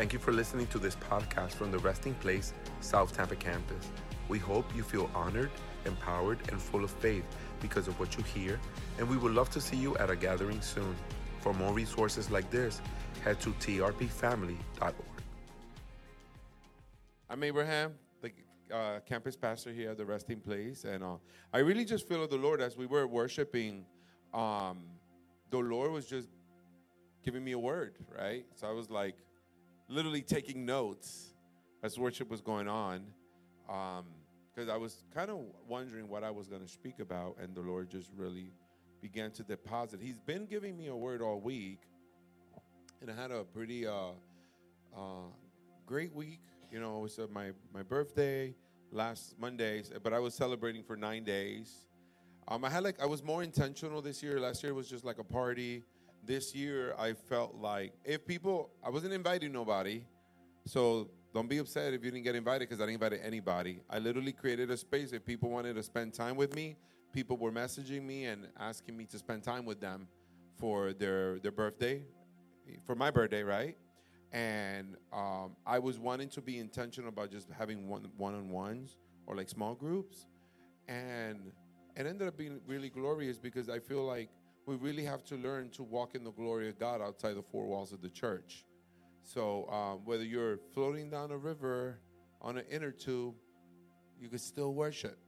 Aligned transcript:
Thank 0.00 0.14
you 0.14 0.18
for 0.18 0.32
listening 0.32 0.66
to 0.68 0.78
this 0.78 0.96
podcast 0.96 1.50
from 1.50 1.70
the 1.70 1.78
Resting 1.78 2.14
Place 2.14 2.54
South 2.80 3.14
Tampa 3.14 3.36
campus. 3.36 3.86
We 4.30 4.38
hope 4.38 4.64
you 4.74 4.82
feel 4.82 5.10
honored, 5.14 5.50
empowered, 5.84 6.38
and 6.48 6.58
full 6.58 6.84
of 6.84 6.90
faith 6.90 7.22
because 7.60 7.86
of 7.86 8.00
what 8.00 8.16
you 8.16 8.24
hear, 8.24 8.58
and 8.96 9.06
we 9.06 9.18
would 9.18 9.32
love 9.32 9.50
to 9.50 9.60
see 9.60 9.76
you 9.76 9.94
at 9.98 10.08
a 10.08 10.16
gathering 10.16 10.62
soon. 10.62 10.96
For 11.42 11.52
more 11.52 11.74
resources 11.74 12.30
like 12.30 12.50
this, 12.50 12.80
head 13.22 13.40
to 13.42 13.50
trpfamily.org. 13.50 14.94
I'm 17.28 17.44
Abraham, 17.44 17.92
the 18.22 18.32
uh, 18.74 19.00
campus 19.00 19.36
pastor 19.36 19.70
here 19.70 19.90
at 19.90 19.98
the 19.98 20.06
Resting 20.06 20.40
Place, 20.40 20.84
and 20.84 21.04
uh, 21.04 21.16
I 21.52 21.58
really 21.58 21.84
just 21.84 22.08
feel 22.08 22.26
the 22.26 22.38
Lord 22.38 22.62
as 22.62 22.74
we 22.74 22.86
were 22.86 23.06
worshiping. 23.06 23.84
Um, 24.32 24.78
the 25.50 25.58
Lord 25.58 25.92
was 25.92 26.06
just 26.06 26.30
giving 27.22 27.44
me 27.44 27.52
a 27.52 27.58
word, 27.58 27.98
right? 28.18 28.46
So 28.54 28.66
I 28.66 28.72
was 28.72 28.88
like, 28.88 29.16
literally 29.90 30.22
taking 30.22 30.64
notes 30.64 31.34
as 31.82 31.98
worship 31.98 32.30
was 32.30 32.40
going 32.40 32.68
on, 32.68 33.04
because 33.66 34.68
um, 34.68 34.70
I 34.70 34.76
was 34.76 35.04
kind 35.12 35.30
of 35.30 35.40
wondering 35.68 36.08
what 36.08 36.22
I 36.22 36.30
was 36.30 36.46
going 36.46 36.62
to 36.62 36.68
speak 36.68 37.00
about, 37.00 37.36
and 37.42 37.54
the 37.54 37.60
Lord 37.60 37.90
just 37.90 38.10
really 38.16 38.52
began 39.02 39.30
to 39.32 39.42
deposit. 39.42 40.00
He's 40.00 40.18
been 40.18 40.46
giving 40.46 40.76
me 40.76 40.86
a 40.86 40.96
word 40.96 41.22
all 41.22 41.40
week, 41.40 41.80
and 43.00 43.10
I 43.10 43.14
had 43.20 43.30
a 43.32 43.44
pretty 43.44 43.86
uh, 43.86 44.12
uh, 44.96 45.28
great 45.86 46.14
week. 46.14 46.40
You 46.70 46.80
know, 46.80 46.98
it 46.98 47.02
was 47.02 47.18
uh, 47.18 47.26
my 47.32 47.50
my 47.74 47.82
birthday 47.82 48.54
last 48.92 49.34
Monday, 49.40 49.82
but 50.02 50.12
I 50.12 50.20
was 50.20 50.34
celebrating 50.34 50.84
for 50.84 50.96
nine 50.96 51.24
days. 51.24 51.86
Um, 52.46 52.64
I 52.64 52.70
had 52.70 52.84
like 52.84 53.00
I 53.02 53.06
was 53.06 53.24
more 53.24 53.42
intentional 53.42 54.00
this 54.02 54.22
year. 54.22 54.38
Last 54.38 54.62
year 54.62 54.72
was 54.72 54.88
just 54.88 55.04
like 55.04 55.18
a 55.18 55.24
party. 55.24 55.82
This 56.30 56.54
year 56.54 56.94
I 56.96 57.14
felt 57.14 57.56
like 57.56 57.92
if 58.04 58.24
people, 58.24 58.70
I 58.84 58.88
wasn't 58.88 59.14
inviting 59.14 59.50
nobody, 59.50 60.04
so 60.64 61.10
don't 61.34 61.48
be 61.48 61.58
upset 61.58 61.92
if 61.92 62.04
you 62.04 62.12
didn't 62.12 62.22
get 62.22 62.36
invited 62.36 62.68
because 62.68 62.80
I 62.80 62.86
didn't 62.86 63.02
invite 63.02 63.20
anybody. 63.20 63.80
I 63.90 63.98
literally 63.98 64.30
created 64.30 64.70
a 64.70 64.76
space. 64.76 65.10
If 65.12 65.24
people 65.26 65.50
wanted 65.50 65.74
to 65.74 65.82
spend 65.82 66.14
time 66.14 66.36
with 66.36 66.54
me, 66.54 66.76
people 67.12 67.36
were 67.36 67.50
messaging 67.50 68.04
me 68.04 68.26
and 68.26 68.46
asking 68.60 68.96
me 68.96 69.06
to 69.06 69.18
spend 69.18 69.42
time 69.42 69.64
with 69.64 69.80
them 69.80 70.06
for 70.56 70.92
their 70.92 71.40
their 71.40 71.50
birthday, 71.50 72.04
for 72.86 72.94
my 72.94 73.10
birthday, 73.10 73.42
right? 73.42 73.76
And 74.30 74.98
um, 75.12 75.56
I 75.66 75.80
was 75.80 75.98
wanting 75.98 76.28
to 76.28 76.40
be 76.40 76.60
intentional 76.60 77.08
about 77.08 77.32
just 77.32 77.48
having 77.58 77.88
one 77.88 78.08
one 78.16 78.36
on 78.36 78.50
ones 78.50 78.98
or 79.26 79.34
like 79.34 79.48
small 79.48 79.74
groups, 79.74 80.28
and 80.86 81.50
it 81.96 82.06
ended 82.06 82.28
up 82.28 82.36
being 82.36 82.60
really 82.68 82.88
glorious 82.88 83.36
because 83.36 83.68
I 83.68 83.80
feel 83.80 84.04
like 84.04 84.28
we 84.66 84.76
really 84.76 85.04
have 85.04 85.24
to 85.24 85.36
learn 85.36 85.70
to 85.70 85.82
walk 85.82 86.14
in 86.14 86.24
the 86.24 86.30
glory 86.30 86.68
of 86.68 86.78
God 86.78 87.00
outside 87.00 87.34
the 87.34 87.42
four 87.42 87.66
walls 87.66 87.92
of 87.92 88.02
the 88.02 88.08
church. 88.08 88.64
So 89.22 89.68
um, 89.70 90.04
whether 90.04 90.24
you're 90.24 90.58
floating 90.74 91.10
down 91.10 91.30
a 91.30 91.36
river 91.36 91.98
on 92.40 92.58
an 92.58 92.64
inner 92.70 92.90
tube, 92.90 93.34
you 94.20 94.28
could 94.28 94.40
still 94.40 94.74
worship. 94.74 95.18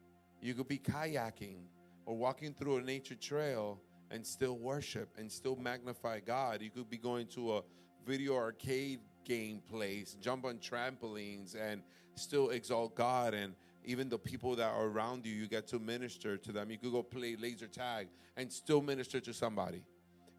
You 0.41 0.55
could 0.55 0.69
be 0.69 0.79
kayaking 0.79 1.63
or 2.07 2.17
walking 2.17 2.55
through 2.55 2.79
a 2.79 2.83
nature 2.83 3.15
trail 3.15 3.81
and 4.11 4.27
still 4.27 4.59
worship 4.59 5.09
and 5.17 5.31
still 5.31 5.57
magnify 5.57 6.21
God. 6.21 6.61
You 6.63 6.71
could 6.71 6.91
be 6.91 6.99
going 6.99 7.27
to 7.29 7.57
a 7.57 7.63
video 8.07 8.37
arcade 8.37 9.01
game 9.25 9.63
place, 9.71 10.17
jump 10.21 10.45
on 10.45 10.59
trampolines, 10.59 11.55
and 11.55 11.83
still 12.17 12.51
exalt 12.51 12.95
God 12.95 13.35
and 13.35 13.55
even 13.85 14.09
the 14.09 14.19
people 14.19 14.57
that 14.57 14.71
are 14.71 14.87
around 14.87 15.27
you, 15.27 15.33
you 15.33 15.49
get 15.49 15.67
to 15.69 15.79
minister 15.79 16.37
to 16.37 16.53
them. 16.53 16.71
You 16.71 16.79
could 16.79 16.93
go 16.93 17.03
play 17.03 17.37
laser 17.37 17.67
tag 17.67 18.09
and 18.37 18.53
still 18.53 18.81
minister 18.83 19.21
to 19.21 19.33
somebody. 19.33 19.83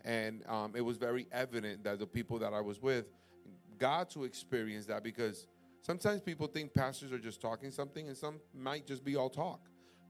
And 0.06 0.44
um, 0.48 0.74
it 0.76 0.82
was 0.82 0.98
very 0.98 1.28
evident 1.32 1.84
that 1.84 2.00
the 2.00 2.08
people 2.08 2.40
that 2.40 2.54
I 2.54 2.62
was 2.62 2.82
with 2.82 3.06
got 3.78 4.10
to 4.12 4.24
experience 4.24 4.86
that 4.88 5.04
because 5.04 5.48
sometimes 5.82 6.22
people 6.22 6.48
think 6.48 6.74
pastors 6.74 7.12
are 7.12 7.20
just 7.20 7.42
talking 7.42 7.72
something, 7.72 8.08
and 8.08 8.18
some 8.18 8.36
might 8.54 8.86
just 8.86 9.04
be 9.04 9.16
all 9.16 9.30
talk. 9.30 9.62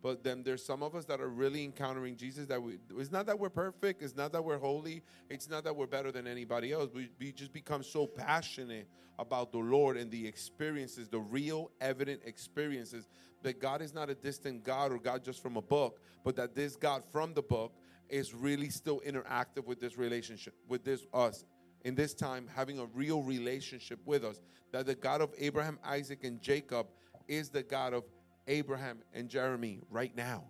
But 0.04 0.22
then 0.22 0.44
there's 0.44 0.64
some 0.64 0.84
of 0.84 0.96
us 0.96 1.06
that 1.06 1.22
are 1.22 1.30
really 1.30 1.64
encountering 1.64 2.18
Jesus 2.18 2.46
that 2.48 2.62
we, 2.62 2.78
it's 2.98 3.12
not 3.12 3.26
that 3.28 3.40
we're 3.40 3.50
perfect, 3.50 4.04
it's 4.04 4.18
not 4.18 4.34
that 4.34 4.44
we're 4.44 4.58
holy, 4.58 5.02
it's 5.30 5.50
not 5.50 5.64
that 5.64 5.74
we're 5.74 5.88
better 5.88 6.12
than 6.12 6.28
anybody 6.28 6.74
else. 6.74 6.90
We, 6.94 7.10
we 7.22 7.32
just 7.32 7.54
become 7.54 7.82
so 7.84 8.06
passionate 8.06 8.90
about 9.18 9.54
the 9.54 9.60
Lord 9.60 9.96
and 9.96 10.12
the 10.12 10.28
experiences, 10.28 11.08
the 11.08 11.22
real, 11.22 11.72
evident 11.80 12.20
experiences 12.26 13.08
that 13.44 13.62
God 13.62 13.82
is 13.82 13.94
not 13.94 14.10
a 14.10 14.16
distant 14.16 14.66
God 14.66 14.92
or 14.92 15.00
God 15.00 15.24
just 15.24 15.42
from 15.42 15.56
a 15.56 15.62
book, 15.62 16.02
but 16.26 16.36
that 16.36 16.54
this 16.54 16.76
God 16.76 17.04
from 17.10 17.34
the 17.34 17.42
book 17.42 17.74
is 18.10 18.34
really 18.34 18.70
still 18.70 19.02
interactive 19.08 19.66
with 19.66 19.80
this 19.80 19.98
relationship, 19.98 20.54
with 20.68 20.84
this 20.84 21.06
us 21.14 21.46
in 21.86 21.96
this 21.96 22.14
time 22.14 22.50
having 22.54 22.80
a 22.80 22.86
real 22.88 23.24
relationship 23.24 24.00
with 24.06 24.26
us. 24.26 24.42
That 24.74 24.86
the 24.86 24.96
God 24.96 25.22
of 25.22 25.34
Abraham, 25.38 25.80
Isaac, 25.84 26.26
and 26.26 26.42
Jacob 26.42 26.88
is 27.30 27.50
the 27.50 27.64
God 27.64 27.94
of 27.94 28.04
Abraham 28.48 29.00
and 29.14 29.30
Jeremy 29.30 29.80
right 29.90 30.16
now. 30.16 30.46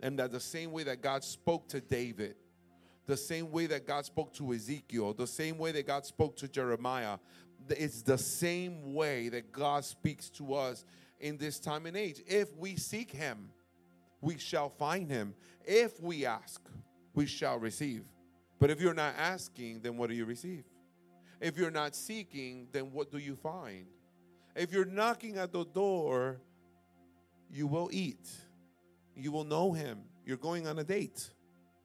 And 0.00 0.18
that 0.18 0.32
the 0.32 0.40
same 0.40 0.72
way 0.72 0.82
that 0.84 1.00
God 1.00 1.22
spoke 1.22 1.68
to 1.68 1.80
David, 1.80 2.34
the 3.06 3.16
same 3.16 3.50
way 3.50 3.66
that 3.66 3.86
God 3.86 4.04
spoke 4.04 4.32
to 4.34 4.52
Ezekiel, 4.52 5.14
the 5.14 5.26
same 5.26 5.58
way 5.58 5.72
that 5.72 5.86
God 5.86 6.04
spoke 6.04 6.36
to 6.36 6.48
Jeremiah, 6.48 7.18
it's 7.68 8.02
the 8.02 8.18
same 8.18 8.94
way 8.94 9.28
that 9.28 9.52
God 9.52 9.84
speaks 9.84 10.28
to 10.30 10.54
us 10.54 10.84
in 11.20 11.36
this 11.36 11.60
time 11.60 11.86
and 11.86 11.96
age. 11.96 12.20
If 12.26 12.54
we 12.56 12.76
seek 12.76 13.10
Him, 13.10 13.50
we 14.20 14.38
shall 14.38 14.68
find 14.68 15.08
Him. 15.08 15.34
If 15.64 16.00
we 16.00 16.26
ask, 16.26 16.60
we 17.14 17.26
shall 17.26 17.58
receive. 17.58 18.04
But 18.58 18.70
if 18.70 18.80
you're 18.80 18.94
not 18.94 19.14
asking, 19.16 19.80
then 19.80 19.96
what 19.96 20.08
do 20.08 20.16
you 20.16 20.24
receive? 20.24 20.64
If 21.40 21.56
you're 21.56 21.70
not 21.70 21.96
seeking, 21.96 22.68
then 22.72 22.92
what 22.92 23.10
do 23.10 23.18
you 23.18 23.34
find? 23.34 23.86
If 24.54 24.72
you're 24.72 24.84
knocking 24.84 25.38
at 25.38 25.52
the 25.52 25.64
door, 25.64 26.40
you 27.52 27.66
will 27.66 27.90
eat. 27.92 28.28
You 29.14 29.30
will 29.30 29.44
know 29.44 29.72
him. 29.72 30.00
You're 30.24 30.38
going 30.38 30.66
on 30.66 30.78
a 30.78 30.84
date. 30.84 31.30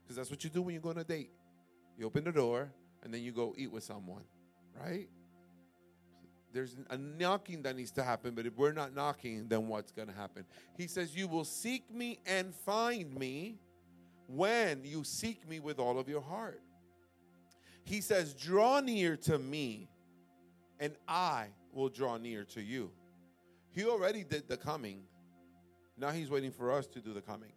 Because 0.04 0.16
that's 0.16 0.32
what 0.32 0.44
you 0.44 0.50
do 0.50 0.62
when 0.62 0.74
you 0.74 0.80
go 0.80 0.90
on 0.90 0.98
a 0.98 1.04
date. 1.04 1.32
You 1.98 2.06
open 2.06 2.24
the 2.24 2.32
door 2.32 2.72
and 3.04 3.14
then 3.14 3.22
you 3.22 3.32
go 3.32 3.54
eat 3.58 3.72
with 3.72 3.84
someone, 3.84 4.24
right? 4.80 5.10
There's 6.54 6.76
a 6.90 6.98
knocking 6.98 7.62
that 7.64 7.76
needs 7.76 7.92
to 7.92 8.04
happen, 8.04 8.34
but 8.34 8.46
if 8.46 8.56
we're 8.58 8.72
not 8.72 8.96
knocking, 8.96 9.48
then 9.48 9.68
what's 9.68 9.92
going 9.92 10.08
to 10.08 10.14
happen? 10.14 10.46
He 10.78 10.88
says, 10.88 11.16
You 11.16 11.28
will 11.28 11.44
seek 11.44 11.94
me 11.94 12.20
and 12.26 12.56
find 12.56 13.14
me 13.14 13.60
when 14.28 14.84
you 14.84 15.04
seek 15.04 15.48
me 15.48 15.60
with 15.60 15.80
all 15.80 16.00
of 16.00 16.08
your 16.08 16.22
heart. 16.22 16.62
He 17.84 18.02
says, 18.02 18.34
Draw 18.34 18.82
near 18.82 19.18
to 19.18 19.38
me, 19.38 19.90
and 20.80 20.96
I 21.08 21.48
will 21.74 21.90
draw 21.90 22.18
near 22.18 22.46
to 22.46 22.62
you. 22.62 22.92
He 23.72 23.86
already 23.86 24.24
did 24.24 24.48
the 24.48 24.58
coming. 24.58 25.04
Now 25.98 26.12
he's 26.12 26.30
waiting 26.30 26.52
for 26.52 26.72
us 26.72 26.86
to 26.88 27.00
do 27.00 27.14
the 27.14 27.22
coming. 27.22 27.52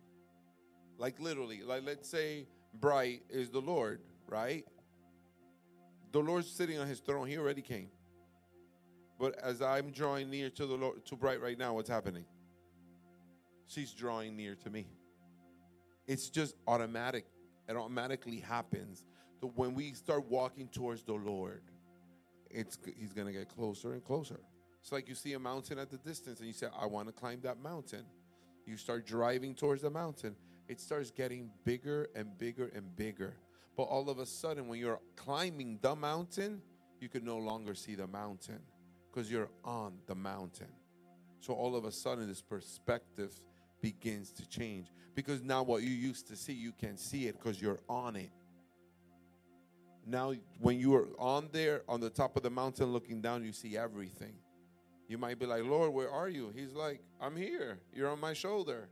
Like 0.96 1.20
literally, 1.20 1.62
like 1.62 1.82
let's 1.84 2.08
say 2.08 2.46
Bright 2.74 3.22
is 3.28 3.50
the 3.50 3.60
Lord, 3.60 4.00
right? 4.28 4.64
The 6.12 6.20
Lord's 6.20 6.50
sitting 6.50 6.78
on 6.78 6.86
his 6.86 7.00
throne. 7.00 7.28
He 7.28 7.36
already 7.36 7.62
came. 7.62 7.90
But 9.18 9.38
as 9.38 9.60
I'm 9.60 9.90
drawing 9.90 10.30
near 10.30 10.48
to 10.50 10.66
the 10.66 10.74
Lord, 10.74 11.04
to 11.06 11.16
Bright 11.16 11.42
right 11.42 11.58
now, 11.58 11.74
what's 11.74 11.90
happening? 11.90 12.24
She's 13.66 13.92
drawing 13.92 14.36
near 14.36 14.54
to 14.56 14.70
me. 14.70 14.86
It's 16.06 16.30
just 16.30 16.56
automatic. 16.66 17.26
It 17.68 17.76
automatically 17.76 18.40
happens. 18.40 19.04
So 19.40 19.52
when 19.54 19.74
we 19.74 19.92
start 19.92 20.28
walking 20.28 20.68
towards 20.68 21.04
the 21.04 21.12
Lord, 21.12 21.62
it's 22.50 22.78
he's 22.98 23.12
gonna 23.12 23.32
get 23.32 23.48
closer 23.48 23.92
and 23.92 24.02
closer. 24.02 24.40
It's 24.80 24.92
like 24.92 25.08
you 25.08 25.14
see 25.14 25.34
a 25.34 25.38
mountain 25.38 25.78
at 25.78 25.90
the 25.90 25.98
distance 25.98 26.38
and 26.38 26.48
you 26.48 26.54
say, 26.54 26.68
I 26.78 26.86
want 26.86 27.06
to 27.08 27.12
climb 27.12 27.40
that 27.42 27.62
mountain 27.62 28.04
you 28.70 28.76
start 28.76 29.06
driving 29.06 29.54
towards 29.54 29.82
the 29.82 29.90
mountain, 29.90 30.36
it 30.68 30.80
starts 30.80 31.10
getting 31.10 31.50
bigger 31.64 32.08
and 32.14 32.38
bigger 32.38 32.70
and 32.74 32.94
bigger. 32.96 33.34
But 33.76 33.84
all 33.84 34.08
of 34.08 34.18
a 34.18 34.26
sudden, 34.26 34.68
when 34.68 34.78
you're 34.78 35.00
climbing 35.16 35.78
the 35.82 35.94
mountain, 35.96 36.62
you 37.00 37.08
can 37.08 37.24
no 37.24 37.38
longer 37.38 37.74
see 37.74 37.94
the 37.94 38.06
mountain 38.06 38.60
because 39.10 39.30
you're 39.30 39.50
on 39.64 39.94
the 40.06 40.14
mountain. 40.14 40.68
So 41.40 41.54
all 41.54 41.74
of 41.74 41.84
a 41.84 41.92
sudden, 41.92 42.28
this 42.28 42.42
perspective 42.42 43.32
begins 43.80 44.30
to 44.32 44.48
change 44.48 44.88
because 45.14 45.42
now 45.42 45.62
what 45.62 45.82
you 45.82 45.90
used 45.90 46.28
to 46.28 46.36
see, 46.36 46.52
you 46.52 46.72
can 46.72 46.96
see 46.96 47.26
it 47.26 47.38
because 47.38 47.60
you're 47.60 47.80
on 47.88 48.16
it. 48.16 48.30
Now, 50.06 50.34
when 50.58 50.78
you 50.78 50.94
are 50.94 51.08
on 51.18 51.48
there 51.52 51.82
on 51.88 52.00
the 52.00 52.10
top 52.10 52.36
of 52.36 52.42
the 52.42 52.50
mountain 52.50 52.92
looking 52.92 53.20
down, 53.20 53.44
you 53.44 53.52
see 53.52 53.76
everything. 53.76 54.34
You 55.10 55.18
might 55.18 55.40
be 55.40 55.46
like, 55.46 55.64
Lord, 55.64 55.92
where 55.92 56.08
are 56.08 56.28
you? 56.28 56.52
He's 56.54 56.72
like, 56.72 57.00
I'm 57.20 57.34
here. 57.34 57.80
You're 57.92 58.10
on 58.10 58.20
my 58.20 58.32
shoulder. 58.32 58.88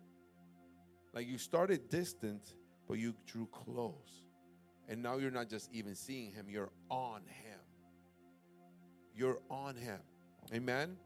Like 1.14 1.28
you 1.28 1.38
started 1.38 1.88
distant, 1.88 2.54
but 2.88 2.98
you 2.98 3.14
drew 3.24 3.46
close. 3.46 4.24
And 4.88 5.00
now 5.00 5.18
you're 5.18 5.30
not 5.30 5.48
just 5.48 5.72
even 5.72 5.94
seeing 5.94 6.32
him, 6.32 6.46
you're 6.48 6.72
on 6.90 7.20
him. 7.20 7.60
You're 9.14 9.38
on 9.48 9.76
him. 9.76 10.00
Amen? 10.52 10.96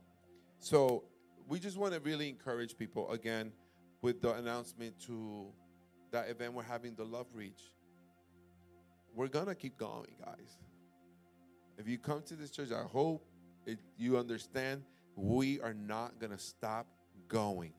So 0.60 1.04
we 1.46 1.60
just 1.60 1.76
want 1.76 1.92
to 1.92 2.00
really 2.00 2.30
encourage 2.30 2.78
people 2.78 3.10
again 3.10 3.52
with 4.00 4.22
the 4.22 4.32
announcement 4.32 4.98
to 5.08 5.48
that 6.10 6.30
event 6.30 6.54
we're 6.54 6.62
having, 6.62 6.94
the 6.94 7.04
Love 7.04 7.26
Reach. 7.34 7.60
We're 9.14 9.28
going 9.28 9.44
to 9.44 9.54
keep 9.54 9.76
going, 9.76 10.14
guys. 10.24 10.56
If 11.76 11.86
you 11.86 11.98
come 11.98 12.22
to 12.22 12.34
this 12.34 12.50
church, 12.50 12.72
I 12.72 12.84
hope 12.84 13.26
it, 13.66 13.78
you 13.98 14.16
understand, 14.16 14.84
we 15.16 15.60
are 15.60 15.74
not 15.74 16.18
going 16.18 16.32
to 16.32 16.38
stop 16.38 16.86
going. 17.28 17.72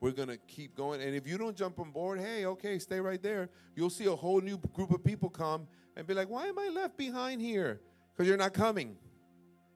We're 0.00 0.12
going 0.12 0.28
to 0.28 0.36
keep 0.36 0.76
going. 0.76 1.00
And 1.02 1.14
if 1.14 1.26
you 1.26 1.38
don't 1.38 1.56
jump 1.56 1.78
on 1.80 1.90
board, 1.90 2.20
hey, 2.20 2.46
okay, 2.46 2.78
stay 2.78 3.00
right 3.00 3.22
there. 3.22 3.48
You'll 3.74 3.90
see 3.90 4.06
a 4.06 4.14
whole 4.14 4.40
new 4.40 4.58
group 4.72 4.92
of 4.92 5.02
people 5.02 5.28
come 5.28 5.66
and 5.96 6.06
be 6.06 6.14
like, 6.14 6.28
why 6.28 6.46
am 6.46 6.58
I 6.58 6.68
left 6.68 6.96
behind 6.96 7.40
here? 7.40 7.80
Because 8.14 8.28
you're 8.28 8.36
not 8.36 8.54
coming. 8.54 8.96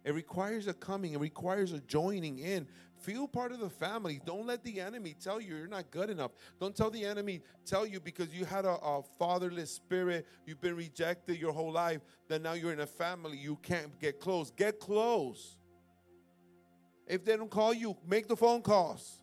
It 0.05 0.14
requires 0.14 0.67
a 0.67 0.75
coming, 0.75 1.12
it 1.12 1.20
requires 1.20 1.73
a 1.73 1.81
joining 1.81 2.38
in. 2.38 2.67
Feel 3.02 3.26
part 3.26 3.50
of 3.50 3.58
the 3.58 3.70
family. 3.70 4.20
Don't 4.25 4.46
let 4.46 4.62
the 4.62 4.81
enemy 4.81 5.14
tell 5.20 5.40
you 5.40 5.56
you're 5.56 5.67
not 5.67 5.90
good 5.90 6.08
enough. 6.08 6.32
Don't 6.61 6.75
tell 6.75 6.90
the 6.90 7.05
enemy, 7.05 7.40
tell 7.67 7.84
you 7.84 7.99
because 7.99 8.32
you 8.32 8.44
had 8.44 8.64
a, 8.64 8.76
a 8.81 9.02
fatherless 9.19 9.70
spirit, 9.70 10.26
you've 10.46 10.61
been 10.61 10.76
rejected 10.76 11.37
your 11.37 11.52
whole 11.52 11.73
life, 11.73 12.00
that 12.29 12.43
now 12.43 12.52
you're 12.52 12.73
in 12.73 12.81
a 12.81 12.87
family, 12.87 13.38
you 13.38 13.56
can't 13.62 13.99
get 14.00 14.20
close. 14.20 14.52
Get 14.52 14.79
close. 14.79 15.56
If 17.06 17.25
they 17.25 17.37
don't 17.37 17.50
call 17.50 17.75
you, 17.75 17.96
make 18.06 18.28
the 18.28 18.37
phone 18.37 18.62
calls. 18.62 19.22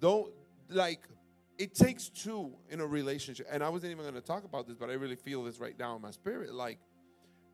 Don't, 0.00 0.32
like, 0.68 1.06
it 1.58 1.74
takes 1.74 2.08
two 2.08 2.52
in 2.70 2.80
a 2.80 2.86
relationship. 2.86 3.46
And 3.50 3.62
I 3.62 3.68
wasn't 3.68 3.92
even 3.92 4.04
going 4.04 4.14
to 4.14 4.20
talk 4.20 4.44
about 4.44 4.66
this, 4.66 4.76
but 4.76 4.90
I 4.90 4.94
really 4.94 5.16
feel 5.16 5.42
this 5.42 5.58
right 5.58 5.78
now 5.78 5.96
in 5.96 6.02
my 6.02 6.12
spirit. 6.12 6.54
Like, 6.54 6.78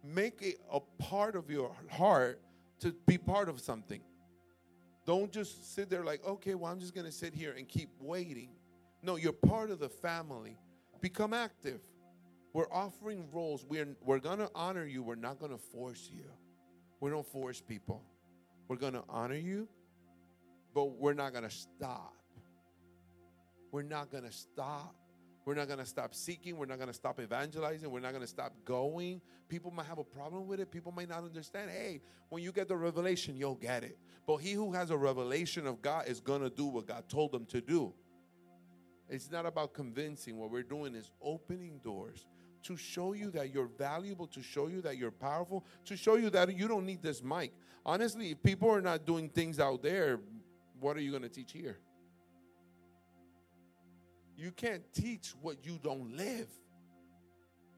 make 0.05 0.43
it 0.43 0.56
a 0.71 0.81
part 0.81 1.37
of 1.37 1.50
your 1.50 1.75
heart 1.91 2.41
to 2.81 2.94
be 3.06 3.17
part 3.17 3.49
of 3.49 3.61
something. 3.61 4.03
Don't 5.06 5.32
just 5.32 5.75
sit 5.75 5.88
there 5.91 6.05
like, 6.05 6.25
okay, 6.27 6.55
well, 6.55 6.70
I'm 6.70 6.81
just 6.81 6.94
going 6.94 7.06
to 7.06 7.12
sit 7.12 7.35
here 7.35 7.55
and 7.56 7.69
keep 7.69 7.91
waiting. 8.00 8.50
No, 9.03 9.17
you're 9.17 9.32
part 9.32 9.70
of 9.70 9.79
the 9.79 9.88
family. 9.88 10.59
Become 11.00 11.32
active. 11.35 11.81
We're 12.53 12.70
offering 12.70 13.29
roles. 13.32 13.65
We're, 13.69 13.97
we're 14.03 14.19
going 14.19 14.38
to 14.38 14.50
honor 14.55 14.87
you. 14.87 15.03
We're 15.03 15.17
not 15.17 15.38
going 15.38 15.53
to 15.53 15.59
force 15.59 16.09
you. 16.12 16.25
We 17.00 17.11
don't 17.11 17.27
force 17.27 17.61
people. 17.61 18.03
We're 18.69 18.76
going 18.76 18.94
to 18.94 19.05
honor 19.08 19.37
you, 19.37 19.69
but 20.75 20.99
we're 20.99 21.14
not 21.14 21.32
going 21.32 21.44
to 21.44 21.50
stop. 21.50 22.14
We're 23.70 23.82
not 23.82 24.11
going 24.11 24.25
to 24.25 24.32
stop. 24.32 24.94
We're 25.44 25.55
not 25.55 25.66
going 25.66 25.81
to 25.81 25.87
stop 25.87 26.14
seeking. 26.14 26.56
We're 26.56 26.66
not 26.66 26.78
going 26.78 26.88
to 26.88 26.94
stop 26.94 27.20
evangelizing. 27.20 27.90
We're 27.90 28.00
not 28.00 28.12
going 28.12 28.22
to 28.22 28.28
stop 28.28 28.55
going. 28.64 29.20
People 29.49 29.70
might 29.70 29.87
have 29.87 29.99
a 29.99 30.05
problem 30.05 30.46
with 30.46 30.58
it. 30.58 30.70
People 30.70 30.93
might 30.93 31.08
not 31.08 31.22
understand. 31.22 31.70
Hey, 31.70 32.00
when 32.31 32.43
you 32.43 32.50
get 32.50 32.69
the 32.69 32.76
revelation, 32.76 33.37
you'll 33.37 33.55
get 33.55 33.84
it. 33.84 33.99
But 34.26 34.38
he 34.38 34.52
who 34.52 34.72
has 34.72 34.90
a 34.90 34.96
revelation 34.96 35.67
of 35.67 35.82
God 35.82 36.08
is 36.08 36.20
going 36.20 36.40
to 36.40 36.49
do 36.49 36.67
what 36.67 36.87
God 36.87 37.08
told 37.08 37.32
them 37.32 37.44
to 37.46 37.60
do. 37.60 37.93
It's 39.08 39.31
not 39.31 39.44
about 39.44 39.75
convincing. 39.75 40.38
What 40.38 40.50
we're 40.50 40.62
doing 40.62 40.94
is 40.94 41.10
opening 41.20 41.78
doors 41.84 42.25
to 42.64 42.76
show 42.76 43.12
you 43.12 43.31
that 43.31 43.52
you're 43.52 43.70
valuable, 43.78 44.26
to 44.28 44.43
show 44.43 44.69
you 44.69 44.81
that 44.82 44.96
you're 44.96 45.11
powerful, 45.11 45.64
to 45.84 45.96
show 45.96 46.16
you 46.16 46.31
that 46.31 46.56
you 46.56 46.66
don't 46.66 46.87
need 46.87 47.02
this 47.02 47.22
mic. 47.22 47.52
Honestly, 47.87 48.31
if 48.32 48.43
people 48.43 48.70
are 48.70 48.81
not 48.81 49.05
doing 49.05 49.28
things 49.28 49.61
out 49.61 49.82
there, 49.82 50.20
what 50.81 50.96
are 50.96 51.00
you 51.00 51.11
going 51.11 51.22
to 51.22 51.28
teach 51.28 51.52
here? 51.52 51.78
You 54.37 54.50
can't 54.50 54.82
teach 54.93 55.34
what 55.40 55.64
you 55.64 55.78
don't 55.82 56.16
live. 56.16 56.49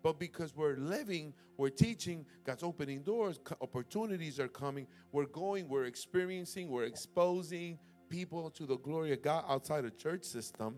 But 0.02 0.20
because 0.20 0.54
we're 0.54 0.76
living, 0.76 1.34
we're 1.56 1.68
teaching, 1.68 2.24
God's 2.44 2.62
opening 2.62 3.02
doors, 3.02 3.40
opportunities 3.60 4.38
are 4.38 4.48
coming. 4.48 4.86
We're 5.10 5.26
going, 5.26 5.68
we're 5.68 5.86
experiencing, 5.86 6.68
we're 6.68 6.84
exposing 6.84 7.78
people 8.08 8.50
to 8.50 8.66
the 8.66 8.76
glory 8.78 9.12
of 9.12 9.22
God 9.22 9.44
outside 9.48 9.82
the 9.82 9.90
church 9.90 10.22
system 10.22 10.76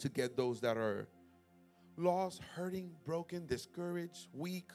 to 0.00 0.08
get 0.08 0.36
those 0.36 0.60
that 0.60 0.76
are 0.76 1.06
lost, 1.98 2.40
hurting, 2.54 2.90
broken, 3.04 3.46
discouraged, 3.46 4.28
weak, 4.32 4.70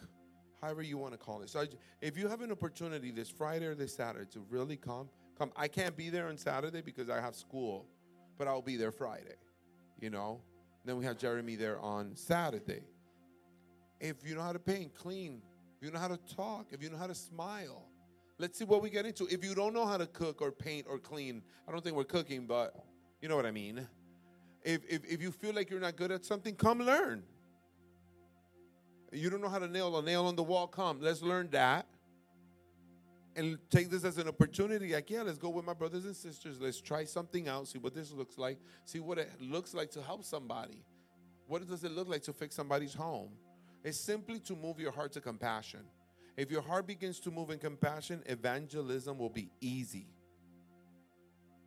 however 0.61 0.81
you 0.81 0.97
want 0.97 1.13
to 1.13 1.17
call 1.17 1.41
it. 1.41 1.49
So 1.49 1.65
if 2.01 2.17
you 2.17 2.27
have 2.27 2.41
an 2.41 2.51
opportunity 2.51 3.11
this 3.11 3.29
Friday 3.29 3.65
or 3.65 3.75
this 3.75 3.95
Saturday 3.95 4.29
to 4.31 4.45
really 4.49 4.77
come, 4.77 5.09
come. 5.37 5.51
I 5.55 5.67
can't 5.67 5.95
be 5.95 6.09
there 6.09 6.27
on 6.27 6.37
Saturday 6.37 6.81
because 6.81 7.09
I 7.09 7.19
have 7.19 7.35
school, 7.35 7.85
but 8.37 8.47
I'll 8.47 8.61
be 8.61 8.77
there 8.77 8.91
Friday, 8.91 9.35
you 9.99 10.09
know. 10.09 10.41
Then 10.85 10.97
we 10.97 11.05
have 11.05 11.17
Jeremy 11.17 11.55
there 11.55 11.79
on 11.79 12.15
Saturday 12.15 12.83
if 14.03 14.17
you 14.25 14.35
know 14.35 14.41
how 14.41 14.51
to 14.51 14.59
paint, 14.59 14.93
clean. 14.93 15.41
If 15.77 15.85
you 15.85 15.91
know 15.91 15.99
how 15.99 16.09
to 16.09 16.19
talk, 16.35 16.67
if 16.71 16.83
you 16.83 16.89
know 16.89 16.97
how 16.97 17.07
to 17.07 17.15
smile. 17.15 17.87
Let's 18.37 18.59
see 18.59 18.65
what 18.65 18.81
we 18.81 18.89
get 18.89 19.05
into. 19.05 19.25
If 19.27 19.43
you 19.45 19.55
don't 19.55 19.73
know 19.73 19.85
how 19.85 19.97
to 19.97 20.05
cook 20.07 20.41
or 20.41 20.51
paint 20.51 20.85
or 20.89 20.99
clean, 20.99 21.41
I 21.67 21.71
don't 21.71 21.83
think 21.83 21.95
we're 21.95 22.03
cooking, 22.03 22.45
but 22.45 22.75
you 23.21 23.29
know 23.29 23.37
what 23.37 23.45
I 23.45 23.51
mean. 23.51 23.87
If, 24.63 24.81
if, 24.88 25.06
if 25.06 25.21
you 25.21 25.31
feel 25.31 25.54
like 25.54 25.69
you're 25.69 25.80
not 25.80 25.95
good 25.95 26.12
at 26.12 26.25
something, 26.25 26.56
come 26.56 26.80
learn. 26.80 27.24
You 29.12 29.30
don't 29.30 29.42
know 29.42 29.50
how 29.50 29.60
to 29.60 29.68
nail 29.68 29.95
a 29.98 30.01
nail 30.01 30.25
on 30.25 30.36
the 30.36 30.44
wall, 30.44 30.68
come. 30.68 31.00
Let's 31.01 31.21
learn 31.21 31.50
that. 31.51 31.86
And 33.36 33.57
take 33.69 33.89
this 33.89 34.04
as 34.04 34.18
an 34.18 34.27
opportunity. 34.27 34.94
Like, 34.94 35.10
yeah, 35.10 35.24
let's 35.24 35.38
go 35.38 35.50
with 35.50 35.65
my 35.65 35.74
brothers 35.74 36.06
and 36.06 36.15
sisters. 36.15 36.62
Let's 36.62 36.80
try 36.80 37.04
something 37.04 37.48
out, 37.48 37.68
see 37.68 37.80
what 37.80 37.94
this 37.94 38.12
looks 38.12 38.38
like, 38.38 38.60
see 38.86 39.00
what 39.00 39.18
it 39.18 39.30
looks 39.39 39.74
like 39.74 39.92
to 39.92 40.01
help 40.01 40.24
somebody. 40.24 40.83
What 41.48 41.68
does 41.68 41.83
it 41.83 41.92
look 41.92 42.07
like 42.07 42.24
to 42.24 42.33
fix 42.33 42.56
somebody's 42.56 42.94
home? 42.94 43.31
It's 43.83 44.00
simply 44.00 44.39
to 44.42 44.56
move 44.56 44.80
your 44.80 44.92
heart 44.92 45.12
to 45.13 45.21
compassion. 45.21 45.81
If 46.38 46.50
your 46.50 46.62
heart 46.62 46.88
begins 46.88 47.19
to 47.21 47.31
move 47.31 47.50
in 47.50 47.60
compassion, 47.60 48.24
evangelism 48.25 49.18
will 49.18 49.30
be 49.30 49.51
easy. 49.60 50.07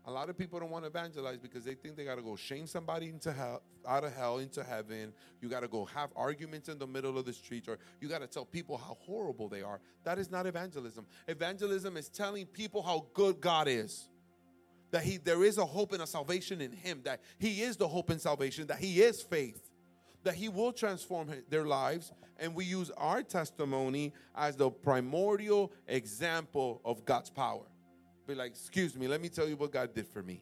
A 0.08 0.10
lot 0.10 0.30
of 0.30 0.38
people 0.38 0.60
don't 0.60 0.70
want 0.70 0.84
to 0.84 0.88
evangelize 0.88 1.38
because 1.38 1.64
they 1.64 1.74
think 1.74 1.96
they 1.96 2.04
got 2.04 2.14
to 2.14 2.22
go 2.22 2.36
shame 2.36 2.68
somebody 2.68 3.08
into 3.08 3.32
hell, 3.32 3.62
out 3.86 4.04
of 4.04 4.14
hell 4.14 4.38
into 4.38 4.62
heaven. 4.62 5.12
You 5.40 5.48
got 5.48 5.60
to 5.60 5.68
go 5.68 5.84
have 5.86 6.10
arguments 6.14 6.68
in 6.68 6.78
the 6.78 6.86
middle 6.86 7.18
of 7.18 7.24
the 7.24 7.32
street, 7.32 7.66
or 7.68 7.78
you 8.00 8.08
got 8.08 8.20
to 8.20 8.28
tell 8.28 8.44
people 8.44 8.76
how 8.76 8.96
horrible 9.00 9.48
they 9.48 9.62
are. 9.62 9.80
That 10.04 10.20
is 10.20 10.30
not 10.30 10.46
evangelism. 10.46 11.06
Evangelism 11.26 11.96
is 11.96 12.08
telling 12.08 12.46
people 12.46 12.82
how 12.82 13.06
good 13.14 13.40
God 13.40 13.66
is. 13.66 14.08
That 14.92 15.02
he, 15.02 15.16
there 15.16 15.42
is 15.42 15.58
a 15.58 15.64
hope 15.64 15.92
and 15.92 16.02
a 16.02 16.06
salvation 16.06 16.60
in 16.60 16.70
Him. 16.70 17.00
That 17.02 17.20
He 17.40 17.62
is 17.62 17.76
the 17.76 17.88
hope 17.88 18.10
and 18.10 18.20
salvation. 18.20 18.68
That 18.68 18.78
He 18.78 19.02
is 19.02 19.22
faith 19.22 19.60
that 20.26 20.34
He 20.34 20.48
will 20.48 20.72
transform 20.72 21.30
their 21.48 21.64
lives. 21.64 22.12
And 22.38 22.54
we 22.54 22.64
use 22.64 22.90
our 22.96 23.22
testimony 23.22 24.12
as 24.34 24.56
the 24.56 24.70
primordial 24.70 25.72
example 25.86 26.82
of 26.84 27.04
God's 27.04 27.30
power. 27.30 27.64
Be 28.26 28.34
like, 28.34 28.50
excuse 28.50 28.96
me, 28.96 29.06
let 29.06 29.20
me 29.20 29.28
tell 29.28 29.48
you 29.48 29.56
what 29.56 29.70
God 29.70 29.94
did 29.94 30.08
for 30.08 30.22
me. 30.22 30.40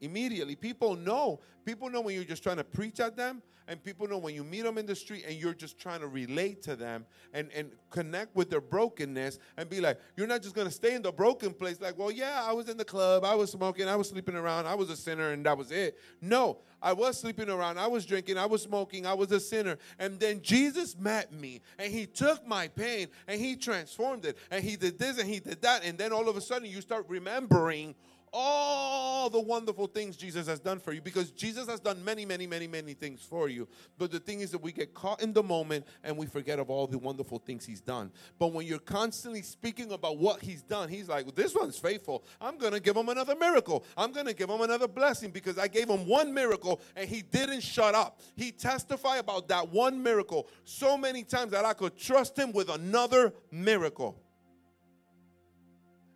Immediately, 0.00 0.56
people 0.56 0.96
know. 0.96 1.40
People 1.64 1.90
know 1.90 2.00
when 2.00 2.14
you're 2.14 2.24
just 2.24 2.42
trying 2.42 2.56
to 2.56 2.64
preach 2.64 3.00
at 3.00 3.16
them 3.16 3.42
and 3.68 3.84
people 3.84 4.08
know 4.08 4.16
when 4.16 4.34
you 4.34 4.42
meet 4.42 4.62
them 4.62 4.78
in 4.78 4.86
the 4.86 4.96
street 4.96 5.24
and 5.28 5.36
you're 5.36 5.52
just 5.52 5.78
trying 5.78 6.00
to 6.00 6.08
relate 6.08 6.62
to 6.62 6.74
them 6.74 7.04
and, 7.34 7.50
and 7.54 7.70
connect 7.90 8.34
with 8.34 8.48
their 8.48 8.62
brokenness 8.62 9.38
and 9.58 9.68
be 9.68 9.80
like, 9.80 10.00
you're 10.16 10.26
not 10.26 10.42
just 10.42 10.54
going 10.54 10.66
to 10.66 10.72
stay 10.72 10.94
in 10.94 11.02
the 11.02 11.12
broken 11.12 11.52
place, 11.52 11.78
like, 11.78 11.96
well, 11.98 12.10
yeah, 12.10 12.42
I 12.42 12.52
was 12.54 12.70
in 12.70 12.78
the 12.78 12.84
club, 12.84 13.24
I 13.24 13.34
was 13.34 13.50
smoking, 13.52 13.86
I 13.86 13.94
was 13.94 14.08
sleeping 14.08 14.34
around, 14.34 14.66
I 14.66 14.74
was 14.74 14.88
a 14.88 14.96
sinner, 14.96 15.32
and 15.32 15.44
that 15.44 15.56
was 15.58 15.70
it. 15.70 15.98
No, 16.22 16.60
I 16.80 16.94
was 16.94 17.20
sleeping 17.20 17.50
around, 17.50 17.78
I 17.78 17.88
was 17.88 18.06
drinking, 18.06 18.38
I 18.38 18.46
was 18.46 18.62
smoking, 18.62 19.04
I 19.04 19.12
was 19.12 19.30
a 19.32 19.40
sinner. 19.40 19.76
And 19.98 20.18
then 20.18 20.40
Jesus 20.40 20.96
met 20.96 21.30
me 21.30 21.60
and 21.78 21.92
he 21.92 22.06
took 22.06 22.46
my 22.46 22.68
pain 22.68 23.08
and 23.26 23.38
he 23.38 23.54
transformed 23.54 24.24
it. 24.24 24.38
And 24.50 24.64
he 24.64 24.76
did 24.76 24.98
this 24.98 25.18
and 25.18 25.28
he 25.28 25.40
did 25.40 25.60
that. 25.62 25.84
And 25.84 25.98
then 25.98 26.12
all 26.12 26.28
of 26.28 26.36
a 26.36 26.40
sudden 26.40 26.70
you 26.70 26.80
start 26.80 27.04
remembering 27.08 27.94
all 28.32 29.30
the 29.30 29.40
wonderful 29.40 29.86
things 29.86 30.16
Jesus 30.16 30.46
has 30.46 30.60
done 30.60 30.80
for 30.80 30.92
you 30.92 31.00
because 31.00 31.30
Jesus 31.30 31.68
has 31.68 31.80
done 31.80 32.04
many, 32.04 32.24
many, 32.24 32.46
many, 32.46 32.66
many 32.66 32.94
things 32.94 33.22
for 33.22 33.48
you. 33.48 33.68
But 33.98 34.10
the 34.10 34.20
thing 34.20 34.40
is 34.40 34.50
that 34.52 34.62
we 34.62 34.72
get 34.72 34.94
caught 34.94 35.22
in 35.22 35.32
the 35.32 35.42
moment 35.42 35.86
and 36.04 36.16
we 36.16 36.26
forget 36.26 36.58
of 36.58 36.70
all 36.70 36.86
the 36.86 36.98
wonderful 36.98 37.38
things 37.38 37.64
He's 37.64 37.80
done. 37.80 38.10
But 38.38 38.52
when 38.52 38.66
you're 38.66 38.78
constantly 38.78 39.42
speaking 39.42 39.92
about 39.92 40.18
what 40.18 40.40
He's 40.40 40.62
done, 40.62 40.88
He's 40.88 41.08
like, 41.08 41.34
This 41.34 41.54
one's 41.54 41.78
faithful. 41.78 42.24
I'm 42.40 42.58
going 42.58 42.72
to 42.72 42.80
give 42.80 42.96
him 42.96 43.08
another 43.08 43.36
miracle. 43.36 43.84
I'm 43.96 44.12
going 44.12 44.26
to 44.26 44.34
give 44.34 44.50
him 44.50 44.60
another 44.60 44.88
blessing 44.88 45.30
because 45.30 45.58
I 45.58 45.68
gave 45.68 45.88
him 45.88 46.06
one 46.06 46.32
miracle 46.32 46.80
and 46.96 47.08
he 47.08 47.22
didn't 47.22 47.62
shut 47.62 47.94
up. 47.94 48.20
He 48.36 48.52
testified 48.52 49.20
about 49.20 49.48
that 49.48 49.68
one 49.70 50.02
miracle 50.02 50.48
so 50.64 50.96
many 50.96 51.22
times 51.22 51.52
that 51.52 51.64
I 51.64 51.72
could 51.72 51.96
trust 51.96 52.38
him 52.38 52.52
with 52.52 52.68
another 52.68 53.32
miracle. 53.50 54.20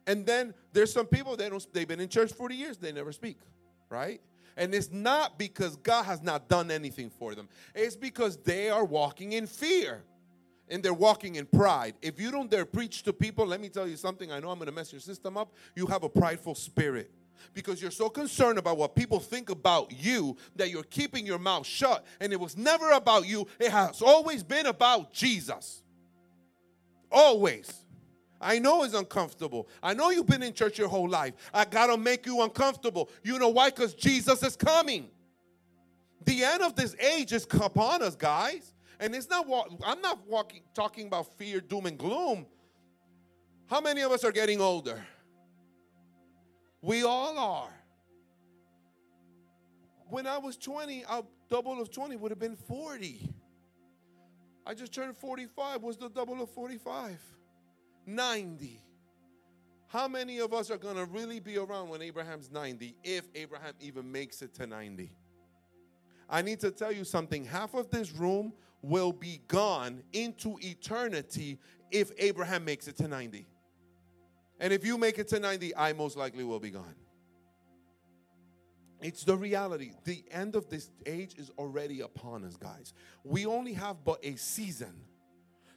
And 0.06 0.26
then 0.26 0.54
there's 0.72 0.92
some 0.92 1.06
people 1.06 1.36
they 1.36 1.48
don't 1.48 1.66
they've 1.72 1.86
been 1.86 2.00
in 2.00 2.08
church 2.08 2.32
40 2.32 2.54
years, 2.54 2.78
they 2.78 2.92
never 2.92 3.12
speak, 3.12 3.38
right? 3.88 4.20
And 4.56 4.74
it's 4.74 4.90
not 4.90 5.38
because 5.38 5.76
God 5.76 6.04
has 6.04 6.22
not 6.22 6.48
done 6.48 6.70
anything 6.70 7.10
for 7.10 7.34
them. 7.34 7.48
It's 7.74 7.96
because 7.96 8.36
they 8.36 8.68
are 8.68 8.84
walking 8.84 9.32
in 9.32 9.46
fear 9.46 10.02
and 10.68 10.82
they're 10.82 10.92
walking 10.92 11.36
in 11.36 11.46
pride. 11.46 11.94
If 12.02 12.20
you 12.20 12.30
don't 12.30 12.50
dare 12.50 12.64
preach 12.64 13.02
to 13.04 13.12
people, 13.12 13.46
let 13.46 13.60
me 13.60 13.68
tell 13.68 13.86
you 13.86 13.96
something. 13.96 14.30
I 14.30 14.40
know 14.40 14.50
I'm 14.50 14.58
going 14.58 14.66
to 14.66 14.74
mess 14.74 14.92
your 14.92 15.00
system 15.00 15.36
up. 15.36 15.54
You 15.74 15.86
have 15.86 16.02
a 16.02 16.08
prideful 16.08 16.54
spirit 16.54 17.10
because 17.54 17.80
you're 17.80 17.90
so 17.90 18.08
concerned 18.08 18.58
about 18.58 18.76
what 18.76 18.94
people 18.94 19.20
think 19.20 19.50
about 19.50 19.92
you 19.92 20.36
that 20.56 20.70
you're 20.70 20.82
keeping 20.84 21.26
your 21.26 21.38
mouth 21.38 21.66
shut. 21.66 22.04
And 22.20 22.32
it 22.32 22.40
was 22.40 22.56
never 22.56 22.92
about 22.92 23.26
you, 23.26 23.46
it 23.58 23.70
has 23.70 24.02
always 24.02 24.42
been 24.42 24.66
about 24.66 25.12
Jesus. 25.12 25.82
Always. 27.10 27.81
I 28.42 28.58
know 28.58 28.82
it's 28.82 28.94
uncomfortable. 28.94 29.68
I 29.82 29.94
know 29.94 30.10
you've 30.10 30.26
been 30.26 30.42
in 30.42 30.52
church 30.52 30.76
your 30.76 30.88
whole 30.88 31.08
life. 31.08 31.34
I 31.54 31.64
got 31.64 31.86
to 31.86 31.96
make 31.96 32.26
you 32.26 32.42
uncomfortable. 32.42 33.08
You 33.22 33.38
know 33.38 33.48
why? 33.48 33.70
Because 33.70 33.94
Jesus 33.94 34.42
is 34.42 34.56
coming. 34.56 35.08
The 36.24 36.44
end 36.44 36.62
of 36.62 36.74
this 36.74 36.96
age 36.96 37.32
is 37.32 37.46
upon 37.60 38.02
us, 38.02 38.16
guys. 38.16 38.74
And 38.98 39.14
it's 39.14 39.28
not, 39.30 39.46
I'm 39.84 40.00
not 40.00 40.26
walking, 40.26 40.62
talking 40.74 41.06
about 41.06 41.32
fear, 41.38 41.60
doom, 41.60 41.86
and 41.86 41.96
gloom. 41.96 42.46
How 43.68 43.80
many 43.80 44.02
of 44.02 44.12
us 44.12 44.24
are 44.24 44.32
getting 44.32 44.60
older? 44.60 45.02
We 46.80 47.04
all 47.04 47.38
are. 47.38 47.70
When 50.08 50.26
I 50.26 50.36
was 50.38 50.56
20, 50.56 51.04
a 51.08 51.22
double 51.48 51.80
of 51.80 51.90
20 51.90 52.16
would 52.16 52.32
have 52.32 52.38
been 52.38 52.56
40. 52.56 53.30
I 54.66 54.74
just 54.74 54.92
turned 54.92 55.16
45. 55.16 55.82
What's 55.82 55.96
the 55.96 56.10
double 56.10 56.42
of 56.42 56.50
45? 56.50 57.18
90. 58.06 58.80
How 59.88 60.08
many 60.08 60.38
of 60.38 60.54
us 60.54 60.70
are 60.70 60.78
going 60.78 60.96
to 60.96 61.04
really 61.04 61.38
be 61.38 61.58
around 61.58 61.90
when 61.90 62.00
Abraham's 62.00 62.50
90, 62.50 62.96
if 63.04 63.24
Abraham 63.34 63.74
even 63.80 64.10
makes 64.10 64.40
it 64.40 64.54
to 64.54 64.66
90? 64.66 65.12
I 66.30 66.40
need 66.40 66.60
to 66.60 66.70
tell 66.70 66.92
you 66.92 67.04
something. 67.04 67.44
Half 67.44 67.74
of 67.74 67.90
this 67.90 68.10
room 68.12 68.54
will 68.80 69.12
be 69.12 69.40
gone 69.48 70.02
into 70.12 70.56
eternity 70.60 71.58
if 71.90 72.10
Abraham 72.18 72.64
makes 72.64 72.88
it 72.88 72.96
to 72.96 73.08
90. 73.08 73.46
And 74.58 74.72
if 74.72 74.84
you 74.84 74.96
make 74.96 75.18
it 75.18 75.28
to 75.28 75.40
90, 75.40 75.76
I 75.76 75.92
most 75.92 76.16
likely 76.16 76.44
will 76.44 76.60
be 76.60 76.70
gone. 76.70 76.94
It's 79.02 79.24
the 79.24 79.36
reality. 79.36 79.92
The 80.04 80.24
end 80.30 80.54
of 80.54 80.70
this 80.70 80.90
age 81.04 81.34
is 81.36 81.50
already 81.58 82.00
upon 82.00 82.44
us, 82.44 82.56
guys. 82.56 82.94
We 83.24 83.44
only 83.46 83.72
have 83.72 84.04
but 84.04 84.20
a 84.22 84.36
season 84.36 84.94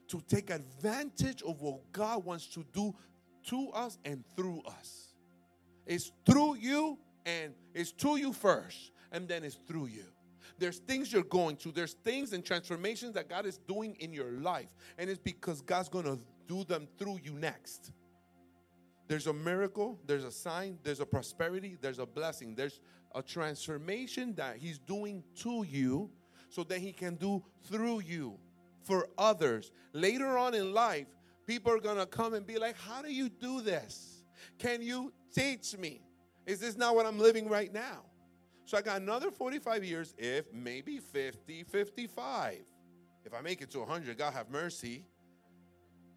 to 0.08 0.22
take 0.28 0.50
advantage 0.50 1.42
of 1.42 1.62
what 1.62 1.92
God 1.92 2.24
wants 2.24 2.48
to 2.48 2.66
do 2.74 2.94
to 3.48 3.70
us 3.74 3.98
and 4.06 4.24
through 4.36 4.62
us. 4.66 5.14
It's 5.86 6.12
through 6.26 6.56
you 6.56 6.98
and 7.26 7.54
it's 7.74 7.92
to 7.92 8.18
you 8.18 8.34
first, 8.34 8.92
and 9.12 9.28
then 9.28 9.44
it's 9.44 9.60
through 9.68 9.88
you. 9.88 10.06
There's 10.58 10.78
things 10.80 11.12
you're 11.12 11.24
going 11.24 11.58
to, 11.58 11.72
there's 11.72 11.94
things 11.94 12.34
and 12.34 12.46
transformations 12.46 13.14
that 13.16 13.28
God 13.28 13.46
is 13.46 13.58
doing 13.68 13.96
in 14.00 14.14
your 14.14 14.32
life, 14.32 14.70
and 14.98 15.10
it's 15.10 15.20
because 15.20 15.62
God's 15.62 15.90
going 15.90 16.06
to 16.06 16.20
do 16.48 16.64
them 16.64 16.88
through 16.98 17.20
you 17.24 17.34
next. 17.34 17.92
There's 19.08 19.28
a 19.28 19.34
miracle, 19.34 20.00
there's 20.06 20.24
a 20.24 20.32
sign, 20.32 20.80
there's 20.84 21.00
a 21.00 21.06
prosperity, 21.06 21.78
there's 21.82 22.00
a 22.00 22.06
blessing, 22.06 22.56
there's 22.56 22.80
a 23.14 23.22
transformation 23.22 24.34
that 24.36 24.58
He's 24.58 24.80
doing 24.80 25.24
to 25.38 25.64
you 25.68 26.10
so 26.50 26.64
that 26.66 26.80
He 26.80 26.92
can 26.92 27.16
do 27.16 27.44
through 27.64 28.02
you 28.02 28.38
for 28.86 29.08
others. 29.18 29.72
Later 29.94 30.38
on 30.38 30.54
in 30.54 30.74
life, 30.74 31.08
people 31.46 31.72
are 31.72 31.80
going 31.80 31.98
to 31.98 32.06
come 32.06 32.34
and 32.34 32.46
be 32.46 32.58
like, 32.58 32.78
How 32.80 33.02
do 33.02 33.12
you 33.12 33.30
do 33.30 33.62
this? 33.62 34.24
Can 34.60 34.82
you 34.82 35.12
teach 35.34 35.78
me? 35.78 36.02
Is 36.46 36.60
this 36.60 36.78
not 36.78 36.96
what 36.96 37.06
I'm 37.06 37.20
living 37.20 37.50
right 37.50 37.74
now? 37.74 38.04
So 38.66 38.78
I 38.78 38.82
got 38.82 39.02
another 39.02 39.32
45 39.32 39.84
years, 39.84 40.14
if 40.18 40.52
maybe 40.54 40.98
50, 41.00 41.64
55. 41.64 42.60
If 43.24 43.34
I 43.34 43.42
make 43.42 43.62
it 43.62 43.72
to 43.72 43.80
100, 43.80 44.18
God 44.18 44.34
have 44.34 44.50
mercy. 44.50 45.06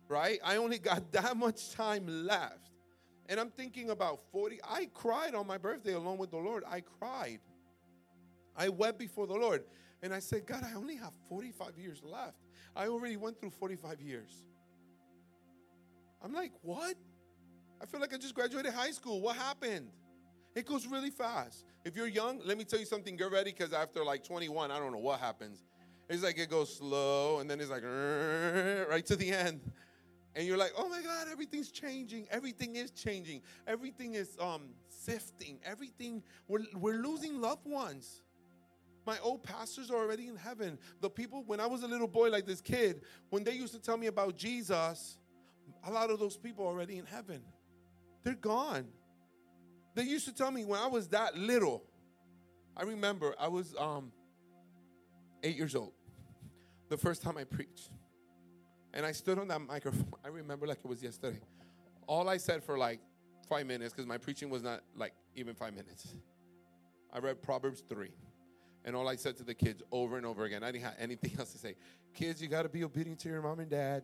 Right? 0.08 0.38
I 0.44 0.56
only 0.56 0.78
got 0.78 1.12
that 1.12 1.36
much 1.36 1.72
time 1.72 2.06
left. 2.26 2.70
And 3.28 3.38
I'm 3.38 3.50
thinking 3.50 3.90
about 3.90 4.20
40. 4.32 4.60
I 4.64 4.88
cried 4.94 5.34
on 5.34 5.46
my 5.46 5.58
birthday 5.58 5.92
along 5.92 6.16
with 6.16 6.30
the 6.30 6.38
Lord. 6.38 6.64
I 6.66 6.80
cried. 6.80 7.40
I 8.56 8.70
wept 8.70 8.98
before 8.98 9.26
the 9.26 9.34
Lord. 9.34 9.64
And 10.02 10.14
I 10.14 10.18
said, 10.18 10.46
God, 10.46 10.64
I 10.64 10.74
only 10.74 10.96
have 10.96 11.12
45 11.28 11.78
years 11.78 12.02
left. 12.02 12.36
I 12.78 12.86
already 12.86 13.16
went 13.16 13.40
through 13.40 13.50
45 13.50 14.00
years. 14.00 14.44
I'm 16.22 16.32
like, 16.32 16.52
what? 16.62 16.94
I 17.82 17.86
feel 17.86 18.00
like 18.00 18.14
I 18.14 18.18
just 18.18 18.36
graduated 18.36 18.72
high 18.72 18.92
school. 18.92 19.20
What 19.20 19.36
happened? 19.36 19.88
It 20.54 20.64
goes 20.64 20.86
really 20.86 21.10
fast. 21.10 21.64
If 21.84 21.96
you're 21.96 22.06
young, 22.06 22.40
let 22.44 22.56
me 22.56 22.64
tell 22.64 22.78
you 22.78 22.86
something. 22.86 23.16
Get 23.16 23.32
ready 23.32 23.50
because 23.50 23.72
after 23.72 24.04
like 24.04 24.22
21, 24.22 24.70
I 24.70 24.78
don't 24.78 24.92
know 24.92 24.98
what 24.98 25.18
happens. 25.18 25.64
It's 26.08 26.22
like 26.22 26.38
it 26.38 26.48
goes 26.48 26.76
slow 26.76 27.40
and 27.40 27.50
then 27.50 27.60
it's 27.60 27.68
like 27.70 27.82
right 28.88 29.04
to 29.06 29.16
the 29.16 29.30
end. 29.30 29.60
And 30.36 30.46
you're 30.46 30.56
like, 30.56 30.72
oh 30.76 30.88
my 30.88 31.02
God, 31.02 31.26
everything's 31.32 31.72
changing. 31.72 32.28
Everything 32.30 32.76
is 32.76 32.92
changing. 32.92 33.42
Everything 33.66 34.14
is 34.14 34.36
um, 34.40 34.68
sifting. 34.88 35.58
Everything, 35.64 36.22
we're, 36.46 36.64
we're 36.76 37.02
losing 37.02 37.40
loved 37.40 37.66
ones. 37.66 38.22
My 39.08 39.18
old 39.20 39.42
pastors 39.42 39.90
are 39.90 39.96
already 39.96 40.26
in 40.26 40.36
heaven. 40.36 40.78
The 41.00 41.08
people, 41.08 41.42
when 41.46 41.60
I 41.60 41.66
was 41.66 41.82
a 41.82 41.88
little 41.88 42.06
boy 42.06 42.28
like 42.28 42.44
this 42.44 42.60
kid, 42.60 43.00
when 43.30 43.42
they 43.42 43.54
used 43.54 43.72
to 43.72 43.80
tell 43.80 43.96
me 43.96 44.06
about 44.06 44.36
Jesus, 44.36 45.16
a 45.82 45.90
lot 45.90 46.10
of 46.10 46.18
those 46.18 46.36
people 46.36 46.66
are 46.66 46.68
already 46.68 46.98
in 46.98 47.06
heaven. 47.06 47.40
They're 48.22 48.34
gone. 48.34 48.86
They 49.94 50.02
used 50.02 50.26
to 50.26 50.34
tell 50.34 50.50
me 50.50 50.66
when 50.66 50.78
I 50.78 50.88
was 50.88 51.08
that 51.08 51.34
little. 51.38 51.84
I 52.76 52.82
remember 52.82 53.34
I 53.40 53.48
was 53.48 53.74
um, 53.78 54.12
eight 55.42 55.56
years 55.56 55.74
old, 55.74 55.94
the 56.90 56.98
first 56.98 57.22
time 57.22 57.38
I 57.38 57.44
preached. 57.44 57.88
And 58.92 59.06
I 59.06 59.12
stood 59.12 59.38
on 59.38 59.48
that 59.48 59.62
microphone. 59.62 60.12
I 60.22 60.28
remember 60.28 60.66
like 60.66 60.80
it 60.84 60.86
was 60.86 61.02
yesterday. 61.02 61.40
All 62.06 62.28
I 62.28 62.36
said 62.36 62.62
for 62.62 62.76
like 62.76 63.00
five 63.48 63.66
minutes, 63.66 63.94
because 63.94 64.06
my 64.06 64.18
preaching 64.18 64.50
was 64.50 64.62
not 64.62 64.82
like 64.94 65.14
even 65.34 65.54
five 65.54 65.72
minutes. 65.72 66.14
I 67.10 67.20
read 67.20 67.40
Proverbs 67.40 67.82
3. 67.88 68.10
And 68.88 68.96
all 68.96 69.06
I 69.06 69.16
said 69.16 69.36
to 69.36 69.42
the 69.44 69.52
kids 69.52 69.82
over 69.92 70.16
and 70.16 70.24
over 70.24 70.46
again, 70.46 70.62
I 70.64 70.72
didn't 70.72 70.84
have 70.84 70.94
anything 70.98 71.32
else 71.38 71.52
to 71.52 71.58
say. 71.58 71.74
Kids, 72.14 72.40
you 72.40 72.48
got 72.48 72.62
to 72.62 72.70
be 72.70 72.84
obedient 72.84 73.20
to 73.20 73.28
your 73.28 73.42
mom 73.42 73.60
and 73.60 73.68
dad. 73.68 74.02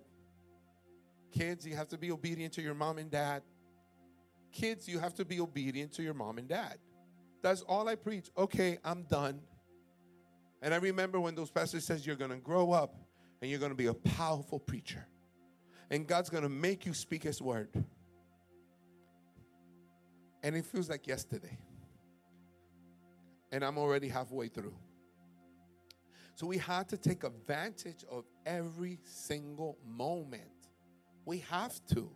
Kids, 1.33 1.67
you 1.67 1.75
have 1.75 1.89
to 1.89 1.97
be 1.97 2.11
obedient 2.13 2.53
to 2.53 2.63
your 2.63 2.75
mom 2.75 2.99
and 2.99 3.11
dad. 3.11 3.43
Kids, 4.53 4.87
you 4.87 4.99
have 4.99 5.15
to 5.15 5.25
be 5.25 5.41
obedient 5.41 5.95
to 5.95 6.03
your 6.03 6.13
mom 6.13 6.37
and 6.37 6.47
dad. 6.47 6.77
That's 7.41 7.63
all 7.63 7.89
I 7.89 7.95
preach. 7.95 8.29
Okay, 8.37 8.77
I'm 8.85 9.05
done. 9.05 9.41
And 10.61 10.75
I 10.75 10.77
remember 10.77 11.19
when 11.19 11.35
those 11.35 11.51
pastors 11.51 11.87
says 11.87 12.07
you're 12.07 12.15
going 12.15 12.33
to 12.33 12.37
grow 12.37 12.73
up 12.73 12.95
and 13.41 13.51
you're 13.51 13.61
going 13.61 13.73
to 13.73 13.77
be 13.77 13.87
a 13.87 13.95
powerful 13.95 14.59
preacher. 14.59 15.07
And 15.91 16.07
God's 16.07 16.29
going 16.29 16.43
to 16.43 16.51
make 16.51 16.85
you 16.85 16.93
speak 16.93 17.23
his 17.23 17.41
word. 17.41 17.71
And 20.43 20.55
it 20.55 20.67
feels 20.67 20.91
like 20.91 21.07
yesterday. 21.07 21.57
And 23.55 23.65
I'm 23.65 23.79
already 23.79 24.09
halfway 24.09 24.49
through. 24.49 24.75
So 26.35 26.45
we 26.45 26.59
had 26.59 26.89
to 26.89 26.97
take 26.97 27.23
advantage 27.23 28.05
of 28.11 28.25
every 28.45 28.99
single 29.05 29.79
moment. 29.87 30.43
We 31.25 31.39
have 31.51 31.79
to. 31.95 32.11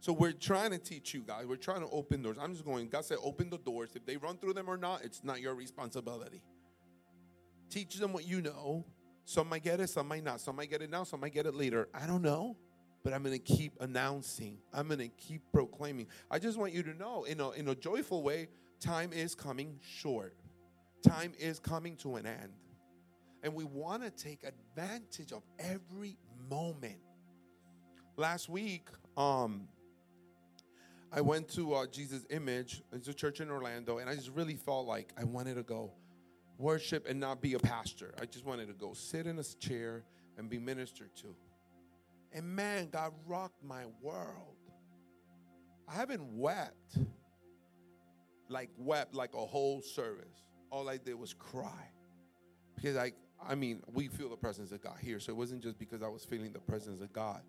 So 0.00 0.14
we're 0.14 0.32
trying 0.32 0.70
to 0.70 0.78
teach 0.78 1.12
you 1.12 1.20
guys. 1.20 1.44
We're 1.44 1.56
trying 1.56 1.82
to 1.82 1.90
open 1.90 2.22
doors. 2.22 2.38
I'm 2.40 2.54
just 2.54 2.64
going, 2.64 2.88
God 2.88 3.04
said, 3.04 3.18
open 3.22 3.50
the 3.50 3.58
doors. 3.58 3.90
If 3.94 4.06
they 4.06 4.16
run 4.16 4.38
through 4.38 4.54
them 4.54 4.70
or 4.70 4.78
not, 4.78 5.04
it's 5.04 5.22
not 5.22 5.42
your 5.42 5.54
responsibility. 5.54 6.40
Teach 7.68 7.96
them 7.96 8.14
what 8.14 8.26
you 8.26 8.40
know. 8.40 8.86
Some 9.26 9.50
might 9.50 9.64
get 9.64 9.78
it, 9.78 9.90
some 9.90 10.08
might 10.08 10.24
not. 10.24 10.40
Some 10.40 10.56
might 10.56 10.70
get 10.70 10.80
it 10.80 10.88
now, 10.88 11.04
some 11.04 11.20
might 11.20 11.34
get 11.34 11.44
it 11.44 11.54
later. 11.54 11.90
I 11.92 12.06
don't 12.06 12.22
know. 12.22 12.56
But 13.04 13.12
I'm 13.12 13.24
to 13.24 13.38
keep 13.38 13.74
announcing. 13.80 14.56
I'm 14.72 14.88
to 14.88 15.08
keep 15.08 15.42
proclaiming. 15.52 16.06
I 16.30 16.38
just 16.38 16.56
want 16.56 16.72
you 16.72 16.82
to 16.84 16.94
know 16.94 17.24
in 17.24 17.40
a, 17.40 17.50
in 17.50 17.68
a 17.68 17.74
joyful 17.74 18.22
way, 18.22 18.48
time 18.80 19.12
is 19.12 19.34
coming 19.34 19.78
short. 19.82 20.34
Time 21.02 21.32
is 21.38 21.58
coming 21.58 21.96
to 21.96 22.16
an 22.16 22.26
end. 22.26 22.52
And 23.42 23.54
we 23.54 23.64
want 23.64 24.02
to 24.04 24.10
take 24.10 24.44
advantage 24.44 25.32
of 25.32 25.42
every 25.58 26.16
moment. 26.48 27.00
Last 28.16 28.48
week, 28.48 28.88
um, 29.16 29.66
I 31.10 31.20
went 31.20 31.48
to 31.50 31.74
uh, 31.74 31.86
Jesus 31.86 32.24
Image. 32.30 32.82
It's 32.92 33.08
a 33.08 33.14
church 33.14 33.40
in 33.40 33.50
Orlando, 33.50 33.98
and 33.98 34.08
I 34.08 34.14
just 34.14 34.30
really 34.30 34.54
felt 34.54 34.86
like 34.86 35.12
I 35.18 35.24
wanted 35.24 35.56
to 35.56 35.62
go 35.62 35.92
worship 36.56 37.06
and 37.08 37.18
not 37.18 37.42
be 37.42 37.54
a 37.54 37.58
pastor. 37.58 38.14
I 38.20 38.26
just 38.26 38.44
wanted 38.44 38.68
to 38.68 38.74
go 38.74 38.92
sit 38.92 39.26
in 39.26 39.38
a 39.38 39.42
chair 39.42 40.04
and 40.38 40.48
be 40.48 40.58
ministered 40.58 41.14
to. 41.16 41.34
And 42.32 42.46
man, 42.46 42.88
God 42.90 43.12
rocked 43.26 43.62
my 43.62 43.84
world. 44.00 44.56
I 45.88 45.94
haven't 45.94 46.22
wept 46.24 46.96
like 48.48 48.70
wept 48.78 49.14
like 49.14 49.34
a 49.34 49.44
whole 49.44 49.82
service. 49.82 50.44
All 50.72 50.88
I 50.88 50.96
did 50.96 51.14
was 51.14 51.34
cry. 51.34 51.90
Because 52.74 52.96
I 52.96 53.12
I 53.46 53.54
mean, 53.54 53.82
we 53.92 54.08
feel 54.08 54.28
the 54.28 54.36
presence 54.36 54.72
of 54.72 54.80
God 54.82 54.96
here. 55.00 55.20
So 55.20 55.32
it 55.32 55.36
wasn't 55.36 55.62
just 55.62 55.78
because 55.78 56.02
I 56.02 56.08
was 56.08 56.24
feeling 56.24 56.52
the 56.52 56.60
presence 56.60 57.00
of 57.00 57.12
God, 57.12 57.42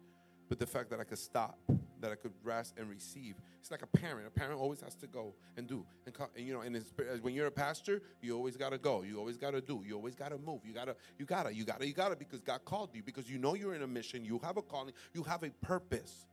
but 0.49 0.59
the 0.59 0.65
fact 0.65 0.89
that 0.89 0.99
I 0.99 1.03
could 1.03 1.19
stop, 1.19 1.57
that 2.01 2.11
I 2.11 2.15
could 2.15 2.31
rest 2.43 2.75
and 2.77 2.89
receive. 2.89 3.35
It's 3.59 3.71
like 3.71 3.81
a 3.81 3.87
parent. 3.87 4.27
A 4.27 4.31
parent 4.31 4.59
always 4.59 4.81
has 4.81 4.95
to 4.95 5.07
go 5.07 5.33
and 5.55 5.67
do 5.67 5.85
and, 6.05 6.13
co- 6.13 6.29
and 6.35 6.45
you 6.45 6.53
know. 6.53 6.61
And 6.61 6.83
when 7.21 7.33
you're 7.33 7.47
a 7.47 7.51
pastor, 7.51 8.01
you 8.21 8.35
always 8.35 8.57
got 8.57 8.71
to 8.71 8.77
go. 8.77 9.03
You 9.03 9.19
always 9.19 9.37
got 9.37 9.51
to 9.51 9.61
do. 9.61 9.83
You 9.85 9.95
always 9.95 10.15
got 10.15 10.29
to 10.29 10.37
move. 10.37 10.61
You 10.65 10.73
gotta. 10.73 10.95
You 11.17 11.25
gotta. 11.25 11.53
You 11.53 11.63
gotta. 11.63 11.87
You 11.87 11.93
gotta 11.93 12.15
because 12.15 12.41
God 12.41 12.65
called 12.65 12.89
you. 12.93 13.03
Because 13.03 13.29
you 13.29 13.37
know 13.37 13.53
you're 13.53 13.75
in 13.75 13.83
a 13.83 13.87
mission. 13.87 14.25
You 14.25 14.39
have 14.43 14.57
a 14.57 14.61
calling. 14.61 14.93
You 15.13 15.23
have 15.23 15.43
a 15.43 15.49
purpose. 15.61 16.25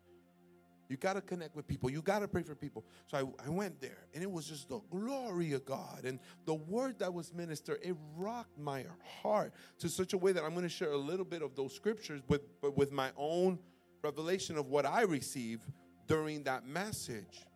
You 0.91 0.97
got 0.97 1.13
to 1.13 1.21
connect 1.21 1.55
with 1.55 1.69
people. 1.69 1.89
You 1.89 2.03
got 2.03 2.19
to 2.19 2.27
pray 2.27 2.43
for 2.43 2.57
people. 2.57 2.85
So 3.07 3.17
I, 3.17 3.47
I 3.47 3.49
went 3.49 3.81
there, 3.81 4.09
and 4.13 4.25
it 4.25 4.31
was 4.31 4.47
just 4.47 4.69
the 4.69 4.81
glory 4.91 5.53
of 5.53 5.65
God. 5.65 6.01
And 6.05 6.19
the 6.47 6.55
word 6.55 6.99
that 6.99 7.15
was 7.15 7.33
ministered, 7.33 7.79
it 7.81 7.95
rocked 8.17 8.59
my 8.59 8.85
heart 9.23 9.55
to 9.79 9.89
such 9.89 10.15
a 10.15 10.19
way 10.19 10.33
that 10.33 10.43
I'm 10.43 10.51
going 10.51 10.65
to 10.65 10.69
share 10.69 10.91
a 10.91 10.97
little 10.99 11.25
bit 11.25 11.43
of 11.43 11.55
those 11.55 11.77
scriptures 11.77 12.23
with, 12.27 12.43
but 12.61 12.77
with 12.77 12.91
my 12.91 13.13
own 13.17 13.61
revelation 14.03 14.59
of 14.59 14.67
what 14.67 14.85
I 14.85 15.03
received 15.03 15.63
during 16.09 16.43
that 16.43 16.67
message. 16.67 17.47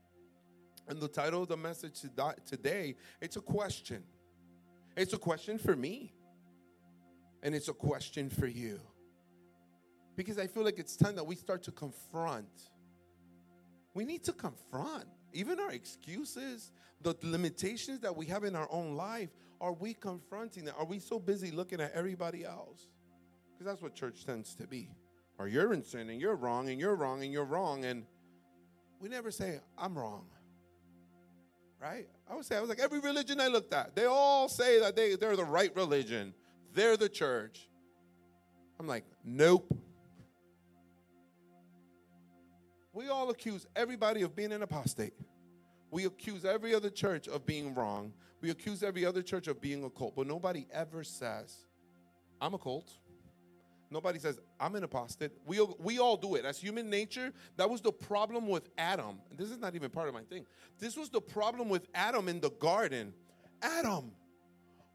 And 0.87 1.01
the 1.01 1.09
title 1.09 1.43
of 1.43 1.49
the 1.49 1.57
message 1.57 2.03
today, 2.47 2.95
it's 3.21 3.35
a 3.35 3.41
question. 3.41 4.05
It's 4.97 5.13
a 5.13 5.19
question 5.19 5.59
for 5.59 5.75
me. 5.75 6.15
And 7.43 7.53
it's 7.53 7.67
a 7.67 7.75
question 7.75 8.31
for 8.31 8.47
you. 8.47 8.79
Because 10.15 10.39
I 10.39 10.47
feel 10.47 10.63
like 10.63 10.79
it's 10.79 10.95
time 10.95 11.17
that 11.17 11.27
we 11.27 11.35
start 11.35 11.65
to 11.65 11.73
confront 11.73 12.47
we 13.95 14.05
need 14.05 14.25
to 14.25 14.33
confront 14.33 15.05
even 15.33 15.59
our 15.61 15.71
excuses, 15.71 16.73
the 17.03 17.17
limitations 17.23 18.01
that 18.01 18.15
we 18.15 18.27
have 18.27 18.45
in 18.45 18.57
our 18.57 18.69
own 18.71 18.95
life. 18.95 19.31
Are 19.61 19.73
we 19.73 19.95
confronting 19.95 20.65
that? 20.67 20.75
Are 20.77 20.85
we 20.85 20.99
so 20.99 21.19
busy 21.19 21.51
looking 21.51 21.81
at 21.81 21.93
everybody 21.93 22.45
else? 22.45 22.89
Because 23.53 23.67
that's 23.67 23.83
what 23.83 23.95
church 23.95 24.27
tends 24.27 24.55
to 24.57 24.67
be. 24.67 24.91
Or 25.39 25.49
you're 25.49 25.73
in 25.73 25.83
sin 25.83 26.11
and 26.11 26.21
you're 26.21 26.37
wrong 26.37 26.69
and 26.69 26.79
you're 26.79 26.97
wrong 26.97 27.23
and 27.23 27.33
you're 27.33 27.45
wrong. 27.45 27.85
And 27.85 28.05
we 29.01 29.09
never 29.09 29.31
say, 29.31 29.61
I'm 29.79 29.97
wrong. 29.97 30.27
Right? 31.81 32.09
I 32.31 32.35
would 32.35 32.45
say, 32.45 32.57
I 32.57 32.61
was 32.61 32.69
like, 32.69 32.81
every 32.81 33.01
religion 33.01 33.41
I 33.41 33.49
looked 33.49 33.75
at, 33.75 33.95
they 33.95 34.07
all 34.07 34.49
say 34.49 34.81
that 34.81 34.97
they, 34.97 35.17
they're 35.17 35.37
the 35.37 35.45
right 35.45 35.75
religion, 35.77 36.33
they're 36.73 36.97
the 36.97 37.09
church. 37.09 37.69
I'm 38.81 38.87
like, 38.87 39.05
nope. 39.25 39.73
We 42.95 43.09
all 43.09 43.29
accuse 43.31 43.67
everybody 43.75 44.23
of 44.23 44.37
being 44.37 44.53
an 44.53 44.63
apostate. 44.63 45.15
We 45.91 46.05
accuse 46.05 46.45
every 46.45 46.75
other 46.75 46.91
church 46.91 47.27
of 47.27 47.45
being 47.45 47.75
wrong. 47.75 48.13
We 48.41 48.51
accuse 48.51 48.85
every 48.85 49.05
other 49.05 49.21
church 49.21 49.49
of 49.49 49.61
being 49.61 49.83
a 49.85 49.91
cult, 49.91 50.15
but 50.15 50.29
nobody 50.29 50.67
ever 50.73 51.03
says, 51.03 51.57
I'm 52.41 52.55
a 52.55 52.59
cult. 52.59 52.93
Nobody 53.91 54.19
says, 54.19 54.39
I'm 54.61 54.77
an 54.77 54.85
apostate. 54.85 55.33
We, 55.45 55.61
we 55.79 55.99
all 55.99 56.17
do 56.17 56.37
it. 56.37 56.45
As 56.45 56.59
human 56.59 56.89
nature, 56.89 57.33
that 57.57 57.69
was 57.69 57.81
the 57.81 57.93
problem 57.93 58.47
with 58.47 58.69
Adam. 58.79 59.19
This 59.37 59.51
is 59.51 59.59
not 59.59 59.75
even 59.75 59.91
part 59.91 60.09
of 60.09 60.15
my 60.15 60.23
thing. 60.23 60.47
This 60.79 60.97
was 60.97 61.11
the 61.11 61.21
problem 61.21 61.69
with 61.69 61.87
Adam 61.95 62.29
in 62.29 62.41
the 62.41 62.51
garden. 62.51 63.13
Adam, 63.61 64.13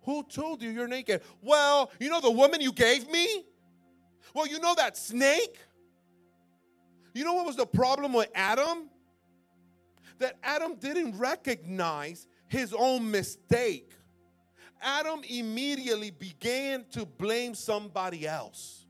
who 0.04 0.24
told 0.24 0.62
you 0.62 0.70
you're 0.70 0.88
naked? 0.88 1.22
Well, 1.42 1.92
you 2.00 2.10
know 2.10 2.22
the 2.22 2.32
woman 2.32 2.62
you 2.62 2.72
gave 2.72 3.10
me? 3.10 3.46
Well, 4.34 4.48
you 4.48 4.60
know 4.60 4.76
that 4.76 4.96
snake? 4.98 5.58
You 7.14 7.24
know 7.24 7.34
what 7.34 7.46
was 7.46 7.56
the 7.56 7.66
problem 7.66 8.14
with 8.14 8.30
Adam? 8.36 8.90
That 10.20 10.38
Adam 10.44 10.76
didn't 10.76 11.18
recognize 11.18 12.28
his 12.48 12.74
own 12.74 13.10
mistake. 13.10 13.92
Adam 14.82 15.22
immediately 15.30 16.12
began 16.12 16.86
to 16.92 17.06
blame 17.06 17.54
somebody 17.54 18.28
else. 18.28 18.86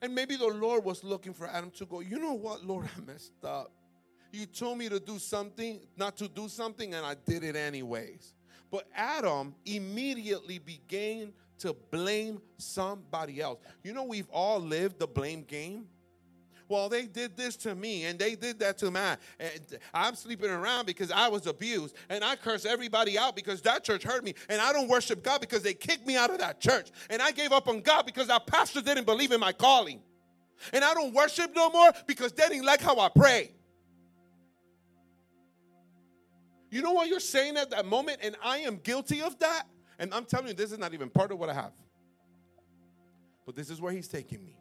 And 0.00 0.14
maybe 0.14 0.36
the 0.36 0.46
Lord 0.46 0.84
was 0.84 1.02
looking 1.02 1.34
for 1.34 1.48
Adam 1.48 1.70
to 1.72 1.86
go, 1.86 2.00
you 2.00 2.18
know 2.18 2.34
what, 2.34 2.64
Lord, 2.64 2.88
I 2.96 3.00
messed 3.00 3.44
up. 3.44 3.72
You 4.32 4.46
told 4.46 4.78
me 4.78 4.88
to 4.88 5.00
do 5.00 5.18
something, 5.18 5.80
not 5.96 6.16
to 6.18 6.28
do 6.28 6.48
something, 6.48 6.94
and 6.94 7.04
I 7.04 7.16
did 7.26 7.42
it 7.42 7.56
anyways. 7.56 8.34
But 8.70 8.86
Adam 8.94 9.54
immediately 9.64 10.58
began 10.58 11.32
to 11.60 11.74
blame 11.90 12.40
somebody 12.58 13.40
else. 13.40 13.58
You 13.82 13.94
know, 13.94 14.04
we've 14.04 14.28
all 14.30 14.60
lived 14.60 14.98
the 14.98 15.06
blame 15.06 15.42
game 15.42 15.86
well, 16.68 16.88
they 16.88 17.06
did 17.06 17.36
this 17.36 17.56
to 17.56 17.74
me 17.74 18.04
and 18.04 18.18
they 18.18 18.34
did 18.34 18.58
that 18.58 18.78
to 18.78 18.90
me. 18.90 19.00
And 19.40 19.78
I'm 19.94 20.14
sleeping 20.14 20.50
around 20.50 20.86
because 20.86 21.10
I 21.10 21.28
was 21.28 21.46
abused. 21.46 21.96
And 22.10 22.22
I 22.22 22.36
curse 22.36 22.66
everybody 22.66 23.18
out 23.18 23.34
because 23.34 23.62
that 23.62 23.84
church 23.84 24.02
hurt 24.02 24.22
me. 24.22 24.34
And 24.48 24.60
I 24.60 24.72
don't 24.72 24.88
worship 24.88 25.22
God 25.22 25.40
because 25.40 25.62
they 25.62 25.74
kicked 25.74 26.06
me 26.06 26.16
out 26.16 26.30
of 26.30 26.38
that 26.38 26.60
church. 26.60 26.90
And 27.08 27.22
I 27.22 27.30
gave 27.30 27.52
up 27.52 27.68
on 27.68 27.80
God 27.80 28.04
because 28.04 28.28
our 28.28 28.40
pastor 28.40 28.82
didn't 28.82 29.06
believe 29.06 29.32
in 29.32 29.40
my 29.40 29.52
calling. 29.52 30.00
And 30.72 30.84
I 30.84 30.92
don't 30.92 31.14
worship 31.14 31.52
no 31.54 31.70
more 31.70 31.90
because 32.06 32.32
they 32.32 32.48
didn't 32.48 32.66
like 32.66 32.82
how 32.82 32.98
I 32.98 33.08
pray. 33.08 33.52
You 36.70 36.82
know 36.82 36.92
what 36.92 37.08
you're 37.08 37.20
saying 37.20 37.56
at 37.56 37.70
that 37.70 37.86
moment? 37.86 38.18
And 38.22 38.36
I 38.44 38.58
am 38.58 38.76
guilty 38.76 39.22
of 39.22 39.38
that. 39.38 39.64
And 39.98 40.12
I'm 40.12 40.26
telling 40.26 40.48
you, 40.48 40.54
this 40.54 40.70
is 40.70 40.78
not 40.78 40.92
even 40.92 41.08
part 41.08 41.32
of 41.32 41.38
what 41.38 41.48
I 41.48 41.54
have. 41.54 41.72
But 43.46 43.56
this 43.56 43.70
is 43.70 43.80
where 43.80 43.92
he's 43.92 44.06
taking 44.06 44.44
me. 44.44 44.57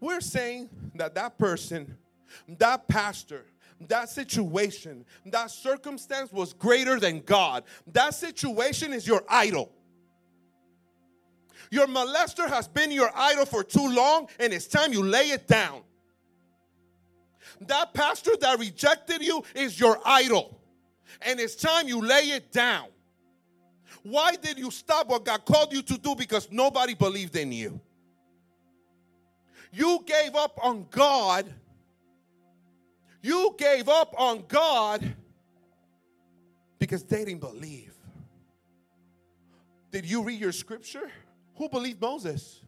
We're 0.00 0.20
saying 0.20 0.70
that 0.94 1.14
that 1.14 1.38
person, 1.38 1.96
that 2.58 2.86
pastor, 2.88 3.44
that 3.88 4.08
situation, 4.08 5.04
that 5.26 5.50
circumstance 5.50 6.32
was 6.32 6.52
greater 6.52 6.98
than 6.98 7.20
God. 7.20 7.64
That 7.92 8.14
situation 8.14 8.92
is 8.92 9.06
your 9.06 9.24
idol. 9.28 9.72
Your 11.70 11.86
molester 11.86 12.48
has 12.48 12.66
been 12.66 12.90
your 12.90 13.10
idol 13.14 13.44
for 13.44 13.62
too 13.62 13.88
long, 13.88 14.28
and 14.38 14.52
it's 14.52 14.66
time 14.66 14.92
you 14.92 15.02
lay 15.02 15.30
it 15.30 15.46
down. 15.46 15.82
That 17.60 17.92
pastor 17.92 18.32
that 18.40 18.58
rejected 18.58 19.22
you 19.22 19.42
is 19.54 19.78
your 19.78 19.98
idol, 20.04 20.60
and 21.22 21.40
it's 21.40 21.54
time 21.54 21.88
you 21.88 22.00
lay 22.00 22.30
it 22.30 22.52
down. 22.52 22.86
Why 24.02 24.36
did 24.36 24.58
you 24.58 24.70
stop 24.70 25.08
what 25.08 25.24
God 25.24 25.44
called 25.44 25.72
you 25.72 25.82
to 25.82 25.98
do? 25.98 26.14
Because 26.14 26.48
nobody 26.50 26.94
believed 26.94 27.36
in 27.36 27.52
you. 27.52 27.80
You 29.72 30.02
gave 30.06 30.34
up 30.34 30.58
on 30.62 30.86
God. 30.90 31.52
You 33.22 33.54
gave 33.58 33.88
up 33.88 34.14
on 34.18 34.44
God 34.48 35.14
because 36.78 37.02
they 37.04 37.24
didn't 37.24 37.40
believe. 37.40 37.94
Did 39.90 40.04
you 40.04 40.22
read 40.22 40.40
your 40.40 40.52
scripture? 40.52 41.10
Who 41.56 41.68
believed 41.68 42.00
Moses? 42.00 42.60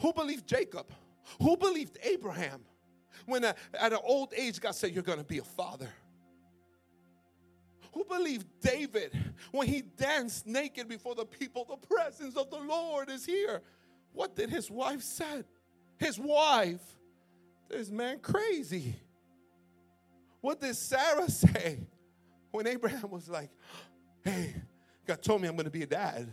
Who 0.00 0.12
believed 0.12 0.46
Jacob? 0.46 0.86
Who 1.40 1.56
believed 1.56 1.98
Abraham? 2.02 2.60
When 3.26 3.44
at 3.44 3.56
an 3.74 3.98
old 4.02 4.32
age, 4.36 4.60
God 4.60 4.74
said, 4.74 4.92
You're 4.92 5.02
going 5.02 5.18
to 5.18 5.24
be 5.24 5.38
a 5.38 5.44
father. 5.44 5.88
Who 7.92 8.04
believed 8.04 8.46
David 8.60 9.12
when 9.52 9.68
he 9.68 9.82
danced 9.82 10.46
naked 10.46 10.88
before 10.88 11.14
the 11.14 11.24
people? 11.24 11.64
The 11.64 11.86
presence 11.86 12.36
of 12.36 12.50
the 12.50 12.58
Lord 12.58 13.08
is 13.08 13.24
here. 13.24 13.62
What 14.14 14.36
did 14.36 14.48
his 14.48 14.70
wife 14.70 15.02
said? 15.02 15.44
His 15.98 16.18
wife, 16.18 16.80
this 17.68 17.90
man 17.90 18.20
crazy. 18.20 18.94
What 20.40 20.60
did 20.60 20.76
Sarah 20.76 21.28
say 21.28 21.80
when 22.52 22.66
Abraham 22.66 23.10
was 23.10 23.28
like, 23.28 23.50
hey, 24.22 24.54
God 25.04 25.20
told 25.20 25.42
me 25.42 25.48
I'm 25.48 25.56
going 25.56 25.64
to 25.64 25.70
be 25.70 25.82
a 25.82 25.86
dad? 25.86 26.30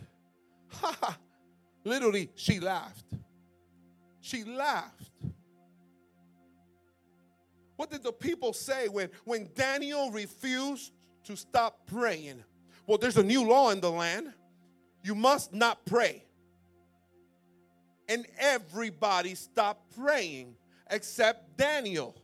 Ha! 0.68 1.18
Literally, 1.84 2.30
she 2.36 2.60
laughed. 2.60 3.06
She 4.20 4.44
laughed. 4.44 5.10
What 7.74 7.90
did 7.90 8.04
the 8.04 8.12
people 8.12 8.52
say 8.52 8.86
when, 8.86 9.10
when 9.24 9.50
Daniel 9.56 10.12
refused 10.12 10.92
to 11.24 11.36
stop 11.36 11.86
praying? 11.86 12.44
Well, 12.86 12.98
there's 12.98 13.16
a 13.16 13.24
new 13.24 13.44
law 13.44 13.70
in 13.70 13.80
the 13.80 13.90
land. 13.90 14.32
You 15.02 15.16
must 15.16 15.52
not 15.52 15.84
pray 15.84 16.24
and 18.08 18.26
everybody 18.38 19.34
stopped 19.34 19.96
praying 19.96 20.54
except 20.90 21.56
Daniel. 21.56 22.14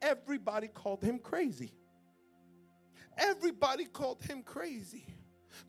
Everybody 0.00 0.68
called 0.68 1.02
him 1.02 1.18
crazy. 1.18 1.72
Everybody 3.16 3.84
called 3.84 4.22
him 4.22 4.42
crazy. 4.42 5.06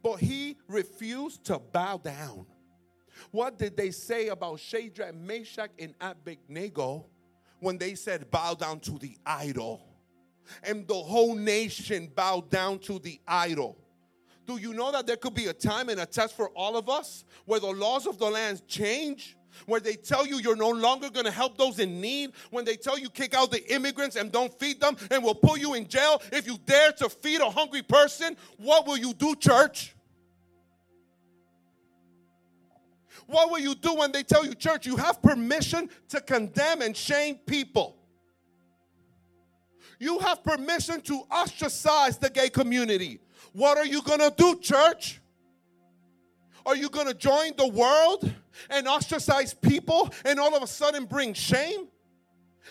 But 0.03 0.19
he 0.19 0.57
refused 0.67 1.45
to 1.45 1.57
bow 1.57 1.97
down. 1.97 2.45
What 3.31 3.57
did 3.57 3.75
they 3.75 3.91
say 3.91 4.27
about 4.27 4.59
Shadrach, 4.59 5.15
Meshach, 5.15 5.71
and 5.79 5.93
Abednego 5.99 7.07
when 7.59 7.77
they 7.77 7.95
said, 7.95 8.29
Bow 8.29 8.53
down 8.53 8.79
to 8.81 8.91
the 8.99 9.17
idol? 9.25 9.81
And 10.63 10.87
the 10.87 10.95
whole 10.95 11.35
nation 11.35 12.11
bowed 12.15 12.49
down 12.49 12.79
to 12.79 12.99
the 12.99 13.19
idol. 13.27 13.77
Do 14.49 14.57
you 14.57 14.73
know 14.73 14.91
that 14.91 15.05
there 15.05 15.15
could 15.15 15.35
be 15.35 15.45
a 15.45 15.53
time 15.53 15.89
and 15.89 15.99
a 15.99 16.07
test 16.07 16.35
for 16.35 16.49
all 16.55 16.75
of 16.75 16.89
us 16.89 17.23
where 17.45 17.59
the 17.59 17.67
laws 17.67 18.07
of 18.07 18.17
the 18.17 18.25
land 18.25 18.67
change? 18.67 19.37
Where 19.67 19.79
they 19.79 19.93
tell 19.93 20.25
you 20.25 20.39
you're 20.39 20.55
no 20.55 20.71
longer 20.71 21.11
gonna 21.11 21.29
help 21.29 21.55
those 21.55 21.77
in 21.77 22.01
need, 22.01 22.31
when 22.49 22.65
they 22.65 22.75
tell 22.75 22.97
you 22.97 23.11
kick 23.11 23.35
out 23.35 23.51
the 23.51 23.63
immigrants 23.71 24.15
and 24.15 24.31
don't 24.31 24.51
feed 24.59 24.81
them, 24.81 24.97
and 25.11 25.23
will 25.23 25.35
put 25.35 25.59
you 25.59 25.75
in 25.75 25.87
jail 25.87 26.19
if 26.31 26.47
you 26.47 26.57
dare 26.65 26.91
to 26.93 27.09
feed 27.09 27.41
a 27.41 27.49
hungry 27.51 27.83
person, 27.83 28.35
what 28.57 28.87
will 28.87 28.97
you 28.97 29.13
do, 29.13 29.35
church? 29.35 29.95
What 33.27 33.51
will 33.51 33.59
you 33.59 33.75
do 33.75 33.93
when 33.93 34.11
they 34.11 34.23
tell 34.23 34.43
you, 34.43 34.55
church, 34.55 34.87
you 34.87 34.97
have 34.97 35.21
permission 35.21 35.91
to 36.07 36.21
condemn 36.21 36.81
and 36.81 36.97
shame 36.97 37.35
people? 37.45 37.97
You 39.99 40.17
have 40.19 40.43
permission 40.43 41.01
to 41.01 41.21
ostracize 41.29 42.17
the 42.17 42.31
gay 42.31 42.49
community. 42.49 43.19
What 43.53 43.77
are 43.77 43.85
you 43.85 44.01
going 44.01 44.19
to 44.19 44.33
do, 44.35 44.59
church? 44.59 45.19
Are 46.65 46.75
you 46.75 46.89
going 46.89 47.07
to 47.07 47.13
join 47.13 47.53
the 47.57 47.67
world 47.67 48.31
and 48.69 48.87
ostracize 48.87 49.53
people 49.53 50.09
and 50.25 50.39
all 50.39 50.55
of 50.55 50.61
a 50.61 50.67
sudden 50.67 51.05
bring 51.05 51.33
shame? 51.33 51.87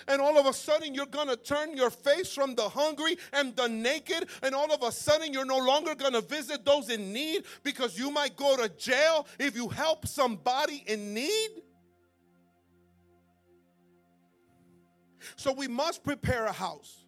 And 0.07 0.21
all 0.21 0.39
of 0.39 0.47
a 0.47 0.53
sudden, 0.53 0.95
you're 0.95 1.07
gonna 1.07 1.35
turn 1.35 1.77
your 1.77 1.91
face 1.91 2.33
from 2.33 2.55
the 2.55 2.69
hungry 2.69 3.17
and 3.33 3.57
the 3.57 3.69
naked, 3.69 4.29
and 4.43 4.55
all 4.55 4.73
of 4.73 4.83
a 4.83 4.93
sudden, 4.93 5.33
you're 5.33 5.45
no 5.45 5.59
longer 5.59 5.95
gonna 5.95 6.21
visit 6.21 6.65
those 6.65 6.89
in 6.89 7.13
need 7.13 7.45
because 7.65 7.99
you 7.99 8.11
might 8.11 8.37
go 8.37 8.57
to 8.57 8.69
jail 8.69 9.27
if 9.41 9.57
you 9.57 9.69
help 9.69 10.07
somebody 10.07 10.85
in 10.87 11.15
need. 11.15 11.51
So, 15.37 15.53
we 15.53 15.67
must 15.67 16.05
prepare 16.05 16.47
a 16.47 16.53
house. 16.53 17.05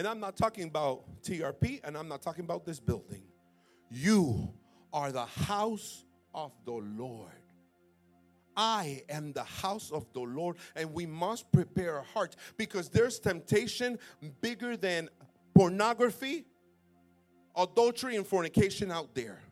And 0.00 0.08
I'm 0.08 0.18
not 0.18 0.34
talking 0.34 0.64
about 0.64 1.02
TRP 1.22 1.82
and 1.84 1.94
I'm 1.94 2.08
not 2.08 2.22
talking 2.22 2.42
about 2.42 2.64
this 2.64 2.80
building. 2.80 3.22
You 3.90 4.50
are 4.94 5.12
the 5.12 5.26
house 5.26 6.06
of 6.34 6.52
the 6.64 6.72
Lord. 6.72 7.28
I 8.56 9.02
am 9.10 9.34
the 9.34 9.44
house 9.44 9.90
of 9.90 10.10
the 10.14 10.20
Lord, 10.20 10.56
and 10.74 10.94
we 10.94 11.04
must 11.04 11.52
prepare 11.52 11.98
our 11.98 12.02
hearts 12.14 12.36
because 12.56 12.88
there's 12.88 13.18
temptation 13.18 13.98
bigger 14.40 14.74
than 14.74 15.10
pornography, 15.54 16.46
adultery, 17.54 18.16
and 18.16 18.26
fornication 18.26 18.90
out 18.90 19.14
there. 19.14 19.42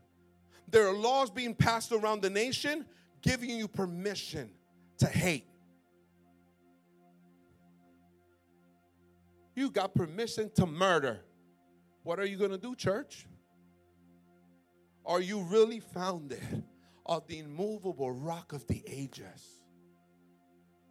There 0.67 0.89
are 0.89 0.95
laws 0.95 1.29
being 1.29 1.55
passed 1.55 1.93
around 1.93 2.23
the 2.23 2.31
nation 2.31 2.87
giving 3.21 3.51
you 3.51 3.69
permission 3.69 4.49
to 4.97 5.09
hate. 5.09 5.45
You 9.59 9.73
got 9.73 9.92
permission 9.92 10.53
to 10.55 10.66
murder. 10.66 11.18
What 12.05 12.21
are 12.21 12.25
you 12.25 12.37
going 12.37 12.53
to 12.53 12.59
do, 12.59 12.77
church? 12.77 13.27
Are 15.05 15.21
you 15.21 15.40
really 15.40 15.81
founded 15.81 16.62
on 17.05 17.23
the 17.27 17.40
immovable 17.40 18.12
rock 18.12 18.53
of 18.53 18.64
the 18.68 18.85
ages? 18.87 19.64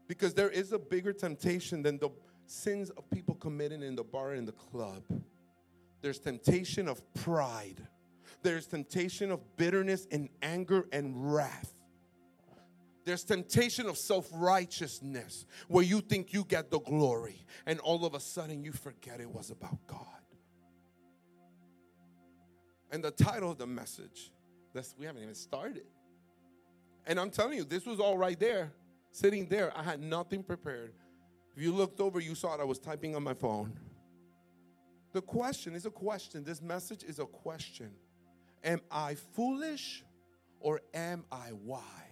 Because 0.09 0.33
there 0.33 0.49
is 0.49 0.73
a 0.73 0.79
bigger 0.79 1.13
temptation 1.13 1.81
than 1.81 1.97
the 1.97 2.09
sins 2.45 2.89
of 2.89 3.09
people 3.09 3.35
committing 3.35 3.83
in 3.83 3.95
the 3.95 4.03
bar 4.03 4.33
and 4.33 4.45
the 4.45 4.51
club. 4.51 5.01
There's 6.01 6.19
temptation 6.19 6.89
of 6.89 7.01
pride. 7.13 7.87
There's 8.43 8.67
temptation 8.67 9.31
of 9.31 9.39
bitterness 9.55 10.07
and 10.11 10.27
anger 10.41 10.87
and 10.91 11.33
wrath. 11.33 11.73
There's 13.07 13.23
temptation 13.23 13.87
of 13.87 13.97
self 13.97 14.27
righteousness 14.33 15.45
where 15.69 15.85
you 15.85 16.01
think 16.01 16.33
you 16.33 16.43
get 16.43 16.69
the 16.69 16.81
glory 16.81 17.45
and 17.65 17.79
all 17.79 18.05
of 18.05 18.13
a 18.13 18.19
sudden 18.19 18.65
you 18.65 18.73
forget 18.73 19.21
it 19.21 19.29
was 19.29 19.49
about 19.49 19.77
God. 19.87 20.01
And 22.91 23.01
the 23.01 23.11
title 23.11 23.49
of 23.49 23.59
the 23.59 23.65
message, 23.65 24.33
that's, 24.73 24.93
we 24.99 25.05
haven't 25.05 25.23
even 25.23 25.35
started. 25.35 25.85
And 27.05 27.17
I'm 27.17 27.29
telling 27.29 27.57
you, 27.57 27.63
this 27.63 27.85
was 27.85 28.01
all 28.01 28.17
right 28.17 28.37
there, 28.37 28.73
sitting 29.11 29.45
there. 29.47 29.71
I 29.77 29.83
had 29.83 30.01
nothing 30.01 30.43
prepared. 30.43 30.91
If 31.55 31.63
you 31.63 31.71
looked 31.71 32.01
over, 32.01 32.19
you 32.19 32.35
saw 32.35 32.55
it. 32.55 32.59
I 32.59 32.65
was 32.65 32.77
typing 32.77 33.15
on 33.15 33.23
my 33.23 33.33
phone. 33.33 33.79
The 35.13 35.21
question 35.21 35.75
is 35.75 35.85
a 35.85 35.91
question. 35.91 36.43
This 36.43 36.61
message 36.61 37.05
is 37.05 37.19
a 37.19 37.25
question. 37.25 37.91
Am 38.65 38.81
I 38.91 39.15
foolish 39.15 40.03
or 40.59 40.81
am 40.93 41.23
I 41.31 41.53
wise? 41.53 42.06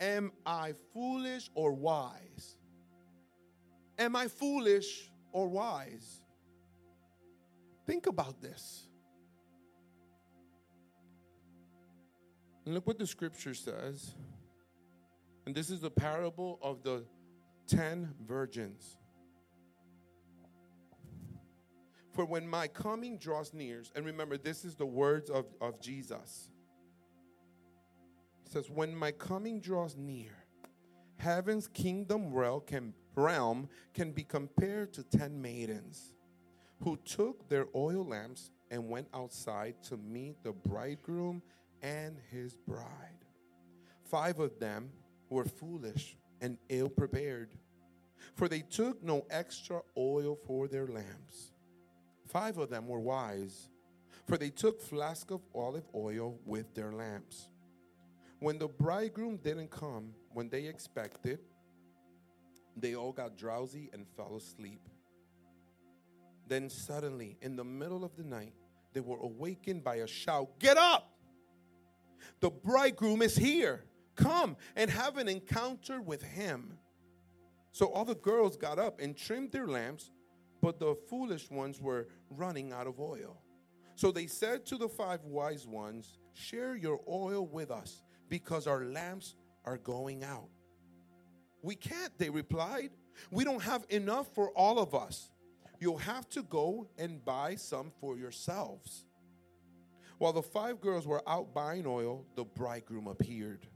Am 0.00 0.32
I 0.46 0.72
foolish 0.94 1.50
or 1.54 1.72
wise? 1.72 2.56
Am 3.98 4.16
I 4.16 4.28
foolish 4.28 5.10
or 5.32 5.46
wise? 5.48 6.22
Think 7.86 8.06
about 8.06 8.40
this. 8.40 8.86
And 12.64 12.74
look 12.74 12.86
what 12.86 12.98
the 12.98 13.06
scripture 13.06 13.52
says. 13.52 14.14
And 15.44 15.54
this 15.54 15.70
is 15.70 15.80
the 15.80 15.90
parable 15.90 16.58
of 16.62 16.82
the 16.82 17.04
10 17.66 18.14
virgins. 18.26 18.96
For 22.12 22.24
when 22.24 22.46
my 22.46 22.68
coming 22.68 23.18
draws 23.18 23.52
near, 23.54 23.82
and 23.94 24.04
remember, 24.04 24.36
this 24.36 24.64
is 24.64 24.74
the 24.74 24.86
words 24.86 25.30
of, 25.30 25.46
of 25.60 25.80
Jesus. 25.80 26.50
Says, 28.50 28.68
When 28.68 28.96
my 28.96 29.12
coming 29.12 29.60
draws 29.60 29.96
near, 29.96 30.32
heaven's 31.18 31.68
kingdom 31.68 32.34
realm 32.34 33.68
can 33.94 34.10
be 34.10 34.24
compared 34.24 34.92
to 34.94 35.04
ten 35.04 35.40
maidens 35.40 36.14
who 36.82 36.96
took 37.04 37.48
their 37.48 37.66
oil 37.76 38.04
lamps 38.04 38.50
and 38.72 38.88
went 38.88 39.06
outside 39.14 39.76
to 39.84 39.96
meet 39.96 40.42
the 40.42 40.50
bridegroom 40.50 41.42
and 41.80 42.16
his 42.32 42.56
bride. 42.56 43.24
Five 44.02 44.40
of 44.40 44.58
them 44.58 44.90
were 45.28 45.44
foolish 45.44 46.16
and 46.40 46.58
ill 46.70 46.88
prepared, 46.88 47.54
for 48.34 48.48
they 48.48 48.62
took 48.62 49.00
no 49.00 49.26
extra 49.30 49.80
oil 49.96 50.36
for 50.44 50.66
their 50.66 50.88
lamps. 50.88 51.52
Five 52.26 52.58
of 52.58 52.68
them 52.68 52.88
were 52.88 52.98
wise, 52.98 53.68
for 54.26 54.36
they 54.36 54.50
took 54.50 54.82
flask 54.82 55.30
of 55.30 55.40
olive 55.54 55.86
oil 55.94 56.40
with 56.44 56.74
their 56.74 56.90
lamps. 56.90 57.48
When 58.40 58.58
the 58.58 58.68
bridegroom 58.68 59.36
didn't 59.36 59.70
come 59.70 60.14
when 60.32 60.48
they 60.48 60.64
expected, 60.64 61.38
they 62.76 62.96
all 62.96 63.12
got 63.12 63.36
drowsy 63.36 63.90
and 63.92 64.06
fell 64.16 64.36
asleep. 64.36 64.80
Then 66.48 66.68
suddenly, 66.68 67.36
in 67.42 67.54
the 67.54 67.64
middle 67.64 68.04
of 68.04 68.16
the 68.16 68.24
night, 68.24 68.54
they 68.92 69.00
were 69.00 69.18
awakened 69.18 69.84
by 69.84 69.96
a 69.96 70.06
shout 70.06 70.58
Get 70.58 70.76
up! 70.76 71.12
The 72.40 72.50
bridegroom 72.50 73.22
is 73.22 73.36
here. 73.36 73.84
Come 74.16 74.56
and 74.74 74.90
have 74.90 75.16
an 75.16 75.28
encounter 75.28 76.02
with 76.02 76.22
him. 76.22 76.78
So 77.72 77.86
all 77.86 78.04
the 78.04 78.16
girls 78.16 78.56
got 78.56 78.78
up 78.78 79.00
and 79.00 79.16
trimmed 79.16 79.52
their 79.52 79.66
lamps 79.66 80.10
but 80.60 80.78
the 80.78 80.94
foolish 81.08 81.50
ones 81.50 81.80
were 81.80 82.08
running 82.30 82.72
out 82.72 82.86
of 82.86 83.00
oil. 83.00 83.40
So 83.94 84.10
they 84.10 84.26
said 84.26 84.66
to 84.66 84.76
the 84.76 84.88
five 84.88 85.24
wise 85.24 85.66
ones, 85.66 86.18
Share 86.32 86.76
your 86.76 87.00
oil 87.08 87.46
with 87.46 87.70
us, 87.70 88.02
because 88.30 88.66
our 88.66 88.84
lamps 88.84 89.34
are 89.66 89.76
going 89.76 90.24
out. 90.24 90.48
We 91.62 91.74
can't, 91.74 92.16
they 92.16 92.30
replied. 92.30 92.90
We 93.30 93.44
don't 93.44 93.62
have 93.62 93.84
enough 93.90 94.34
for 94.34 94.50
all 94.52 94.78
of 94.78 94.94
us. 94.94 95.28
You'll 95.78 95.98
have 95.98 96.28
to 96.30 96.42
go 96.42 96.88
and 96.96 97.22
buy 97.22 97.56
some 97.56 97.92
for 98.00 98.16
yourselves. 98.16 99.04
While 100.16 100.32
the 100.32 100.42
five 100.42 100.80
girls 100.80 101.06
were 101.06 101.22
out 101.28 101.52
buying 101.52 101.86
oil, 101.86 102.24
the 102.36 102.44
bridegroom 102.44 103.06
appeared. 103.06 103.66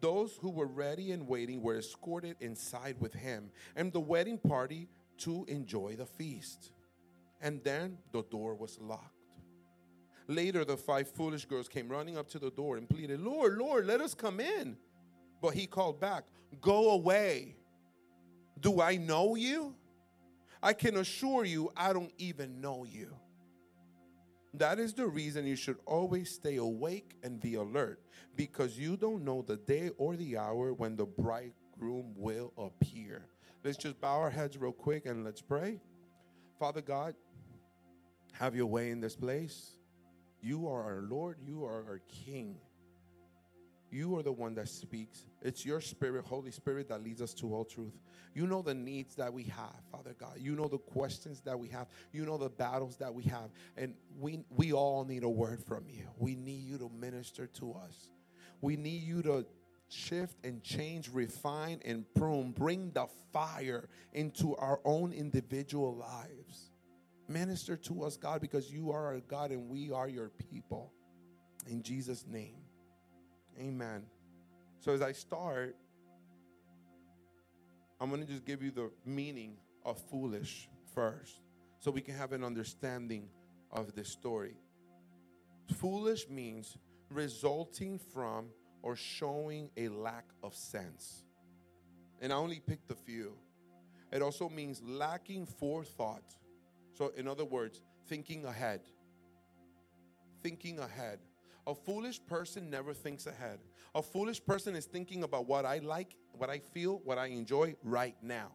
Those 0.00 0.38
who 0.40 0.50
were 0.50 0.66
ready 0.66 1.12
and 1.12 1.28
waiting 1.28 1.60
were 1.60 1.76
escorted 1.76 2.36
inside 2.40 2.96
with 3.00 3.12
him, 3.12 3.50
and 3.76 3.92
the 3.92 4.00
wedding 4.00 4.38
party 4.38 4.88
to 5.18 5.44
enjoy 5.48 5.96
the 5.96 6.06
feast. 6.06 6.72
And 7.40 7.62
then 7.62 7.98
the 8.12 8.22
door 8.22 8.54
was 8.54 8.78
locked. 8.80 9.11
Later, 10.28 10.64
the 10.64 10.76
five 10.76 11.08
foolish 11.10 11.44
girls 11.44 11.68
came 11.68 11.88
running 11.88 12.16
up 12.16 12.28
to 12.30 12.38
the 12.38 12.50
door 12.50 12.76
and 12.76 12.88
pleaded, 12.88 13.20
Lord, 13.20 13.58
Lord, 13.58 13.86
let 13.86 14.00
us 14.00 14.14
come 14.14 14.40
in. 14.40 14.76
But 15.40 15.54
he 15.54 15.66
called 15.66 16.00
back, 16.00 16.24
Go 16.60 16.90
away. 16.90 17.56
Do 18.60 18.80
I 18.80 18.96
know 18.96 19.34
you? 19.34 19.74
I 20.62 20.72
can 20.72 20.96
assure 20.96 21.44
you, 21.44 21.72
I 21.76 21.92
don't 21.92 22.12
even 22.18 22.60
know 22.60 22.84
you. 22.84 23.12
That 24.54 24.78
is 24.78 24.92
the 24.92 25.06
reason 25.06 25.46
you 25.46 25.56
should 25.56 25.78
always 25.86 26.30
stay 26.30 26.56
awake 26.56 27.16
and 27.22 27.40
be 27.40 27.54
alert 27.54 28.00
because 28.36 28.78
you 28.78 28.96
don't 28.96 29.24
know 29.24 29.42
the 29.42 29.56
day 29.56 29.90
or 29.96 30.14
the 30.14 30.36
hour 30.36 30.72
when 30.74 30.94
the 30.94 31.06
bridegroom 31.06 32.12
will 32.16 32.52
appear. 32.56 33.26
Let's 33.64 33.78
just 33.78 34.00
bow 34.00 34.18
our 34.18 34.30
heads 34.30 34.58
real 34.58 34.72
quick 34.72 35.06
and 35.06 35.24
let's 35.24 35.40
pray. 35.40 35.80
Father 36.58 36.82
God, 36.82 37.14
have 38.32 38.54
your 38.54 38.66
way 38.66 38.90
in 38.90 39.00
this 39.00 39.16
place. 39.16 39.78
You 40.42 40.68
are 40.68 40.82
our 40.82 41.02
Lord, 41.02 41.38
you 41.40 41.64
are 41.64 41.84
our 41.88 42.00
King. 42.26 42.56
You 43.92 44.16
are 44.16 44.22
the 44.22 44.32
one 44.32 44.54
that 44.54 44.68
speaks. 44.68 45.26
It's 45.42 45.66
your 45.66 45.80
Spirit, 45.80 46.24
Holy 46.24 46.50
Spirit, 46.50 46.88
that 46.88 47.04
leads 47.04 47.20
us 47.20 47.34
to 47.34 47.54
all 47.54 47.64
truth. 47.64 47.92
You 48.34 48.46
know 48.46 48.62
the 48.62 48.72
needs 48.72 49.14
that 49.16 49.32
we 49.32 49.44
have, 49.44 49.76
Father 49.92 50.14
God. 50.18 50.38
You 50.38 50.56
know 50.56 50.66
the 50.66 50.78
questions 50.78 51.42
that 51.42 51.58
we 51.58 51.68
have. 51.68 51.88
You 52.10 52.24
know 52.24 52.38
the 52.38 52.48
battles 52.48 52.96
that 52.96 53.12
we 53.12 53.24
have. 53.24 53.50
And 53.76 53.94
we, 54.18 54.40
we 54.48 54.72
all 54.72 55.04
need 55.04 55.24
a 55.24 55.28
word 55.28 55.62
from 55.62 55.84
you. 55.90 56.08
We 56.16 56.34
need 56.34 56.64
you 56.64 56.78
to 56.78 56.90
minister 56.98 57.46
to 57.46 57.74
us. 57.74 58.08
We 58.62 58.76
need 58.76 59.02
you 59.02 59.22
to 59.24 59.44
shift 59.90 60.38
and 60.42 60.62
change, 60.62 61.10
refine 61.12 61.80
and 61.84 62.06
prune, 62.14 62.52
bring 62.52 62.92
the 62.92 63.06
fire 63.32 63.90
into 64.14 64.56
our 64.56 64.80
own 64.86 65.12
individual 65.12 65.94
lives. 65.94 66.71
Minister 67.32 67.76
to 67.76 68.04
us, 68.04 68.16
God, 68.16 68.40
because 68.40 68.70
you 68.70 68.90
are 68.90 69.06
our 69.06 69.20
God 69.20 69.50
and 69.50 69.68
we 69.68 69.90
are 69.90 70.08
your 70.08 70.28
people. 70.28 70.92
In 71.66 71.82
Jesus' 71.82 72.24
name, 72.28 72.56
amen. 73.58 74.04
So, 74.80 74.92
as 74.92 75.00
I 75.00 75.12
start, 75.12 75.76
I'm 78.00 78.08
going 78.10 78.20
to 78.20 78.26
just 78.26 78.44
give 78.44 78.62
you 78.62 78.72
the 78.72 78.90
meaning 79.06 79.56
of 79.84 79.98
foolish 80.10 80.68
first 80.94 81.40
so 81.78 81.90
we 81.90 82.00
can 82.00 82.14
have 82.16 82.32
an 82.32 82.42
understanding 82.42 83.28
of 83.70 83.94
this 83.94 84.08
story. 84.08 84.56
Foolish 85.76 86.28
means 86.28 86.76
resulting 87.10 87.98
from 87.98 88.46
or 88.82 88.96
showing 88.96 89.70
a 89.76 89.88
lack 89.88 90.24
of 90.42 90.54
sense. 90.54 91.24
And 92.20 92.32
I 92.32 92.36
only 92.36 92.60
picked 92.60 92.90
a 92.90 92.94
few. 92.94 93.34
It 94.12 94.22
also 94.22 94.48
means 94.48 94.82
lacking 94.82 95.46
forethought. 95.46 96.36
So, 97.02 97.10
in 97.16 97.26
other 97.26 97.44
words, 97.44 97.80
thinking 98.06 98.44
ahead. 98.44 98.82
Thinking 100.40 100.78
ahead. 100.78 101.18
A 101.66 101.74
foolish 101.74 102.24
person 102.24 102.70
never 102.70 102.94
thinks 102.94 103.26
ahead. 103.26 103.58
A 103.96 104.00
foolish 104.00 104.40
person 104.44 104.76
is 104.76 104.84
thinking 104.84 105.24
about 105.24 105.48
what 105.48 105.66
I 105.66 105.78
like, 105.78 106.16
what 106.30 106.48
I 106.48 106.60
feel, 106.60 107.00
what 107.04 107.18
I 107.18 107.26
enjoy 107.26 107.74
right 107.82 108.14
now, 108.22 108.52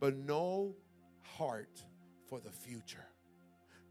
but 0.00 0.16
no 0.16 0.74
heart 1.22 1.84
for 2.28 2.40
the 2.40 2.50
future. 2.50 3.06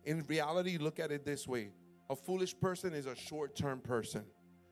In 0.04 0.26
reality, 0.28 0.78
look 0.78 1.00
at 1.00 1.14
it 1.14 1.24
this 1.24 1.48
way 1.48 1.72
a 2.10 2.16
foolish 2.16 2.60
person 2.60 2.94
is 2.94 3.06
a 3.06 3.16
short 3.16 3.56
term 3.56 3.80
person 3.80 4.26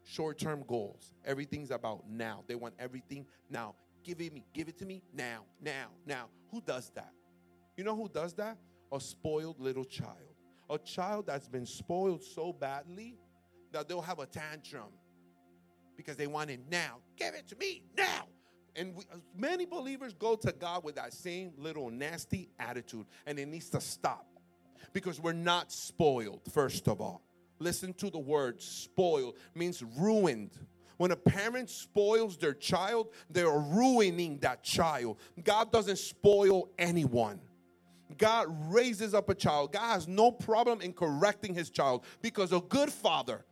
short 0.03 0.37
term 0.37 0.65
goals. 0.67 1.13
Everything's 1.23 1.71
about 1.71 2.03
now. 2.09 2.43
They 2.47 2.55
want 2.55 2.73
everything 2.77 3.27
now. 3.49 3.75
Give 4.03 4.19
it 4.19 4.33
me, 4.33 4.43
give 4.53 4.67
it 4.67 4.77
to 4.79 4.85
me 4.85 5.03
now, 5.13 5.45
now, 5.61 5.87
now. 6.05 6.25
Who 6.51 6.59
does 6.59 6.91
that? 6.95 7.13
You 7.77 7.85
know 7.85 7.95
who 7.95 8.09
does 8.09 8.33
that? 8.33 8.57
A 8.93 8.99
spoiled 8.99 9.59
little 9.59 9.83
child. 9.83 10.35
A 10.69 10.77
child 10.77 11.25
that's 11.27 11.47
been 11.47 11.65
spoiled 11.65 12.23
so 12.23 12.53
badly 12.53 13.17
that 13.71 13.89
they'll 13.89 14.01
have 14.01 14.19
a 14.19 14.25
tantrum 14.25 14.91
because 15.97 16.15
they 16.15 16.27
want 16.27 16.51
it 16.51 16.59
now. 16.69 16.99
Give 17.17 17.33
it 17.33 17.47
to 17.49 17.55
me 17.55 17.83
now. 17.97 18.27
And 18.75 18.95
we, 18.95 19.03
many 19.35 19.65
believers 19.65 20.13
go 20.13 20.35
to 20.35 20.51
God 20.51 20.83
with 20.83 20.95
that 20.95 21.13
same 21.13 21.53
little 21.57 21.89
nasty 21.89 22.49
attitude, 22.59 23.05
and 23.25 23.37
it 23.37 23.47
needs 23.47 23.69
to 23.71 23.81
stop 23.81 24.27
because 24.93 25.19
we're 25.19 25.33
not 25.33 25.71
spoiled, 25.71 26.41
first 26.51 26.87
of 26.87 27.01
all. 27.01 27.21
Listen 27.59 27.93
to 27.95 28.09
the 28.09 28.19
word 28.19 28.61
spoiled 28.61 29.35
means 29.55 29.83
ruined. 29.97 30.51
When 30.97 31.11
a 31.11 31.15
parent 31.15 31.69
spoils 31.69 32.37
their 32.37 32.53
child, 32.53 33.09
they 33.29 33.41
are 33.41 33.59
ruining 33.59 34.37
that 34.39 34.63
child. 34.63 35.17
God 35.43 35.71
doesn't 35.71 35.97
spoil 35.97 36.69
anyone. 36.77 37.39
God 38.17 38.47
raises 38.73 39.13
up 39.13 39.29
a 39.29 39.35
child. 39.35 39.73
God 39.73 39.93
has 39.93 40.07
no 40.07 40.31
problem 40.31 40.81
in 40.81 40.93
correcting 40.93 41.53
his 41.53 41.69
child 41.69 42.05
because 42.21 42.51
a 42.51 42.61
good 42.61 42.91
father, 42.91 43.45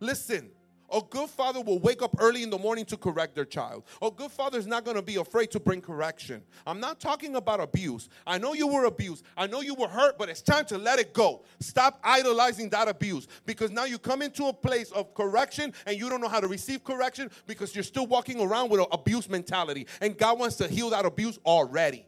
listen, 0.00 0.50
a 0.92 1.00
good 1.10 1.28
father 1.28 1.60
will 1.60 1.78
wake 1.78 2.02
up 2.02 2.14
early 2.20 2.42
in 2.42 2.50
the 2.50 2.58
morning 2.58 2.84
to 2.86 2.96
correct 2.96 3.34
their 3.34 3.44
child. 3.44 3.84
A 4.00 4.10
good 4.10 4.30
father 4.30 4.58
is 4.58 4.66
not 4.66 4.84
going 4.84 4.96
to 4.96 5.02
be 5.02 5.16
afraid 5.16 5.50
to 5.52 5.60
bring 5.60 5.80
correction. 5.80 6.42
I'm 6.66 6.80
not 6.80 7.00
talking 7.00 7.36
about 7.36 7.60
abuse. 7.60 8.08
I 8.26 8.38
know 8.38 8.52
you 8.52 8.68
were 8.68 8.84
abused. 8.84 9.24
I 9.36 9.46
know 9.46 9.60
you 9.60 9.74
were 9.74 9.88
hurt, 9.88 10.18
but 10.18 10.28
it's 10.28 10.42
time 10.42 10.64
to 10.66 10.78
let 10.78 10.98
it 10.98 11.12
go. 11.12 11.44
Stop 11.60 11.98
idolizing 12.04 12.68
that 12.70 12.88
abuse 12.88 13.26
because 13.46 13.70
now 13.70 13.84
you 13.84 13.98
come 13.98 14.22
into 14.22 14.46
a 14.46 14.52
place 14.52 14.90
of 14.92 15.12
correction 15.14 15.72
and 15.86 15.98
you 15.98 16.08
don't 16.08 16.20
know 16.20 16.28
how 16.28 16.40
to 16.40 16.48
receive 16.48 16.84
correction 16.84 17.30
because 17.46 17.74
you're 17.74 17.84
still 17.84 18.06
walking 18.06 18.40
around 18.40 18.70
with 18.70 18.80
an 18.80 18.86
abuse 18.92 19.28
mentality. 19.28 19.86
And 20.00 20.16
God 20.16 20.38
wants 20.38 20.56
to 20.56 20.68
heal 20.68 20.90
that 20.90 21.04
abuse 21.04 21.38
already. 21.44 22.06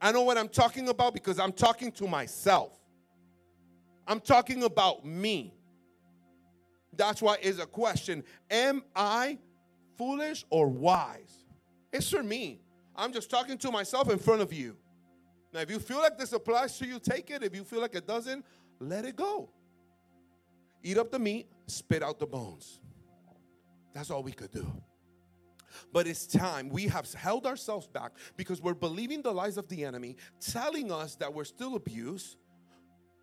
I 0.00 0.12
know 0.12 0.22
what 0.22 0.36
I'm 0.36 0.48
talking 0.48 0.88
about 0.88 1.14
because 1.14 1.38
I'm 1.38 1.52
talking 1.52 1.90
to 1.92 2.06
myself. 2.06 2.72
I'm 4.06 4.20
talking 4.20 4.64
about 4.64 5.04
me. 5.04 5.54
That's 6.96 7.22
why 7.22 7.38
it's 7.40 7.58
a 7.58 7.66
question 7.66 8.24
Am 8.50 8.82
I 8.94 9.38
foolish 9.96 10.44
or 10.50 10.68
wise? 10.68 11.44
It's 11.92 12.10
for 12.10 12.22
me. 12.22 12.60
I'm 12.96 13.12
just 13.12 13.30
talking 13.30 13.58
to 13.58 13.70
myself 13.70 14.10
in 14.10 14.18
front 14.18 14.42
of 14.42 14.52
you. 14.52 14.76
Now, 15.52 15.60
if 15.60 15.70
you 15.70 15.78
feel 15.78 15.98
like 15.98 16.18
this 16.18 16.32
applies 16.32 16.78
to 16.78 16.86
you, 16.86 16.98
take 16.98 17.30
it. 17.30 17.42
If 17.42 17.54
you 17.54 17.64
feel 17.64 17.80
like 17.80 17.94
it 17.94 18.06
doesn't, 18.06 18.44
let 18.80 19.04
it 19.04 19.16
go. 19.16 19.50
Eat 20.82 20.98
up 20.98 21.10
the 21.10 21.18
meat, 21.18 21.46
spit 21.66 22.02
out 22.02 22.18
the 22.18 22.26
bones. 22.26 22.80
That's 23.94 24.10
all 24.10 24.22
we 24.22 24.32
could 24.32 24.50
do. 24.50 24.66
But 25.92 26.06
it's 26.06 26.26
time. 26.26 26.68
We 26.68 26.88
have 26.88 27.12
held 27.14 27.46
ourselves 27.46 27.86
back 27.86 28.12
because 28.36 28.60
we're 28.60 28.74
believing 28.74 29.22
the 29.22 29.32
lies 29.32 29.56
of 29.56 29.68
the 29.68 29.84
enemy, 29.84 30.16
telling 30.40 30.92
us 30.92 31.16
that 31.16 31.32
we're 31.32 31.44
still 31.44 31.76
abused, 31.76 32.36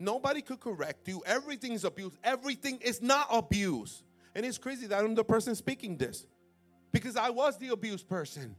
Nobody 0.01 0.41
could 0.41 0.59
correct 0.59 1.07
you. 1.07 1.21
Everything's 1.27 1.85
abuse. 1.85 2.17
Everything 2.23 2.79
is 2.81 3.03
not 3.03 3.27
abuse. 3.29 4.03
And 4.33 4.43
it's 4.43 4.57
crazy 4.57 4.87
that 4.87 5.03
I'm 5.03 5.13
the 5.13 5.23
person 5.23 5.53
speaking 5.53 5.95
this 5.95 6.25
because 6.91 7.15
I 7.15 7.29
was 7.29 7.57
the 7.59 7.67
abused 7.67 8.09
person. 8.09 8.55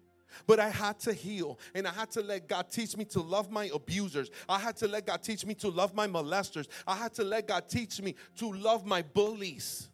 But 0.47 0.61
I 0.61 0.69
had 0.69 1.01
to 1.01 1.13
heal 1.13 1.59
and 1.75 1.87
I 1.87 1.91
had 1.91 2.13
to 2.13 2.23
let 2.23 2.49
God 2.49 2.71
teach 2.71 2.97
me 2.97 3.05
to 3.07 3.21
love 3.21 3.51
my 3.51 3.71
abusers. 3.75 4.31
I 4.49 4.61
had 4.61 4.77
to 4.77 4.89
let 4.89 5.07
God 5.07 5.23
teach 5.23 5.45
me 5.45 5.55
to 5.57 5.69
love 5.69 5.95
my 5.95 6.07
molesters. 6.07 6.69
I 6.87 6.95
had 6.95 7.13
to 7.15 7.25
let 7.25 7.49
God 7.49 7.69
teach 7.69 8.01
me 8.01 8.15
to 8.37 8.53
love 8.53 8.87
my 8.87 9.03
bullies. 9.03 9.91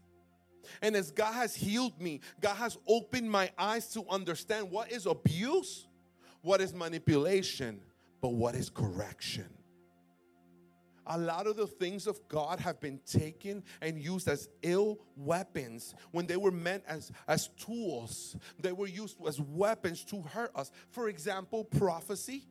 And 0.83 0.97
as 0.97 1.11
God 1.11 1.33
has 1.35 1.55
healed 1.55 2.01
me, 2.01 2.21
God 2.41 2.55
has 2.55 2.79
opened 2.87 3.31
my 3.31 3.51
eyes 3.59 3.89
to 3.93 4.05
understand 4.09 4.71
what 4.71 4.91
is 4.91 5.07
abuse, 5.07 5.87
what 6.43 6.61
is 6.61 6.75
manipulation, 6.75 7.81
but 8.21 8.33
what 8.33 8.55
is 8.55 8.71
correction 8.71 9.49
a 11.09 11.19
lot 11.19 11.47
of 11.47 11.57
the 11.57 11.67
things 11.67 12.07
of 12.07 12.21
God 12.29 12.61
have 12.61 12.81
been 12.81 13.01
taken 13.07 13.65
and 13.81 13.99
used 13.99 14.29
as 14.29 14.49
ill 14.63 14.99
weapons 15.17 15.95
when 16.13 16.27
they 16.27 16.37
were 16.37 16.51
meant 16.51 16.85
as, 16.87 17.11
as 17.27 17.49
tools. 17.59 18.37
They 18.61 18.73
were 18.73 18.87
used 18.87 19.17
as 19.27 19.41
weapons 19.41 20.05
to 20.05 20.21
hurt 20.21 20.53
us. 20.55 20.71
For 20.91 21.09
example, 21.09 21.65
prophecy. 21.65 22.47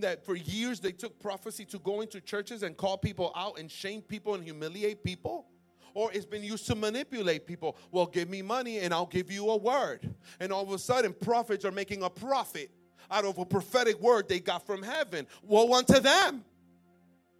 That 0.00 0.26
for 0.26 0.34
years 0.34 0.80
they 0.80 0.90
took 0.90 1.20
prophecy 1.20 1.64
to 1.66 1.78
go 1.78 2.00
into 2.00 2.20
churches 2.20 2.64
and 2.64 2.76
call 2.76 2.98
people 2.98 3.32
out 3.36 3.60
and 3.60 3.70
shame 3.70 4.02
people 4.02 4.34
and 4.34 4.42
humiliate 4.42 5.04
people 5.04 5.46
or 5.94 6.12
it's 6.12 6.26
been 6.26 6.42
used 6.42 6.66
to 6.66 6.74
manipulate 6.74 7.46
people. 7.46 7.76
Well, 7.90 8.06
give 8.06 8.28
me 8.28 8.42
money 8.42 8.80
and 8.80 8.92
I'll 8.92 9.06
give 9.06 9.30
you 9.30 9.48
a 9.50 9.56
word. 9.56 10.12
And 10.40 10.52
all 10.52 10.62
of 10.62 10.70
a 10.72 10.78
sudden, 10.78 11.14
prophets 11.14 11.64
are 11.64 11.72
making 11.72 12.02
a 12.02 12.10
profit 12.10 12.70
out 13.10 13.24
of 13.24 13.38
a 13.38 13.44
prophetic 13.44 14.00
word 14.00 14.28
they 14.28 14.40
got 14.40 14.66
from 14.66 14.82
heaven. 14.82 15.26
Woe 15.42 15.72
unto 15.72 16.00
them. 16.00 16.44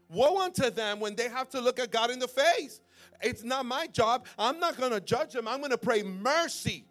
Woe 0.08 0.40
unto 0.40 0.70
them 0.70 1.00
when 1.00 1.16
they 1.16 1.28
have 1.28 1.50
to 1.50 1.60
look 1.60 1.80
at 1.80 1.90
God 1.90 2.10
in 2.10 2.18
the 2.18 2.28
face. 2.28 2.80
It's 3.20 3.42
not 3.42 3.66
my 3.66 3.88
job. 3.88 4.26
I'm 4.38 4.60
not 4.60 4.76
going 4.76 4.92
to 4.92 5.00
judge 5.00 5.32
them. 5.32 5.48
I'm 5.48 5.58
going 5.58 5.70
to 5.70 5.78
pray 5.78 6.02
mercy 6.02 6.84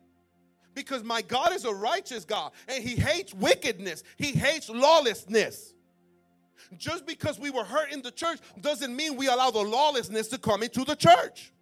because 0.73 1.03
my 1.03 1.21
God 1.21 1.53
is 1.53 1.65
a 1.65 1.73
righteous 1.73 2.25
God 2.25 2.51
and 2.67 2.83
He 2.83 2.95
hates 2.95 3.33
wickedness, 3.33 4.03
He 4.17 4.31
hates 4.31 4.69
lawlessness. 4.69 5.73
Just 6.77 7.05
because 7.05 7.39
we 7.39 7.49
were 7.49 7.63
hurt 7.63 7.91
in 7.91 8.01
the 8.01 8.11
church 8.11 8.39
doesn't 8.59 8.95
mean 8.95 9.15
we 9.15 9.27
allow 9.27 9.51
the 9.51 9.61
lawlessness 9.61 10.27
to 10.29 10.37
come 10.37 10.63
into 10.63 10.83
the 10.83 10.95
church. 10.95 11.52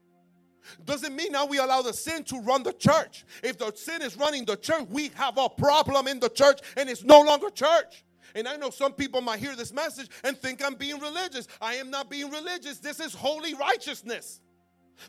Doesn't 0.86 1.16
mean 1.16 1.32
now 1.32 1.46
we 1.46 1.58
allow 1.58 1.82
the 1.82 1.94
sin 1.94 2.24
to 2.26 2.40
run 2.42 2.64
the 2.64 2.74
church. 2.74 3.26
If 3.44 3.58
the 3.58 3.72
sin 3.76 4.02
is 4.02 4.18
running 4.18 4.46
the 4.46 4.56
church, 4.56 4.86
we 4.90 5.10
have 5.16 5.38
a 5.38 5.50
problem 5.50 6.08
in 6.08 6.20
the 6.20 6.30
church 6.30 6.60
and 6.78 6.90
it's 6.90 7.04
no 7.04 7.22
longer 7.22 7.50
church. 7.50 8.04
And 8.36 8.48
I 8.48 8.56
know 8.56 8.70
some 8.70 8.94
people 8.94 9.22
might 9.22 9.40
hear 9.40 9.56
this 9.56 9.74
message 9.74 10.10
and 10.24 10.38
think 10.38 10.64
I'm 10.64 10.76
being 10.76 11.00
religious. 11.00 11.48
I 11.60 11.76
am 11.76 11.90
not 11.90 12.10
being 12.10 12.30
religious. 12.30 12.80
This 12.80 13.00
is 13.00 13.14
holy 13.14 13.54
righteousness. 13.54 14.40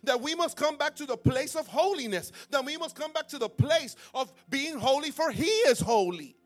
That 0.04 0.20
we 0.20 0.34
must 0.34 0.56
come 0.56 0.76
back 0.76 0.96
to 0.96 1.06
the 1.06 1.16
place 1.16 1.54
of 1.54 1.66
holiness. 1.66 2.32
That 2.50 2.64
we 2.64 2.76
must 2.76 2.96
come 2.96 3.12
back 3.12 3.28
to 3.28 3.38
the 3.38 3.48
place 3.48 3.94
of 4.14 4.32
being 4.48 4.78
holy, 4.78 5.10
for 5.10 5.30
He 5.30 5.44
is 5.44 5.80
holy. 5.80 6.36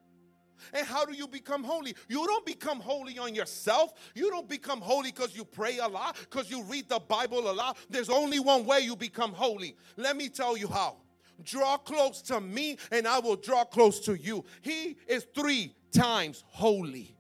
And 0.72 0.86
how 0.86 1.04
do 1.04 1.14
you 1.14 1.28
become 1.28 1.64
holy? 1.64 1.94
You 2.08 2.26
don't 2.26 2.44
become 2.46 2.80
holy 2.80 3.18
on 3.18 3.34
yourself. 3.34 3.92
You 4.14 4.30
don't 4.30 4.48
become 4.48 4.80
holy 4.80 5.10
because 5.12 5.36
you 5.36 5.44
pray 5.44 5.78
a 5.78 5.88
lot, 5.88 6.16
because 6.18 6.50
you 6.50 6.62
read 6.64 6.88
the 6.88 6.98
Bible 6.98 7.50
a 7.50 7.52
lot. 7.52 7.76
There's 7.90 8.10
only 8.10 8.40
one 8.40 8.64
way 8.64 8.80
you 8.80 8.96
become 8.96 9.32
holy. 9.32 9.76
Let 9.96 10.16
me 10.16 10.28
tell 10.28 10.56
you 10.56 10.68
how. 10.68 10.96
Draw 11.42 11.78
close 11.78 12.22
to 12.22 12.40
me, 12.40 12.78
and 12.90 13.06
I 13.06 13.18
will 13.18 13.36
draw 13.36 13.64
close 13.64 14.00
to 14.00 14.14
you. 14.14 14.44
He 14.62 14.96
is 15.06 15.26
three 15.34 15.74
times 15.92 16.44
holy. 16.48 17.16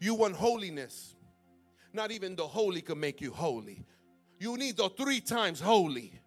You 0.00 0.14
want 0.14 0.34
holiness. 0.34 1.14
Not 1.92 2.10
even 2.10 2.36
the 2.36 2.46
holy 2.46 2.80
can 2.80 2.98
make 2.98 3.20
you 3.20 3.30
holy. 3.30 3.84
You 4.38 4.56
need 4.56 4.76
the 4.78 4.88
three 4.88 5.20
times 5.20 5.60
holy. 5.60 6.18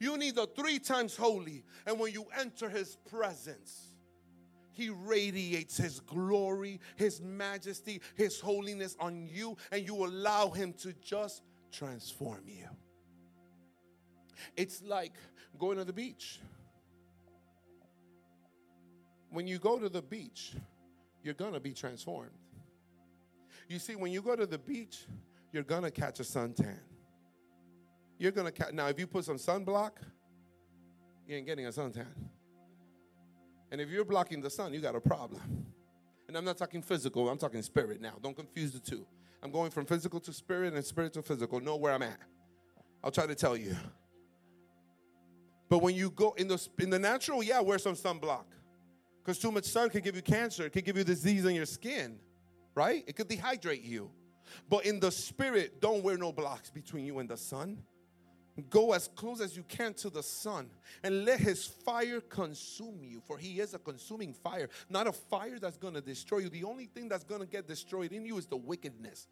You 0.00 0.16
need 0.16 0.36
the 0.36 0.46
three 0.46 0.78
times 0.78 1.16
holy. 1.16 1.64
And 1.84 1.98
when 1.98 2.12
you 2.12 2.26
enter 2.38 2.68
his 2.68 2.96
presence, 3.10 3.87
he 4.78 4.88
radiates 4.88 5.76
his 5.76 6.00
glory, 6.00 6.80
his 6.96 7.20
majesty, 7.20 8.00
his 8.14 8.40
holiness 8.40 8.96
on 8.98 9.26
you, 9.26 9.56
and 9.70 9.86
you 9.86 10.06
allow 10.06 10.48
him 10.48 10.72
to 10.74 10.94
just 10.94 11.42
transform 11.70 12.44
you. 12.46 12.66
It's 14.56 14.82
like 14.82 15.12
going 15.58 15.76
to 15.76 15.84
the 15.84 15.92
beach 15.92 16.40
when 19.30 19.46
you 19.46 19.58
go 19.58 19.78
to 19.78 19.88
the 19.88 20.02
beach, 20.02 20.52
you're 21.22 21.34
going 21.34 21.52
to 21.52 21.60
be 21.60 21.72
transformed. 21.72 22.30
You 23.68 23.78
see, 23.78 23.96
when 23.96 24.12
you 24.12 24.22
go 24.22 24.34
to 24.34 24.46
the 24.46 24.58
beach, 24.58 25.04
you're 25.52 25.62
going 25.62 25.82
to 25.82 25.90
catch 25.90 26.20
a 26.20 26.22
suntan. 26.22 26.78
You're 28.18 28.32
going 28.32 28.46
to 28.46 28.52
catch, 28.52 28.72
now, 28.72 28.88
if 28.88 28.98
you 28.98 29.06
put 29.06 29.24
some 29.24 29.36
sunblock, 29.36 29.92
you 31.26 31.36
ain't 31.36 31.46
getting 31.46 31.66
a 31.66 31.70
suntan. 31.70 32.06
And 33.70 33.80
if 33.80 33.90
you're 33.90 34.04
blocking 34.04 34.40
the 34.40 34.50
sun, 34.50 34.72
you 34.72 34.80
got 34.80 34.94
a 34.94 35.00
problem. 35.00 35.66
And 36.26 36.36
I'm 36.36 36.44
not 36.44 36.58
talking 36.58 36.82
physical, 36.82 37.28
I'm 37.28 37.38
talking 37.38 37.62
spirit 37.62 38.00
now. 38.00 38.14
Don't 38.22 38.36
confuse 38.36 38.72
the 38.72 38.80
two. 38.80 39.06
I'm 39.42 39.50
going 39.50 39.70
from 39.70 39.86
physical 39.86 40.20
to 40.20 40.32
spirit 40.32 40.74
and 40.74 40.84
spirit 40.84 41.12
to 41.14 41.22
physical. 41.22 41.60
Know 41.60 41.76
where 41.76 41.92
I'm 41.92 42.02
at. 42.02 42.18
I'll 43.02 43.10
try 43.10 43.26
to 43.26 43.34
tell 43.34 43.56
you. 43.56 43.76
But 45.68 45.78
when 45.78 45.94
you 45.94 46.10
go 46.10 46.32
in 46.32 46.48
the 46.48 46.66
in 46.78 46.90
the 46.90 46.98
natural, 46.98 47.42
yeah, 47.42 47.60
wear 47.60 47.78
some 47.78 47.94
sunblock. 47.94 48.44
Because 49.22 49.38
too 49.38 49.52
much 49.52 49.64
sun 49.64 49.90
could 49.90 50.02
give 50.02 50.16
you 50.16 50.22
cancer, 50.22 50.64
it 50.64 50.70
could 50.70 50.84
give 50.84 50.96
you 50.96 51.04
disease 51.04 51.44
on 51.44 51.54
your 51.54 51.66
skin, 51.66 52.18
right? 52.74 53.04
It 53.06 53.14
could 53.14 53.28
dehydrate 53.28 53.84
you. 53.84 54.10
But 54.70 54.86
in 54.86 54.98
the 55.00 55.10
spirit, 55.10 55.80
don't 55.80 56.02
wear 56.02 56.16
no 56.16 56.32
blocks 56.32 56.70
between 56.70 57.04
you 57.04 57.18
and 57.18 57.28
the 57.28 57.36
sun. 57.36 57.82
Go 58.70 58.92
as 58.92 59.08
close 59.08 59.40
as 59.40 59.56
you 59.56 59.62
can 59.68 59.94
to 59.94 60.10
the 60.10 60.22
sun 60.22 60.68
and 61.04 61.24
let 61.24 61.38
his 61.40 61.64
fire 61.64 62.20
consume 62.20 63.04
you, 63.04 63.20
for 63.24 63.38
he 63.38 63.60
is 63.60 63.74
a 63.74 63.78
consuming 63.78 64.32
fire, 64.34 64.68
not 64.90 65.06
a 65.06 65.12
fire 65.12 65.58
that's 65.60 65.76
gonna 65.76 66.00
destroy 66.00 66.38
you. 66.38 66.48
The 66.48 66.64
only 66.64 66.86
thing 66.86 67.08
that's 67.08 67.24
gonna 67.24 67.46
get 67.46 67.68
destroyed 67.68 68.12
in 68.12 68.24
you 68.26 68.36
is 68.38 68.46
the 68.46 68.56
wickedness. 68.56 69.28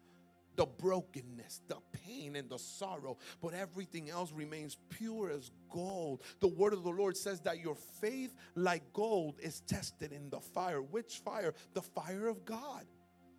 the 0.57 0.65
brokenness, 0.65 1.61
the 1.67 1.77
pain, 1.93 2.35
and 2.35 2.49
the 2.49 2.57
sorrow, 2.57 3.17
but 3.41 3.53
everything 3.53 4.09
else 4.09 4.31
remains 4.33 4.75
pure 4.89 5.29
as 5.29 5.51
gold. 5.71 6.23
The 6.39 6.47
word 6.47 6.73
of 6.73 6.83
the 6.83 6.89
Lord 6.89 7.15
says 7.15 7.39
that 7.41 7.59
your 7.59 7.75
faith, 7.75 8.33
like 8.55 8.81
gold, 8.91 9.35
is 9.39 9.61
tested 9.61 10.11
in 10.11 10.29
the 10.29 10.39
fire. 10.39 10.81
Which 10.81 11.17
fire? 11.23 11.53
The 11.75 11.81
fire 11.81 12.27
of 12.27 12.43
God. 12.43 12.85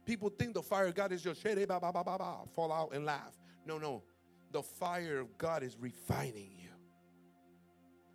People 0.06 0.30
think 0.30 0.54
the 0.54 0.62
fire 0.62 0.86
of 0.86 0.94
God 0.94 1.12
is 1.12 1.20
just 1.22 1.42
shade, 1.42 1.58
eh, 1.58 1.66
ba, 1.66 1.78
ba, 1.80 1.92
ba, 1.92 2.02
ba, 2.04 2.16
ba, 2.18 2.36
fall 2.54 2.72
out 2.72 2.94
and 2.94 3.04
laugh. 3.04 3.36
No, 3.66 3.78
no. 3.78 4.02
The 4.52 4.62
fire 4.62 5.18
of 5.18 5.36
God 5.38 5.62
is 5.62 5.76
refining 5.78 6.52
you. 6.56 6.68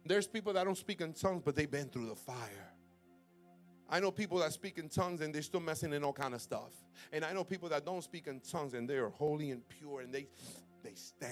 There's 0.05 0.27
people 0.27 0.53
that 0.53 0.65
don't 0.65 0.77
speak 0.77 1.01
in 1.01 1.13
tongues, 1.13 1.41
but 1.45 1.55
they've 1.55 1.69
been 1.69 1.87
through 1.87 2.07
the 2.07 2.15
fire. 2.15 2.73
I 3.89 3.99
know 3.99 4.11
people 4.11 4.39
that 4.39 4.51
speak 4.53 4.77
in 4.77 4.89
tongues 4.89 5.21
and 5.21 5.33
they're 5.33 5.41
still 5.41 5.59
messing 5.59 5.93
in 5.93 6.03
all 6.03 6.13
kind 6.13 6.33
of 6.33 6.41
stuff. 6.41 6.71
And 7.11 7.23
I 7.23 7.31
know 7.33 7.43
people 7.43 7.69
that 7.69 7.85
don't 7.85 8.03
speak 8.03 8.27
in 8.27 8.39
tongues 8.39 8.73
and 8.73 8.89
they 8.89 8.95
are 8.95 9.09
holy 9.09 9.51
and 9.51 9.61
pure 9.69 10.01
and 10.01 10.13
they 10.13 10.27
they 10.83 10.95
stand 10.95 11.31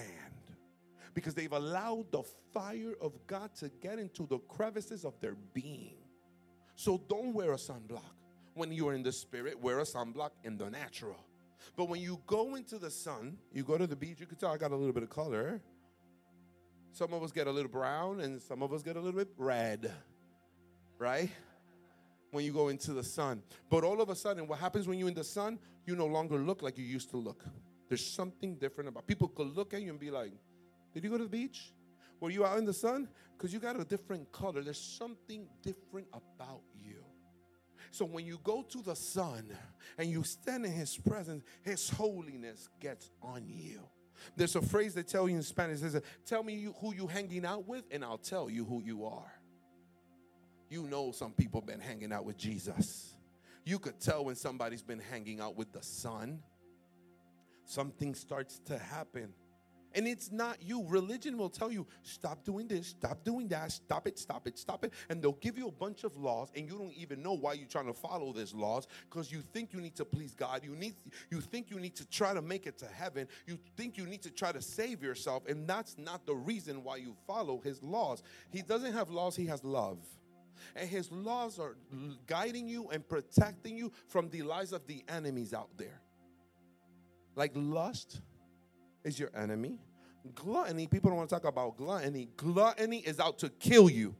because 1.14 1.34
they've 1.34 1.52
allowed 1.52 2.10
the 2.10 2.22
fire 2.54 2.94
of 3.00 3.12
God 3.26 3.54
to 3.56 3.68
get 3.80 3.98
into 3.98 4.26
the 4.26 4.38
crevices 4.38 5.04
of 5.04 5.18
their 5.20 5.36
being. 5.52 5.96
So 6.74 7.02
don't 7.08 7.34
wear 7.34 7.52
a 7.52 7.56
sunblock. 7.56 8.00
When 8.54 8.72
you're 8.72 8.94
in 8.94 9.02
the 9.02 9.12
spirit, 9.12 9.60
wear 9.60 9.80
a 9.80 9.84
sunblock 9.84 10.30
in 10.44 10.56
the 10.56 10.70
natural. 10.70 11.24
But 11.76 11.88
when 11.88 12.00
you 12.00 12.20
go 12.26 12.54
into 12.54 12.78
the 12.78 12.90
sun, 12.90 13.38
you 13.52 13.62
go 13.62 13.78
to 13.78 13.86
the 13.86 13.96
beach, 13.96 14.20
you 14.20 14.26
can 14.26 14.36
tell 14.36 14.52
I 14.52 14.56
got 14.56 14.72
a 14.72 14.76
little 14.76 14.92
bit 14.92 15.02
of 15.02 15.10
color. 15.10 15.60
Some 16.92 17.12
of 17.14 17.22
us 17.22 17.32
get 17.32 17.46
a 17.46 17.50
little 17.50 17.70
brown 17.70 18.20
and 18.20 18.40
some 18.40 18.62
of 18.62 18.72
us 18.72 18.82
get 18.82 18.96
a 18.96 19.00
little 19.00 19.18
bit 19.18 19.28
red, 19.38 19.90
right? 20.98 21.30
when 22.32 22.44
you 22.44 22.52
go 22.52 22.68
into 22.68 22.92
the 22.92 23.04
sun. 23.04 23.42
But 23.70 23.84
all 23.84 24.00
of 24.00 24.08
a 24.08 24.16
sudden, 24.16 24.48
what 24.48 24.58
happens 24.58 24.88
when 24.88 24.98
you're 24.98 25.08
in 25.08 25.14
the 25.14 25.22
sun? 25.22 25.58
You 25.86 25.94
no 25.94 26.06
longer 26.06 26.38
look 26.38 26.62
like 26.62 26.76
you 26.78 26.84
used 26.84 27.10
to 27.10 27.18
look. 27.18 27.44
There's 27.88 28.04
something 28.04 28.56
different 28.56 28.88
about 28.88 29.06
people 29.06 29.28
could 29.28 29.54
look 29.54 29.74
at 29.74 29.82
you 29.82 29.90
and 29.90 30.00
be 30.00 30.10
like, 30.10 30.32
Did 30.94 31.04
you 31.04 31.10
go 31.10 31.18
to 31.18 31.24
the 31.24 31.30
beach? 31.30 31.72
Were 32.20 32.30
you 32.30 32.44
out 32.44 32.58
in 32.58 32.64
the 32.64 32.72
sun? 32.72 33.08
Because 33.36 33.52
you 33.52 33.60
got 33.60 33.78
a 33.78 33.84
different 33.84 34.32
color. 34.32 34.62
There's 34.62 34.80
something 34.80 35.46
different 35.62 36.06
about 36.12 36.62
you. 36.82 37.01
So 37.92 38.04
when 38.04 38.26
you 38.26 38.40
go 38.42 38.62
to 38.62 38.82
the 38.82 38.96
sun 38.96 39.56
and 39.96 40.10
you 40.10 40.24
stand 40.24 40.66
in 40.66 40.72
his 40.72 40.96
presence, 40.96 41.44
his 41.62 41.88
holiness 41.88 42.68
gets 42.80 43.10
on 43.22 43.44
you. 43.46 43.80
There's 44.36 44.56
a 44.56 44.62
phrase 44.62 44.94
they 44.94 45.04
tell 45.04 45.28
you 45.28 45.36
in 45.36 45.42
Spanish. 45.42 45.82
It 45.82 45.92
says, 45.92 46.02
Tell 46.26 46.42
me 46.42 46.68
who 46.80 46.94
you're 46.94 47.08
hanging 47.08 47.44
out 47.44 47.68
with, 47.68 47.84
and 47.90 48.04
I'll 48.04 48.18
tell 48.18 48.50
you 48.50 48.64
who 48.64 48.82
you 48.82 49.04
are 49.04 49.32
you 50.72 50.84
know 50.84 51.12
some 51.12 51.32
people 51.32 51.60
been 51.60 51.80
hanging 51.80 52.12
out 52.12 52.24
with 52.24 52.38
Jesus. 52.38 53.14
You 53.62 53.78
could 53.78 54.00
tell 54.00 54.24
when 54.24 54.34
somebody's 54.34 54.82
been 54.82 55.02
hanging 55.10 55.38
out 55.38 55.54
with 55.54 55.70
the 55.70 55.82
Son. 55.82 56.40
Something 57.66 58.14
starts 58.14 58.58
to 58.64 58.78
happen. 58.78 59.34
And 59.94 60.06
it's 60.06 60.30
not 60.30 60.62
you. 60.62 60.84
Religion 60.86 61.36
will 61.36 61.50
tell 61.50 61.70
you, 61.70 61.86
stop 62.02 62.44
doing 62.44 62.66
this, 62.66 62.88
stop 62.88 63.24
doing 63.24 63.48
that, 63.48 63.72
stop 63.72 64.06
it, 64.06 64.18
stop 64.18 64.46
it, 64.46 64.58
stop 64.58 64.84
it. 64.84 64.92
And 65.08 65.22
they'll 65.22 65.32
give 65.32 65.58
you 65.58 65.68
a 65.68 65.72
bunch 65.72 66.04
of 66.04 66.16
laws, 66.16 66.50
and 66.54 66.66
you 66.68 66.78
don't 66.78 66.92
even 66.94 67.22
know 67.22 67.34
why 67.34 67.54
you're 67.54 67.68
trying 67.68 67.86
to 67.86 67.92
follow 67.92 68.32
these 68.32 68.54
laws 68.54 68.86
because 69.08 69.30
you 69.30 69.42
think 69.52 69.72
you 69.72 69.80
need 69.80 69.96
to 69.96 70.04
please 70.04 70.34
God. 70.34 70.62
You 70.64 70.74
need 70.74 70.94
you 71.30 71.40
think 71.40 71.70
you 71.70 71.78
need 71.78 71.96
to 71.96 72.06
try 72.06 72.34
to 72.34 72.42
make 72.42 72.66
it 72.66 72.78
to 72.78 72.86
heaven. 72.86 73.28
You 73.46 73.58
think 73.76 73.96
you 73.96 74.06
need 74.06 74.22
to 74.22 74.30
try 74.30 74.52
to 74.52 74.62
save 74.62 75.02
yourself, 75.02 75.46
and 75.48 75.66
that's 75.66 75.96
not 75.98 76.26
the 76.26 76.34
reason 76.34 76.84
why 76.84 76.96
you 76.96 77.14
follow 77.26 77.60
his 77.60 77.82
laws. 77.82 78.22
He 78.50 78.62
doesn't 78.62 78.92
have 78.92 79.10
laws, 79.10 79.36
he 79.36 79.46
has 79.46 79.62
love 79.64 79.98
and 80.76 80.88
his 80.88 81.10
laws 81.10 81.58
are 81.58 81.76
guiding 82.26 82.68
you 82.68 82.88
and 82.90 83.06
protecting 83.08 83.76
you 83.76 83.92
from 84.08 84.28
the 84.30 84.42
lies 84.42 84.72
of 84.72 84.86
the 84.86 85.02
enemies 85.08 85.52
out 85.52 85.70
there. 85.76 86.00
Like 87.34 87.52
lust 87.54 88.20
is 89.04 89.18
your 89.18 89.30
enemy. 89.36 89.78
Gluttony, 90.34 90.86
people 90.86 91.10
don't 91.10 91.18
want 91.18 91.28
to 91.28 91.34
talk 91.34 91.44
about 91.44 91.76
gluttony. 91.76 92.28
Gluttony 92.36 92.98
is 92.98 93.18
out 93.18 93.38
to 93.40 93.48
kill 93.48 93.90
you. 93.90 94.14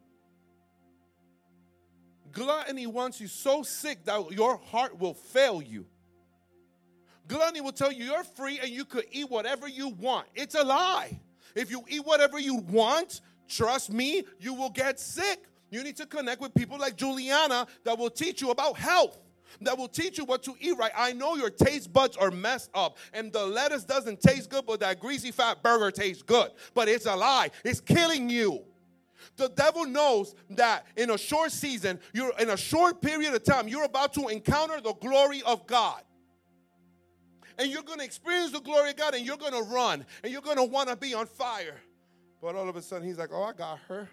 Gluttony 2.32 2.86
wants 2.86 3.20
you 3.20 3.28
so 3.28 3.62
sick 3.62 4.04
that 4.04 4.32
your 4.32 4.56
heart 4.56 4.98
will 4.98 5.14
fail 5.14 5.62
you. 5.62 5.86
Gluttony 7.28 7.60
will 7.60 7.72
tell 7.72 7.92
you 7.92 8.04
you're 8.04 8.24
free 8.24 8.58
and 8.60 8.70
you 8.70 8.84
could 8.84 9.04
eat 9.12 9.30
whatever 9.30 9.68
you 9.68 9.90
want. 9.90 10.26
It's 10.34 10.54
a 10.54 10.64
lie. 10.64 11.20
If 11.54 11.70
you 11.70 11.84
eat 11.88 12.04
whatever 12.04 12.38
you 12.38 12.56
want, 12.56 13.20
trust 13.48 13.92
me, 13.92 14.24
you 14.40 14.54
will 14.54 14.70
get 14.70 14.98
sick. 14.98 15.38
You 15.70 15.84
need 15.84 15.96
to 15.96 16.06
connect 16.06 16.40
with 16.40 16.54
people 16.54 16.78
like 16.78 16.96
Juliana 16.96 17.66
that 17.84 17.98
will 17.98 18.10
teach 18.10 18.42
you 18.42 18.50
about 18.50 18.76
health 18.76 19.18
that 19.60 19.76
will 19.76 19.88
teach 19.88 20.18
you 20.18 20.24
what 20.24 20.42
to 20.44 20.54
eat 20.60 20.76
right. 20.78 20.92
I 20.96 21.12
know 21.12 21.36
your 21.36 21.50
taste 21.50 21.92
buds 21.92 22.16
are 22.16 22.30
messed 22.30 22.70
up 22.74 22.96
and 23.12 23.32
the 23.32 23.44
lettuce 23.44 23.84
doesn't 23.84 24.20
taste 24.20 24.50
good, 24.50 24.66
but 24.66 24.80
that 24.80 25.00
greasy 25.00 25.30
fat 25.30 25.62
burger 25.62 25.90
tastes 25.90 26.22
good. 26.22 26.50
But 26.74 26.88
it's 26.88 27.06
a 27.06 27.14
lie, 27.14 27.50
it's 27.64 27.80
killing 27.80 28.28
you. 28.28 28.64
The 29.36 29.48
devil 29.48 29.86
knows 29.86 30.34
that 30.50 30.86
in 30.96 31.10
a 31.10 31.18
short 31.18 31.52
season, 31.52 32.00
you're 32.12 32.32
in 32.38 32.50
a 32.50 32.56
short 32.56 33.00
period 33.00 33.34
of 33.34 33.44
time, 33.44 33.68
you're 33.68 33.84
about 33.84 34.12
to 34.14 34.28
encounter 34.28 34.80
the 34.80 34.94
glory 34.94 35.42
of 35.44 35.66
God. 35.66 36.02
And 37.58 37.70
you're 37.70 37.82
going 37.82 37.98
to 37.98 38.04
experience 38.04 38.50
the 38.50 38.60
glory 38.60 38.90
of 38.90 38.96
God 38.96 39.14
and 39.14 39.24
you're 39.24 39.36
going 39.36 39.52
to 39.52 39.62
run 39.62 40.04
and 40.22 40.32
you're 40.32 40.42
going 40.42 40.56
to 40.56 40.64
want 40.64 40.88
to 40.88 40.96
be 40.96 41.14
on 41.14 41.26
fire. 41.26 41.76
But 42.40 42.56
all 42.56 42.68
of 42.68 42.76
a 42.76 42.82
sudden, 42.82 43.06
he's 43.06 43.18
like, 43.18 43.30
Oh, 43.32 43.44
I 43.44 43.52
got 43.52 43.78
her 43.88 44.08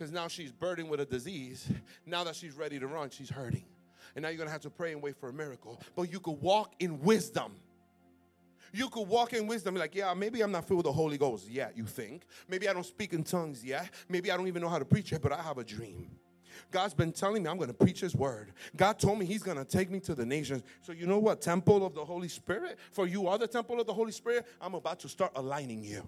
because 0.00 0.12
now 0.12 0.28
she's 0.28 0.50
burdened 0.50 0.88
with 0.88 1.00
a 1.00 1.04
disease. 1.04 1.68
Now 2.06 2.24
that 2.24 2.34
she's 2.34 2.54
ready 2.54 2.78
to 2.78 2.86
run, 2.86 3.10
she's 3.10 3.28
hurting. 3.28 3.64
And 4.14 4.22
now 4.22 4.28
you're 4.28 4.38
going 4.38 4.48
to 4.48 4.52
have 4.52 4.62
to 4.62 4.70
pray 4.70 4.92
and 4.92 5.02
wait 5.02 5.16
for 5.16 5.28
a 5.28 5.32
miracle. 5.32 5.80
But 5.96 6.10
you 6.12 6.20
could 6.20 6.40
walk 6.40 6.74
in 6.78 7.00
wisdom. 7.00 7.52
You 8.72 8.88
could 8.88 9.08
walk 9.08 9.32
in 9.32 9.46
wisdom, 9.46 9.74
like, 9.74 9.94
yeah, 9.94 10.14
maybe 10.14 10.42
I'm 10.42 10.52
not 10.52 10.66
filled 10.66 10.78
with 10.78 10.86
the 10.86 10.92
Holy 10.92 11.18
Ghost 11.18 11.48
yet, 11.48 11.76
you 11.76 11.86
think. 11.86 12.22
Maybe 12.48 12.68
I 12.68 12.72
don't 12.72 12.86
speak 12.86 13.12
in 13.12 13.24
tongues 13.24 13.64
yet. 13.64 13.90
Maybe 14.08 14.30
I 14.30 14.36
don't 14.36 14.46
even 14.46 14.62
know 14.62 14.68
how 14.68 14.78
to 14.78 14.84
preach 14.84 15.12
it, 15.12 15.22
but 15.22 15.32
I 15.32 15.42
have 15.42 15.58
a 15.58 15.64
dream. 15.64 16.10
God's 16.70 16.94
been 16.94 17.12
telling 17.12 17.42
me 17.42 17.48
I'm 17.48 17.56
going 17.56 17.68
to 17.68 17.74
preach 17.74 18.00
His 18.00 18.14
word. 18.14 18.52
God 18.76 18.98
told 18.98 19.18
me 19.18 19.26
He's 19.26 19.42
going 19.42 19.56
to 19.56 19.64
take 19.64 19.90
me 19.90 19.98
to 20.00 20.14
the 20.14 20.24
nations. 20.24 20.62
So, 20.82 20.92
you 20.92 21.06
know 21.06 21.18
what? 21.18 21.40
Temple 21.40 21.84
of 21.84 21.94
the 21.94 22.04
Holy 22.04 22.28
Spirit. 22.28 22.78
For 22.92 23.06
you 23.06 23.26
are 23.26 23.38
the 23.38 23.48
temple 23.48 23.80
of 23.80 23.86
the 23.86 23.94
Holy 23.94 24.12
Spirit. 24.12 24.46
I'm 24.60 24.74
about 24.74 25.00
to 25.00 25.08
start 25.08 25.32
aligning 25.34 25.82
you. 25.82 26.06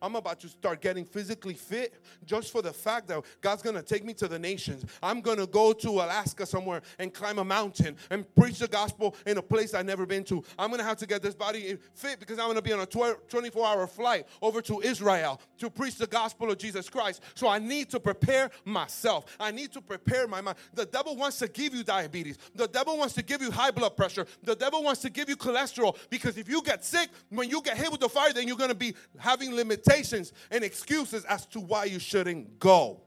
I'm 0.00 0.16
about 0.16 0.40
to 0.40 0.48
start 0.48 0.80
getting 0.80 1.04
physically 1.04 1.54
fit 1.54 2.02
just 2.24 2.50
for 2.50 2.62
the 2.62 2.72
fact 2.72 3.08
that 3.08 3.22
God's 3.40 3.62
going 3.62 3.76
to 3.76 3.82
take 3.82 4.04
me 4.04 4.14
to 4.14 4.28
the 4.28 4.38
nations. 4.38 4.84
I'm 5.02 5.20
going 5.20 5.38
to 5.38 5.46
go 5.46 5.72
to 5.72 5.88
Alaska 5.90 6.46
somewhere 6.46 6.82
and 6.98 7.12
climb 7.12 7.38
a 7.38 7.44
mountain 7.44 7.96
and 8.10 8.32
preach 8.34 8.58
the 8.58 8.68
gospel 8.68 9.14
in 9.26 9.38
a 9.38 9.42
place 9.42 9.74
I've 9.74 9.86
never 9.86 10.06
been 10.06 10.24
to. 10.24 10.42
I'm 10.58 10.70
going 10.70 10.80
to 10.80 10.86
have 10.86 10.96
to 10.98 11.06
get 11.06 11.22
this 11.22 11.34
body 11.34 11.76
fit 11.94 12.18
because 12.20 12.38
I'm 12.38 12.46
going 12.46 12.56
to 12.56 12.62
be 12.62 12.72
on 12.72 12.80
a 12.80 12.86
24 12.86 13.66
hour 13.66 13.86
flight 13.86 14.26
over 14.40 14.62
to 14.62 14.80
Israel 14.80 15.40
to 15.58 15.70
preach 15.70 15.96
the 15.96 16.06
gospel 16.06 16.50
of 16.50 16.58
Jesus 16.58 16.88
Christ. 16.88 17.22
So 17.34 17.48
I 17.48 17.58
need 17.58 17.90
to 17.90 18.00
prepare 18.00 18.50
myself. 18.64 19.26
I 19.38 19.50
need 19.50 19.72
to 19.72 19.80
prepare 19.80 20.26
my 20.26 20.40
mind. 20.40 20.56
The 20.74 20.86
devil 20.86 21.16
wants 21.16 21.38
to 21.40 21.48
give 21.48 21.74
you 21.74 21.84
diabetes. 21.84 22.38
The 22.54 22.68
devil 22.68 22.96
wants 22.96 23.14
to 23.14 23.22
give 23.22 23.42
you 23.42 23.50
high 23.50 23.70
blood 23.70 23.96
pressure. 23.96 24.26
The 24.42 24.56
devil 24.56 24.82
wants 24.82 25.00
to 25.02 25.10
give 25.10 25.28
you 25.28 25.36
cholesterol 25.36 25.96
because 26.08 26.38
if 26.38 26.48
you 26.48 26.62
get 26.62 26.84
sick, 26.84 27.10
when 27.28 27.48
you 27.48 27.60
get 27.62 27.76
hit 27.76 27.90
with 27.90 28.00
the 28.00 28.08
fire, 28.08 28.32
then 28.32 28.48
you're 28.48 28.56
going 28.56 28.70
to 28.70 28.74
be 28.74 28.94
having 29.18 29.54
limitations 29.54 29.81
limitations 29.86 30.32
and 30.50 30.64
excuses 30.64 31.24
as 31.24 31.46
to 31.46 31.60
why 31.60 31.84
you 31.84 31.98
shouldn't 31.98 32.58
go. 32.58 33.00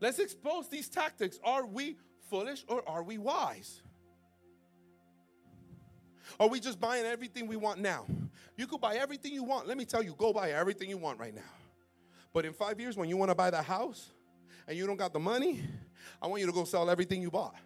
Let's 0.00 0.18
expose 0.18 0.68
these 0.68 0.88
tactics. 0.88 1.38
Are 1.42 1.66
we 1.66 1.96
foolish 2.30 2.64
or 2.68 2.88
are 2.88 3.02
we 3.02 3.18
wise? 3.18 3.82
Are 6.38 6.48
we 6.48 6.60
just 6.60 6.78
buying 6.78 7.04
everything 7.04 7.46
we 7.46 7.56
want 7.56 7.80
now? 7.80 8.06
You 8.56 8.66
could 8.66 8.80
buy 8.80 8.96
everything 8.96 9.32
you 9.32 9.42
want. 9.42 9.66
Let 9.66 9.76
me 9.76 9.84
tell 9.84 10.02
you, 10.02 10.14
go 10.16 10.32
buy 10.32 10.50
everything 10.50 10.88
you 10.88 10.98
want 10.98 11.18
right 11.18 11.34
now. 11.34 11.42
But 12.32 12.44
in 12.44 12.52
five 12.52 12.78
years, 12.78 12.96
when 12.96 13.08
you 13.08 13.16
want 13.16 13.30
to 13.30 13.34
buy 13.34 13.50
the 13.50 13.62
house 13.62 14.10
and 14.66 14.76
you 14.76 14.86
don't 14.86 14.96
got 14.96 15.12
the 15.12 15.18
money, 15.18 15.62
I 16.20 16.26
want 16.26 16.40
you 16.40 16.46
to 16.46 16.52
go 16.52 16.64
sell 16.64 16.90
everything 16.90 17.22
you 17.22 17.30
bought 17.30 17.56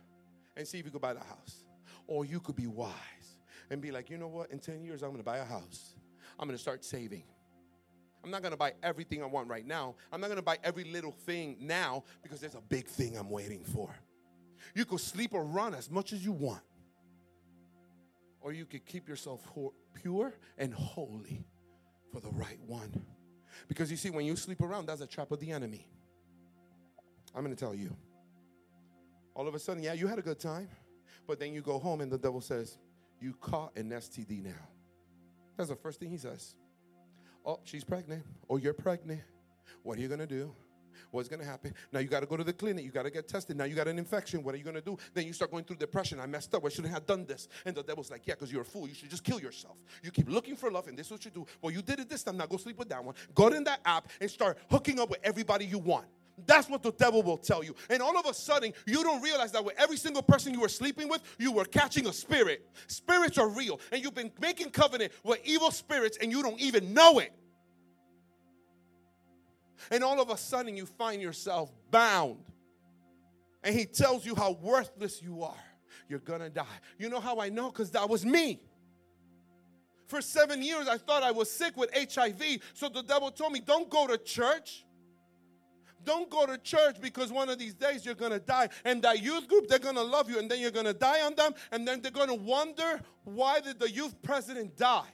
and 0.57 0.67
see 0.67 0.79
if 0.79 0.85
you 0.85 0.91
could 0.91 1.01
buy 1.01 1.13
the 1.13 1.21
house. 1.21 1.65
Or 2.07 2.25
you 2.25 2.41
could 2.41 2.57
be 2.57 2.67
wise 2.67 2.93
and 3.69 3.81
be 3.81 3.91
like, 3.91 4.09
you 4.09 4.17
know 4.17 4.29
what? 4.29 4.51
In 4.51 4.59
10 4.59 4.83
years, 4.83 5.03
I'm 5.03 5.11
going 5.11 5.21
to 5.21 5.25
buy 5.25 5.39
a 5.39 5.45
house. 5.45 5.95
I'm 6.39 6.47
going 6.47 6.57
to 6.57 6.63
start 6.63 6.85
saving. 6.85 7.25
I'm 8.25 8.31
not 8.31 8.43
going 8.43 8.53
to 8.53 8.59
buy 8.59 8.73
everything 8.83 9.23
I 9.23 9.27
want 9.27 9.49
right 9.49 9.67
now. 9.67 9.97
I'm 10.13 10.21
not 10.21 10.29
going 10.29 10.37
to 10.37 10.45
buy 10.45 10.59
every 10.63 10.85
little 10.85 11.11
thing 11.11 11.57
now 11.61 12.05
because 12.23 12.41
there's 12.41 12.55
a 12.55 12.61
big 12.61 12.87
thing 12.87 13.17
I'm 13.17 13.31
waiting 13.31 13.65
for. 13.65 13.95
You 14.75 14.85
could 14.85 15.01
sleep 15.01 15.35
or 15.35 15.45
run 15.45 15.75
as 15.75 15.91
much 15.91 16.13
as 16.13 16.25
you 16.25 16.33
want, 16.33 16.63
or 18.41 18.53
you 18.53 18.65
could 18.65 18.87
keep 18.87 19.09
yourself 19.09 19.45
pure 19.95 20.35
and 20.57 20.73
holy 20.73 21.45
for 22.13 22.21
the 22.21 22.31
right 22.31 22.59
one. 22.67 23.05
Because 23.69 23.91
you 23.91 23.97
see, 23.97 24.11
when 24.11 24.25
you 24.25 24.37
sleep 24.37 24.61
around, 24.61 24.87
that's 24.87 25.01
a 25.01 25.07
trap 25.07 25.33
of 25.33 25.41
the 25.41 25.51
enemy. 25.51 25.87
I'm 27.35 27.43
going 27.43 27.55
to 27.55 27.61
tell 27.61 27.75
you. 27.75 27.97
All 29.35 29.49
of 29.49 29.55
a 29.55 29.59
sudden, 29.59 29.83
yeah, 29.83 29.95
you 29.95 30.07
had 30.07 30.19
a 30.19 30.23
good 30.23 30.39
time, 30.39 30.69
but 31.27 31.41
then 31.41 31.55
you 31.55 31.63
go 31.63 31.79
home 31.79 32.01
and 32.01 32.13
the 32.13 32.19
devil 32.19 32.41
says, 32.41 32.79
You 33.21 33.35
caught 33.41 33.77
an 33.77 33.91
STD 33.91 34.45
now. 34.45 34.69
That's 35.57 35.69
the 35.69 35.77
first 35.77 36.01
thing 36.01 36.11
he 36.11 36.19
says. 36.19 36.55
Oh, 37.45 37.61
she's 37.65 37.85
pregnant. 37.85 38.25
Oh, 38.49 38.57
you're 38.57 38.73
pregnant. 38.73 39.21
What 39.83 39.99
are 39.99 40.01
you 40.01 40.09
going 40.09 40.21
to 40.21 40.27
do? 40.27 40.55
What's 41.11 41.29
going 41.29 41.41
to 41.41 41.47
happen? 41.47 41.75
Now 41.93 42.01
you 42.01 42.09
got 42.09 42.21
to 42.21 42.27
go 42.27 42.37
to 42.37 42.45
the 42.45 42.53
clinic. 42.53 42.85
You 42.85 42.91
got 42.91 43.03
to 43.03 43.11
get 43.11 43.29
tested. 43.29 43.57
Now 43.57 43.65
you 43.65 43.75
got 43.75 43.87
an 43.87 43.99
infection. 43.99 44.43
What 44.43 44.55
are 44.55 44.59
you 44.59 44.65
going 44.65 44.77
to 44.77 44.83
do? 44.83 44.97
Then 45.13 45.27
you 45.27 45.33
start 45.33 45.51
going 45.51 45.65
through 45.65 45.77
depression. 45.77 46.19
I 46.21 46.27
messed 46.27 46.55
up. 46.55 46.65
I 46.65 46.71
shouldn't 46.71 46.95
have 46.95 47.07
done 47.07 47.27
this. 47.27 47.49
And 47.67 47.75
the 47.75 47.83
devil's 47.83 48.11
like, 48.11 48.27
yeah, 48.27 48.35
because 48.35 48.51
you're 48.51 48.63
a 48.63 48.65
fool. 48.65 48.89
You 48.89 48.95
should 48.95 49.11
just 49.11 49.25
kill 49.25 49.41
yourself. 49.41 49.77
You 50.03 50.11
keep 50.11 50.31
looking 50.31 50.57
for 50.57 50.71
love, 50.71 50.89
and 50.89 50.97
this 50.97 51.07
is 51.07 51.13
what 51.13 51.25
you 51.25 51.31
do. 51.31 51.47
Well, 51.61 51.71
you 51.71 51.83
did 51.83 52.01
it 52.01 52.09
this 52.09 52.23
time. 52.23 52.37
Now 52.37 52.47
go 52.47 52.57
sleep 52.57 52.79
with 52.79 52.89
that 52.89 53.05
one. 53.05 53.15
Go 53.35 53.49
in 53.49 53.65
that 53.65 53.81
app 53.85 54.09
and 54.21 54.31
start 54.31 54.59
hooking 54.71 55.01
up 55.01 55.11
with 55.11 55.19
everybody 55.23 55.67
you 55.67 55.79
want. 55.79 56.07
That's 56.47 56.69
what 56.69 56.83
the 56.83 56.93
devil 56.93 57.23
will 57.23 57.37
tell 57.37 57.63
you. 57.63 57.75
And 57.91 58.03
all 58.03 58.19
of 58.19 58.27
a 58.27 58.35
sudden, 58.35 58.73
you 58.87 59.03
don't 59.03 59.23
realize 59.23 59.53
that 59.53 59.65
with 59.65 59.75
every 59.79 59.97
single 59.97 60.23
person 60.23 60.53
you 60.55 60.61
were 60.61 60.69
sleeping 60.69 61.09
with, 61.09 61.23
you 61.39 61.53
were 61.53 61.65
catching 61.65 62.07
a 62.07 62.13
spirit. 62.13 62.69
Spirits 62.87 63.39
are 63.39 63.49
real. 63.49 63.81
And 63.91 64.03
you've 64.03 64.15
been 64.15 64.33
making 64.41 64.71
covenant 64.71 65.13
with 65.25 65.41
evil 65.45 65.71
spirits 65.71 66.19
and 66.21 66.31
you 66.31 66.43
don't 66.43 66.61
even 66.61 66.95
know 66.95 67.19
it. 67.19 67.33
And 69.91 70.05
all 70.05 70.21
of 70.21 70.31
a 70.31 70.37
sudden, 70.37 70.77
you 70.77 70.87
find 70.87 71.21
yourself 71.21 71.73
bound. 71.91 72.39
And 73.65 73.75
he 73.75 73.85
tells 73.85 74.25
you 74.25 74.35
how 74.35 74.53
worthless 74.53 75.23
you 75.23 75.43
are. 75.43 75.55
You're 76.09 76.21
gonna 76.21 76.51
die. 76.51 76.67
You 76.99 77.09
know 77.09 77.21
how 77.21 77.41
I 77.41 77.49
know? 77.49 77.71
Because 77.71 77.91
that 77.93 78.09
was 78.09 78.25
me. 78.25 78.61
For 80.07 80.21
seven 80.21 80.63
years, 80.63 80.89
I 80.89 80.99
thought 80.99 81.23
I 81.23 81.31
was 81.31 81.51
sick 81.51 81.77
with 81.77 81.91
HIV. 81.95 82.61
So 82.75 82.89
the 82.89 83.03
devil 83.03 83.31
told 83.31 83.53
me, 83.53 83.61
Don't 83.61 83.89
go 83.89 84.07
to 84.07 84.19
church. 84.19 84.85
Don't 86.05 86.29
go 86.31 86.47
to 86.47 86.59
church 86.59 87.01
because 87.01 87.31
one 87.31 87.49
of 87.49 87.59
these 87.59 87.75
days 87.75 88.05
you're 88.05 88.15
going 88.15 88.33
to 88.33 88.41
die. 88.41 88.69
And 88.85 89.03
that 89.03 89.23
youth 89.23 89.49
group, 89.49 89.69
they're 89.69 89.79
going 89.79 89.95
to 89.95 90.03
love 90.03 90.31
you 90.31 90.39
and 90.39 90.51
then 90.51 90.61
you're 90.61 90.71
going 90.71 90.87
to 90.87 90.95
die 90.95 91.23
on 91.23 91.35
them. 91.35 91.55
And 91.71 91.87
then 91.87 92.01
they're 92.01 92.11
going 92.11 92.29
to 92.29 92.35
wonder 92.35 93.01
why 93.25 93.61
did 93.61 93.79
the 93.79 93.91
youth 93.91 94.15
president 94.23 94.77
die? 94.77 95.09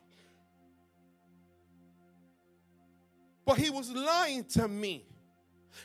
But 3.45 3.59
he 3.59 3.71
was 3.71 3.91
lying 3.91 4.45
to 4.45 4.69
me. 4.69 5.07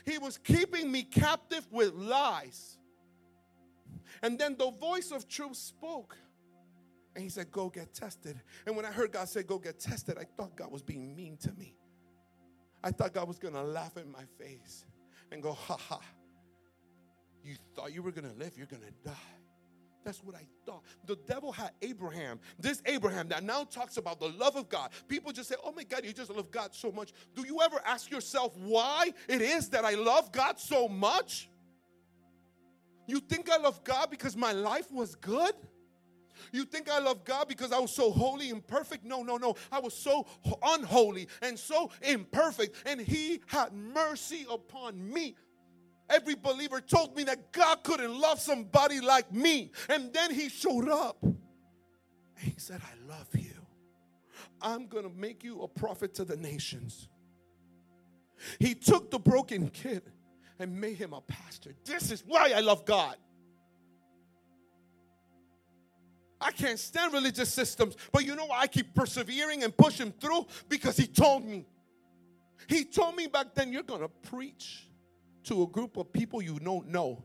He 0.04 0.18
was 0.18 0.38
keeping 0.38 0.90
me 0.90 1.02
captive 1.02 1.66
with 1.70 1.94
lies. 1.94 2.78
And 4.22 4.38
then 4.38 4.56
the 4.56 4.70
voice 4.70 5.10
of 5.10 5.28
truth 5.28 5.56
spoke. 5.56 6.16
And 7.14 7.22
he 7.22 7.30
said, 7.30 7.50
Go 7.50 7.70
get 7.70 7.94
tested. 7.94 8.40
And 8.66 8.76
when 8.76 8.84
I 8.84 8.90
heard 8.90 9.12
God 9.12 9.28
say, 9.28 9.42
Go 9.42 9.58
get 9.58 9.78
tested, 9.78 10.18
I 10.18 10.24
thought 10.36 10.56
God 10.56 10.70
was 10.70 10.82
being 10.82 11.14
mean 11.14 11.36
to 11.38 11.52
me. 11.52 11.76
I 12.82 12.90
thought 12.90 13.14
God 13.14 13.28
was 13.28 13.38
going 13.38 13.54
to 13.54 13.62
laugh 13.62 13.96
in 13.96 14.10
my 14.10 14.24
face 14.38 14.84
and 15.34 15.42
go, 15.42 15.52
ha 15.52 15.76
ha. 15.76 16.00
You 17.42 17.56
thought 17.74 17.92
you 17.92 18.02
were 18.02 18.12
going 18.12 18.30
to 18.30 18.36
live, 18.38 18.56
you're 18.56 18.66
going 18.66 18.82
to 18.82 19.08
die. 19.08 19.12
That's 20.04 20.22
what 20.22 20.34
I 20.34 20.46
thought. 20.66 20.82
The 21.06 21.16
devil 21.26 21.50
had 21.50 21.70
Abraham. 21.82 22.38
This 22.58 22.82
Abraham 22.84 23.28
that 23.28 23.42
now 23.42 23.64
talks 23.64 23.96
about 23.96 24.20
the 24.20 24.28
love 24.28 24.54
of 24.54 24.68
God. 24.68 24.90
People 25.08 25.32
just 25.32 25.48
say, 25.48 25.54
oh 25.64 25.72
my 25.72 25.82
God, 25.82 26.04
you 26.04 26.12
just 26.12 26.30
love 26.30 26.50
God 26.50 26.74
so 26.74 26.92
much. 26.92 27.12
Do 27.34 27.46
you 27.46 27.60
ever 27.62 27.80
ask 27.84 28.10
yourself 28.10 28.54
why 28.56 29.12
it 29.28 29.40
is 29.40 29.70
that 29.70 29.84
I 29.84 29.94
love 29.94 30.30
God 30.30 30.60
so 30.60 30.88
much? 30.88 31.48
You 33.06 33.20
think 33.20 33.50
I 33.50 33.56
love 33.56 33.82
God 33.82 34.10
because 34.10 34.36
my 34.36 34.52
life 34.52 34.90
was 34.92 35.14
good? 35.14 35.54
You 36.52 36.64
think 36.64 36.90
I 36.90 36.98
love 36.98 37.24
God 37.24 37.48
because 37.48 37.72
I 37.72 37.78
was 37.78 37.92
so 37.92 38.10
holy 38.10 38.50
and 38.50 38.66
perfect? 38.66 39.04
No, 39.04 39.22
no, 39.22 39.36
no. 39.36 39.56
I 39.70 39.80
was 39.80 39.94
so 39.94 40.26
unholy 40.62 41.28
and 41.42 41.58
so 41.58 41.90
imperfect, 42.02 42.76
and 42.86 43.00
He 43.00 43.40
had 43.46 43.72
mercy 43.72 44.46
upon 44.50 45.12
me. 45.12 45.34
Every 46.10 46.34
believer 46.34 46.80
told 46.80 47.16
me 47.16 47.24
that 47.24 47.52
God 47.52 47.82
couldn't 47.82 48.18
love 48.20 48.38
somebody 48.38 49.00
like 49.00 49.32
me. 49.32 49.72
And 49.88 50.12
then 50.12 50.34
He 50.34 50.48
showed 50.48 50.88
up. 50.88 51.22
And 51.22 51.36
He 52.36 52.54
said, 52.58 52.80
I 52.82 53.08
love 53.08 53.28
you. 53.34 53.54
I'm 54.60 54.86
going 54.86 55.04
to 55.04 55.14
make 55.16 55.44
you 55.44 55.62
a 55.62 55.68
prophet 55.68 56.14
to 56.14 56.24
the 56.24 56.36
nations. 56.36 57.08
He 58.58 58.74
took 58.74 59.10
the 59.10 59.18
broken 59.18 59.68
kid 59.68 60.02
and 60.58 60.80
made 60.80 60.96
him 60.96 61.12
a 61.12 61.20
pastor. 61.20 61.74
This 61.84 62.10
is 62.10 62.22
why 62.26 62.52
I 62.54 62.60
love 62.60 62.84
God. 62.84 63.16
I 66.44 66.50
can't 66.50 66.78
stand 66.78 67.14
religious 67.14 67.52
systems. 67.52 67.96
But 68.12 68.26
you 68.26 68.36
know 68.36 68.44
why 68.44 68.60
I 68.60 68.66
keep 68.66 68.94
persevering 68.94 69.64
and 69.64 69.74
pushing 69.74 70.12
through? 70.12 70.46
Because 70.68 70.98
he 70.98 71.06
told 71.06 71.44
me. 71.44 71.64
He 72.68 72.84
told 72.84 73.16
me 73.16 73.26
back 73.26 73.54
then, 73.54 73.72
you're 73.72 73.82
going 73.82 74.02
to 74.02 74.08
preach 74.08 74.86
to 75.44 75.62
a 75.62 75.66
group 75.66 75.96
of 75.96 76.12
people 76.12 76.42
you 76.42 76.58
don't 76.58 76.88
know. 76.88 77.24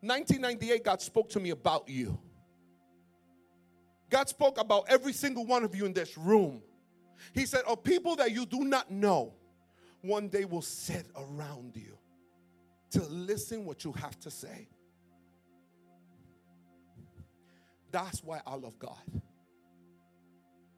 1998, 0.00 0.84
God 0.84 1.02
spoke 1.02 1.28
to 1.30 1.40
me 1.40 1.50
about 1.50 1.88
you. 1.88 2.16
God 4.08 4.28
spoke 4.28 4.60
about 4.60 4.84
every 4.88 5.12
single 5.12 5.44
one 5.44 5.64
of 5.64 5.74
you 5.74 5.84
in 5.84 5.92
this 5.92 6.16
room. 6.16 6.62
He 7.34 7.44
said, 7.44 7.62
"Of 7.66 7.82
people 7.82 8.14
that 8.16 8.30
you 8.30 8.46
do 8.46 8.64
not 8.64 8.90
know, 8.90 9.34
one 10.00 10.28
day 10.28 10.44
will 10.44 10.62
sit 10.62 11.06
around 11.16 11.76
you 11.76 11.98
to 12.90 13.02
listen 13.02 13.64
what 13.64 13.84
you 13.84 13.92
have 13.92 14.18
to 14.20 14.30
say. 14.30 14.68
That's 17.90 18.22
why 18.22 18.40
I 18.46 18.54
love 18.54 18.78
God. 18.78 18.96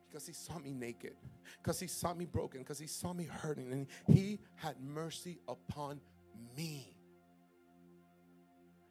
Because 0.09 0.27
he 0.27 0.33
saw 0.33 0.59
me 0.59 0.73
naked, 0.73 1.15
because 1.63 1.79
he 1.79 1.87
saw 1.87 2.15
me 2.15 2.25
broken, 2.25 2.63
because 2.63 2.79
he 2.79 2.89
saw 2.89 3.13
me 3.13 3.25
hurting, 3.25 3.73
and 3.73 3.87
he 4.09 4.41
had 4.57 4.81
mercy 4.81 5.39
upon 5.49 6.01
me. 6.57 6.97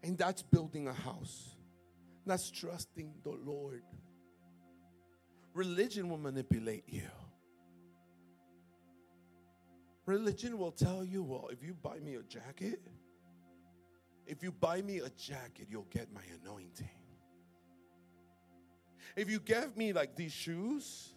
And 0.02 0.18
that's 0.18 0.42
building 0.42 0.88
a 0.88 0.94
house. 0.94 1.56
That's 2.26 2.50
trusting 2.50 3.16
the 3.24 3.32
Lord. 3.32 3.84
Religion 5.54 6.10
will 6.10 6.18
manipulate 6.18 6.86
you. 6.88 7.10
Religion 10.06 10.58
will 10.58 10.72
tell 10.72 11.04
you, 11.04 11.22
well, 11.22 11.50
if 11.52 11.62
you 11.64 11.74
buy 11.74 12.00
me 12.00 12.16
a 12.16 12.24
jacket, 12.24 12.80
if 14.26 14.42
you 14.42 14.52
buy 14.52 14.82
me 14.82 15.00
a 15.00 15.10
jacket, 15.10 15.68
you'll 15.70 15.88
get 15.92 16.14
my 16.14 16.22
anointing. 16.42 16.88
If 19.16 19.30
you 19.30 19.40
give 19.40 19.76
me 19.76 19.94
like 19.94 20.16
these 20.16 20.32
shoes, 20.32 21.14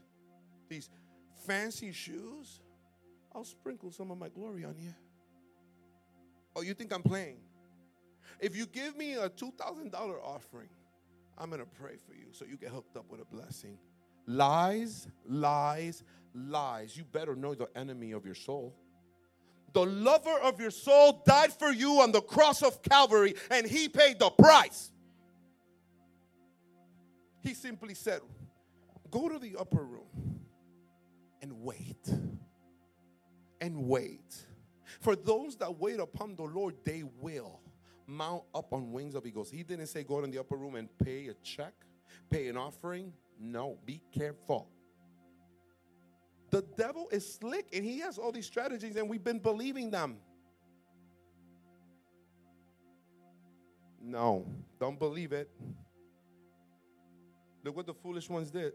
these 0.69 0.91
fancy 1.47 1.93
shoes, 1.93 2.61
I'll 3.35 3.45
sprinkle 3.45 3.91
some 3.91 4.11
of 4.11 4.19
my 4.19 4.29
glory 4.29 4.65
on 4.65 4.77
you. 4.79 4.95
Oh, 6.55 6.63
you 6.63 6.75
think 6.75 6.93
I'm 6.93 7.03
playing? 7.03 7.39
If 8.41 8.57
you 8.57 8.67
give 8.67 8.97
me 8.97 9.15
a 9.15 9.29
$2,000 9.29 9.95
offering, 10.23 10.69
I'm 11.39 11.49
going 11.49 11.61
to 11.61 11.67
pray 11.67 11.97
for 12.07 12.15
you 12.15 12.27
so 12.33 12.45
you 12.45 12.57
get 12.57 12.71
hooked 12.71 12.97
up 12.97 13.07
with 13.11 13.21
a 13.21 13.25
blessing. 13.25 13.79
Lies, 14.27 15.09
lies, 15.27 16.05
lies. 16.35 16.97
You 16.97 17.05
better 17.05 17.35
know 17.35 17.55
the 17.55 17.69
enemy 17.77 18.13
of 18.13 18.25
your 18.27 18.35
soul. 18.35 18.75
The 19.73 19.85
lover 19.87 20.39
of 20.43 20.61
your 20.61 20.71
soul 20.71 21.23
died 21.25 21.53
for 21.53 21.73
you 21.73 22.01
on 22.03 22.13
the 22.13 22.21
cross 22.21 22.63
of 22.63 22.83
Calvary, 22.83 23.35
and 23.51 23.67
he 23.67 23.89
paid 23.89 24.19
the 24.19 24.31
price. 24.31 24.91
He 27.43 27.55
simply 27.55 27.95
said, 27.95 28.21
Go 29.11 29.29
to 29.29 29.39
the 29.39 29.57
upper 29.59 29.85
room 29.85 30.41
and 31.43 31.53
wait. 31.63 32.09
And 33.61 33.87
wait. 33.87 34.35
For 35.01 35.15
those 35.15 35.57
that 35.57 35.79
wait 35.79 36.01
upon 36.01 36.37
the 36.37 36.45
Lord, 36.45 36.77
they 36.85 37.03
will 37.21 37.61
mount 38.07 38.45
up 38.55 38.73
on 38.73 38.93
wings 38.93 39.15
of 39.15 39.27
eagles. 39.27 39.51
He 39.51 39.63
didn't 39.63 39.87
say 39.87 40.03
go 40.03 40.23
in 40.23 40.31
the 40.31 40.39
upper 40.39 40.57
room 40.57 40.77
and 40.77 40.89
pay 40.99 41.29
a 41.29 41.35
check, 41.35 41.75
pay 42.31 42.49
an 42.49 42.57
offering. 42.57 43.13
No, 43.39 43.79
be 43.85 44.01
careful. 44.13 44.69
The 46.51 46.63
devil 46.77 47.09
is 47.11 47.35
slick 47.35 47.69
and 47.73 47.85
he 47.85 47.99
has 48.01 48.19
all 48.19 48.31
these 48.31 48.47
strategies, 48.47 48.97
and 48.97 49.09
we've 49.09 49.25
been 49.25 49.39
believing 49.39 49.91
them. 49.91 50.19
No, 54.01 54.47
don't 54.79 54.99
believe 54.99 55.33
it. 55.33 55.49
Look 57.65 57.77
what 57.77 57.87
the 57.87 57.95
foolish 57.95 58.29
ones 58.29 58.51
did. 58.51 58.73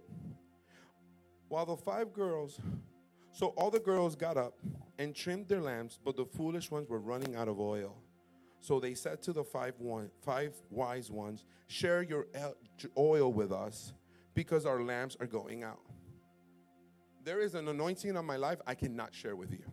While 1.50 1.66
the 1.66 1.78
five 1.78 2.14
girls, 2.14 2.60
so 3.32 3.48
all 3.58 3.70
the 3.70 3.80
girls 3.80 4.16
got 4.16 4.38
up 4.38 4.58
and 4.98 5.16
trimmed 5.16 5.48
their 5.48 5.62
lamps, 5.62 6.00
but 6.04 6.16
the 6.16 6.26
foolish 6.26 6.72
ones 6.72 6.90
were 6.90 7.00
running 7.00 7.36
out 7.36 7.48
of 7.48 7.60
oil. 7.60 7.96
So 8.60 8.80
they 8.80 8.96
said 8.96 9.22
to 9.24 9.34
the 9.34 9.44
five, 9.44 9.76
one, 9.78 10.10
five 10.26 10.54
wise 10.70 11.12
ones, 11.12 11.46
Share 11.68 12.02
your 12.02 12.28
oil 12.98 13.32
with 13.32 13.52
us 13.52 13.94
because 14.34 14.66
our 14.66 14.82
lamps 14.82 15.16
are 15.20 15.28
going 15.28 15.64
out. 15.64 15.80
There 17.24 17.42
is 17.42 17.56
an 17.56 17.68
anointing 17.68 18.16
on 18.16 18.26
my 18.26 18.38
life 18.38 18.60
I 18.66 18.74
cannot 18.74 19.14
share 19.14 19.36
with 19.36 19.52
you. 19.52 19.64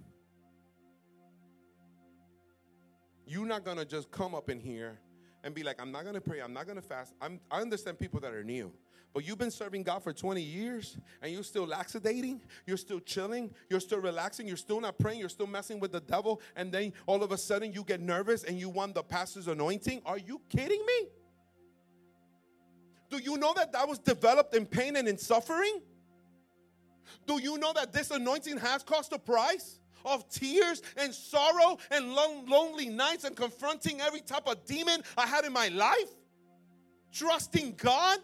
You're 3.27 3.47
not 3.47 3.65
going 3.65 3.79
to 3.79 3.85
just 3.85 4.11
come 4.11 4.35
up 4.35 4.51
in 4.51 4.61
here 4.61 4.99
and 5.45 5.55
be 5.55 5.63
like, 5.63 5.81
I'm 5.81 5.93
not 5.93 6.03
going 6.03 6.15
to 6.15 6.21
pray, 6.21 6.41
I'm 6.41 6.53
not 6.53 6.67
going 6.67 6.77
to 6.77 6.83
fast. 6.83 7.15
I'm, 7.21 7.41
I 7.51 7.61
understand 7.61 7.99
people 7.99 8.21
that 8.21 8.35
are 8.35 8.45
new. 8.45 8.73
But 9.15 9.25
you've 9.25 9.39
been 9.39 9.53
serving 9.53 9.85
God 9.85 10.03
for 10.03 10.13
20 10.13 10.43
years 10.43 10.99
and 11.23 11.33
you're 11.33 11.45
still 11.45 11.69
laxating, 11.69 12.41
you're 12.67 12.77
still 12.77 12.99
chilling, 12.99 13.55
you're 13.71 13.79
still 13.79 14.01
relaxing, 14.01 14.49
you're 14.49 14.57
still 14.57 14.81
not 14.81 14.99
praying, 14.99 15.21
you're 15.21 15.29
still 15.29 15.47
messing 15.47 15.79
with 15.79 15.93
the 15.93 16.01
devil, 16.01 16.43
and 16.57 16.73
then 16.73 16.93
all 17.07 17.23
of 17.23 17.31
a 17.31 17.39
sudden 17.39 17.73
you 17.73 17.85
get 17.85 18.01
nervous 18.01 18.43
and 18.43 18.59
you 18.59 18.69
want 18.69 18.93
the 18.93 19.05
pastor's 19.05 19.47
anointing. 19.47 20.03
Are 20.05 20.19
you 20.19 20.41
kidding 20.49 20.85
me? 20.85 21.09
Do 23.09 23.19
you 23.19 23.39
know 23.39 23.55
that 23.55 23.71
that 23.73 23.89
was 23.89 24.01
developed 24.01 24.57
in 24.57 24.67
pain 24.67 24.97
and 24.97 25.07
in 25.07 25.17
suffering? 25.17 25.81
Do 27.29 27.41
you 27.41 27.57
know 27.59 27.73
that 27.73 27.93
this 27.93 28.11
anointing 28.11 28.59
has 28.59 28.83
cost 28.83 29.13
a 29.13 29.19
price? 29.19 29.79
of 30.07 30.29
tears 30.29 30.83
and 30.99 31.15
sorrow 31.15 31.79
and 31.91 32.13
lon- 32.13 32.45
lonely 32.45 32.91
nights 32.91 33.25
and 33.25 33.35
confronting 33.35 34.03
every 34.03 34.21
type 34.21 34.47
of 34.47 34.63
demon 34.67 35.03
I 35.17 35.27
had 35.27 35.47
in 35.47 35.53
my 35.55 35.69
life? 35.69 36.11
Trusting 37.11 37.77
God? 37.79 38.19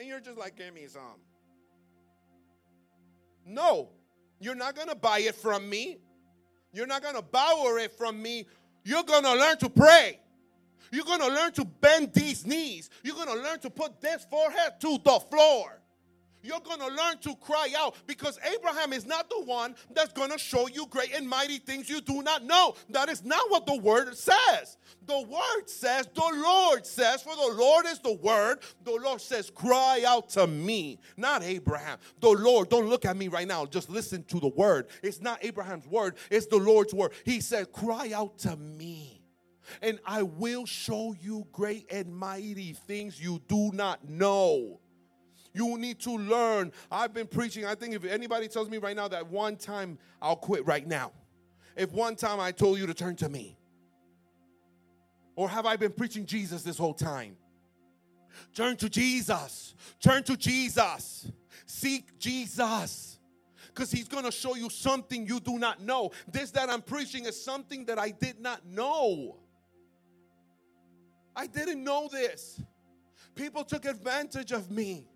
And 0.00 0.08
you're 0.08 0.20
just 0.20 0.38
like, 0.38 0.56
give 0.56 0.72
me 0.72 0.86
some. 0.86 1.20
No, 3.44 3.90
you're 4.40 4.54
not 4.54 4.74
gonna 4.74 4.94
buy 4.94 5.18
it 5.18 5.34
from 5.34 5.68
me. 5.68 5.98
You're 6.72 6.86
not 6.86 7.02
gonna 7.02 7.20
borrow 7.20 7.76
it 7.76 7.92
from 7.98 8.22
me. 8.22 8.46
You're 8.82 9.02
gonna 9.02 9.34
learn 9.34 9.58
to 9.58 9.68
pray. 9.68 10.18
You're 10.90 11.04
gonna 11.04 11.28
learn 11.28 11.52
to 11.52 11.66
bend 11.66 12.14
these 12.14 12.46
knees. 12.46 12.88
You're 13.02 13.14
gonna 13.14 13.42
learn 13.42 13.58
to 13.60 13.68
put 13.68 14.00
this 14.00 14.24
forehead 14.30 14.80
to 14.80 14.98
the 15.04 15.20
floor. 15.30 15.79
You're 16.42 16.60
going 16.60 16.80
to 16.80 16.88
learn 16.88 17.18
to 17.22 17.34
cry 17.36 17.72
out 17.76 17.94
because 18.06 18.38
Abraham 18.54 18.92
is 18.92 19.06
not 19.06 19.28
the 19.28 19.42
one 19.42 19.74
that's 19.94 20.12
going 20.12 20.30
to 20.30 20.38
show 20.38 20.68
you 20.68 20.86
great 20.86 21.14
and 21.14 21.28
mighty 21.28 21.58
things 21.58 21.88
you 21.88 22.00
do 22.00 22.22
not 22.22 22.44
know. 22.44 22.74
That 22.90 23.08
is 23.08 23.24
not 23.24 23.50
what 23.50 23.66
the 23.66 23.76
word 23.76 24.16
says. 24.16 24.78
The 25.06 25.20
word 25.20 25.68
says, 25.68 26.08
the 26.14 26.30
Lord 26.34 26.86
says, 26.86 27.22
for 27.22 27.34
the 27.34 27.54
Lord 27.56 27.86
is 27.86 27.98
the 27.98 28.14
word. 28.14 28.60
The 28.84 28.92
Lord 28.92 29.20
says, 29.20 29.50
cry 29.50 30.04
out 30.06 30.28
to 30.30 30.46
me, 30.46 30.98
not 31.16 31.42
Abraham. 31.42 31.98
The 32.20 32.30
Lord, 32.30 32.68
don't 32.68 32.88
look 32.88 33.04
at 33.04 33.16
me 33.16 33.28
right 33.28 33.48
now. 33.48 33.66
Just 33.66 33.90
listen 33.90 34.24
to 34.24 34.40
the 34.40 34.48
word. 34.48 34.86
It's 35.02 35.20
not 35.20 35.44
Abraham's 35.44 35.86
word, 35.86 36.16
it's 36.30 36.46
the 36.46 36.56
Lord's 36.56 36.94
word. 36.94 37.12
He 37.24 37.40
said, 37.40 37.72
cry 37.72 38.12
out 38.14 38.38
to 38.38 38.56
me 38.56 39.20
and 39.82 39.98
I 40.04 40.22
will 40.22 40.66
show 40.66 41.14
you 41.20 41.46
great 41.52 41.90
and 41.92 42.14
mighty 42.14 42.72
things 42.72 43.20
you 43.20 43.40
do 43.48 43.70
not 43.72 44.08
know. 44.08 44.80
You 45.52 45.78
need 45.78 45.98
to 46.00 46.16
learn. 46.16 46.72
I've 46.90 47.12
been 47.12 47.26
preaching. 47.26 47.64
I 47.64 47.74
think 47.74 47.94
if 47.94 48.04
anybody 48.04 48.48
tells 48.48 48.68
me 48.68 48.78
right 48.78 48.94
now 48.94 49.08
that 49.08 49.26
one 49.26 49.56
time 49.56 49.98
I'll 50.22 50.36
quit 50.36 50.66
right 50.66 50.86
now. 50.86 51.12
If 51.76 51.92
one 51.92 52.16
time 52.16 52.40
I 52.40 52.52
told 52.52 52.78
you 52.78 52.86
to 52.86 52.94
turn 52.94 53.16
to 53.16 53.28
me. 53.28 53.56
Or 55.36 55.48
have 55.48 55.66
I 55.66 55.76
been 55.76 55.92
preaching 55.92 56.26
Jesus 56.26 56.62
this 56.62 56.76
whole 56.76 56.94
time? 56.94 57.36
Turn 58.54 58.76
to 58.76 58.88
Jesus. 58.88 59.74
Turn 60.00 60.22
to 60.24 60.36
Jesus. 60.36 61.30
Seek 61.66 62.18
Jesus. 62.18 63.18
Because 63.68 63.90
he's 63.90 64.08
going 64.08 64.24
to 64.24 64.32
show 64.32 64.56
you 64.56 64.68
something 64.68 65.26
you 65.26 65.40
do 65.40 65.58
not 65.58 65.80
know. 65.80 66.10
This 66.30 66.50
that 66.52 66.68
I'm 66.68 66.82
preaching 66.82 67.24
is 67.24 67.42
something 67.42 67.84
that 67.86 67.98
I 67.98 68.10
did 68.10 68.40
not 68.40 68.66
know. 68.66 69.36
I 71.34 71.46
didn't 71.46 71.82
know 71.82 72.08
this. 72.10 72.60
People 73.34 73.64
took 73.64 73.84
advantage 73.84 74.52
of 74.52 74.70
me. 74.70 75.06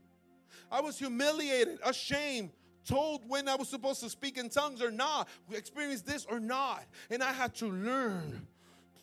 I 0.75 0.81
was 0.81 0.99
humiliated, 0.99 1.79
ashamed, 1.85 2.51
told 2.85 3.23
when 3.29 3.49
I 3.49 3.55
was 3.55 3.69
supposed 3.69 4.01
to 4.01 4.11
speak 4.11 4.37
in 4.37 4.49
tongues 4.49 4.83
or 4.83 4.91
not, 4.91 5.29
experience 5.53 6.03
this 6.03 6.27
or 6.29 6.41
not. 6.41 6.85
And 7.11 7.23
I 7.23 7.33
had 7.33 7.55
to 7.57 7.67
learn 7.67 8.45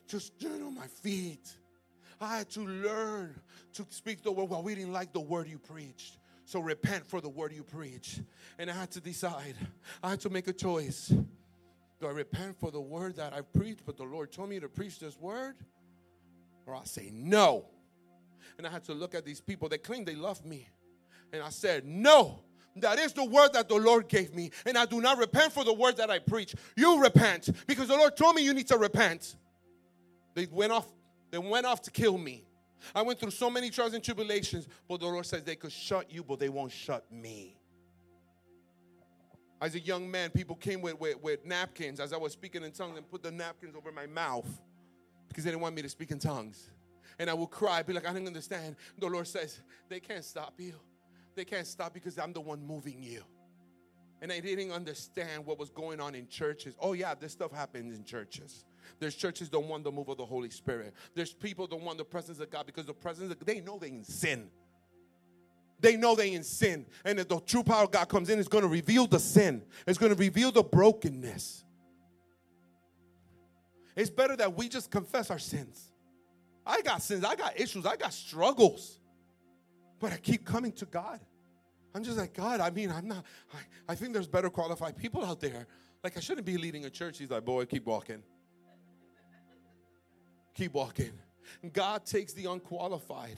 to 0.09 0.19
stand 0.19 0.63
on 0.63 0.75
my 0.75 0.87
feet. 0.87 1.49
I 2.19 2.39
had 2.39 2.49
to 2.51 2.59
learn 2.59 3.39
to 3.75 3.85
speak 3.89 4.21
the 4.21 4.33
word. 4.33 4.49
Well, 4.49 4.61
we 4.61 4.75
didn't 4.75 4.91
like 4.91 5.13
the 5.13 5.21
word 5.21 5.47
you 5.47 5.59
preached. 5.59 6.17
So 6.43 6.59
repent 6.59 7.07
for 7.07 7.21
the 7.21 7.29
word 7.29 7.53
you 7.53 7.63
preach. 7.63 8.19
And 8.59 8.69
I 8.69 8.73
had 8.73 8.91
to 8.91 8.99
decide. 8.99 9.55
I 10.03 10.09
had 10.09 10.19
to 10.21 10.29
make 10.29 10.49
a 10.49 10.53
choice. 10.53 11.07
Do 11.07 12.07
I 12.07 12.11
repent 12.11 12.59
for 12.59 12.69
the 12.69 12.81
word 12.81 13.15
that 13.15 13.31
I 13.31 13.39
preached, 13.39 13.85
but 13.85 13.95
the 13.95 14.03
Lord 14.03 14.33
told 14.33 14.49
me 14.49 14.59
to 14.59 14.67
preach 14.67 14.99
this 14.99 15.17
word? 15.17 15.55
Or 16.65 16.75
I 16.75 16.83
say 16.83 17.11
no. 17.13 17.63
And 18.57 18.67
I 18.67 18.69
had 18.69 18.83
to 18.83 18.93
look 18.93 19.15
at 19.15 19.23
these 19.23 19.39
people 19.39 19.69
that 19.69 19.83
claim 19.83 20.03
they 20.03 20.15
love 20.15 20.43
me. 20.45 20.67
And 21.33 21.41
I 21.41 21.49
said, 21.49 21.85
No, 21.85 22.39
that 22.77 22.99
is 22.99 23.13
the 23.13 23.25
word 23.25 23.53
that 23.53 23.67
the 23.67 23.75
Lord 23.75 24.07
gave 24.07 24.33
me. 24.33 24.51
And 24.65 24.77
I 24.77 24.85
do 24.85 25.01
not 25.01 25.17
repent 25.17 25.51
for 25.51 25.63
the 25.63 25.73
word 25.73 25.97
that 25.97 26.09
I 26.09 26.19
preach. 26.19 26.55
You 26.75 27.01
repent 27.01 27.49
because 27.67 27.87
the 27.87 27.95
Lord 27.95 28.15
told 28.15 28.35
me 28.35 28.43
you 28.43 28.53
need 28.53 28.67
to 28.67 28.77
repent. 28.77 29.35
They 30.33 30.47
went 30.49 30.71
off, 30.71 30.87
they 31.29 31.37
went 31.37 31.65
off 31.65 31.81
to 31.83 31.91
kill 31.91 32.17
me. 32.17 32.45
I 32.95 33.01
went 33.03 33.19
through 33.19 33.31
so 33.31 33.49
many 33.49 33.69
trials 33.69 33.93
and 33.93 34.03
tribulations, 34.03 34.67
but 34.87 34.99
the 34.99 35.05
Lord 35.05 35.25
says 35.25 35.43
they 35.43 35.55
could 35.55 35.71
shut 35.71 36.11
you, 36.11 36.23
but 36.23 36.39
they 36.39 36.49
won't 36.49 36.71
shut 36.71 37.05
me. 37.11 37.57
As 39.61 39.75
a 39.75 39.79
young 39.79 40.09
man, 40.09 40.31
people 40.31 40.55
came 40.55 40.81
with, 40.81 40.99
with, 40.99 41.21
with 41.21 41.45
napkins 41.45 41.99
as 41.99 42.13
I 42.13 42.17
was 42.17 42.33
speaking 42.33 42.63
in 42.63 42.71
tongues 42.71 42.97
and 42.97 43.07
put 43.07 43.21
the 43.21 43.29
napkins 43.29 43.75
over 43.75 43.91
my 43.91 44.07
mouth 44.07 44.47
because 45.27 45.43
they 45.43 45.51
didn't 45.51 45.61
want 45.61 45.75
me 45.75 45.83
to 45.83 45.89
speak 45.89 46.09
in 46.09 46.17
tongues. 46.17 46.71
And 47.19 47.29
I 47.29 47.35
would 47.35 47.51
cry, 47.51 47.83
be 47.83 47.93
like, 47.93 48.09
I 48.09 48.13
didn't 48.13 48.27
understand. 48.27 48.75
The 48.97 49.05
Lord 49.05 49.27
says, 49.27 49.61
they 49.87 49.99
can't 49.99 50.25
stop 50.25 50.55
you. 50.57 50.73
They 51.35 51.45
can't 51.45 51.67
stop 51.67 51.93
because 51.93 52.17
I'm 52.17 52.33
the 52.33 52.41
one 52.41 52.65
moving 52.65 53.01
you. 53.01 53.23
And 54.21 54.31
I 54.31 54.39
didn't 54.39 54.71
understand 54.71 55.45
what 55.45 55.57
was 55.57 55.71
going 55.71 55.99
on 55.99 56.13
in 56.13 56.27
churches. 56.27 56.75
Oh, 56.79 56.93
yeah, 56.93 57.15
this 57.15 57.31
stuff 57.31 57.51
happens 57.51 57.95
in 57.95 58.03
churches. 58.03 58.65
There's 58.99 59.15
churches 59.15 59.49
don't 59.49 59.67
want 59.67 59.83
the 59.83 59.91
move 59.91 60.09
of 60.09 60.17
the 60.17 60.25
Holy 60.25 60.49
Spirit. 60.49 60.93
There's 61.15 61.33
people 61.33 61.65
don't 61.65 61.83
want 61.83 61.97
the 61.97 62.05
presence 62.05 62.39
of 62.39 62.51
God 62.51 62.67
because 62.67 62.85
the 62.85 62.93
presence 62.93 63.31
of 63.31 63.45
they 63.45 63.61
know 63.61 63.79
they 63.79 63.89
in 63.89 64.03
sin. 64.03 64.49
They 65.79 65.97
know 65.97 66.15
they 66.15 66.33
in 66.33 66.43
sin. 66.43 66.85
And 67.03 67.19
if 67.19 67.27
the 67.27 67.39
true 67.39 67.63
power 67.63 67.83
of 67.85 67.91
God 67.91 68.07
comes 68.09 68.29
in, 68.29 68.37
it's 68.37 68.47
going 68.47 68.63
to 68.63 68.67
reveal 68.67 69.07
the 69.07 69.19
sin. 69.19 69.63
It's 69.87 69.97
going 69.97 70.13
to 70.13 70.17
reveal 70.17 70.51
the 70.51 70.63
brokenness. 70.63 71.63
It's 73.95 74.11
better 74.11 74.35
that 74.37 74.55
we 74.55 74.69
just 74.69 74.91
confess 74.91 75.31
our 75.31 75.39
sins. 75.39 75.91
I 76.65 76.81
got 76.81 77.01
sins, 77.01 77.25
I 77.25 77.35
got 77.35 77.59
issues, 77.59 77.85
I 77.85 77.95
got 77.95 78.13
struggles. 78.13 78.99
But 80.01 80.11
I 80.11 80.17
keep 80.17 80.43
coming 80.43 80.71
to 80.73 80.85
God. 80.85 81.19
I'm 81.93 82.03
just 82.03 82.17
like, 82.17 82.33
God, 82.33 82.59
I 82.59 82.71
mean, 82.71 82.91
I'm 82.91 83.07
not, 83.07 83.23
I, 83.53 83.91
I 83.93 83.95
think 83.95 84.13
there's 84.13 84.27
better 84.27 84.49
qualified 84.49 84.97
people 84.97 85.23
out 85.23 85.39
there. 85.39 85.67
Like, 86.03 86.17
I 86.17 86.19
shouldn't 86.19 86.45
be 86.45 86.57
leading 86.57 86.85
a 86.85 86.89
church. 86.89 87.19
He's 87.19 87.29
like, 87.29 87.45
boy, 87.45 87.65
keep 87.65 87.85
walking. 87.85 88.23
Keep 90.55 90.73
walking. 90.73 91.11
God 91.71 92.05
takes 92.05 92.33
the 92.33 92.45
unqualified. 92.45 93.37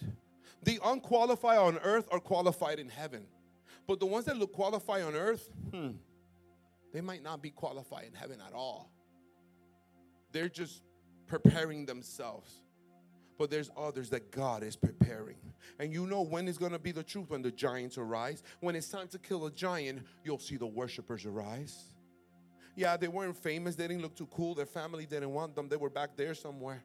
The 0.64 0.80
unqualified 0.86 1.57
on 1.57 1.78
earth 1.80 2.07
are 2.11 2.20
qualified 2.20 2.80
in 2.80 2.88
heaven. 2.88 3.26
But 3.86 3.99
the 3.99 4.05
ones 4.05 4.26
that 4.26 4.38
look 4.38 4.53
qualified 4.53 5.03
on 5.03 5.16
earth, 5.16 5.49
hmm, 5.72 5.91
they 6.93 7.01
might 7.01 7.24
not 7.24 7.41
be 7.41 7.49
qualified 7.49 8.05
in 8.05 8.14
heaven 8.14 8.39
at 8.45 8.53
all. 8.53 8.89
They're 10.32 10.47
just 10.47 10.84
preparing 11.28 11.86
themselves 11.86 12.62
but 13.38 13.50
there's 13.50 13.70
others 13.76 14.10
that 14.10 14.32
God 14.32 14.64
is 14.64 14.76
preparing. 14.76 15.38
And 15.80 15.94
you 15.94 16.06
know 16.06 16.22
when 16.22 16.48
is 16.48 16.58
going 16.58 16.72
to 16.72 16.80
be 16.80 16.92
the 16.92 17.04
truth 17.04 17.30
when 17.30 17.42
the 17.42 17.52
giants 17.52 17.98
arise. 17.98 18.44
When 18.60 18.76
it's 18.76 18.90
time 18.90 19.08
to 19.10 19.20
kill 19.20 19.46
a 19.46 19.52
giant, 19.52 20.04
you'll 20.24 20.40
see 20.40 20.58
the 20.58 20.68
worshipers 20.68 21.26
arise. 21.26 21.86
Yeah, 22.76 22.98
they 22.98 23.08
weren't 23.08 23.38
famous, 23.38 23.76
they 23.76 23.88
didn't 23.88 24.02
look 24.02 24.16
too 24.16 24.28
cool, 24.28 24.56
their 24.56 24.66
family 24.66 25.06
didn't 25.06 25.32
want 25.32 25.56
them, 25.56 25.70
they 25.70 25.78
were 25.78 25.92
back 25.92 26.16
there 26.16 26.34
somewhere. 26.34 26.84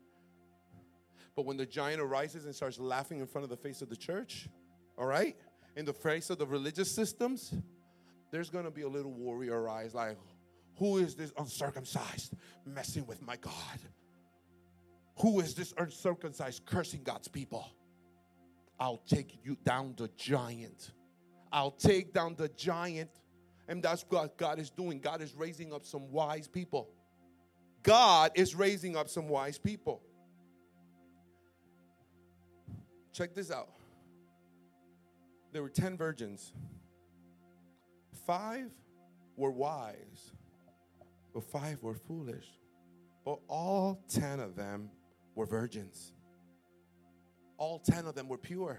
But 1.34 1.46
when 1.46 1.57
the 1.57 1.64
giant 1.64 2.01
arises 2.01 2.44
and 2.44 2.55
starts 2.55 2.78
laughing 2.78 3.20
in 3.20 3.26
front 3.26 3.44
of 3.44 3.49
the 3.49 3.57
face 3.57 3.80
of 3.80 3.88
the 3.88 3.96
church, 3.96 4.49
all 4.99 5.07
right, 5.07 5.36
in 5.76 5.84
the 5.84 5.92
face 5.92 6.28
of 6.28 6.38
the 6.38 6.46
religious 6.46 6.90
systems, 6.90 7.55
there's 8.30 8.51
going 8.51 8.64
to 8.64 8.70
be 8.70 8.82
a 8.82 8.88
little 8.88 9.12
warrior 9.12 9.62
arise 9.62 9.94
like, 9.94 10.18
who 10.76 10.99
is 10.99 11.14
this 11.14 11.32
uncircumcised 11.38 12.34
messing 12.66 13.07
with 13.07 13.22
my 13.22 13.36
God? 13.36 13.78
Who 15.20 15.40
is 15.40 15.54
this 15.54 15.74
uncircumcised 15.76 16.64
cursing 16.64 17.02
God's 17.02 17.28
people? 17.28 17.68
I'll 18.78 19.02
take 19.08 19.38
you 19.42 19.56
down 19.64 19.94
the 19.96 20.08
giant. 20.16 20.92
I'll 21.52 21.72
take 21.72 22.12
down 22.12 22.36
the 22.36 22.48
giant. 22.50 23.10
And 23.66 23.82
that's 23.82 24.04
what 24.08 24.36
God 24.38 24.58
is 24.58 24.70
doing. 24.70 25.00
God 25.00 25.20
is 25.20 25.34
raising 25.34 25.72
up 25.72 25.84
some 25.84 26.10
wise 26.12 26.46
people. 26.46 26.88
God 27.82 28.32
is 28.34 28.54
raising 28.54 28.96
up 28.96 29.08
some 29.08 29.28
wise 29.28 29.58
people. 29.58 30.02
Check 33.12 33.34
this 33.34 33.50
out. 33.50 33.70
There 35.52 35.62
were 35.62 35.68
10 35.68 35.96
virgins. 35.96 36.52
Five 38.26 38.70
were 39.36 39.50
wise, 39.50 40.32
but 41.34 41.42
five 41.42 41.82
were 41.82 41.94
foolish. 41.94 42.46
But 43.24 43.40
all 43.48 44.00
10 44.08 44.40
of 44.40 44.54
them 44.54 44.90
were 45.39 45.47
virgins. 45.47 46.12
All 47.59 47.78
10 47.78 48.07
of 48.07 48.16
them 48.16 48.28
were 48.28 48.36
pure. 48.36 48.76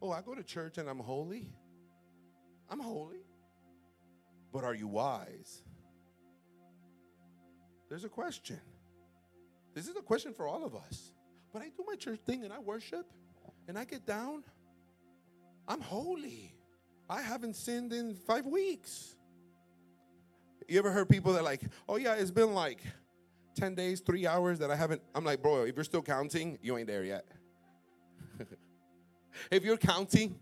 Oh, 0.00 0.10
I 0.10 0.22
go 0.22 0.34
to 0.34 0.42
church 0.42 0.78
and 0.78 0.88
I'm 0.88 0.98
holy. 0.98 1.50
I'm 2.70 2.80
holy. 2.80 3.26
But 4.50 4.64
are 4.64 4.74
you 4.74 4.88
wise? 4.88 5.62
There's 7.90 8.04
a 8.04 8.08
question. 8.08 8.58
This 9.74 9.88
is 9.88 9.96
a 9.96 10.00
question 10.00 10.32
for 10.32 10.48
all 10.48 10.64
of 10.64 10.74
us. 10.74 11.12
But 11.52 11.60
I 11.60 11.66
do 11.66 11.84
my 11.86 11.96
church 11.96 12.20
thing 12.24 12.44
and 12.44 12.52
I 12.52 12.58
worship 12.58 13.06
and 13.68 13.78
I 13.78 13.84
get 13.84 14.06
down. 14.06 14.42
I'm 15.68 15.82
holy. 15.82 16.54
I 17.10 17.20
haven't 17.20 17.56
sinned 17.56 17.92
in 17.92 18.14
five 18.14 18.46
weeks. 18.46 19.14
You 20.66 20.78
ever 20.78 20.90
heard 20.90 21.10
people 21.10 21.34
that 21.34 21.44
like, 21.44 21.60
oh 21.90 21.96
yeah, 21.96 22.14
it's 22.14 22.30
been 22.30 22.54
like 22.54 22.80
10 23.56 23.74
days, 23.74 24.00
three 24.00 24.26
hours 24.26 24.58
that 24.60 24.70
I 24.70 24.76
haven't. 24.76 25.02
I'm 25.14 25.24
like, 25.24 25.42
bro, 25.42 25.64
if 25.64 25.74
you're 25.74 25.84
still 25.84 26.02
counting, 26.02 26.58
you 26.62 26.76
ain't 26.76 26.86
there 26.86 27.04
yet. 27.04 27.24
if 29.50 29.64
you're 29.64 29.76
counting, 29.76 30.38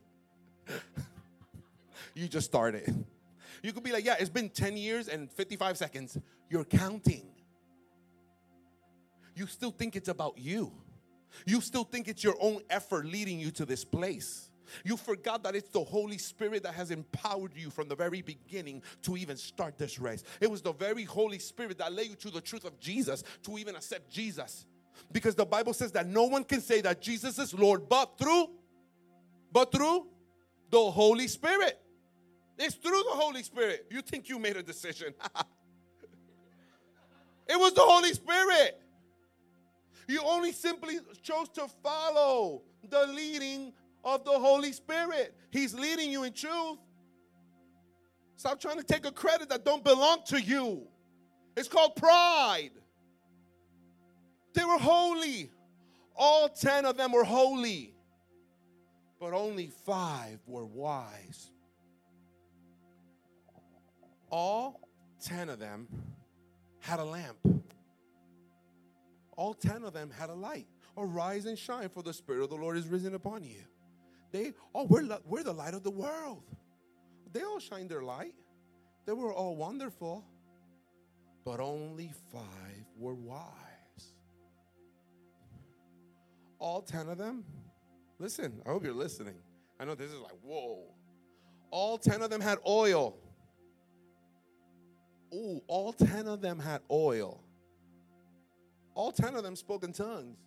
you 2.15 2.29
just 2.29 2.47
started. 2.47 3.05
You 3.63 3.73
could 3.73 3.83
be 3.83 3.93
like, 3.93 4.05
yeah, 4.05 4.17
it's 4.19 4.29
been 4.29 4.51
10 4.51 4.77
years 4.77 5.09
and 5.09 5.31
55 5.33 5.79
seconds. 5.79 6.19
You're 6.51 6.65
counting. 6.65 7.27
You 9.35 9.47
still 9.47 9.71
think 9.71 9.97
it's 9.97 10.09
about 10.09 10.37
you. 10.37 10.73
You 11.47 11.61
still 11.61 11.85
think 11.85 12.09
it's 12.09 12.23
your 12.23 12.37
own 12.41 12.61
effort 12.69 13.07
leading 13.07 13.41
you 13.41 13.51
to 13.53 13.65
this 13.65 13.85
place. 13.85 14.51
You 14.85 14.97
forgot 14.97 15.43
that 15.45 15.55
it's 15.55 15.69
the 15.69 15.83
Holy 15.83 16.19
Spirit 16.19 16.63
that 16.63 16.75
has 16.75 16.91
empowered 16.91 17.53
you 17.55 17.71
from 17.71 17.89
the 17.89 17.97
very 17.97 18.23
beginning 18.23 18.83
to 19.03 19.17
even 19.17 19.37
start 19.37 19.79
this 19.79 19.99
race. 19.99 20.25
It 20.41 20.51
was 20.51 20.63
the 20.63 20.73
very 20.73 21.05
Holy 21.05 21.39
Spirit 21.39 21.79
that 21.79 21.93
led 21.93 22.07
you 22.07 22.17
to 22.17 22.31
the 22.31 22.41
truth 22.41 22.65
of 22.65 22.79
Jesus 22.81 23.25
to 23.43 23.59
even 23.59 23.77
accept 23.77 24.11
Jesus. 24.11 24.67
Because 25.13 25.35
the 25.35 25.47
Bible 25.47 25.75
says 25.75 25.93
that 25.93 26.07
no 26.07 26.25
one 26.25 26.45
can 26.45 26.61
say 26.61 26.81
that 26.81 27.01
Jesus 27.01 27.39
is 27.39 27.55
Lord 27.55 27.89
but 27.89 28.19
through 28.19 28.49
but 29.53 29.71
through 29.71 30.09
the 30.71 30.91
Holy 30.91 31.29
Spirit. 31.29 31.79
It's 32.59 32.75
through 32.75 33.03
the 33.05 33.17
Holy 33.17 33.43
Spirit. 33.43 33.87
You 33.91 34.03
think 34.03 34.29
you 34.29 34.39
made 34.39 34.57
a 34.57 34.63
decision. 34.63 35.15
it 37.49 37.59
was 37.59 37.73
the 37.73 37.83
Holy 37.83 38.13
Spirit. 38.13 38.81
You 40.09 40.21
only 40.25 40.53
simply 40.53 40.99
chose 41.23 41.49
to 41.51 41.67
follow 41.83 42.63
the 42.89 43.07
leading 43.07 43.73
of 44.05 44.25
the 44.25 44.39
Holy 44.39 44.73
Spirit. 44.73 45.35
He's 45.51 45.75
leading 45.75 46.11
you 46.11 46.25
in 46.25 46.33
truth. 46.33 46.79
Stop 48.37 48.61
trying 48.61 48.77
to 48.77 48.85
take 48.85 49.07
a 49.07 49.13
credit 49.13 49.49
that 49.49 49.65
don't 49.65 49.83
belong 49.83 50.19
to 50.27 50.41
you. 50.41 50.87
It's 51.57 51.69
called 51.69 51.97
pride. 51.97 52.73
They 54.55 54.65
were 54.65 54.79
holy. 54.79 55.51
All 56.17 56.49
10 56.49 56.85
of 56.85 56.97
them 56.97 57.13
were 57.13 57.25
holy. 57.25 57.95
But 59.21 59.33
only 59.33 59.71
5 59.87 60.41
were 60.47 60.67
wise. 60.67 61.51
All 64.31 64.81
10 65.25 65.49
of 65.49 65.59
them 65.59 65.89
had 66.81 67.01
a 67.01 67.05
lamp. 67.05 67.39
All 69.37 69.55
10 69.55 69.85
of 69.85 69.93
them 69.93 70.11
had 70.11 70.29
a 70.29 70.35
light. 70.35 70.67
Arise 70.97 71.47
and 71.47 71.59
shine, 71.59 71.89
for 71.89 72.03
the 72.03 72.13
Spirit 72.13 72.43
of 72.43 72.51
the 72.51 72.57
Lord 72.57 72.77
is 72.77 72.87
risen 72.87 73.15
upon 73.15 73.43
you. 73.43 73.63
They, 74.35 74.53
oh, 74.75 74.83
we're, 74.83 75.07
we're 75.27 75.45
the 75.45 75.53
light 75.53 75.75
of 75.75 75.85
the 75.85 75.93
world. 75.93 76.43
They 77.33 77.45
all 77.45 77.61
shine 77.61 77.87
their 77.87 78.03
light. 78.03 78.35
They 79.07 79.13
were 79.13 79.33
all 79.33 79.55
wonderful, 79.55 80.25
but 81.45 81.61
only 81.61 82.11
five 82.33 82.85
were 82.99 83.15
wise. 83.15 83.45
All 86.59 86.83
10 86.83 87.11
of 87.11 87.17
them, 87.17 87.45
listen, 88.19 88.61
I 88.67 88.71
hope 88.71 88.83
you're 88.83 88.93
listening. 88.93 89.37
I 89.79 89.85
know 89.85 89.95
this 89.95 90.11
is 90.11 90.19
like, 90.19 90.37
whoa. 90.43 90.83
All 91.71 91.97
10 91.97 92.21
of 92.21 92.29
them 92.29 92.41
had 92.41 92.59
oil. 92.67 93.17
Ooh, 95.33 95.63
all 95.69 95.93
10 95.93 96.27
of 96.27 96.41
them 96.41 96.59
had 96.59 96.81
oil. 96.91 97.41
All 98.97 99.13
10 99.13 99.37
of 99.37 99.45
them 99.45 99.55
spoke 99.55 99.85
in 99.85 99.93
tongues. 99.93 100.39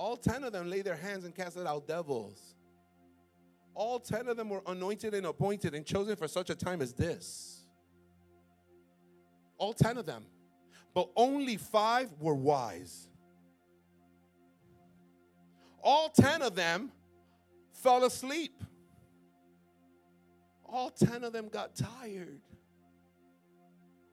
All 0.00 0.16
10 0.16 0.44
of 0.44 0.52
them 0.54 0.70
laid 0.70 0.86
their 0.86 0.96
hands 0.96 1.26
and 1.26 1.34
casted 1.34 1.66
out 1.66 1.86
devils. 1.86 2.54
All 3.74 4.00
10 4.00 4.28
of 4.28 4.36
them 4.38 4.48
were 4.48 4.62
anointed 4.66 5.12
and 5.12 5.26
appointed 5.26 5.74
and 5.74 5.84
chosen 5.84 6.16
for 6.16 6.26
such 6.26 6.48
a 6.48 6.54
time 6.54 6.80
as 6.80 6.94
this. 6.94 7.66
All 9.58 9.74
10 9.74 9.98
of 9.98 10.06
them. 10.06 10.24
But 10.94 11.10
only 11.14 11.58
five 11.58 12.08
were 12.18 12.34
wise. 12.34 13.08
All 15.82 16.08
10 16.08 16.40
of 16.40 16.54
them 16.54 16.90
fell 17.82 18.02
asleep. 18.04 18.64
All 20.64 20.88
10 20.88 21.24
of 21.24 21.34
them 21.34 21.48
got 21.48 21.76
tired. 21.76 22.40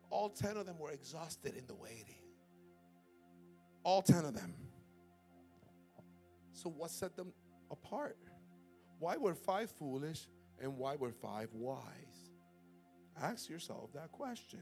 All 0.09 0.27
10 0.31 0.57
of 0.57 0.65
them 0.65 0.77
were 0.79 0.91
exhausted 0.91 1.55
in 1.55 1.65
the 1.65 1.75
waiting. 1.75 2.23
All 3.85 4.01
10 4.01 4.25
of 4.25 4.33
them. 4.33 4.53
So, 6.57 6.69
what 6.69 6.89
set 6.89 7.15
them 7.15 7.31
apart? 7.69 8.17
Why 8.99 9.17
were 9.17 9.35
five 9.35 9.69
foolish 9.71 10.27
and 10.59 10.77
why 10.77 10.95
were 10.95 11.11
five 11.11 11.49
wise? 11.53 12.31
Ask 13.21 13.49
yourself 13.49 13.93
that 13.93 14.11
question. 14.11 14.61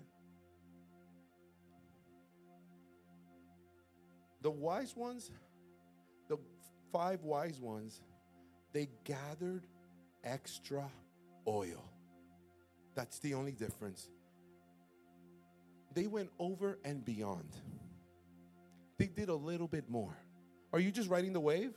The 4.41 4.51
wise 4.51 4.95
ones, 4.95 5.31
the 6.27 6.37
five 6.91 7.23
wise 7.23 7.59
ones, 7.59 8.01
they 8.73 8.89
gathered 9.05 9.65
extra 10.23 10.83
oil. 11.47 11.89
That's 12.93 13.19
the 13.19 13.33
only 13.33 13.53
difference. 13.53 14.09
They 15.93 16.07
went 16.07 16.29
over 16.39 16.77
and 16.83 17.03
beyond 17.05 17.49
they 18.97 19.07
did 19.07 19.29
a 19.29 19.35
little 19.35 19.67
bit 19.67 19.89
more. 19.89 20.15
Are 20.73 20.79
you 20.79 20.91
just 20.91 21.09
riding 21.09 21.33
the 21.33 21.39
wave? 21.39 21.73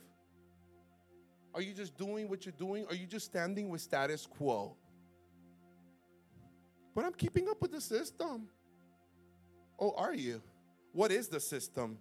Are 1.53 1.61
you 1.61 1.73
just 1.73 1.97
doing 1.97 2.29
what 2.29 2.45
you're 2.45 2.53
doing? 2.57 2.85
Are 2.89 2.95
you 2.95 3.07
just 3.07 3.25
standing 3.25 3.69
with 3.69 3.81
status 3.81 4.25
quo? 4.25 4.75
But 6.95 7.05
I'm 7.05 7.13
keeping 7.13 7.49
up 7.49 7.61
with 7.61 7.71
the 7.71 7.81
system. 7.81 8.47
Oh, 9.79 9.93
are 9.97 10.13
you? 10.13 10.41
What 10.91 11.11
is 11.11 11.27
the 11.27 11.39
system? 11.39 11.97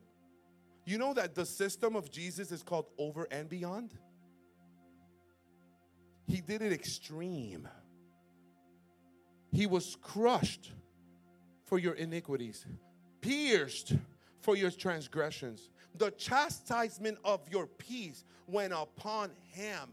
You 0.84 0.98
know 0.98 1.14
that 1.14 1.34
the 1.34 1.46
system 1.46 1.96
of 1.96 2.10
Jesus 2.10 2.50
is 2.50 2.62
called 2.62 2.86
over 2.98 3.26
and 3.30 3.48
beyond? 3.48 3.94
He 6.26 6.40
did 6.40 6.62
it 6.62 6.72
extreme. 6.72 7.68
He 9.52 9.66
was 9.66 9.96
crushed 10.02 10.72
for 11.64 11.78
your 11.78 11.94
iniquities, 11.94 12.66
pierced 13.20 13.94
for 14.40 14.56
your 14.56 14.70
transgressions. 14.70 15.70
The 15.98 16.12
chastisement 16.12 17.18
of 17.24 17.40
your 17.50 17.66
peace 17.66 18.24
went 18.46 18.72
upon 18.72 19.30
him. 19.50 19.90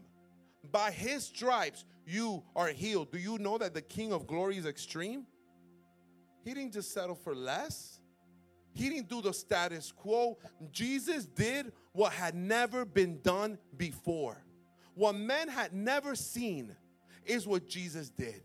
By 0.70 0.90
his 0.90 1.24
stripes, 1.24 1.84
you 2.06 2.42
are 2.54 2.68
healed. 2.68 3.12
Do 3.12 3.18
you 3.18 3.38
know 3.38 3.58
that 3.58 3.74
the 3.74 3.82
King 3.82 4.12
of 4.12 4.26
glory 4.26 4.56
is 4.56 4.66
extreme? 4.66 5.26
He 6.44 6.54
didn't 6.54 6.72
just 6.72 6.92
settle 6.92 7.16
for 7.16 7.34
less. 7.34 8.00
He 8.72 8.88
didn't 8.88 9.08
do 9.08 9.20
the 9.20 9.32
status 9.32 9.90
quo. 9.90 10.38
Jesus 10.70 11.26
did 11.26 11.72
what 11.92 12.12
had 12.12 12.34
never 12.34 12.84
been 12.84 13.20
done 13.22 13.58
before. 13.76 14.44
What 14.94 15.14
men 15.14 15.48
had 15.48 15.72
never 15.72 16.14
seen 16.14 16.76
is 17.24 17.46
what 17.46 17.66
Jesus 17.66 18.10
did. 18.10 18.42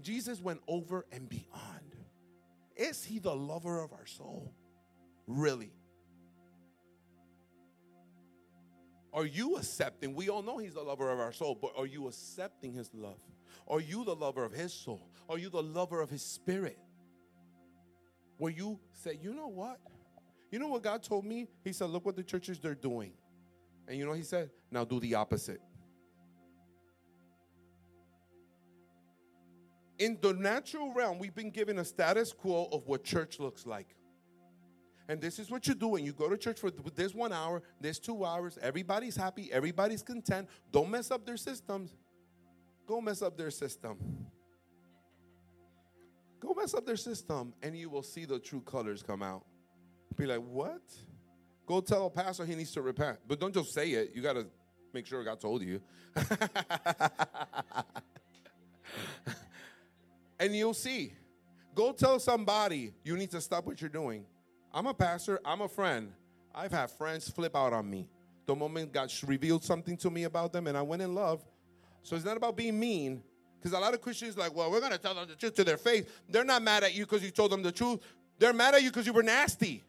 Jesus 0.00 0.40
went 0.40 0.60
over 0.68 1.06
and 1.12 1.28
beyond. 1.28 1.96
Is 2.76 3.04
he 3.04 3.18
the 3.18 3.34
lover 3.34 3.82
of 3.82 3.92
our 3.92 4.06
soul? 4.06 4.52
Really? 5.26 5.72
Are 9.12 9.26
you 9.26 9.56
accepting? 9.56 10.14
We 10.14 10.28
all 10.30 10.42
know 10.42 10.58
he's 10.58 10.74
the 10.74 10.82
lover 10.82 11.10
of 11.10 11.20
our 11.20 11.32
soul, 11.32 11.58
but 11.60 11.72
are 11.76 11.86
you 11.86 12.08
accepting 12.08 12.72
his 12.72 12.90
love? 12.94 13.18
Are 13.68 13.80
you 13.80 14.04
the 14.04 14.14
lover 14.14 14.44
of 14.44 14.52
his 14.52 14.72
soul? 14.72 15.10
Are 15.28 15.38
you 15.38 15.50
the 15.50 15.62
lover 15.62 16.00
of 16.00 16.08
his 16.08 16.22
spirit? 16.22 16.78
Where 18.38 18.50
you 18.50 18.80
say, 18.92 19.18
you 19.22 19.34
know 19.34 19.48
what? 19.48 19.78
You 20.50 20.58
know 20.58 20.68
what 20.68 20.82
God 20.82 21.02
told 21.02 21.24
me? 21.24 21.48
He 21.62 21.72
said, 21.72 21.90
look 21.90 22.04
what 22.04 22.16
the 22.16 22.22
churches 22.22 22.58
they're 22.58 22.74
doing. 22.74 23.12
And 23.86 23.98
you 23.98 24.06
know 24.06 24.12
he 24.12 24.22
said, 24.22 24.50
now 24.70 24.84
do 24.84 24.98
the 25.00 25.14
opposite. 25.14 25.60
in 30.02 30.18
the 30.20 30.32
natural 30.32 30.92
realm, 30.92 31.20
we've 31.20 31.34
been 31.34 31.50
given 31.50 31.78
a 31.78 31.84
status 31.84 32.32
quo 32.32 32.68
of 32.72 32.86
what 32.88 33.04
church 33.04 33.38
looks 33.38 33.66
like. 33.66 33.94
And 35.12 35.20
this 35.20 35.38
is 35.38 35.50
what 35.50 35.66
you 35.66 35.74
do 35.74 35.88
when 35.88 36.06
you 36.06 36.14
go 36.14 36.30
to 36.30 36.38
church 36.38 36.58
for 36.58 36.70
this 36.70 37.14
one 37.14 37.34
hour, 37.34 37.62
this 37.78 37.98
two 37.98 38.24
hours. 38.24 38.58
Everybody's 38.62 39.14
happy, 39.14 39.52
everybody's 39.52 40.02
content. 40.02 40.48
Don't 40.72 40.88
mess 40.90 41.10
up 41.10 41.26
their 41.26 41.36
systems. 41.36 41.94
Go 42.86 42.98
mess 43.02 43.20
up 43.20 43.36
their 43.36 43.50
system. 43.50 43.98
Go 46.40 46.54
mess 46.54 46.72
up 46.72 46.86
their 46.86 46.96
system, 46.96 47.52
and 47.62 47.76
you 47.76 47.90
will 47.90 48.02
see 48.02 48.24
the 48.24 48.38
true 48.38 48.62
colors 48.62 49.02
come 49.02 49.22
out. 49.22 49.44
Be 50.16 50.24
like, 50.24 50.40
what? 50.40 50.80
Go 51.66 51.82
tell 51.82 52.06
a 52.06 52.10
pastor 52.10 52.46
he 52.46 52.54
needs 52.54 52.72
to 52.72 52.80
repent. 52.80 53.18
But 53.28 53.38
don't 53.38 53.52
just 53.52 53.74
say 53.74 53.90
it. 53.90 54.12
You 54.14 54.22
got 54.22 54.32
to 54.32 54.46
make 54.94 55.06
sure 55.06 55.22
God 55.22 55.42
told 55.42 55.60
you. 55.60 55.82
and 60.40 60.56
you'll 60.56 60.72
see. 60.72 61.12
Go 61.74 61.92
tell 61.92 62.18
somebody 62.18 62.94
you 63.04 63.14
need 63.18 63.30
to 63.32 63.42
stop 63.42 63.66
what 63.66 63.78
you're 63.82 63.90
doing. 63.90 64.24
I'm 64.74 64.86
a 64.86 64.94
pastor, 64.94 65.40
I'm 65.44 65.60
a 65.60 65.68
friend. 65.68 66.12
I've 66.54 66.72
had 66.72 66.90
friends 66.90 67.28
flip 67.28 67.54
out 67.56 67.72
on 67.72 67.88
me. 67.88 68.08
The 68.46 68.54
moment 68.54 68.92
God 68.92 69.12
revealed 69.26 69.64
something 69.64 69.96
to 69.98 70.10
me 70.10 70.24
about 70.24 70.52
them 70.52 70.66
and 70.66 70.76
I 70.76 70.82
went 70.82 71.02
in 71.02 71.14
love. 71.14 71.44
So 72.02 72.16
it's 72.16 72.24
not 72.24 72.36
about 72.36 72.56
being 72.56 72.78
mean. 72.78 73.22
Because 73.58 73.76
a 73.76 73.80
lot 73.80 73.94
of 73.94 74.00
Christians 74.00 74.36
like, 74.36 74.54
well, 74.54 74.70
we're 74.70 74.80
going 74.80 74.92
to 74.92 74.98
tell 74.98 75.14
them 75.14 75.28
the 75.28 75.36
truth 75.36 75.54
to 75.54 75.64
their 75.64 75.76
face. 75.76 76.04
They're 76.28 76.44
not 76.44 76.62
mad 76.62 76.82
at 76.82 76.94
you 76.94 77.04
because 77.04 77.22
you 77.22 77.30
told 77.30 77.52
them 77.52 77.62
the 77.62 77.70
truth. 77.70 78.00
They're 78.38 78.52
mad 78.52 78.74
at 78.74 78.82
you 78.82 78.90
because 78.90 79.06
you 79.06 79.12
were 79.12 79.22
nasty. 79.22 79.84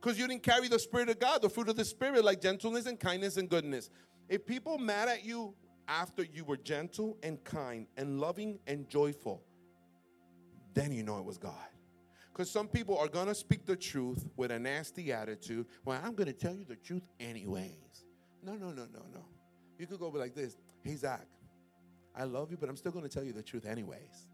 Because 0.00 0.18
you 0.18 0.26
didn't 0.26 0.42
carry 0.42 0.66
the 0.66 0.78
Spirit 0.78 1.08
of 1.08 1.20
God, 1.20 1.40
the 1.40 1.48
fruit 1.48 1.68
of 1.68 1.76
the 1.76 1.84
Spirit, 1.84 2.24
like 2.24 2.40
gentleness 2.40 2.86
and 2.86 2.98
kindness 2.98 3.36
and 3.36 3.48
goodness. 3.48 3.90
If 4.28 4.44
people 4.44 4.76
mad 4.76 5.08
at 5.08 5.24
you 5.24 5.54
after 5.86 6.24
you 6.24 6.44
were 6.44 6.56
gentle 6.56 7.16
and 7.22 7.42
kind 7.44 7.86
and 7.96 8.20
loving 8.20 8.58
and 8.66 8.88
joyful, 8.88 9.42
then 10.74 10.90
you 10.90 11.04
know 11.04 11.18
it 11.18 11.24
was 11.24 11.38
God. 11.38 11.54
Because 12.34 12.50
some 12.50 12.66
people 12.66 12.98
are 12.98 13.06
going 13.06 13.28
to 13.28 13.34
speak 13.34 13.64
the 13.64 13.76
truth 13.76 14.26
with 14.36 14.50
a 14.50 14.58
nasty 14.58 15.12
attitude. 15.12 15.66
Well, 15.84 16.00
I'm 16.02 16.14
going 16.14 16.26
to 16.26 16.32
tell 16.32 16.52
you 16.52 16.64
the 16.64 16.74
truth 16.74 17.04
anyways. 17.20 18.06
No, 18.42 18.54
no, 18.54 18.70
no, 18.70 18.86
no, 18.92 19.02
no. 19.12 19.24
You 19.78 19.86
could 19.86 20.00
go 20.00 20.08
like 20.08 20.34
this 20.34 20.56
Hey, 20.82 20.96
Zach, 20.96 21.26
I 22.14 22.24
love 22.24 22.50
you, 22.50 22.56
but 22.56 22.68
I'm 22.68 22.76
still 22.76 22.90
going 22.90 23.04
to 23.04 23.08
tell 23.08 23.22
you 23.22 23.32
the 23.32 23.42
truth 23.42 23.64
anyways. 23.64 24.26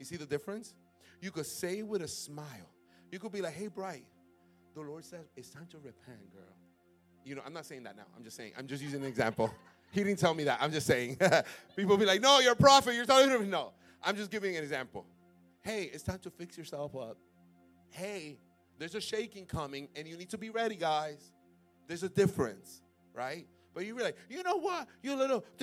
You 0.00 0.04
see 0.04 0.16
the 0.16 0.26
difference? 0.26 0.74
You 1.20 1.30
could 1.30 1.46
say 1.46 1.82
with 1.82 2.02
a 2.02 2.08
smile. 2.08 2.72
You 3.12 3.20
could 3.20 3.30
be 3.30 3.40
like, 3.40 3.54
Hey, 3.54 3.68
Bright, 3.68 4.04
the 4.74 4.80
Lord 4.80 5.04
says 5.04 5.28
it's 5.36 5.50
time 5.50 5.68
to 5.70 5.76
repent, 5.78 6.32
girl. 6.32 6.42
You 7.24 7.36
know, 7.36 7.42
I'm 7.46 7.52
not 7.52 7.66
saying 7.66 7.84
that 7.84 7.96
now. 7.96 8.06
I'm 8.16 8.24
just 8.24 8.36
saying, 8.36 8.52
I'm 8.58 8.66
just 8.66 8.82
using 8.82 9.02
an 9.02 9.08
example. 9.08 9.54
He 9.90 10.04
didn't 10.04 10.18
tell 10.18 10.34
me 10.34 10.44
that. 10.44 10.58
I'm 10.60 10.70
just 10.70 10.86
saying. 10.86 11.16
People 11.76 11.96
be 11.96 12.04
like, 12.04 12.20
no, 12.20 12.40
you're 12.40 12.52
a 12.52 12.56
prophet. 12.56 12.94
You're 12.94 13.06
telling 13.06 13.40
me. 13.40 13.48
No, 13.48 13.72
I'm 14.02 14.16
just 14.16 14.30
giving 14.30 14.54
an 14.54 14.62
example. 14.62 15.06
Hey, 15.62 15.84
it's 15.84 16.02
time 16.02 16.18
to 16.18 16.30
fix 16.30 16.58
yourself 16.58 16.94
up. 16.94 17.16
Hey, 17.90 18.38
there's 18.78 18.94
a 18.94 19.00
shaking 19.00 19.46
coming 19.46 19.88
and 19.96 20.06
you 20.06 20.16
need 20.16 20.30
to 20.30 20.38
be 20.38 20.50
ready, 20.50 20.76
guys. 20.76 21.32
There's 21.86 22.02
a 22.02 22.08
difference, 22.08 22.82
right? 23.14 23.46
But 23.74 23.86
you 23.86 23.96
like, 23.98 24.16
you 24.28 24.42
know 24.42 24.56
what? 24.56 24.88
You 25.02 25.16
little 25.16 25.44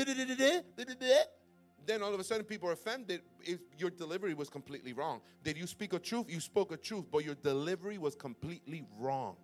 then 1.86 2.02
all 2.02 2.14
of 2.14 2.20
a 2.20 2.24
sudden 2.24 2.46
people 2.46 2.70
are 2.70 2.74
offended 2.74 3.22
if 3.42 3.60
your 3.78 3.90
delivery 3.90 4.34
was 4.34 4.50
completely 4.50 4.94
wrong. 4.94 5.22
Did 5.44 5.58
you 5.58 5.68
speak 5.68 5.94
a 5.94 6.00
truth? 6.00 6.26
You 6.30 6.40
spoke 6.40 6.72
a 6.72 6.78
truth, 6.78 7.06
but 7.12 7.24
your 7.24 7.36
delivery 7.36 7.98
was 7.98 8.16
completely 8.16 8.84
wrong. 8.98 9.36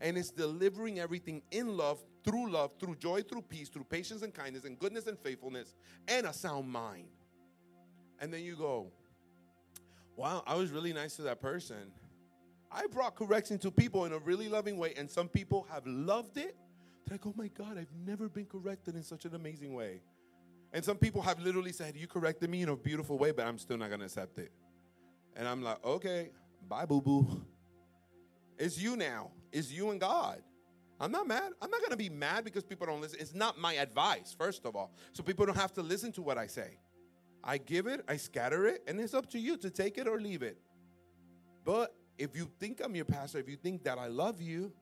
And 0.00 0.16
it's 0.16 0.30
delivering 0.30 0.98
everything 0.98 1.42
in 1.50 1.76
love, 1.76 2.02
through 2.24 2.50
love, 2.50 2.72
through 2.80 2.96
joy, 2.96 3.22
through 3.22 3.42
peace, 3.42 3.68
through 3.68 3.84
patience 3.84 4.22
and 4.22 4.32
kindness, 4.32 4.64
and 4.64 4.78
goodness 4.78 5.06
and 5.06 5.18
faithfulness, 5.18 5.74
and 6.08 6.26
a 6.26 6.32
sound 6.32 6.70
mind. 6.70 7.08
And 8.18 8.32
then 8.32 8.42
you 8.42 8.56
go, 8.56 8.86
wow, 10.16 10.42
I 10.46 10.54
was 10.54 10.70
really 10.70 10.92
nice 10.92 11.16
to 11.16 11.22
that 11.22 11.40
person. 11.40 11.92
I 12.72 12.86
brought 12.86 13.16
correction 13.16 13.58
to 13.58 13.70
people 13.70 14.04
in 14.04 14.12
a 14.12 14.18
really 14.18 14.48
loving 14.48 14.76
way, 14.76 14.94
and 14.96 15.10
some 15.10 15.28
people 15.28 15.66
have 15.70 15.86
loved 15.86 16.36
it. 16.36 16.56
They're 17.06 17.14
like, 17.14 17.26
oh 17.26 17.34
my 17.36 17.48
God, 17.48 17.78
I've 17.78 17.92
never 18.06 18.28
been 18.28 18.46
corrected 18.46 18.94
in 18.94 19.02
such 19.02 19.24
an 19.24 19.34
amazing 19.34 19.74
way. 19.74 20.02
And 20.72 20.84
some 20.84 20.96
people 20.96 21.20
have 21.22 21.40
literally 21.40 21.72
said, 21.72 21.96
You 21.96 22.06
corrected 22.06 22.48
me 22.48 22.62
in 22.62 22.68
a 22.68 22.76
beautiful 22.76 23.18
way, 23.18 23.32
but 23.32 23.46
I'm 23.46 23.58
still 23.58 23.76
not 23.76 23.90
to 23.90 24.04
accept 24.04 24.38
it. 24.38 24.52
And 25.34 25.48
I'm 25.48 25.62
like, 25.62 25.84
Okay, 25.84 26.30
bye, 26.68 26.86
boo 26.86 27.00
boo. 27.00 27.44
It's 28.58 28.78
you 28.78 28.96
now, 28.96 29.30
it's 29.52 29.72
you 29.72 29.90
and 29.90 30.00
God. 30.00 30.42
I'm 31.00 31.10
not 31.10 31.26
mad. 31.26 31.52
I'm 31.62 31.70
not 31.70 31.80
to 31.90 31.96
be 31.96 32.10
mad 32.10 32.44
because 32.44 32.62
people 32.62 32.86
don't 32.86 33.00
listen. 33.00 33.18
It's 33.20 33.34
not 33.34 33.58
my 33.58 33.72
advice, 33.74 34.36
first 34.38 34.66
of 34.66 34.76
all. 34.76 34.92
So 35.12 35.22
people 35.22 35.46
don't 35.46 35.56
have 35.56 35.72
to 35.74 35.82
listen 35.82 36.12
to 36.12 36.22
what 36.22 36.36
I 36.36 36.46
say. 36.46 36.78
I 37.42 37.56
give 37.56 37.86
it, 37.86 38.04
I 38.06 38.18
scatter 38.18 38.66
it, 38.66 38.82
and 38.86 39.00
it's 39.00 39.14
up 39.14 39.30
to 39.30 39.38
you 39.38 39.56
to 39.56 39.70
take 39.70 39.96
it 39.96 40.06
or 40.06 40.20
leave 40.20 40.42
it. 40.42 40.58
But 41.64 41.94
if 42.20 42.36
you 42.36 42.48
think 42.60 42.82
I'm 42.84 42.94
your 42.94 43.06
pastor, 43.06 43.38
if 43.38 43.48
you 43.48 43.56
think 43.56 43.82
that 43.84 43.98
I 43.98 44.06
love 44.08 44.42
you, 44.42 44.72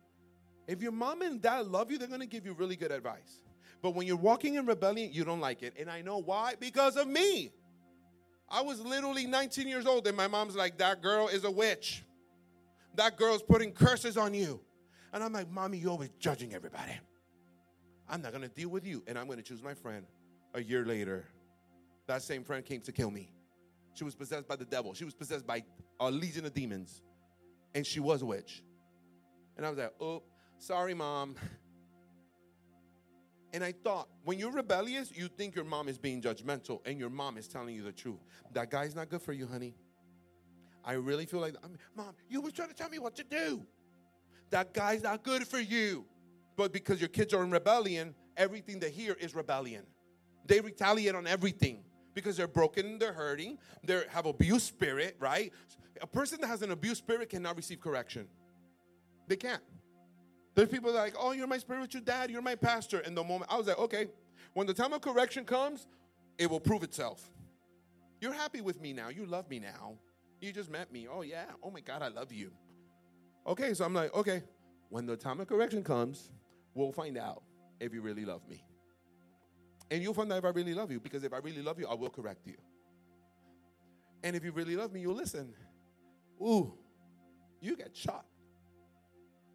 if 0.67 0.83
your 0.83 0.93
mom 0.93 1.23
and 1.23 1.41
dad 1.41 1.67
love 1.67 1.91
you, 1.91 1.97
they're 1.97 2.09
going 2.09 2.21
to 2.21 2.27
give 2.27 2.45
you 2.45 2.53
really 2.53 2.75
good 2.75 2.91
advice. 2.91 3.43
But 3.81 3.95
when 3.95 4.07
you're 4.09 4.17
walking 4.17 4.55
in 4.55 4.67
rebellion, 4.67 5.13
you 5.13 5.25
don't 5.25 5.41
like 5.41 5.63
it. 5.63 5.75
And 5.79 5.89
I 5.89 6.03
know 6.03 6.19
why? 6.19 6.55
Because 6.59 6.97
of 6.97 7.07
me. 7.07 7.53
I 8.51 8.61
was 8.63 8.81
literally 8.81 9.27
19 9.27 9.69
years 9.69 9.87
old, 9.87 10.07
and 10.07 10.17
my 10.17 10.27
mom's 10.27 10.57
like, 10.57 10.79
That 10.79 11.01
girl 11.01 11.29
is 11.29 11.45
a 11.45 11.51
witch. 11.51 12.03
That 12.97 13.17
girl's 13.17 13.43
putting 13.43 13.71
curses 13.71 14.17
on 14.17 14.35
you. 14.35 14.61
And 15.13 15.23
I'm 15.23 15.33
like, 15.33 15.49
Mommy, 15.49 15.79
you're 15.79 15.93
always 15.93 16.11
judging 16.19 16.55
everybody. 16.55 16.93
I'm 18.09 18.21
not 18.21 18.33
going 18.33 18.43
to 18.43 18.49
deal 18.49 18.69
with 18.69 18.85
you. 18.85 19.05
And 19.07 19.17
I'm 19.17 19.27
going 19.27 19.39
to 19.39 19.45
choose 19.45 19.63
my 19.63 19.75
friend. 19.75 20.05
A 20.55 20.63
year 20.63 20.85
later, 20.85 21.27
that 22.07 22.23
same 22.23 22.43
friend 22.43 22.65
came 22.65 22.81
to 22.81 22.91
kill 22.91 23.11
me. 23.11 23.31
She 23.95 24.03
was 24.03 24.15
possessed 24.15 24.49
by 24.49 24.57
the 24.57 24.65
devil, 24.65 24.93
she 24.93 25.05
was 25.05 25.15
possessed 25.15 25.47
by 25.47 25.63
a 26.01 26.11
legion 26.11 26.45
of 26.45 26.53
demons. 26.53 27.03
And 27.75 27.87
she 27.87 28.01
was 28.01 28.23
a 28.23 28.27
witch. 28.27 28.63
And 29.57 29.67
I 29.67 29.71
was 29.71 29.79
like, 29.79 29.93
Oh, 30.01 30.23
sorry, 30.59 30.95
mom. 30.95 31.37
And 33.55 33.65
I 33.65 33.73
thought, 33.73 34.09
when 34.25 34.39
you're 34.39 34.53
rebellious, 34.53 35.11
you 35.11 35.27
think 35.27 35.55
your 35.55 35.65
mom 35.65 35.89
is 35.89 35.97
being 35.97 36.21
judgmental 36.21 36.87
and 36.87 36.99
your 36.99 37.09
mom 37.09 37.39
is 37.39 37.49
telling 37.49 37.75
you 37.75 37.83
the 37.83 37.93
truth. 37.93 38.21
That 38.53 38.71
guy's 38.71 38.95
not 38.95 39.09
good 39.09 39.23
for 39.23 39.33
you, 39.33 39.47
honey. 39.47 39.75
I 40.85 40.93
really 40.93 41.27
feel 41.27 41.41
like, 41.41 41.55
I 41.63 41.69
Mom, 41.97 42.15
you 42.29 42.41
was 42.41 42.53
trying 42.53 42.69
to 42.69 42.75
tell 42.75 42.91
me 42.91 42.99
what 42.99 43.17
to 43.17 43.25
do. 43.25 43.67
That 44.51 44.75
guy's 44.75 45.03
not 45.03 45.23
good 45.23 45.47
for 45.47 45.59
you. 45.59 46.05
But 46.57 46.73
because 46.73 47.01
your 47.01 47.09
kids 47.09 47.33
are 47.33 47.43
in 47.43 47.51
rebellion, 47.51 48.15
everything 48.37 48.81
they 48.81 48.91
hear 48.91 49.15
is 49.15 49.35
rebellion. 49.35 49.85
They 50.47 50.61
retaliate 50.61 51.15
on 51.15 51.27
everything 51.27 51.85
because 52.19 52.37
they're 52.37 52.49
broken, 52.49 52.99
they're 52.99 53.13
hurting, 53.13 53.59
they 53.85 54.03
have 54.11 54.27
abuse 54.27 54.65
spirit, 54.65 55.17
right? 55.21 55.53
A 56.01 56.07
person 56.07 56.41
that 56.41 56.49
has 56.49 56.63
an 56.63 56.71
abuse 56.71 56.99
spirit 56.99 57.31
cannot 57.31 57.57
receive 57.57 57.81
correction. 57.81 58.27
They 59.29 59.37
can't. 59.37 59.63
There's 60.55 60.69
people 60.69 60.93
like, 60.93 61.15
oh, 61.19 61.33
you're 61.33 61.47
my 61.47 61.59
spiritual 61.59 62.01
dad, 62.01 62.31
you're 62.31 62.43
my 62.43 62.57
pastor. 62.57 62.99
And 63.01 63.17
the 63.17 63.23
moment 63.23 63.51
I 63.53 63.57
was 63.57 63.69
like, 63.69 63.79
okay, 63.79 64.09
when 64.55 64.67
the 64.67 64.75
time 64.75 64.93
of 64.93 65.01
correction 65.01 65.45
comes, 65.45 65.87
it 66.39 66.51
will 66.51 66.61
prove 66.61 66.83
itself. 66.83 67.31
You're 68.21 68.33
happy 68.33 68.61
with 68.61 68.81
me 68.81 68.93
now. 68.93 69.09
You 69.09 69.27
love 69.27 69.49
me 69.49 69.61
now. 69.61 69.95
You 70.41 70.53
just 70.53 70.71
met 70.71 70.93
me. 70.93 71.07
Oh, 71.09 71.23
yeah. 71.23 71.45
Oh, 71.63 71.71
my 71.71 71.81
God, 71.81 72.03
I 72.03 72.09
love 72.09 72.33
you. 72.33 72.51
Okay, 73.47 73.75
so 73.75 73.85
I'm 73.85 73.95
like, 73.95 74.15
okay, 74.15 74.43
when 74.89 75.07
the 75.07 75.17
time 75.17 75.41
of 75.41 75.47
correction 75.47 75.85
comes, 75.85 76.31
we'll 76.75 76.93
find 76.93 77.17
out 77.17 77.43
if 77.81 77.95
you 77.95 78.01
really 78.01 78.25
love 78.25 78.49
me. 78.49 78.65
And 79.91 80.03
you'll 80.03 80.15
find 80.15 80.31
out 80.33 80.39
if 80.39 80.45
I 80.45 80.51
really 80.51 80.75
love 80.75 80.91
you, 80.91 81.01
because 81.01 81.25
if 81.25 81.33
I 81.33 81.39
really 81.39 81.63
love 81.63 81.79
you, 81.79 81.87
I 81.87 81.95
will 81.95 82.11
correct 82.11 82.47
you. 82.47 82.57
And 84.23 84.37
if 84.37 84.45
you 84.45 84.53
really 84.53 84.77
love 84.77 84.93
me, 84.93 85.01
you'll 85.01 85.15
listen. 85.15 85.55
Ooh, 86.41 86.73
you 87.61 87.77
get 87.77 87.97
shot. 87.97 88.27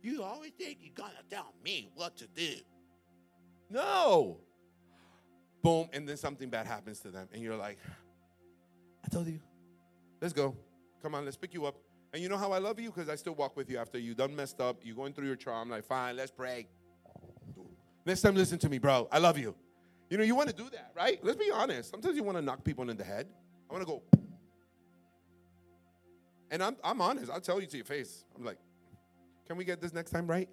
You 0.01 0.23
always 0.23 0.51
think 0.57 0.79
you're 0.81 0.93
to 0.95 1.13
tell 1.29 1.53
me 1.63 1.89
what 1.95 2.17
to 2.17 2.27
do. 2.27 2.55
No. 3.69 4.39
Boom, 5.61 5.87
and 5.93 6.07
then 6.07 6.17
something 6.17 6.49
bad 6.49 6.67
happens 6.67 6.99
to 7.01 7.09
them, 7.09 7.29
and 7.31 7.41
you're 7.41 7.55
like, 7.55 7.77
I 9.05 9.07
told 9.07 9.27
you. 9.27 9.39
Let's 10.21 10.33
go. 10.33 10.55
Come 11.01 11.15
on, 11.15 11.25
let's 11.25 11.37
pick 11.37 11.53
you 11.53 11.65
up. 11.65 11.75
And 12.13 12.21
you 12.21 12.29
know 12.29 12.37
how 12.37 12.51
I 12.51 12.59
love 12.59 12.79
you? 12.79 12.91
Because 12.91 13.09
I 13.09 13.15
still 13.15 13.33
walk 13.33 13.55
with 13.57 13.69
you 13.69 13.77
after 13.77 13.97
you 13.97 14.13
done 14.13 14.35
messed 14.35 14.61
up. 14.61 14.77
You're 14.83 14.95
going 14.95 15.13
through 15.13 15.27
your 15.27 15.35
trial. 15.35 15.61
I'm 15.61 15.69
like, 15.69 15.85
fine, 15.85 16.15
let's 16.15 16.31
pray. 16.31 16.67
Next 18.05 18.21
time, 18.21 18.35
listen 18.35 18.59
to 18.59 18.69
me, 18.69 18.77
bro. 18.77 19.07
I 19.11 19.19
love 19.19 19.37
you. 19.37 19.55
You 20.13 20.19
know, 20.19 20.25
you 20.25 20.35
want 20.35 20.47
to 20.49 20.55
do 20.55 20.69
that, 20.69 20.91
right? 20.95 21.17
Let's 21.23 21.39
be 21.39 21.49
honest. 21.49 21.89
Sometimes 21.89 22.15
you 22.15 22.21
want 22.21 22.37
to 22.37 22.43
knock 22.43 22.63
people 22.63 22.87
in 22.91 22.95
the 22.95 23.03
head. 23.03 23.25
I 23.67 23.73
want 23.73 23.81
to 23.83 23.91
go. 23.91 24.03
And 26.51 26.61
I'm, 26.61 26.75
I'm 26.83 27.01
honest. 27.01 27.31
I'll 27.31 27.41
tell 27.41 27.59
you 27.59 27.65
to 27.65 27.77
your 27.77 27.85
face. 27.87 28.23
I'm 28.37 28.45
like, 28.45 28.59
can 29.47 29.57
we 29.57 29.65
get 29.65 29.81
this 29.81 29.91
next 29.91 30.11
time 30.11 30.27
right? 30.27 30.47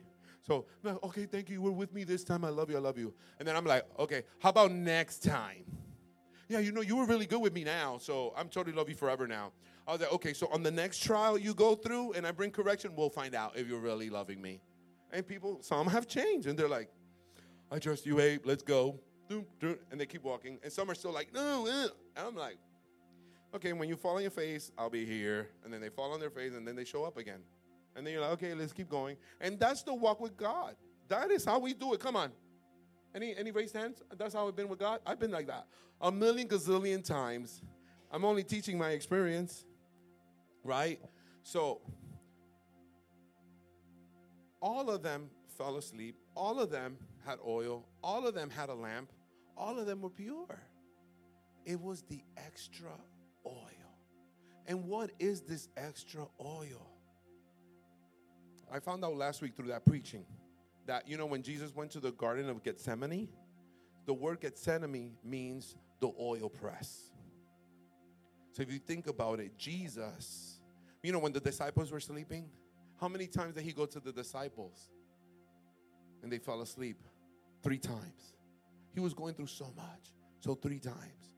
So, 0.46 0.64
okay, 1.04 1.26
thank 1.26 1.50
you. 1.50 1.62
You're 1.62 1.72
with 1.72 1.92
me 1.92 2.04
this 2.04 2.24
time. 2.24 2.42
I 2.42 2.48
love 2.48 2.70
you. 2.70 2.78
I 2.78 2.80
love 2.80 2.96
you. 2.96 3.12
And 3.38 3.46
then 3.46 3.54
I'm 3.54 3.66
like, 3.66 3.84
okay, 3.98 4.22
how 4.38 4.48
about 4.48 4.72
next 4.72 5.22
time? 5.22 5.66
Yeah, 6.48 6.60
you 6.60 6.72
know, 6.72 6.80
you 6.80 6.96
were 6.96 7.04
really 7.04 7.26
good 7.26 7.42
with 7.42 7.52
me 7.52 7.62
now, 7.62 7.98
so 7.98 8.32
I'm 8.38 8.48
totally 8.48 8.74
love 8.74 8.88
you 8.88 8.94
forever 8.94 9.26
now. 9.26 9.52
I 9.86 9.92
was 9.92 10.00
like, 10.00 10.12
okay, 10.14 10.32
so 10.32 10.48
on 10.50 10.62
the 10.62 10.70
next 10.70 11.02
trial 11.02 11.36
you 11.36 11.52
go 11.52 11.74
through 11.74 12.14
and 12.14 12.26
I 12.26 12.30
bring 12.30 12.50
correction, 12.50 12.96
we'll 12.96 13.10
find 13.10 13.34
out 13.34 13.58
if 13.58 13.68
you're 13.68 13.78
really 13.78 14.08
loving 14.08 14.40
me. 14.40 14.62
And 15.12 15.26
people, 15.28 15.58
some 15.60 15.86
have 15.86 16.08
changed, 16.08 16.46
and 16.46 16.58
they're 16.58 16.66
like, 16.66 16.88
I 17.70 17.78
trust 17.78 18.06
you, 18.06 18.20
Abe, 18.20 18.46
let's 18.46 18.62
go. 18.62 18.98
And 19.30 20.00
they 20.00 20.06
keep 20.06 20.24
walking. 20.24 20.58
And 20.62 20.72
some 20.72 20.90
are 20.90 20.94
still 20.94 21.12
like, 21.12 21.32
no, 21.32 21.66
uh. 21.66 21.88
I'm 22.16 22.36
like, 22.36 22.58
okay, 23.54 23.72
when 23.72 23.88
you 23.88 23.96
fall 23.96 24.16
on 24.16 24.22
your 24.22 24.30
face, 24.30 24.72
I'll 24.76 24.90
be 24.90 25.06
here. 25.06 25.50
And 25.64 25.72
then 25.72 25.80
they 25.80 25.88
fall 25.88 26.12
on 26.12 26.20
their 26.20 26.30
face, 26.30 26.54
and 26.54 26.66
then 26.66 26.76
they 26.76 26.84
show 26.84 27.04
up 27.04 27.16
again. 27.16 27.40
And 27.96 28.06
then 28.06 28.12
you're 28.12 28.22
like, 28.22 28.32
okay, 28.32 28.54
let's 28.54 28.72
keep 28.72 28.88
going. 28.88 29.16
And 29.40 29.58
that's 29.58 29.82
the 29.82 29.94
walk 29.94 30.20
with 30.20 30.36
God. 30.36 30.74
That 31.08 31.30
is 31.30 31.44
how 31.44 31.58
we 31.58 31.74
do 31.74 31.92
it. 31.94 32.00
Come 32.00 32.16
on. 32.16 32.30
Any 33.14 33.34
any 33.36 33.50
raised 33.50 33.74
hands? 33.74 34.02
That's 34.16 34.34
how 34.34 34.46
I've 34.46 34.54
been 34.54 34.68
with 34.68 34.78
God. 34.78 35.00
I've 35.04 35.18
been 35.18 35.32
like 35.32 35.48
that 35.48 35.66
a 36.00 36.10
million 36.10 36.48
gazillion 36.48 37.04
times. 37.04 37.62
I'm 38.10 38.24
only 38.24 38.42
teaching 38.42 38.78
my 38.78 38.90
experience, 38.90 39.64
right? 40.64 41.00
So 41.42 41.80
all 44.60 44.90
of 44.90 45.02
them 45.02 45.30
fell 45.56 45.76
asleep. 45.76 46.16
All 46.34 46.58
of 46.58 46.70
them 46.70 46.96
had 47.24 47.38
oil. 47.46 47.86
All 48.02 48.26
of 48.26 48.34
them 48.34 48.50
had 48.50 48.68
a 48.68 48.74
lamp. 48.74 49.10
All 49.60 49.78
of 49.78 49.84
them 49.86 50.00
were 50.00 50.08
pure. 50.08 50.58
It 51.66 51.78
was 51.78 52.02
the 52.08 52.22
extra 52.38 52.92
oil. 53.44 53.98
And 54.66 54.86
what 54.86 55.10
is 55.18 55.42
this 55.42 55.68
extra 55.76 56.26
oil? 56.40 56.86
I 58.72 58.78
found 58.78 59.04
out 59.04 59.16
last 59.16 59.42
week 59.42 59.54
through 59.54 59.68
that 59.68 59.84
preaching 59.84 60.24
that, 60.86 61.06
you 61.06 61.18
know, 61.18 61.26
when 61.26 61.42
Jesus 61.42 61.74
went 61.74 61.90
to 61.90 62.00
the 62.00 62.12
Garden 62.12 62.48
of 62.48 62.62
Gethsemane, 62.62 63.28
the 64.06 64.14
word 64.14 64.40
Gethsemane 64.40 65.12
means 65.22 65.76
the 66.00 66.10
oil 66.18 66.48
press. 66.48 67.10
So 68.52 68.62
if 68.62 68.72
you 68.72 68.78
think 68.78 69.08
about 69.08 69.40
it, 69.40 69.58
Jesus, 69.58 70.58
you 71.02 71.12
know, 71.12 71.18
when 71.18 71.32
the 71.32 71.40
disciples 71.40 71.92
were 71.92 72.00
sleeping, 72.00 72.48
how 72.98 73.08
many 73.08 73.26
times 73.26 73.56
did 73.56 73.64
he 73.64 73.72
go 73.72 73.84
to 73.84 74.00
the 74.00 74.10
disciples 74.10 74.88
and 76.22 76.32
they 76.32 76.38
fell 76.38 76.62
asleep? 76.62 76.96
Three 77.62 77.78
times. 77.78 78.36
He 78.92 79.00
was 79.00 79.14
going 79.14 79.34
through 79.34 79.46
so 79.46 79.72
much. 79.76 80.12
So 80.40 80.54
three 80.54 80.78
times, 80.78 81.32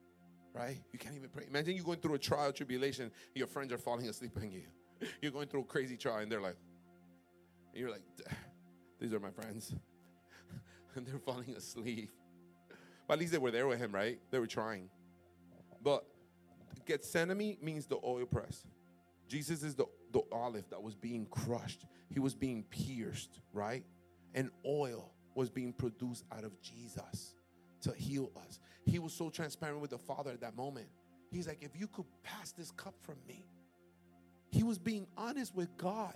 right? 0.55 0.77
You 0.93 0.99
can't 0.99 1.17
even 1.17 1.29
pray. 1.29 1.45
Imagine 1.49 1.75
you're 1.75 1.85
going 1.85 1.99
through 1.99 2.15
a 2.15 2.19
trial, 2.19 2.53
tribulation, 2.53 3.11
your 3.35 3.49
friends 3.49 3.73
are 3.73 3.79
falling 3.79 4.09
asleep 4.09 4.33
on 4.37 4.51
you. 4.51 4.63
You're 5.21 5.33
going 5.33 5.49
through 5.49 5.63
a 5.63 5.65
crazy 5.65 5.97
trial, 5.97 6.19
and 6.19 6.31
they're 6.31 6.41
like, 6.41 6.55
and 7.73 7.81
you're 7.81 7.91
like, 7.91 8.05
these 9.01 9.13
are 9.13 9.19
my 9.19 9.33
friends. 9.33 9.75
and 10.95 11.05
they're 11.05 11.19
falling 11.19 11.57
asleep. 11.57 12.09
But 13.09 13.15
at 13.15 13.19
least 13.19 13.33
they 13.33 13.39
were 13.39 13.51
there 13.51 13.67
with 13.67 13.81
him, 13.81 13.93
right? 13.93 14.21
They 14.31 14.39
were 14.39 14.47
trying. 14.47 14.91
But 15.83 16.05
Gethsemane 16.87 17.59
means 17.61 17.87
the 17.87 17.99
oil 18.05 18.27
press. 18.27 18.65
Jesus 19.27 19.65
is 19.65 19.75
the, 19.75 19.87
the 20.13 20.23
olive 20.31 20.71
that 20.71 20.81
was 20.81 20.95
being 20.95 21.27
crushed. 21.27 21.85
He 22.11 22.21
was 22.21 22.35
being 22.35 22.63
pierced, 22.71 23.41
right? 23.53 23.85
And 24.35 24.51
oil 24.65 25.13
was 25.35 25.51
being 25.51 25.73
produced 25.73 26.25
out 26.31 26.45
of 26.45 26.61
Jesus 26.61 27.35
to 27.83 27.93
heal 27.93 28.31
us. 28.47 28.61
He 28.85 28.99
was 28.99 29.13
so 29.13 29.31
transparent 29.31 29.81
with 29.81 29.91
the 29.91 29.99
Father 29.99 30.31
at 30.31 30.41
that 30.41 30.57
moment. 30.57 30.87
He's 31.31 31.47
like, 31.47 31.59
if 31.63 31.79
you 31.79 31.87
could 31.87 32.07
pass 32.23 32.53
this 32.53 32.71
cup 32.73 32.95
from 33.03 33.17
me. 33.27 33.47
He 34.51 34.63
was 34.63 34.79
being 34.79 35.07
honest 35.17 35.55
with 35.55 35.75
God. 35.77 36.15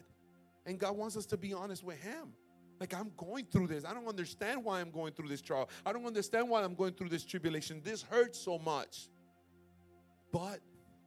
And 0.66 0.78
God 0.78 0.96
wants 0.96 1.16
us 1.16 1.26
to 1.26 1.36
be 1.36 1.54
honest 1.54 1.82
with 1.82 2.00
Him. 2.02 2.34
Like, 2.78 2.94
I'm 2.94 3.10
going 3.16 3.46
through 3.46 3.68
this. 3.68 3.84
I 3.84 3.94
don't 3.94 4.06
understand 4.06 4.62
why 4.62 4.80
I'm 4.80 4.90
going 4.90 5.14
through 5.14 5.28
this 5.28 5.40
trial. 5.40 5.70
I 5.86 5.92
don't 5.92 6.04
understand 6.04 6.50
why 6.50 6.62
I'm 6.62 6.74
going 6.74 6.92
through 6.92 7.08
this 7.08 7.24
tribulation. 7.24 7.80
This 7.82 8.02
hurts 8.02 8.38
so 8.38 8.58
much. 8.58 9.08
But, 10.32 10.60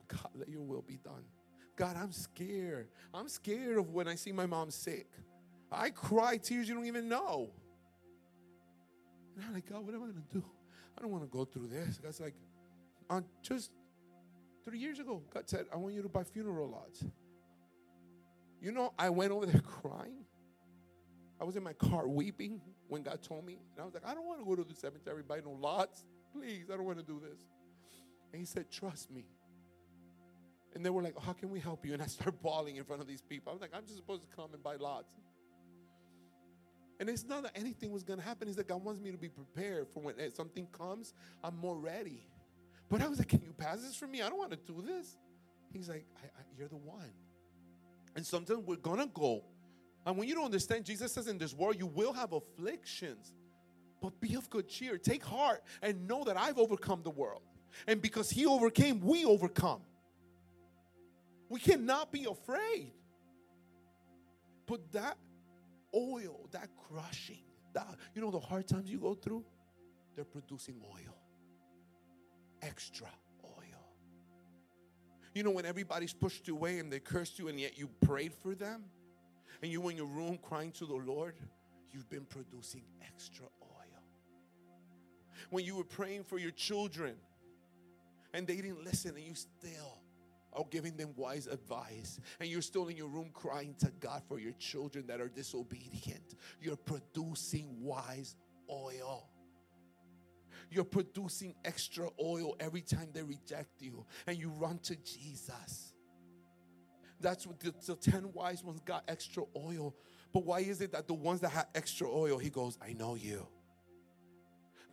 God, 0.07 0.31
let 0.33 0.49
your 0.49 0.63
will 0.63 0.81
be 0.81 0.97
done. 0.97 1.23
God, 1.75 1.95
I'm 1.95 2.11
scared. 2.11 2.87
I'm 3.13 3.29
scared 3.29 3.77
of 3.77 3.91
when 3.91 4.07
I 4.07 4.15
see 4.15 4.31
my 4.31 4.47
mom 4.47 4.71
sick. 4.71 5.07
I 5.71 5.91
cry 5.91 6.37
tears 6.37 6.67
you 6.67 6.73
don't 6.73 6.87
even 6.87 7.07
know. 7.07 7.51
And 9.35 9.45
I'm 9.45 9.53
like, 9.53 9.69
God, 9.69 9.85
what 9.85 9.93
am 9.93 10.03
I 10.03 10.05
going 10.07 10.13
to 10.13 10.39
do? 10.39 10.43
I 10.97 11.01
don't 11.01 11.11
want 11.11 11.23
to 11.23 11.29
go 11.29 11.45
through 11.45 11.67
this. 11.67 11.97
God's 11.97 12.19
like, 12.19 12.35
on 13.09 13.25
just 13.41 13.71
three 14.65 14.79
years 14.79 14.99
ago, 14.99 15.21
God 15.33 15.49
said, 15.49 15.65
I 15.73 15.77
want 15.77 15.93
you 15.93 16.01
to 16.01 16.09
buy 16.09 16.23
funeral 16.23 16.69
lots. 16.69 17.03
You 18.61 18.71
know, 18.71 18.93
I 18.99 19.09
went 19.09 19.31
over 19.31 19.45
there 19.45 19.61
crying. 19.81 20.25
I 21.39 21.45
was 21.45 21.55
in 21.55 21.63
my 21.63 21.73
car 21.73 22.07
weeping 22.07 22.59
when 22.89 23.01
God 23.03 23.21
told 23.23 23.45
me. 23.45 23.53
And 23.53 23.81
I 23.81 23.85
was 23.85 23.93
like, 23.93 24.05
I 24.05 24.13
don't 24.13 24.25
want 24.25 24.39
to 24.39 24.45
go 24.45 24.55
to 24.55 24.63
the 24.63 24.75
cemetery, 24.75 25.23
buy 25.25 25.39
no 25.39 25.51
lots. 25.51 26.03
Please, 26.33 26.65
I 26.71 26.75
don't 26.75 26.85
want 26.85 26.97
to 26.97 27.03
do 27.03 27.19
this. 27.19 27.39
And 28.33 28.39
he 28.39 28.45
said, 28.45 28.69
Trust 28.69 29.09
me. 29.09 29.25
And 30.75 30.85
they 30.85 30.89
were 30.89 31.01
like, 31.01 31.19
How 31.19 31.33
can 31.33 31.49
we 31.49 31.59
help 31.59 31.85
you? 31.85 31.93
And 31.93 32.01
I 32.01 32.07
started 32.07 32.41
bawling 32.41 32.75
in 32.75 32.83
front 32.83 33.01
of 33.01 33.07
these 33.07 33.21
people. 33.21 33.51
I 33.51 33.53
was 33.53 33.61
like, 33.61 33.71
I'm 33.73 33.83
just 33.83 33.95
supposed 33.95 34.29
to 34.29 34.35
come 34.35 34.53
and 34.53 34.61
buy 34.61 34.75
lots. 34.75 35.13
And 36.99 37.09
it's 37.09 37.25
not 37.25 37.43
that 37.43 37.53
anything 37.55 37.91
was 37.91 38.03
going 38.03 38.19
to 38.19 38.25
happen. 38.25 38.47
It's 38.47 38.57
that 38.57 38.67
God 38.67 38.83
wants 38.83 38.99
me 38.99 39.11
to 39.11 39.17
be 39.17 39.29
prepared 39.29 39.87
for 39.87 40.01
when 40.01 40.19
eh, 40.19 40.29
something 40.33 40.67
comes, 40.67 41.13
I'm 41.43 41.57
more 41.57 41.77
ready. 41.77 42.27
But 42.89 43.01
I 43.01 43.07
was 43.07 43.19
like, 43.19 43.29
Can 43.29 43.41
you 43.41 43.53
pass 43.53 43.81
this 43.81 43.95
for 43.95 44.07
me? 44.07 44.21
I 44.21 44.29
don't 44.29 44.37
want 44.37 44.51
to 44.51 44.57
do 44.57 44.81
this. 44.85 45.17
He's 45.71 45.87
like, 45.87 46.05
I, 46.21 46.25
I, 46.25 46.41
You're 46.57 46.67
the 46.67 46.75
one. 46.75 47.11
And 48.15 48.25
sometimes 48.25 48.65
we're 48.65 48.75
going 48.75 48.99
to 48.99 49.05
go. 49.05 49.43
And 50.05 50.17
when 50.17 50.27
you 50.27 50.35
don't 50.35 50.45
understand, 50.45 50.85
Jesus 50.85 51.13
says 51.13 51.27
in 51.27 51.37
this 51.37 51.53
world, 51.53 51.75
you 51.77 51.85
will 51.85 52.13
have 52.13 52.33
afflictions. 52.33 53.33
But 54.01 54.19
be 54.19 54.35
of 54.35 54.49
good 54.49 54.67
cheer. 54.67 54.97
Take 54.97 55.23
heart 55.23 55.61
and 55.81 56.07
know 56.07 56.23
that 56.23 56.37
I've 56.37 56.57
overcome 56.57 57.01
the 57.03 57.09
world. 57.09 57.41
And 57.87 58.01
because 58.01 58.29
he 58.29 58.45
overcame, 58.45 58.99
we 59.01 59.25
overcome. 59.25 59.81
We 61.49 61.59
cannot 61.59 62.11
be 62.11 62.25
afraid. 62.25 62.91
But 64.65 64.91
that 64.93 65.17
oil, 65.95 66.47
that 66.51 66.69
crushing, 66.89 67.43
that, 67.73 67.87
you 68.13 68.21
know, 68.21 68.31
the 68.31 68.39
hard 68.39 68.67
times 68.67 68.89
you 68.89 68.97
go 68.97 69.13
through, 69.13 69.43
they're 70.15 70.25
producing 70.25 70.81
oil, 70.83 71.15
extra 72.61 73.07
oil. 73.43 73.85
You 75.33 75.43
know, 75.43 75.51
when 75.51 75.65
everybody's 75.65 76.13
pushed 76.13 76.49
away 76.49 76.79
and 76.79 76.91
they 76.91 76.99
cursed 76.99 77.39
you, 77.39 77.47
and 77.47 77.59
yet 77.59 77.77
you 77.77 77.87
prayed 78.01 78.33
for 78.33 78.55
them, 78.55 78.83
and 79.61 79.71
you 79.71 79.87
in 79.89 79.97
your 79.97 80.07
room 80.07 80.39
crying 80.41 80.71
to 80.73 80.85
the 80.85 80.95
Lord, 80.95 81.35
you've 81.91 82.09
been 82.09 82.25
producing 82.25 82.83
extra 83.05 83.45
oil. 83.61 84.03
When 85.49 85.63
you 85.63 85.75
were 85.75 85.83
praying 85.83 86.23
for 86.23 86.37
your 86.37 86.51
children, 86.51 87.15
and 88.33 88.45
they 88.45 88.57
didn't 88.57 88.83
listen, 88.83 89.15
and 89.15 89.25
you 89.25 89.35
still 89.35 89.98
are 90.53 90.65
giving 90.69 90.97
them 90.97 91.13
wise 91.15 91.47
advice, 91.47 92.19
and 92.39 92.49
you're 92.49 92.61
still 92.61 92.87
in 92.87 92.97
your 92.97 93.07
room 93.07 93.29
crying 93.33 93.75
to 93.79 93.91
God 93.99 94.23
for 94.27 94.39
your 94.39 94.53
children 94.53 95.07
that 95.07 95.21
are 95.21 95.29
disobedient, 95.29 96.35
you're 96.61 96.75
producing 96.75 97.67
wise 97.81 98.35
oil. 98.69 99.29
You're 100.71 100.83
producing 100.83 101.55
extra 101.65 102.09
oil 102.21 102.55
every 102.59 102.81
time 102.81 103.09
they 103.13 103.23
reject 103.23 103.81
you, 103.81 104.05
and 104.27 104.37
you 104.37 104.49
run 104.49 104.79
to 104.83 104.95
Jesus. 104.97 105.93
That's 107.19 107.45
what 107.45 107.59
the, 107.59 107.73
the 107.85 107.95
10 107.95 108.31
wise 108.33 108.63
ones 108.63 108.79
got 108.85 109.03
extra 109.07 109.43
oil. 109.55 109.95
But 110.31 110.45
why 110.45 110.59
is 110.59 110.79
it 110.81 110.91
that 110.93 111.07
the 111.07 111.13
ones 111.13 111.41
that 111.41 111.49
had 111.49 111.67
extra 111.75 112.09
oil, 112.09 112.37
he 112.37 112.49
goes, 112.49 112.77
I 112.81 112.93
know 112.93 113.15
you? 113.15 113.47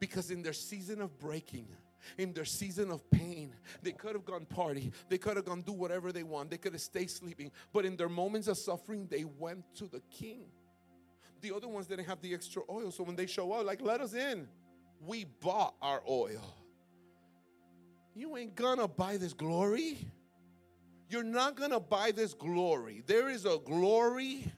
Because 0.01 0.31
in 0.31 0.43
their 0.43 0.53
season 0.53 1.01
of 1.01 1.19
breaking, 1.19 1.69
in 2.19 2.33
their 2.33 2.45
season 2.45 2.91
of 2.91 3.09
pain. 3.11 3.55
They 3.83 3.93
could 3.93 4.15
have 4.15 4.25
gone 4.25 4.47
party. 4.47 4.93
They 5.09 5.19
could 5.19 5.37
have 5.37 5.45
gone 5.45 5.63
do 5.63 5.73
whatever 5.73 6.13
they 6.13 6.23
want. 6.23 6.51
They 6.51 6.59
could 6.59 6.73
have 6.73 6.83
stayed 6.83 7.11
sleeping. 7.11 7.51
But 7.73 7.85
in 7.85 7.97
their 7.97 8.09
moments 8.09 8.49
of 8.49 8.59
suffering, 8.59 9.07
they 9.11 9.25
went 9.25 9.65
to 9.77 9.87
the 9.87 10.01
king. 10.11 10.47
The 11.41 11.55
other 11.55 11.69
ones 11.69 11.87
didn't 11.87 12.07
have 12.07 12.21
the 12.21 12.35
extra 12.35 12.63
oil. 12.71 12.91
So 12.91 13.05
when 13.05 13.17
they 13.17 13.27
show 13.27 13.53
up, 13.53 13.67
like, 13.67 13.81
let 13.81 14.01
us 14.01 14.15
in. 14.15 14.49
We 15.01 15.25
bought 15.25 15.75
our 15.83 16.03
oil. 16.09 16.57
You 18.15 18.37
ain't 18.37 18.55
gonna 18.55 18.89
buy 18.89 19.19
this 19.19 19.35
glory. 19.35 19.99
You're 21.09 21.23
not 21.23 21.57
gonna 21.57 21.79
buy 21.79 22.13
this 22.13 22.33
glory. 22.33 23.03
There 23.07 23.29
is 23.29 23.45
a 23.45 23.59
glory 23.59 24.51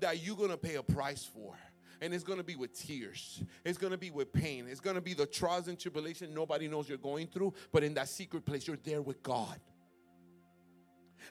that 0.00 0.22
you're 0.24 0.36
gonna 0.36 0.56
pay 0.56 0.74
a 0.74 0.82
price 0.82 1.24
for 1.24 1.56
and 2.00 2.14
it's 2.14 2.24
going 2.24 2.38
to 2.38 2.44
be 2.44 2.56
with 2.56 2.72
tears. 2.72 3.42
It's 3.64 3.78
going 3.78 3.90
to 3.90 3.98
be 3.98 4.10
with 4.10 4.32
pain. 4.32 4.66
It's 4.68 4.80
going 4.80 4.96
to 4.96 5.02
be 5.02 5.14
the 5.14 5.26
trials 5.26 5.68
and 5.68 5.78
tribulation 5.78 6.32
nobody 6.32 6.68
knows 6.68 6.88
you're 6.88 6.98
going 6.98 7.26
through, 7.26 7.54
but 7.72 7.82
in 7.82 7.94
that 7.94 8.08
secret 8.08 8.44
place, 8.44 8.66
you're 8.66 8.78
there 8.84 9.02
with 9.02 9.22
God. 9.22 9.58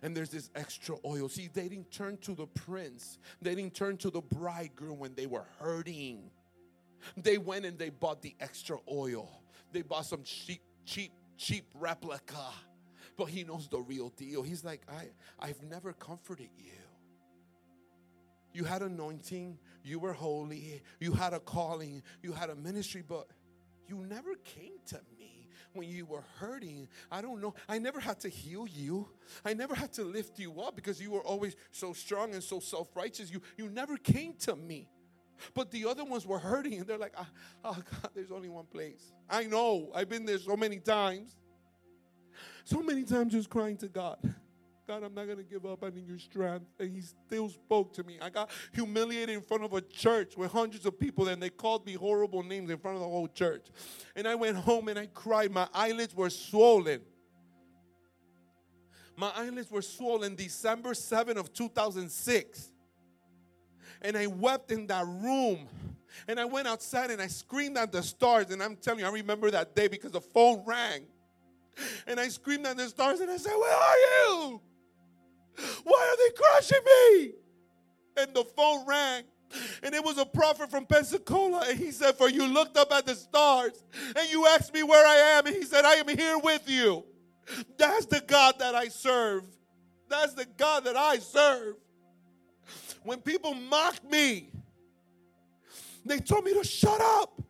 And 0.03 0.15
there's 0.15 0.29
this 0.29 0.49
extra 0.55 0.95
oil. 1.05 1.27
See, 1.29 1.49
they 1.51 1.67
didn't 1.67 1.91
turn 1.91 2.17
to 2.17 2.35
the 2.35 2.47
prince, 2.47 3.17
they 3.41 3.55
didn't 3.55 3.73
turn 3.73 3.97
to 3.97 4.09
the 4.09 4.21
bridegroom 4.21 4.99
when 4.99 5.15
they 5.15 5.25
were 5.25 5.45
hurting. 5.59 6.29
They 7.15 7.37
went 7.37 7.65
and 7.65 7.77
they 7.77 7.89
bought 7.89 8.21
the 8.21 8.35
extra 8.39 8.77
oil. 8.91 9.41
They 9.71 9.81
bought 9.81 10.05
some 10.05 10.23
cheap, 10.23 10.61
cheap, 10.85 11.11
cheap 11.37 11.65
replica. 11.75 12.51
But 13.17 13.25
he 13.25 13.43
knows 13.43 13.67
the 13.67 13.79
real 13.79 14.09
deal. 14.09 14.43
He's 14.43 14.63
like, 14.63 14.81
I, 14.89 15.09
I've 15.39 15.61
never 15.63 15.93
comforted 15.93 16.49
you. 16.57 16.71
You 18.53 18.63
had 18.63 18.81
anointing, 18.81 19.57
you 19.87 19.99
were 19.99 20.13
holy, 20.13 20.83
you 20.99 21.13
had 21.13 21.33
a 21.33 21.39
calling, 21.39 22.03
you 22.21 22.33
had 22.33 22.49
a 22.49 22.55
ministry, 22.55 23.03
but 23.07 23.27
you 23.87 24.05
never 24.07 24.35
came 24.35 24.73
to 24.87 24.99
me 25.17 25.49
when 25.73 25.87
you 25.87 26.05
were 26.05 26.23
hurting. 26.39 26.87
I 27.11 27.21
don't 27.21 27.41
know. 27.41 27.53
I 27.69 27.79
never 27.79 27.99
had 27.99 28.19
to 28.21 28.29
heal 28.29 28.67
you. 28.67 29.07
I 29.45 29.53
never 29.53 29.75
had 29.75 29.93
to 29.93 30.03
lift 30.03 30.39
you 30.39 30.61
up 30.61 30.75
because 30.75 31.01
you 31.01 31.11
were 31.11 31.21
always 31.21 31.55
so 31.71 31.93
strong 31.93 32.33
and 32.33 32.43
so 32.43 32.59
self-righteous. 32.59 33.31
You 33.31 33.41
you 33.57 33.69
never 33.69 33.97
came 33.97 34.33
to 34.39 34.55
me. 34.55 34.89
But 35.53 35.71
the 35.71 35.85
other 35.85 36.03
ones 36.03 36.25
were 36.25 36.39
hurting 36.39 36.73
and 36.79 36.87
they're 36.87 36.97
like, 36.97 37.13
oh, 37.17 37.27
oh 37.63 37.73
God, 37.73 38.11
there's 38.15 38.31
only 38.31 38.49
one 38.49 38.65
place. 38.65 39.13
I 39.29 39.43
know. 39.43 39.91
I've 39.93 40.09
been 40.09 40.25
there 40.25 40.39
so 40.39 40.57
many 40.57 40.79
times. 40.79 41.35
So 42.63 42.81
many 42.81 43.03
times 43.03 43.33
just 43.33 43.49
crying 43.49 43.77
to 43.77 43.87
God. 43.87 44.17
God, 44.87 45.03
I'm 45.03 45.13
not 45.13 45.25
going 45.25 45.37
to 45.37 45.43
give 45.43 45.65
up. 45.65 45.83
I 45.83 45.89
need 45.89 46.07
your 46.07 46.17
strength. 46.17 46.65
And 46.79 46.89
he 46.89 47.01
still 47.01 47.49
spoke 47.49 47.91
to 47.95 48.05
me. 48.05 48.19
I 48.21 48.29
got 48.29 48.49
humiliated 48.71 49.35
in 49.35 49.41
front 49.41 49.65
of 49.65 49.73
a 49.73 49.81
church 49.81 50.37
with 50.37 50.49
hundreds 50.49 50.85
of 50.85 50.97
people, 50.97 51.27
and 51.27 51.43
they 51.43 51.49
called 51.49 51.85
me 51.85 51.95
horrible 51.95 52.41
names 52.41 52.69
in 52.69 52.77
front 52.77 52.95
of 52.95 53.01
the 53.01 53.09
whole 53.09 53.27
church. 53.27 53.65
And 54.15 54.25
I 54.25 54.35
went 54.35 54.55
home 54.55 54.87
and 54.87 54.97
I 54.97 55.07
cried. 55.07 55.51
My 55.51 55.67
eyelids 55.73 56.15
were 56.15 56.29
swollen. 56.29 57.01
My 59.17 59.29
eyelids 59.35 59.69
were 59.69 59.81
swollen 59.81 60.35
December 60.35 60.93
7 60.93 61.37
of 61.37 61.51
2006. 61.51 62.71
And 64.03 64.15
I 64.15 64.27
wept 64.27 64.71
in 64.71 64.87
that 64.87 65.05
room. 65.05 65.67
And 66.29 66.39
I 66.39 66.45
went 66.45 66.65
outside 66.65 67.11
and 67.11 67.21
I 67.21 67.27
screamed 67.27 67.77
at 67.77 67.91
the 67.91 68.03
stars. 68.03 68.51
And 68.51 68.63
I'm 68.63 68.77
telling 68.77 69.01
you, 69.01 69.05
I 69.05 69.11
remember 69.11 69.51
that 69.51 69.75
day 69.75 69.89
because 69.89 70.13
the 70.13 70.21
phone 70.21 70.63
rang. 70.65 71.07
And 72.07 72.21
I 72.21 72.29
screamed 72.29 72.65
at 72.65 72.77
the 72.77 72.87
stars 72.87 73.19
and 73.19 73.29
I 73.29 73.35
said, 73.35 73.53
Where 73.53 73.75
are 73.75 73.97
you? 73.97 74.61
Why 75.83 76.07
are 76.09 76.17
they 76.17 76.35
crushing 76.35 76.83
me? 76.85 77.31
And 78.17 78.33
the 78.33 78.43
phone 78.55 78.85
rang. 78.85 79.23
And 79.81 79.95
it 79.95 80.03
was 80.03 80.17
a 80.17 80.25
prophet 80.25 80.69
from 80.69 80.85
Pensacola. 80.85 81.65
And 81.69 81.77
he 81.77 81.91
said, 81.91 82.15
For 82.15 82.29
you 82.29 82.45
looked 82.45 82.77
up 82.77 82.91
at 82.91 83.05
the 83.05 83.15
stars 83.15 83.83
and 84.15 84.29
you 84.29 84.45
asked 84.47 84.73
me 84.73 84.83
where 84.83 85.05
I 85.05 85.37
am. 85.37 85.47
And 85.47 85.55
he 85.55 85.63
said, 85.63 85.85
I 85.85 85.95
am 85.95 86.07
here 86.07 86.37
with 86.37 86.69
you. 86.69 87.05
That's 87.77 88.05
the 88.05 88.21
God 88.21 88.59
that 88.59 88.75
I 88.75 88.89
serve. 88.89 89.43
That's 90.09 90.33
the 90.33 90.45
God 90.57 90.83
that 90.85 90.97
I 90.97 91.19
serve. 91.19 91.75
When 93.03 93.19
people 93.19 93.53
mocked 93.53 94.03
me, 94.03 94.49
they 96.05 96.19
told 96.19 96.43
me 96.43 96.53
to 96.53 96.63
shut 96.63 96.99
up. 96.99 97.41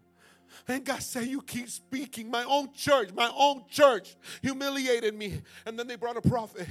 And 0.68 0.84
God 0.84 1.02
said, 1.02 1.28
You 1.28 1.42
keep 1.42 1.70
speaking. 1.70 2.30
My 2.30 2.44
own 2.44 2.74
church, 2.74 3.10
my 3.16 3.32
own 3.36 3.64
church 3.70 4.16
humiliated 4.42 5.16
me. 5.16 5.42
And 5.66 5.80
then 5.80 5.88
they 5.88 5.96
brought 5.96 6.18
a 6.18 6.22
prophet. 6.22 6.68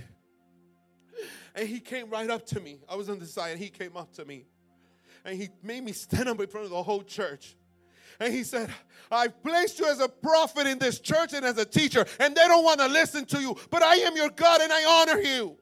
And 1.54 1.68
he 1.68 1.80
came 1.80 2.10
right 2.10 2.28
up 2.28 2.46
to 2.46 2.60
me. 2.60 2.78
I 2.88 2.96
was 2.96 3.08
on 3.08 3.18
the 3.18 3.26
side, 3.26 3.52
and 3.52 3.60
he 3.60 3.68
came 3.68 3.96
up 3.96 4.12
to 4.14 4.24
me. 4.24 4.46
And 5.24 5.36
he 5.36 5.48
made 5.62 5.84
me 5.84 5.92
stand 5.92 6.28
up 6.28 6.40
in 6.40 6.46
front 6.46 6.64
of 6.64 6.70
the 6.70 6.82
whole 6.82 7.02
church. 7.02 7.56
And 8.20 8.32
he 8.32 8.44
said, 8.44 8.70
I've 9.10 9.42
placed 9.42 9.78
you 9.78 9.86
as 9.86 10.00
a 10.00 10.08
prophet 10.08 10.66
in 10.66 10.78
this 10.78 11.00
church 11.00 11.32
and 11.32 11.44
as 11.44 11.58
a 11.58 11.64
teacher, 11.64 12.06
and 12.18 12.34
they 12.34 12.46
don't 12.48 12.64
want 12.64 12.80
to 12.80 12.86
listen 12.86 13.24
to 13.26 13.40
you, 13.40 13.56
but 13.70 13.82
I 13.82 13.96
am 13.96 14.16
your 14.16 14.30
God 14.30 14.60
and 14.60 14.72
I 14.72 14.84
honor 15.02 15.20
you. 15.20 15.56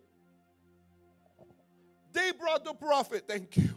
They 2.12 2.30
brought 2.32 2.64
the 2.64 2.74
prophet, 2.74 3.24
thank 3.26 3.56
you. 3.56 3.70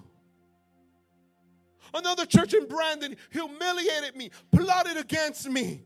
Another 1.93 2.25
church 2.25 2.53
in 2.53 2.67
Brandon 2.67 3.15
humiliated 3.32 4.15
me, 4.15 4.30
plotted 4.51 4.97
against 4.97 5.49
me. 5.49 5.84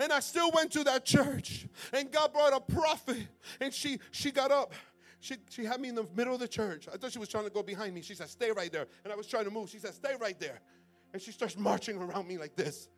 And 0.00 0.12
I 0.12 0.20
still 0.20 0.50
went 0.50 0.72
to 0.72 0.84
that 0.84 1.04
church. 1.04 1.66
And 1.92 2.10
God 2.10 2.32
brought 2.32 2.52
a 2.52 2.60
prophet. 2.60 3.26
And 3.60 3.72
she 3.72 4.00
she 4.10 4.30
got 4.30 4.50
up. 4.50 4.72
She, 5.20 5.36
she 5.50 5.64
had 5.64 5.80
me 5.80 5.88
in 5.88 5.94
the 5.94 6.06
middle 6.14 6.34
of 6.34 6.40
the 6.40 6.48
church. 6.48 6.86
I 6.92 6.96
thought 6.96 7.12
she 7.12 7.18
was 7.18 7.28
trying 7.28 7.44
to 7.44 7.50
go 7.50 7.62
behind 7.62 7.94
me. 7.94 8.02
She 8.02 8.14
said, 8.14 8.28
Stay 8.28 8.52
right 8.52 8.70
there. 8.70 8.86
And 9.04 9.12
I 9.12 9.16
was 9.16 9.26
trying 9.26 9.44
to 9.44 9.50
move. 9.50 9.68
She 9.68 9.78
said, 9.78 9.94
Stay 9.94 10.14
right 10.20 10.38
there. 10.38 10.60
And 11.12 11.20
she 11.20 11.32
starts 11.32 11.56
marching 11.56 11.96
around 11.98 12.28
me 12.28 12.38
like 12.38 12.54
this. 12.54 12.88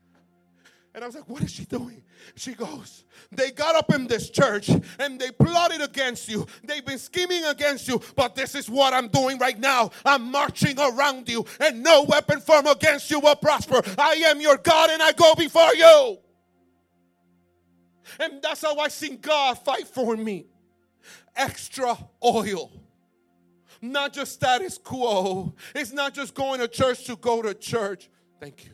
And 0.92 1.04
I 1.04 1.06
was 1.06 1.14
like, 1.14 1.28
what 1.28 1.42
is 1.42 1.52
she 1.52 1.64
doing? 1.64 2.02
She 2.34 2.54
goes, 2.54 3.04
they 3.30 3.52
got 3.52 3.76
up 3.76 3.94
in 3.94 4.08
this 4.08 4.28
church 4.28 4.68
and 4.98 5.20
they 5.20 5.30
plotted 5.30 5.80
against 5.80 6.28
you. 6.28 6.46
They've 6.64 6.84
been 6.84 6.98
scheming 6.98 7.44
against 7.44 7.86
you, 7.86 8.00
but 8.16 8.34
this 8.34 8.56
is 8.56 8.68
what 8.68 8.92
I'm 8.92 9.06
doing 9.06 9.38
right 9.38 9.58
now. 9.58 9.90
I'm 10.04 10.32
marching 10.32 10.78
around 10.80 11.28
you, 11.28 11.46
and 11.60 11.82
no 11.84 12.02
weapon 12.02 12.40
formed 12.40 12.66
against 12.66 13.08
you 13.10 13.20
will 13.20 13.36
prosper. 13.36 13.82
I 13.98 14.14
am 14.26 14.40
your 14.40 14.56
God 14.56 14.90
and 14.90 15.00
I 15.00 15.12
go 15.12 15.34
before 15.36 15.74
you. 15.74 16.18
And 18.18 18.42
that's 18.42 18.62
how 18.62 18.76
I 18.78 18.88
seen 18.88 19.18
God 19.20 19.58
fight 19.58 19.86
for 19.86 20.16
me. 20.16 20.46
Extra 21.36 21.96
oil. 22.24 22.70
Not 23.82 24.12
just 24.12 24.32
status 24.32 24.78
quo. 24.78 25.54
It's 25.74 25.92
not 25.92 26.14
just 26.14 26.34
going 26.34 26.60
to 26.60 26.68
church 26.68 27.04
to 27.04 27.16
go 27.16 27.40
to 27.42 27.54
church. 27.54 28.10
Thank 28.40 28.66
you. 28.66 28.72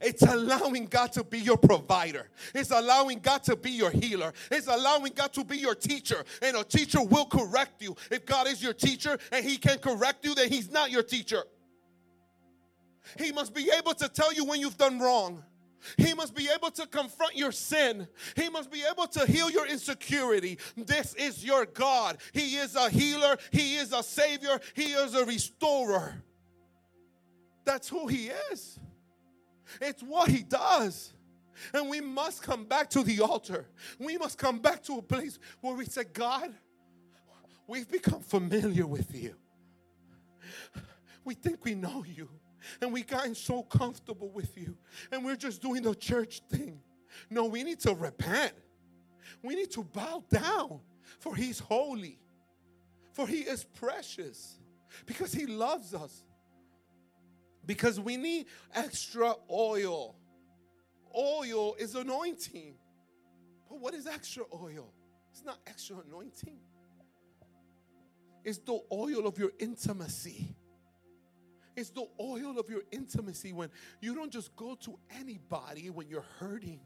It's 0.00 0.22
allowing 0.22 0.86
God 0.86 1.12
to 1.12 1.24
be 1.24 1.38
your 1.38 1.56
provider. 1.56 2.28
It's 2.54 2.70
allowing 2.70 3.20
God 3.20 3.44
to 3.44 3.56
be 3.56 3.70
your 3.70 3.90
healer. 3.90 4.32
It's 4.50 4.66
allowing 4.66 5.12
God 5.14 5.32
to 5.34 5.44
be 5.44 5.58
your 5.58 5.74
teacher. 5.74 6.24
And 6.42 6.56
a 6.56 6.64
teacher 6.64 7.02
will 7.02 7.26
correct 7.26 7.82
you. 7.82 7.96
If 8.10 8.26
God 8.26 8.48
is 8.48 8.62
your 8.62 8.72
teacher 8.72 9.18
and 9.30 9.44
He 9.44 9.56
can 9.56 9.78
correct 9.78 10.24
you, 10.24 10.34
then 10.34 10.48
He's 10.48 10.70
not 10.70 10.90
your 10.90 11.02
teacher. 11.02 11.44
He 13.18 13.32
must 13.32 13.54
be 13.54 13.70
able 13.76 13.94
to 13.94 14.08
tell 14.08 14.32
you 14.32 14.44
when 14.44 14.60
you've 14.60 14.78
done 14.78 14.98
wrong. 14.98 15.44
He 15.96 16.14
must 16.14 16.34
be 16.34 16.48
able 16.54 16.70
to 16.72 16.86
confront 16.86 17.36
your 17.36 17.52
sin. 17.52 18.06
He 18.36 18.48
must 18.48 18.70
be 18.70 18.82
able 18.90 19.06
to 19.08 19.26
heal 19.26 19.50
your 19.50 19.66
insecurity. 19.66 20.58
This 20.76 21.14
is 21.14 21.44
your 21.44 21.66
God. 21.66 22.18
He 22.32 22.56
is 22.56 22.76
a 22.76 22.88
healer, 22.90 23.36
He 23.50 23.76
is 23.76 23.92
a 23.92 24.02
savior, 24.02 24.60
He 24.74 24.92
is 24.92 25.14
a 25.14 25.24
restorer. 25.24 26.22
That's 27.64 27.88
who 27.88 28.06
He 28.06 28.30
is. 28.52 28.78
It's 29.80 30.02
what 30.02 30.28
He 30.28 30.42
does. 30.42 31.12
And 31.74 31.90
we 31.90 32.00
must 32.00 32.42
come 32.42 32.64
back 32.64 32.88
to 32.90 33.02
the 33.02 33.20
altar. 33.20 33.66
We 33.98 34.16
must 34.16 34.38
come 34.38 34.60
back 34.60 34.82
to 34.84 34.98
a 34.98 35.02
place 35.02 35.38
where 35.60 35.74
we 35.74 35.84
say, 35.84 36.04
God, 36.04 36.54
we've 37.66 37.88
become 37.90 38.20
familiar 38.20 38.86
with 38.86 39.14
you. 39.14 39.34
We 41.24 41.34
think 41.34 41.64
we 41.64 41.74
know 41.74 42.02
you 42.06 42.30
and 42.80 42.92
we've 42.92 43.06
gotten 43.06 43.34
so 43.34 43.62
comfortable 43.62 44.30
with 44.30 44.56
you 44.56 44.76
and 45.12 45.24
we're 45.24 45.36
just 45.36 45.62
doing 45.62 45.82
the 45.82 45.94
church 45.94 46.42
thing. 46.50 46.80
No, 47.28 47.46
we 47.46 47.62
need 47.62 47.80
to 47.80 47.94
repent. 47.94 48.52
We 49.42 49.54
need 49.54 49.70
to 49.72 49.84
bow 49.84 50.24
down 50.30 50.80
for 51.18 51.34
he's 51.34 51.58
holy. 51.58 52.18
For 53.12 53.26
he 53.26 53.40
is 53.40 53.64
precious 53.64 54.58
because 55.06 55.32
he 55.32 55.46
loves 55.46 55.94
us. 55.94 56.24
Because 57.66 58.00
we 58.00 58.16
need 58.16 58.46
extra 58.74 59.34
oil. 59.50 60.16
Oil 61.16 61.74
is 61.78 61.94
anointing. 61.94 62.74
But 63.68 63.80
what 63.80 63.94
is 63.94 64.06
extra 64.06 64.44
oil? 64.54 64.92
It's 65.30 65.44
not 65.44 65.58
extra 65.66 65.96
anointing. 66.06 66.58
It's 68.44 68.58
the 68.58 68.80
oil 68.92 69.26
of 69.26 69.38
your 69.38 69.52
intimacy. 69.58 70.56
It's 71.80 71.88
the 71.88 72.06
oil 72.20 72.58
of 72.58 72.68
your 72.68 72.82
intimacy 72.92 73.54
when 73.54 73.70
you 74.02 74.14
don't 74.14 74.30
just 74.30 74.54
go 74.54 74.74
to 74.82 74.98
anybody 75.18 75.88
when 75.88 76.10
you're 76.10 76.26
hurting. 76.38 76.80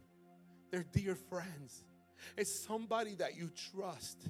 They're 0.70 0.84
dear 0.92 1.16
friends. 1.16 1.82
It's 2.36 2.64
somebody 2.64 3.16
that 3.16 3.36
you 3.36 3.50
trust. 3.72 4.28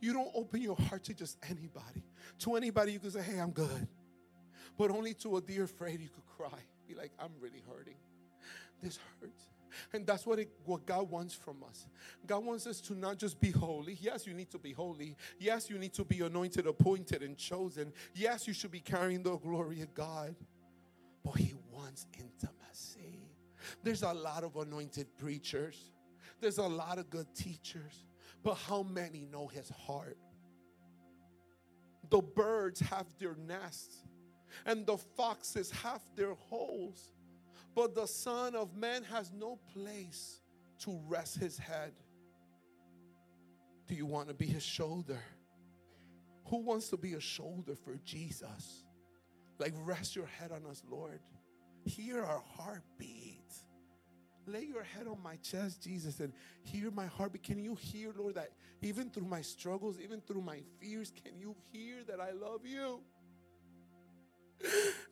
You 0.00 0.14
don't 0.14 0.30
open 0.34 0.62
your 0.62 0.76
heart 0.76 1.04
to 1.04 1.14
just 1.14 1.36
anybody. 1.42 2.02
To 2.38 2.56
anybody, 2.56 2.92
you 2.92 3.00
can 3.00 3.10
say, 3.10 3.20
Hey, 3.20 3.38
I'm 3.38 3.50
good. 3.50 3.86
But 4.78 4.90
only 4.90 5.12
to 5.14 5.36
a 5.36 5.42
dear 5.42 5.66
friend, 5.66 6.00
you 6.00 6.08
could 6.08 6.26
cry. 6.38 6.58
Be 6.88 6.94
like, 6.94 7.12
I'm 7.18 7.32
really 7.38 7.62
hurting. 7.68 7.96
This 8.82 8.98
hurts. 9.20 9.49
And 9.92 10.06
that's 10.06 10.26
what, 10.26 10.38
it, 10.38 10.50
what 10.64 10.86
God 10.86 11.10
wants 11.10 11.34
from 11.34 11.62
us. 11.68 11.86
God 12.26 12.44
wants 12.44 12.66
us 12.66 12.80
to 12.82 12.94
not 12.94 13.18
just 13.18 13.40
be 13.40 13.50
holy. 13.50 13.98
Yes, 14.00 14.26
you 14.26 14.34
need 14.34 14.50
to 14.50 14.58
be 14.58 14.72
holy. 14.72 15.16
Yes, 15.38 15.68
you 15.70 15.78
need 15.78 15.92
to 15.94 16.04
be 16.04 16.20
anointed, 16.20 16.66
appointed, 16.66 17.22
and 17.22 17.36
chosen. 17.36 17.92
Yes, 18.14 18.46
you 18.46 18.54
should 18.54 18.70
be 18.70 18.80
carrying 18.80 19.22
the 19.22 19.36
glory 19.36 19.82
of 19.82 19.94
God. 19.94 20.34
But 21.24 21.36
He 21.36 21.54
wants 21.72 22.06
intimacy. 22.18 23.20
There's 23.82 24.02
a 24.02 24.12
lot 24.12 24.44
of 24.44 24.56
anointed 24.56 25.06
preachers, 25.18 25.90
there's 26.40 26.58
a 26.58 26.66
lot 26.66 26.98
of 26.98 27.10
good 27.10 27.26
teachers. 27.34 28.06
But 28.42 28.54
how 28.54 28.82
many 28.82 29.26
know 29.30 29.46
His 29.48 29.68
heart? 29.68 30.16
The 32.08 32.22
birds 32.22 32.80
have 32.80 33.06
their 33.18 33.36
nests, 33.36 33.98
and 34.64 34.86
the 34.86 34.96
foxes 34.96 35.70
have 35.70 36.00
their 36.16 36.34
holes 36.34 37.12
but 37.74 37.94
the 37.94 38.06
Son 38.06 38.54
of 38.54 38.76
Man 38.76 39.04
has 39.04 39.32
no 39.32 39.58
place 39.72 40.40
to 40.80 41.00
rest 41.06 41.38
his 41.38 41.58
head. 41.58 41.92
Do 43.86 43.94
you 43.94 44.06
want 44.06 44.28
to 44.28 44.34
be 44.34 44.46
his 44.46 44.62
shoulder? 44.62 45.18
Who 46.46 46.58
wants 46.58 46.88
to 46.88 46.96
be 46.96 47.14
a 47.14 47.20
shoulder 47.20 47.74
for 47.74 47.96
Jesus? 48.04 48.84
Like, 49.58 49.74
rest 49.84 50.16
your 50.16 50.26
head 50.26 50.52
on 50.52 50.64
us, 50.70 50.82
Lord. 50.88 51.20
Hear 51.84 52.22
our 52.22 52.42
heartbeat. 52.56 53.52
Lay 54.46 54.64
your 54.64 54.82
head 54.82 55.06
on 55.06 55.22
my 55.22 55.36
chest, 55.36 55.82
Jesus, 55.82 56.20
and 56.20 56.32
hear 56.62 56.90
my 56.90 57.06
heartbeat. 57.06 57.42
Can 57.42 57.58
you 57.58 57.74
hear, 57.74 58.12
Lord, 58.16 58.34
that 58.34 58.50
even 58.80 59.10
through 59.10 59.26
my 59.26 59.42
struggles, 59.42 59.98
even 60.00 60.20
through 60.20 60.40
my 60.40 60.60
fears, 60.80 61.12
can 61.22 61.38
you 61.38 61.54
hear 61.72 61.96
that 62.08 62.20
I 62.20 62.32
love 62.32 62.62
you? 62.64 63.00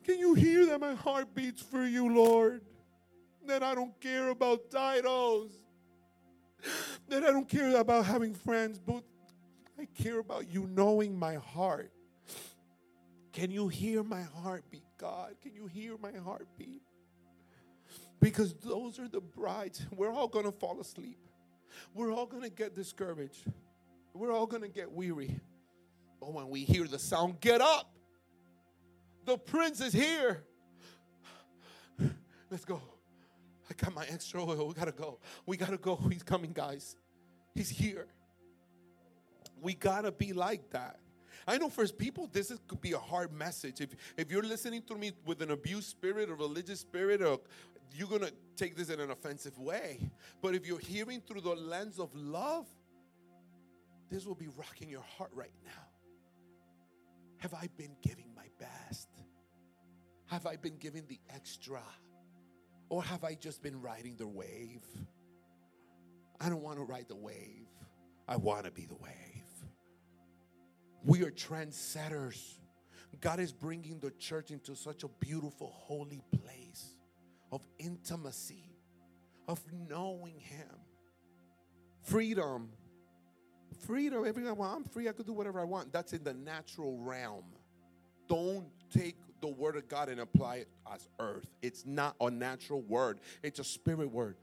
Can 0.03 0.19
you 0.19 0.33
hear 0.33 0.65
that 0.67 0.79
my 0.79 0.93
heart 0.93 1.33
beats 1.33 1.61
for 1.61 1.85
you, 1.85 2.13
Lord? 2.13 2.61
That 3.47 3.63
I 3.63 3.75
don't 3.75 3.99
care 3.99 4.29
about 4.29 4.69
titles. 4.69 5.51
That 7.07 7.23
I 7.23 7.31
don't 7.31 7.47
care 7.47 7.75
about 7.77 8.05
having 8.05 8.33
friends, 8.33 8.79
but 8.79 9.03
I 9.79 9.87
care 10.01 10.19
about 10.19 10.51
you 10.51 10.67
knowing 10.67 11.17
my 11.17 11.35
heart. 11.35 11.91
Can 13.31 13.51
you 13.51 13.67
hear 13.67 14.03
my 14.03 14.21
heartbeat, 14.21 14.83
God? 14.97 15.35
Can 15.41 15.53
you 15.53 15.67
hear 15.67 15.95
my 15.97 16.11
heartbeat? 16.11 16.81
Because 18.19 18.53
those 18.55 18.99
are 18.99 19.07
the 19.07 19.21
brides. 19.21 19.85
We're 19.95 20.11
all 20.11 20.27
going 20.27 20.45
to 20.45 20.51
fall 20.51 20.81
asleep. 20.81 21.17
We're 21.93 22.11
all 22.11 22.25
going 22.25 22.43
to 22.43 22.49
get 22.49 22.75
discouraged. 22.75 23.45
We're 24.13 24.33
all 24.33 24.45
going 24.45 24.63
to 24.63 24.69
get 24.69 24.91
weary. 24.91 25.39
But 26.19 26.33
when 26.33 26.49
we 26.49 26.65
hear 26.65 26.85
the 26.85 26.99
sound, 26.99 27.39
get 27.39 27.61
up. 27.61 27.93
The 29.29 29.37
prince 29.37 29.79
is 29.79 29.93
here. 29.93 30.41
Let's 32.49 32.65
go. 32.65 32.81
I 33.69 33.75
got 33.75 33.93
my 33.93 34.03
extra 34.05 34.43
oil. 34.43 34.67
We 34.67 34.73
gotta 34.73 34.91
go. 34.91 35.19
We 35.45 35.55
gotta 35.55 35.77
go. 35.77 35.97
He's 36.11 36.23
coming, 36.23 36.51
guys. 36.51 36.95
He's 37.53 37.69
here. 37.69 38.07
We 39.61 39.75
gotta 39.75 40.11
be 40.11 40.33
like 40.33 40.71
that. 40.71 40.97
I 41.47 41.59
know 41.59 41.69
for 41.69 41.85
people, 41.85 42.27
this 42.33 42.49
is, 42.49 42.59
could 42.67 42.81
be 42.81 42.93
a 42.93 42.97
hard 42.97 43.31
message. 43.31 43.81
If, 43.81 43.89
if 44.17 44.31
you're 44.31 44.41
listening 44.41 44.81
to 44.87 44.95
me 44.95 45.11
with 45.27 45.43
an 45.43 45.51
abuse 45.51 45.85
spirit, 45.85 46.31
a 46.31 46.33
religious 46.33 46.79
spirit, 46.79 47.21
or 47.21 47.39
you're 47.93 48.07
gonna 48.07 48.31
take 48.55 48.75
this 48.75 48.89
in 48.89 48.99
an 48.99 49.11
offensive 49.11 49.59
way. 49.59 50.09
But 50.41 50.55
if 50.55 50.65
you're 50.65 50.79
hearing 50.79 51.21
through 51.21 51.41
the 51.41 51.53
lens 51.53 51.99
of 51.99 52.09
love, 52.15 52.65
this 54.09 54.25
will 54.25 54.33
be 54.33 54.47
rocking 54.57 54.89
your 54.89 55.05
heart 55.19 55.29
right 55.35 55.53
now. 55.63 55.85
Have 57.37 57.53
I 57.53 57.69
been 57.77 57.95
giving 58.01 58.25
my 58.35 58.47
best? 58.59 59.07
Have 60.29 60.45
I 60.45 60.55
been 60.57 60.77
giving 60.77 61.05
the 61.07 61.19
extra? 61.33 61.81
Or 62.89 63.03
have 63.03 63.23
I 63.23 63.35
just 63.35 63.61
been 63.63 63.81
riding 63.81 64.15
the 64.17 64.27
wave? 64.27 64.85
I 66.39 66.49
don't 66.49 66.61
want 66.63 66.77
to 66.77 66.83
ride 66.83 67.07
the 67.09 67.15
wave. 67.15 67.67
I 68.27 68.37
want 68.37 68.65
to 68.65 68.71
be 68.71 68.85
the 68.85 68.95
wave. 68.95 69.13
We 71.03 71.23
are 71.23 71.31
trendsetters. 71.31 72.59
God 73.21 73.39
is 73.39 73.51
bringing 73.51 73.99
the 73.99 74.11
church 74.11 74.51
into 74.51 74.75
such 74.75 75.03
a 75.03 75.07
beautiful, 75.07 75.71
holy 75.73 76.21
place. 76.43 76.95
of 77.51 77.65
intimacy, 77.79 78.75
of 79.47 79.59
knowing 79.89 80.39
Him. 80.39 80.67
Freedom. 82.03 82.69
Freedom. 83.87 84.25
Everyone, 84.25 84.57
well, 84.57 84.73
I'm 84.75 84.83
free. 84.83 85.09
I 85.09 85.11
could 85.11 85.25
do 85.25 85.33
whatever 85.33 85.59
I 85.59 85.63
want. 85.63 85.91
That's 85.91 86.13
in 86.13 86.23
the 86.23 86.33
natural 86.33 86.97
realm. 86.99 87.45
Don't 88.27 88.67
take 88.91 89.15
the 89.41 89.47
word 89.47 89.75
of 89.77 89.87
God 89.87 90.09
and 90.09 90.19
apply 90.19 90.57
it 90.57 90.67
as 90.93 91.07
earth. 91.19 91.47
It's 91.61 91.85
not 91.85 92.15
a 92.19 92.29
natural 92.29 92.81
word, 92.81 93.19
it's 93.43 93.59
a 93.59 93.63
spirit 93.63 94.11
word. 94.11 94.35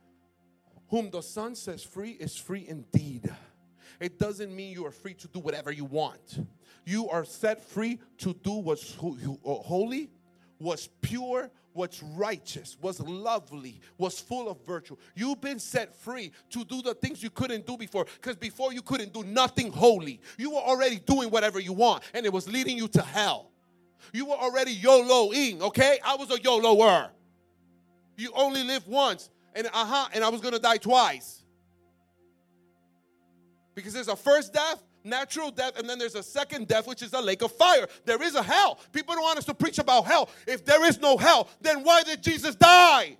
Whom 0.89 1.09
the 1.09 1.21
Son 1.21 1.55
says 1.55 1.83
free 1.83 2.11
is 2.11 2.35
free 2.37 2.65
indeed. 2.67 3.29
It 3.99 4.19
doesn't 4.19 4.55
mean 4.55 4.71
you 4.71 4.85
are 4.85 4.91
free 4.91 5.13
to 5.15 5.27
do 5.27 5.39
whatever 5.39 5.71
you 5.71 5.85
want. 5.85 6.45
You 6.85 7.09
are 7.09 7.25
set 7.25 7.61
free 7.61 7.99
to 8.19 8.33
do 8.33 8.53
what's 8.53 8.95
uh, 8.95 8.99
holy, 9.43 10.09
what's 10.59 10.87
pure, 11.01 11.49
what's 11.73 12.01
righteous, 12.01 12.77
what's 12.79 12.99
lovely, 12.99 13.81
what's 13.97 14.19
full 14.19 14.49
of 14.49 14.65
virtue. 14.65 14.97
You've 15.15 15.41
been 15.41 15.59
set 15.59 15.95
free 15.95 16.31
to 16.51 16.63
do 16.63 16.81
the 16.81 16.93
things 16.93 17.21
you 17.21 17.29
couldn't 17.29 17.65
do 17.65 17.77
before 17.77 18.05
because 18.19 18.35
before 18.35 18.73
you 18.73 18.81
couldn't 18.81 19.13
do 19.13 19.23
nothing 19.23 19.71
holy. 19.71 20.19
You 20.37 20.51
were 20.51 20.61
already 20.61 20.99
doing 20.99 21.29
whatever 21.29 21.59
you 21.59 21.73
want 21.73 22.03
and 22.13 22.25
it 22.25 22.31
was 22.33 22.47
leading 22.47 22.77
you 22.77 22.87
to 22.89 23.01
hell. 23.01 23.51
You 24.13 24.25
were 24.25 24.35
already 24.35 24.75
YOLOing, 24.75 25.61
okay? 25.61 25.99
I 26.05 26.15
was 26.15 26.31
a 26.31 26.39
YOLOer. 26.39 27.09
You 28.17 28.31
only 28.35 28.63
live 28.63 28.87
once, 28.87 29.29
and 29.55 29.67
uh 29.67 29.69
huh, 29.73 30.09
and 30.13 30.23
I 30.23 30.29
was 30.29 30.41
gonna 30.41 30.59
die 30.59 30.77
twice. 30.77 31.43
Because 33.75 33.93
there's 33.93 34.07
a 34.07 34.15
first 34.15 34.53
death, 34.53 34.81
natural 35.03 35.51
death, 35.51 35.77
and 35.77 35.87
then 35.87 35.99
there's 35.99 36.15
a 36.15 36.23
second 36.23 36.67
death, 36.67 36.87
which 36.87 37.03
is 37.03 37.13
a 37.13 37.21
lake 37.21 37.43
of 37.43 37.51
fire. 37.51 37.87
There 38.05 38.21
is 38.23 38.33
a 38.35 38.41
hell. 38.41 38.79
People 38.91 39.13
don't 39.13 39.23
want 39.23 39.37
us 39.37 39.45
to 39.45 39.53
preach 39.53 39.77
about 39.77 40.05
hell. 40.05 40.29
If 40.47 40.65
there 40.65 40.83
is 40.85 40.99
no 40.99 41.17
hell, 41.17 41.47
then 41.61 41.83
why 41.83 42.03
did 42.03 42.23
Jesus 42.23 42.55
die? 42.55 43.17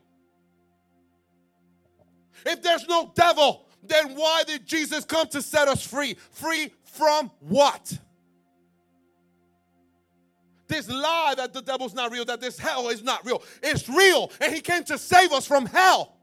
If 2.45 2.61
there's 2.61 2.87
no 2.87 3.11
devil, 3.13 3.67
then 3.83 4.15
why 4.15 4.43
did 4.45 4.65
Jesus 4.65 5.05
come 5.05 5.27
to 5.27 5.41
set 5.41 5.67
us 5.67 5.85
free? 5.85 6.15
Free 6.31 6.71
from 6.83 7.31
what? 7.39 7.97
This 10.67 10.89
lie 10.89 11.33
that 11.37 11.53
the 11.53 11.61
devil's 11.61 11.93
not 11.93 12.11
real, 12.11 12.25
that 12.25 12.41
this 12.41 12.59
hell 12.59 12.89
is 12.89 13.03
not 13.03 13.25
real. 13.25 13.41
It's 13.63 13.87
real, 13.87 14.31
and 14.41 14.53
he 14.53 14.61
came 14.61 14.83
to 14.85 14.97
save 14.97 15.31
us 15.31 15.47
from 15.47 15.65
hell. 15.65 16.17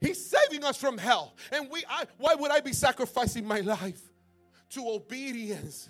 He's 0.00 0.24
saving 0.24 0.64
us 0.64 0.76
from 0.76 0.96
hell. 0.96 1.34
And 1.50 1.68
we 1.70 1.82
I, 1.88 2.04
why 2.18 2.34
would 2.34 2.50
I 2.50 2.60
be 2.60 2.72
sacrificing 2.72 3.44
my 3.44 3.60
life 3.60 4.00
to 4.70 4.88
obedience, 4.88 5.88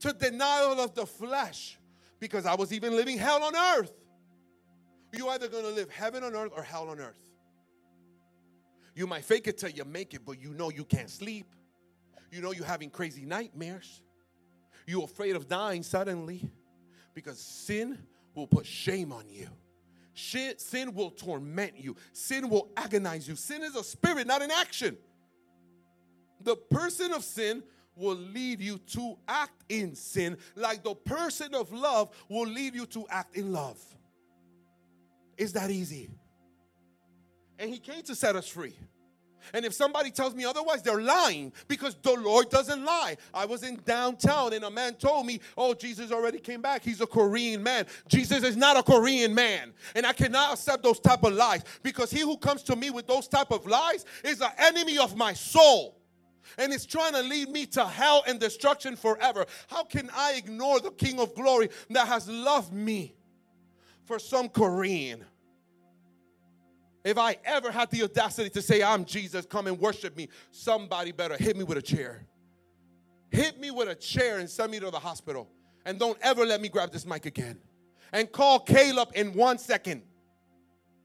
to 0.00 0.12
denial 0.12 0.80
of 0.80 0.94
the 0.94 1.06
flesh? 1.06 1.78
Because 2.18 2.46
I 2.46 2.54
was 2.54 2.72
even 2.72 2.96
living 2.96 3.18
hell 3.18 3.42
on 3.42 3.54
earth. 3.54 3.92
You're 5.12 5.30
either 5.30 5.48
going 5.48 5.64
to 5.64 5.70
live 5.70 5.90
heaven 5.90 6.22
on 6.22 6.34
earth 6.34 6.52
or 6.54 6.62
hell 6.62 6.88
on 6.88 7.00
earth. 7.00 7.18
You 8.94 9.06
might 9.06 9.24
fake 9.24 9.48
it 9.48 9.58
till 9.58 9.70
you 9.70 9.84
make 9.84 10.14
it, 10.14 10.22
but 10.24 10.40
you 10.40 10.52
know 10.52 10.70
you 10.70 10.84
can't 10.84 11.10
sleep. 11.10 11.46
You 12.30 12.40
know 12.40 12.52
you're 12.52 12.66
having 12.66 12.90
crazy 12.90 13.24
nightmares. 13.24 14.02
You're 14.86 15.04
afraid 15.04 15.36
of 15.36 15.48
dying 15.48 15.82
suddenly 15.82 16.50
because 17.14 17.40
sin 17.40 17.98
will 18.34 18.46
put 18.46 18.66
shame 18.66 19.12
on 19.12 19.28
you. 19.28 19.48
Sin 20.14 20.94
will 20.94 21.10
torment 21.10 21.78
you. 21.78 21.96
Sin 22.12 22.48
will 22.50 22.70
agonize 22.76 23.26
you. 23.28 23.36
Sin 23.36 23.62
is 23.62 23.74
a 23.76 23.84
spirit, 23.84 24.26
not 24.26 24.42
an 24.42 24.50
action. 24.50 24.96
The 26.42 26.56
person 26.56 27.12
of 27.12 27.24
sin 27.24 27.62
will 27.96 28.16
lead 28.16 28.60
you 28.60 28.78
to 28.78 29.18
act 29.28 29.64
in 29.68 29.94
sin, 29.94 30.38
like 30.54 30.82
the 30.82 30.94
person 30.94 31.54
of 31.54 31.72
love 31.72 32.10
will 32.28 32.46
lead 32.46 32.74
you 32.74 32.86
to 32.86 33.06
act 33.10 33.36
in 33.36 33.52
love. 33.52 33.78
Is 35.36 35.52
that 35.54 35.70
easy? 35.70 36.10
And 37.58 37.70
he 37.70 37.78
came 37.78 38.02
to 38.02 38.14
set 38.14 38.36
us 38.36 38.48
free. 38.48 38.74
And 39.52 39.64
if 39.64 39.74
somebody 39.74 40.10
tells 40.10 40.34
me 40.34 40.44
otherwise, 40.44 40.82
they're 40.82 41.00
lying 41.00 41.52
because 41.68 41.96
the 42.02 42.12
Lord 42.14 42.50
doesn't 42.50 42.84
lie. 42.84 43.16
I 43.32 43.46
was 43.46 43.62
in 43.62 43.80
downtown 43.84 44.52
and 44.52 44.64
a 44.64 44.70
man 44.70 44.94
told 44.94 45.26
me, 45.26 45.40
Oh, 45.56 45.74
Jesus 45.74 46.12
already 46.12 46.38
came 46.38 46.60
back. 46.60 46.82
He's 46.82 47.00
a 47.00 47.06
Korean 47.06 47.62
man. 47.62 47.86
Jesus 48.08 48.44
is 48.44 48.56
not 48.56 48.76
a 48.76 48.82
Korean 48.82 49.34
man. 49.34 49.72
And 49.94 50.06
I 50.06 50.12
cannot 50.12 50.54
accept 50.54 50.82
those 50.82 51.00
type 51.00 51.22
of 51.24 51.32
lies 51.32 51.62
because 51.82 52.10
he 52.10 52.20
who 52.20 52.36
comes 52.36 52.62
to 52.64 52.76
me 52.76 52.90
with 52.90 53.06
those 53.06 53.28
type 53.28 53.50
of 53.50 53.66
lies 53.66 54.04
is 54.24 54.40
an 54.40 54.50
enemy 54.58 54.98
of 54.98 55.16
my 55.16 55.32
soul. 55.32 55.96
And 56.58 56.72
it's 56.72 56.86
trying 56.86 57.12
to 57.12 57.22
lead 57.22 57.48
me 57.48 57.66
to 57.66 57.86
hell 57.86 58.24
and 58.26 58.40
destruction 58.40 58.96
forever. 58.96 59.46
How 59.68 59.84
can 59.84 60.10
I 60.14 60.34
ignore 60.34 60.80
the 60.80 60.90
King 60.90 61.20
of 61.20 61.34
glory 61.34 61.70
that 61.90 62.08
has 62.08 62.28
loved 62.28 62.72
me 62.72 63.14
for 64.04 64.18
some 64.18 64.48
Korean? 64.48 65.24
If 67.04 67.16
I 67.16 67.36
ever 67.44 67.70
had 67.70 67.90
the 67.90 68.02
audacity 68.02 68.50
to 68.50 68.62
say, 68.62 68.82
I'm 68.82 69.04
Jesus, 69.04 69.46
come 69.46 69.66
and 69.66 69.78
worship 69.78 70.16
me, 70.16 70.28
somebody 70.50 71.12
better 71.12 71.36
hit 71.36 71.56
me 71.56 71.64
with 71.64 71.78
a 71.78 71.82
chair. 71.82 72.26
Hit 73.30 73.58
me 73.58 73.70
with 73.70 73.88
a 73.88 73.94
chair 73.94 74.38
and 74.38 74.50
send 74.50 74.72
me 74.72 74.80
to 74.80 74.90
the 74.90 74.98
hospital. 74.98 75.48
And 75.86 75.98
don't 75.98 76.18
ever 76.20 76.44
let 76.44 76.60
me 76.60 76.68
grab 76.68 76.92
this 76.92 77.06
mic 77.06 77.26
again. 77.26 77.58
And 78.12 78.30
call 78.30 78.60
Caleb 78.60 79.10
in 79.14 79.32
one 79.32 79.56
second. 79.56 80.02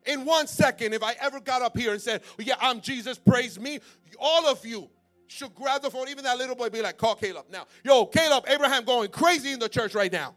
In 0.05 0.25
one 0.25 0.47
second, 0.47 0.93
if 0.93 1.01
I 1.01 1.15
ever 1.19 1.39
got 1.39 1.61
up 1.61 1.77
here 1.77 1.91
and 1.91 2.01
said, 2.01 2.21
Yeah, 2.37 2.55
I'm 2.59 2.81
Jesus, 2.81 3.17
praise 3.17 3.59
me, 3.59 3.79
all 4.19 4.47
of 4.47 4.65
you 4.65 4.89
should 5.27 5.55
grab 5.55 5.81
the 5.81 5.89
phone. 5.89 6.09
Even 6.09 6.23
that 6.25 6.37
little 6.37 6.55
boy 6.55 6.69
be 6.69 6.81
like, 6.81 6.97
Call 6.97 7.15
Caleb. 7.15 7.45
Now, 7.49 7.65
yo, 7.83 8.05
Caleb, 8.05 8.45
Abraham 8.47 8.83
going 8.83 9.09
crazy 9.09 9.51
in 9.51 9.59
the 9.59 9.69
church 9.69 9.95
right 9.95 10.11
now. 10.11 10.35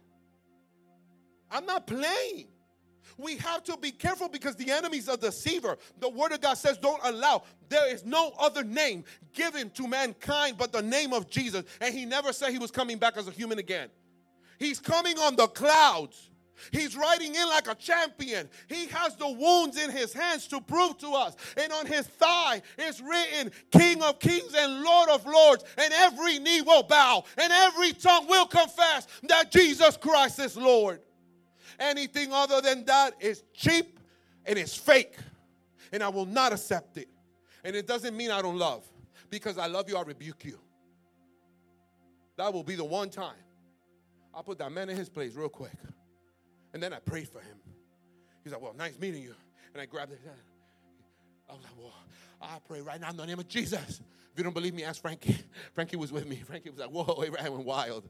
I'm 1.51 1.65
not 1.65 1.85
playing 1.85 2.47
we 3.19 3.37
have 3.37 3.63
to 3.65 3.77
be 3.77 3.91
careful 3.91 4.29
because 4.29 4.55
the 4.55 4.71
enemy's 4.71 5.07
a 5.07 5.17
deceiver. 5.17 5.77
The 5.99 6.09
word 6.09 6.31
of 6.31 6.41
God 6.41 6.55
says, 6.55 6.77
don't 6.77 7.01
allow. 7.03 7.43
There 7.67 7.91
is 7.93 8.05
no 8.05 8.33
other 8.39 8.63
name 8.63 9.03
given 9.33 9.69
to 9.71 9.87
mankind 9.87 10.57
but 10.57 10.71
the 10.71 10.81
name 10.81 11.13
of 11.13 11.29
Jesus. 11.29 11.63
And 11.81 11.93
he 11.93 12.05
never 12.05 12.33
said 12.33 12.51
he 12.51 12.57
was 12.57 12.71
coming 12.71 12.97
back 12.97 13.17
as 13.17 13.27
a 13.27 13.31
human 13.31 13.59
again. 13.59 13.89
He's 14.57 14.79
coming 14.79 15.17
on 15.17 15.35
the 15.35 15.47
clouds. 15.47 16.29
He's 16.71 16.95
riding 16.95 17.35
in 17.35 17.47
like 17.47 17.67
a 17.69 17.75
champion. 17.75 18.49
He 18.67 18.87
has 18.87 19.15
the 19.15 19.29
wounds 19.29 19.81
in 19.81 19.91
his 19.91 20.13
hands 20.13 20.47
to 20.47 20.59
prove 20.59 20.97
to 20.99 21.11
us. 21.11 21.35
And 21.57 21.71
on 21.71 21.85
his 21.85 22.05
thigh 22.05 22.61
is 22.77 23.01
written 23.01 23.51
King 23.71 24.01
of 24.03 24.19
Kings 24.19 24.53
and 24.55 24.81
Lord 24.81 25.09
of 25.09 25.25
Lords. 25.25 25.63
And 25.77 25.93
every 25.93 26.39
knee 26.39 26.61
will 26.61 26.83
bow 26.83 27.23
and 27.37 27.51
every 27.51 27.93
tongue 27.93 28.27
will 28.27 28.45
confess 28.45 29.07
that 29.23 29.51
Jesus 29.51 29.97
Christ 29.97 30.39
is 30.39 30.57
Lord. 30.57 30.99
Anything 31.79 32.33
other 32.33 32.61
than 32.61 32.85
that 32.85 33.13
is 33.19 33.43
cheap 33.53 33.99
and 34.45 34.59
it's 34.59 34.75
fake. 34.75 35.15
And 35.91 36.03
I 36.03 36.09
will 36.09 36.25
not 36.25 36.51
accept 36.53 36.97
it. 36.97 37.07
And 37.63 37.75
it 37.75 37.87
doesn't 37.87 38.15
mean 38.15 38.31
I 38.31 38.41
don't 38.41 38.57
love. 38.57 38.85
Because 39.29 39.57
I 39.57 39.67
love 39.67 39.89
you, 39.89 39.97
I 39.97 40.01
rebuke 40.01 40.43
you. 40.45 40.59
That 42.37 42.53
will 42.53 42.63
be 42.63 42.75
the 42.75 42.85
one 42.85 43.09
time. 43.09 43.35
I'll 44.33 44.43
put 44.43 44.57
that 44.59 44.71
man 44.71 44.89
in 44.89 44.97
his 44.97 45.09
place 45.09 45.35
real 45.35 45.49
quick. 45.49 45.73
And 46.73 46.81
then 46.81 46.93
I 46.93 46.99
prayed 46.99 47.27
for 47.27 47.39
him. 47.39 47.57
He's 48.43 48.53
like, 48.53 48.61
Well, 48.61 48.73
nice 48.77 48.97
meeting 48.99 49.23
you. 49.23 49.35
And 49.73 49.81
I 49.81 49.85
grabbed 49.85 50.11
his 50.11 50.21
hand. 50.21 50.37
I 51.49 51.53
was 51.53 51.63
like, 51.63 51.73
Well, 51.77 51.93
I 52.41 52.57
pray 52.67 52.81
right 52.81 53.01
now 53.01 53.09
in 53.09 53.17
the 53.17 53.25
name 53.25 53.39
of 53.39 53.47
Jesus. 53.47 54.01
If 54.31 54.37
you 54.37 54.43
don't 54.43 54.53
believe 54.53 54.73
me, 54.73 54.83
ask 54.83 55.01
Frankie. 55.01 55.37
Frankie 55.73 55.97
was 55.97 56.11
with 56.11 56.27
me. 56.27 56.37
Frankie 56.37 56.69
was 56.69 56.79
like, 56.79 56.89
Whoa, 56.89 57.23
Abraham 57.23 57.53
went 57.53 57.65
wild. 57.65 58.07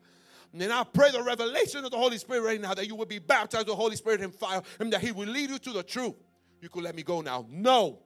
And 0.53 0.73
I 0.73 0.83
pray 0.83 1.11
the 1.11 1.21
revelation 1.21 1.85
of 1.85 1.91
the 1.91 1.97
Holy 1.97 2.17
Spirit 2.17 2.41
right 2.41 2.61
now 2.61 2.73
that 2.73 2.87
you 2.87 2.95
will 2.95 3.05
be 3.05 3.19
baptized 3.19 3.67
with 3.67 3.75
the 3.75 3.81
Holy 3.81 3.95
Spirit 3.95 4.21
in 4.21 4.31
fire 4.31 4.61
and 4.79 4.91
that 4.93 5.01
He 5.01 5.11
will 5.11 5.27
lead 5.27 5.49
you 5.49 5.59
to 5.59 5.71
the 5.71 5.83
truth. 5.83 6.15
You 6.61 6.69
could 6.69 6.83
let 6.83 6.95
me 6.95 7.03
go 7.03 7.21
now. 7.21 7.45
No. 7.49 7.99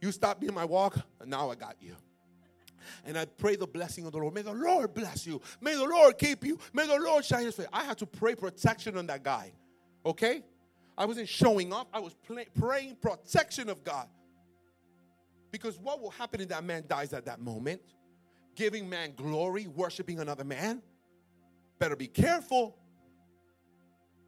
You 0.00 0.12
stopped 0.12 0.40
being 0.40 0.54
my 0.54 0.64
walk, 0.64 0.96
and 1.20 1.30
now 1.30 1.50
I 1.50 1.54
got 1.54 1.76
you. 1.80 1.94
And 3.04 3.16
I 3.16 3.26
pray 3.26 3.56
the 3.56 3.66
blessing 3.66 4.06
of 4.06 4.12
the 4.12 4.18
Lord. 4.18 4.34
May 4.34 4.42
the 4.42 4.52
Lord 4.52 4.94
bless 4.94 5.26
you. 5.26 5.40
May 5.60 5.74
the 5.74 5.84
Lord 5.84 6.18
keep 6.18 6.44
you. 6.44 6.58
May 6.72 6.86
the 6.86 6.98
Lord 6.98 7.24
shine 7.24 7.44
his 7.44 7.54
face. 7.54 7.66
I 7.72 7.84
had 7.84 7.98
to 7.98 8.06
pray 8.06 8.34
protection 8.34 8.96
on 8.96 9.06
that 9.06 9.22
guy. 9.22 9.52
Okay? 10.04 10.42
I 10.96 11.04
wasn't 11.04 11.28
showing 11.28 11.72
off. 11.72 11.86
I 11.92 12.00
was 12.00 12.14
play, 12.26 12.46
praying 12.58 12.96
protection 12.96 13.68
of 13.68 13.84
God. 13.84 14.08
Because 15.50 15.78
what 15.78 16.00
will 16.00 16.10
happen 16.10 16.40
if 16.40 16.48
that 16.48 16.64
man 16.64 16.84
dies 16.88 17.12
at 17.12 17.26
that 17.26 17.40
moment? 17.40 17.80
Giving 18.54 18.88
man 18.88 19.12
glory, 19.16 19.66
worshiping 19.66 20.20
another 20.20 20.44
man? 20.44 20.82
Better 21.80 21.96
be 21.96 22.06
careful. 22.06 22.76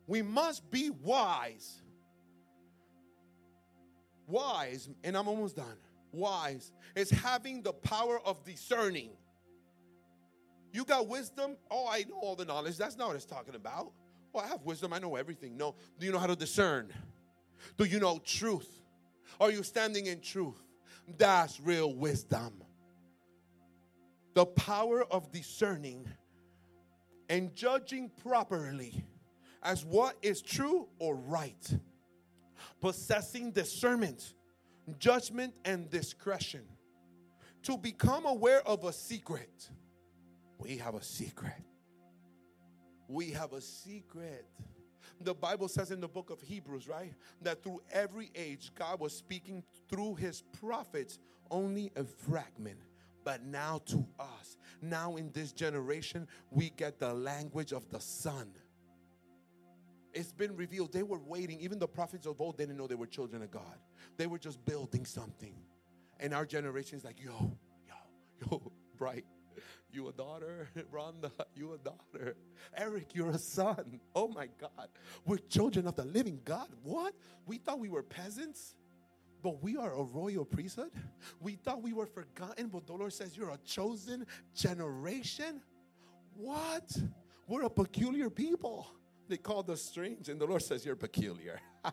We 0.06 0.22
must 0.22 0.68
be 0.70 0.90
wise. 0.90 1.82
Wise, 4.26 4.88
and 5.04 5.16
I'm 5.16 5.28
almost 5.28 5.56
done. 5.56 5.76
Wise 6.12 6.72
is 6.96 7.10
having 7.10 7.62
the 7.62 7.72
power 7.72 8.20
of 8.24 8.42
discerning. 8.42 9.10
You 10.72 10.84
got 10.84 11.06
wisdom? 11.06 11.56
Oh, 11.70 11.86
I 11.88 12.04
know 12.08 12.16
all 12.16 12.34
the 12.34 12.46
knowledge. 12.46 12.78
That's 12.78 12.96
not 12.96 13.08
what 13.08 13.16
it's 13.16 13.26
talking 13.26 13.54
about. 13.54 13.92
Well, 14.32 14.44
I 14.44 14.48
have 14.48 14.62
wisdom. 14.62 14.94
I 14.94 14.98
know 14.98 15.16
everything. 15.16 15.56
No. 15.58 15.74
Do 15.98 16.06
you 16.06 16.12
know 16.12 16.18
how 16.18 16.26
to 16.26 16.36
discern? 16.36 16.90
Do 17.76 17.84
you 17.84 18.00
know 18.00 18.18
truth? 18.24 18.68
Are 19.38 19.50
you 19.50 19.62
standing 19.62 20.06
in 20.06 20.20
truth? 20.22 20.56
That's 21.18 21.60
real 21.60 21.94
wisdom. 21.94 22.62
The 24.32 24.46
power 24.46 25.04
of 25.04 25.30
discerning 25.30 26.08
and 27.32 27.54
judging 27.54 28.10
properly 28.22 29.02
as 29.62 29.86
what 29.86 30.16
is 30.20 30.42
true 30.42 30.86
or 30.98 31.16
right, 31.16 31.78
possessing 32.82 33.50
discernment, 33.50 34.34
judgment, 34.98 35.54
and 35.64 35.88
discretion. 35.88 36.60
To 37.62 37.78
become 37.78 38.26
aware 38.26 38.60
of 38.68 38.84
a 38.84 38.92
secret. 38.92 39.70
We 40.58 40.76
have 40.76 40.94
a 40.94 41.02
secret. 41.02 41.54
We 43.08 43.30
have 43.30 43.54
a 43.54 43.62
secret. 43.62 44.44
The 45.18 45.32
Bible 45.32 45.68
says 45.68 45.90
in 45.90 46.02
the 46.02 46.08
book 46.08 46.28
of 46.28 46.42
Hebrews, 46.42 46.86
right, 46.86 47.14
that 47.40 47.62
through 47.62 47.80
every 47.90 48.30
age, 48.34 48.72
God 48.74 49.00
was 49.00 49.16
speaking 49.16 49.62
through 49.88 50.16
his 50.16 50.42
prophets 50.60 51.18
only 51.50 51.92
a 51.96 52.04
fragment. 52.04 52.80
But 53.24 53.42
now 53.44 53.80
to 53.86 54.06
us, 54.18 54.56
now 54.82 55.16
in 55.16 55.30
this 55.32 55.52
generation, 55.52 56.26
we 56.50 56.70
get 56.70 56.98
the 56.98 57.12
language 57.12 57.72
of 57.72 57.88
the 57.90 58.00
Son. 58.00 58.52
It's 60.12 60.32
been 60.32 60.56
revealed. 60.56 60.92
They 60.92 61.02
were 61.02 61.18
waiting. 61.18 61.60
Even 61.60 61.78
the 61.78 61.88
prophets 61.88 62.26
of 62.26 62.40
old 62.40 62.58
didn't 62.58 62.76
know 62.76 62.86
they 62.86 62.94
were 62.94 63.06
children 63.06 63.42
of 63.42 63.50
God. 63.50 63.78
They 64.16 64.26
were 64.26 64.38
just 64.38 64.62
building 64.64 65.06
something. 65.06 65.54
And 66.20 66.34
our 66.34 66.44
generation 66.44 66.98
is 66.98 67.04
like, 67.04 67.22
yo, 67.22 67.56
yo, 67.88 67.94
yo, 68.50 68.72
right? 68.98 69.24
You 69.90 70.08
a 70.08 70.12
daughter, 70.12 70.68
Rhonda, 70.92 71.30
you 71.54 71.74
a 71.74 71.78
daughter. 71.78 72.36
Eric, 72.76 73.14
you're 73.14 73.30
a 73.30 73.38
son. 73.38 74.00
Oh 74.14 74.28
my 74.28 74.48
God. 74.58 74.88
We're 75.26 75.36
children 75.36 75.86
of 75.86 75.96
the 75.96 76.04
living 76.04 76.40
God. 76.44 76.68
What? 76.82 77.14
We 77.46 77.58
thought 77.58 77.78
we 77.78 77.90
were 77.90 78.02
peasants, 78.02 78.74
but 79.42 79.62
we 79.62 79.76
are 79.76 79.92
a 79.92 80.02
royal 80.02 80.44
priesthood. 80.44 80.90
We 81.40 81.56
thought 81.56 81.82
we 81.82 81.92
were 81.92 82.06
forgotten, 82.06 82.68
but 82.68 82.86
the 82.86 82.92
Lord 82.92 83.12
says 83.12 83.36
you're 83.36 83.50
a 83.50 83.58
chosen 83.64 84.26
generation. 84.54 85.60
What? 86.36 86.96
We're 87.48 87.64
a 87.64 87.70
peculiar 87.70 88.30
people. 88.30 88.86
They 89.28 89.36
called 89.36 89.68
us 89.70 89.82
strange, 89.82 90.28
and 90.28 90.40
the 90.40 90.46
Lord 90.46 90.62
says 90.62 90.84
you're 90.84 90.96
peculiar. 90.96 91.60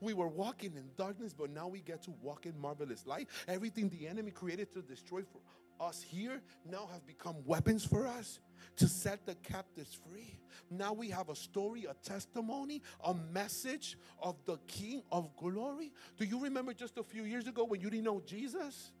we 0.00 0.14
were 0.14 0.28
walking 0.28 0.74
in 0.76 0.84
darkness, 0.96 1.32
but 1.32 1.50
now 1.50 1.68
we 1.68 1.80
get 1.80 2.02
to 2.04 2.12
walk 2.22 2.46
in 2.46 2.58
marvelous 2.60 3.06
light. 3.06 3.28
Everything 3.48 3.88
the 3.88 4.06
enemy 4.06 4.30
created 4.30 4.72
to 4.74 4.82
destroy 4.82 5.22
for 5.22 5.40
us 5.80 6.02
here 6.02 6.40
now 6.68 6.88
have 6.92 7.06
become 7.06 7.36
weapons 7.44 7.84
for 7.84 8.06
us 8.06 8.40
to 8.76 8.88
set 8.88 9.24
the 9.26 9.34
captives 9.36 9.98
free. 10.08 10.38
Now 10.70 10.92
we 10.92 11.10
have 11.10 11.28
a 11.28 11.36
story, 11.36 11.86
a 11.88 11.94
testimony, 11.94 12.82
a 13.04 13.14
message 13.14 13.98
of 14.22 14.36
the 14.46 14.56
King 14.66 15.02
of 15.12 15.34
glory. 15.36 15.92
Do 16.16 16.24
you 16.24 16.40
remember 16.40 16.72
just 16.74 16.98
a 16.98 17.02
few 17.02 17.24
years 17.24 17.46
ago 17.46 17.64
when 17.64 17.80
you 17.80 17.90
didn't 17.90 18.04
know 18.04 18.22
Jesus? 18.26 18.92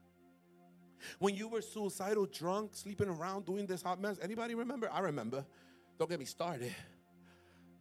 When 1.18 1.34
you 1.34 1.48
were 1.48 1.60
suicidal, 1.60 2.26
drunk, 2.26 2.70
sleeping 2.74 3.08
around, 3.08 3.46
doing 3.46 3.66
this 3.66 3.82
hot 3.82 4.00
mess? 4.00 4.18
Anybody 4.22 4.54
remember? 4.54 4.88
I 4.90 5.00
remember. 5.00 5.44
Don't 5.98 6.08
get 6.08 6.18
me 6.18 6.24
started. 6.24 6.74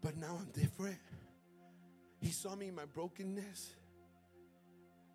But 0.01 0.17
now 0.17 0.39
I'm 0.39 0.49
different. 0.51 0.97
He 2.19 2.31
saw 2.31 2.55
me 2.55 2.67
in 2.67 2.75
my 2.75 2.85
brokenness 2.85 3.75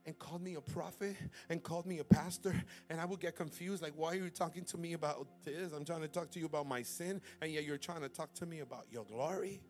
and 0.09 0.19
called 0.19 0.43
me 0.43 0.55
a 0.55 0.61
prophet 0.63 1.15
and 1.51 1.63
called 1.63 1.85
me 1.85 1.99
a 1.99 2.05
pastor. 2.05 2.55
And 2.89 2.99
I 2.99 3.05
would 3.05 3.21
get 3.21 3.37
confused 3.37 3.83
like, 3.83 3.93
why 3.95 4.13
are 4.13 4.15
you 4.15 4.31
talking 4.31 4.65
to 4.65 4.79
me 4.79 4.95
about 4.95 5.29
this? 5.45 5.71
I'm 5.73 5.85
trying 5.85 6.01
to 6.01 6.09
talk 6.09 6.31
to 6.31 6.39
you 6.39 6.47
about 6.47 6.67
my 6.67 6.81
sin, 6.81 7.21
and 7.43 7.53
yet 7.53 7.65
you're 7.65 7.77
trying 7.77 8.01
to 8.01 8.09
talk 8.09 8.33
to 8.37 8.47
me 8.47 8.61
about 8.61 8.87
your 8.91 9.05
glory. 9.05 9.61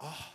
Ah. 0.00 0.34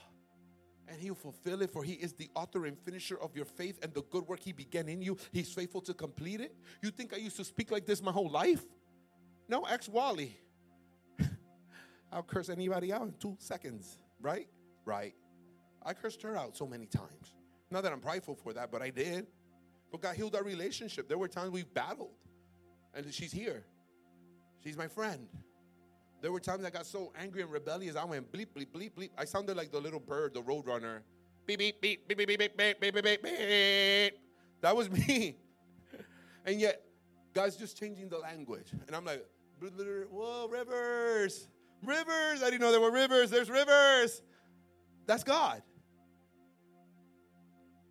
And 0.87 0.97
he'll 1.01 1.13
fulfill 1.13 1.61
it, 1.61 1.71
for 1.71 1.83
he 1.83 1.93
is 1.93 2.13
the 2.13 2.29
author 2.35 2.65
and 2.65 2.77
finisher 2.79 3.19
of 3.21 3.35
your 3.35 3.45
faith 3.45 3.79
and 3.83 3.93
the 3.93 4.03
good 4.03 4.25
work 4.27 4.39
he 4.39 4.53
began 4.53 4.87
in 4.87 5.01
you. 5.01 5.17
He's 5.33 5.51
faithful 5.51 5.81
to 5.81 5.93
complete 5.93 6.39
it. 6.39 6.55
You 6.81 6.89
think 6.89 7.13
I 7.13 7.17
used 7.17 7.35
to 7.37 7.43
speak 7.43 7.69
like 7.69 7.85
this 7.85 8.01
my 8.01 8.11
whole 8.13 8.29
life? 8.29 8.63
No, 9.49 9.63
ex 9.63 9.89
Wally. 9.89 10.37
I'll 12.13 12.23
curse 12.23 12.47
anybody 12.47 12.93
out 12.93 13.01
in 13.01 13.13
two 13.19 13.35
seconds, 13.39 13.97
right? 14.21 14.47
Right. 14.85 15.15
I 15.85 15.93
cursed 15.93 16.21
her 16.21 16.37
out 16.37 16.55
so 16.55 16.65
many 16.65 16.85
times. 16.85 17.33
Not 17.73 17.81
that 17.83 17.91
I'm 17.91 17.99
prideful 17.99 18.35
for 18.35 18.53
that, 18.53 18.71
but 18.71 18.83
I 18.83 18.91
did. 18.91 19.25
But 19.91 20.01
God 20.01 20.15
healed 20.15 20.35
our 20.35 20.43
relationship. 20.43 21.09
There 21.09 21.17
were 21.17 21.27
times 21.27 21.49
we 21.49 21.63
battled, 21.63 22.13
and 22.93 23.11
she's 23.11 23.31
here. 23.31 23.65
She's 24.63 24.77
my 24.77 24.87
friend. 24.87 25.27
There 26.21 26.31
were 26.31 26.39
times 26.39 26.63
I 26.63 26.69
got 26.69 26.85
so 26.85 27.11
angry 27.19 27.41
and 27.41 27.51
rebellious, 27.51 27.95
I 27.95 28.05
went 28.05 28.31
bleep, 28.31 28.47
bleep, 28.55 28.67
bleep, 28.73 28.91
bleep. 28.93 29.09
I 29.17 29.25
sounded 29.25 29.57
like 29.57 29.71
the 29.71 29.79
little 29.79 29.99
bird, 29.99 30.35
the 30.35 30.41
road 30.41 30.67
runner. 30.67 31.01
Beep, 31.47 31.59
beep, 31.59 31.81
beep, 31.81 32.07
beep, 32.07 32.17
beep, 32.17 32.27
beep, 32.27 32.39
beep, 32.39 32.79
beep, 32.79 32.93
beep, 32.93 33.03
beep, 33.03 33.23
beep. 33.23 34.13
That 34.61 34.75
was 34.75 34.89
me. 35.07 35.35
And 36.45 36.61
yet, 36.61 36.81
God's 37.33 37.55
just 37.55 37.77
changing 37.77 38.07
the 38.07 38.19
language. 38.19 38.67
And 38.87 38.95
I'm 38.95 39.03
like, 39.03 39.25
whoa, 39.59 40.47
rivers, 40.47 41.47
rivers. 41.83 42.43
I 42.43 42.45
didn't 42.45 42.61
know 42.61 42.71
there 42.71 42.79
were 42.79 42.91
rivers. 42.91 43.31
There's 43.31 43.49
rivers. 43.49 44.21
That's 45.07 45.23
God. 45.23 45.63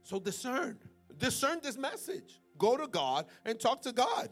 So 0.03 0.19
discern. 0.19 0.79
Discern 1.19 1.61
this 1.63 1.77
message. 1.77 2.41
Go 2.59 2.77
to 2.77 2.87
God 2.87 3.27
and 3.45 3.59
talk 3.59 3.83
to 3.83 3.93
God. 3.93 4.29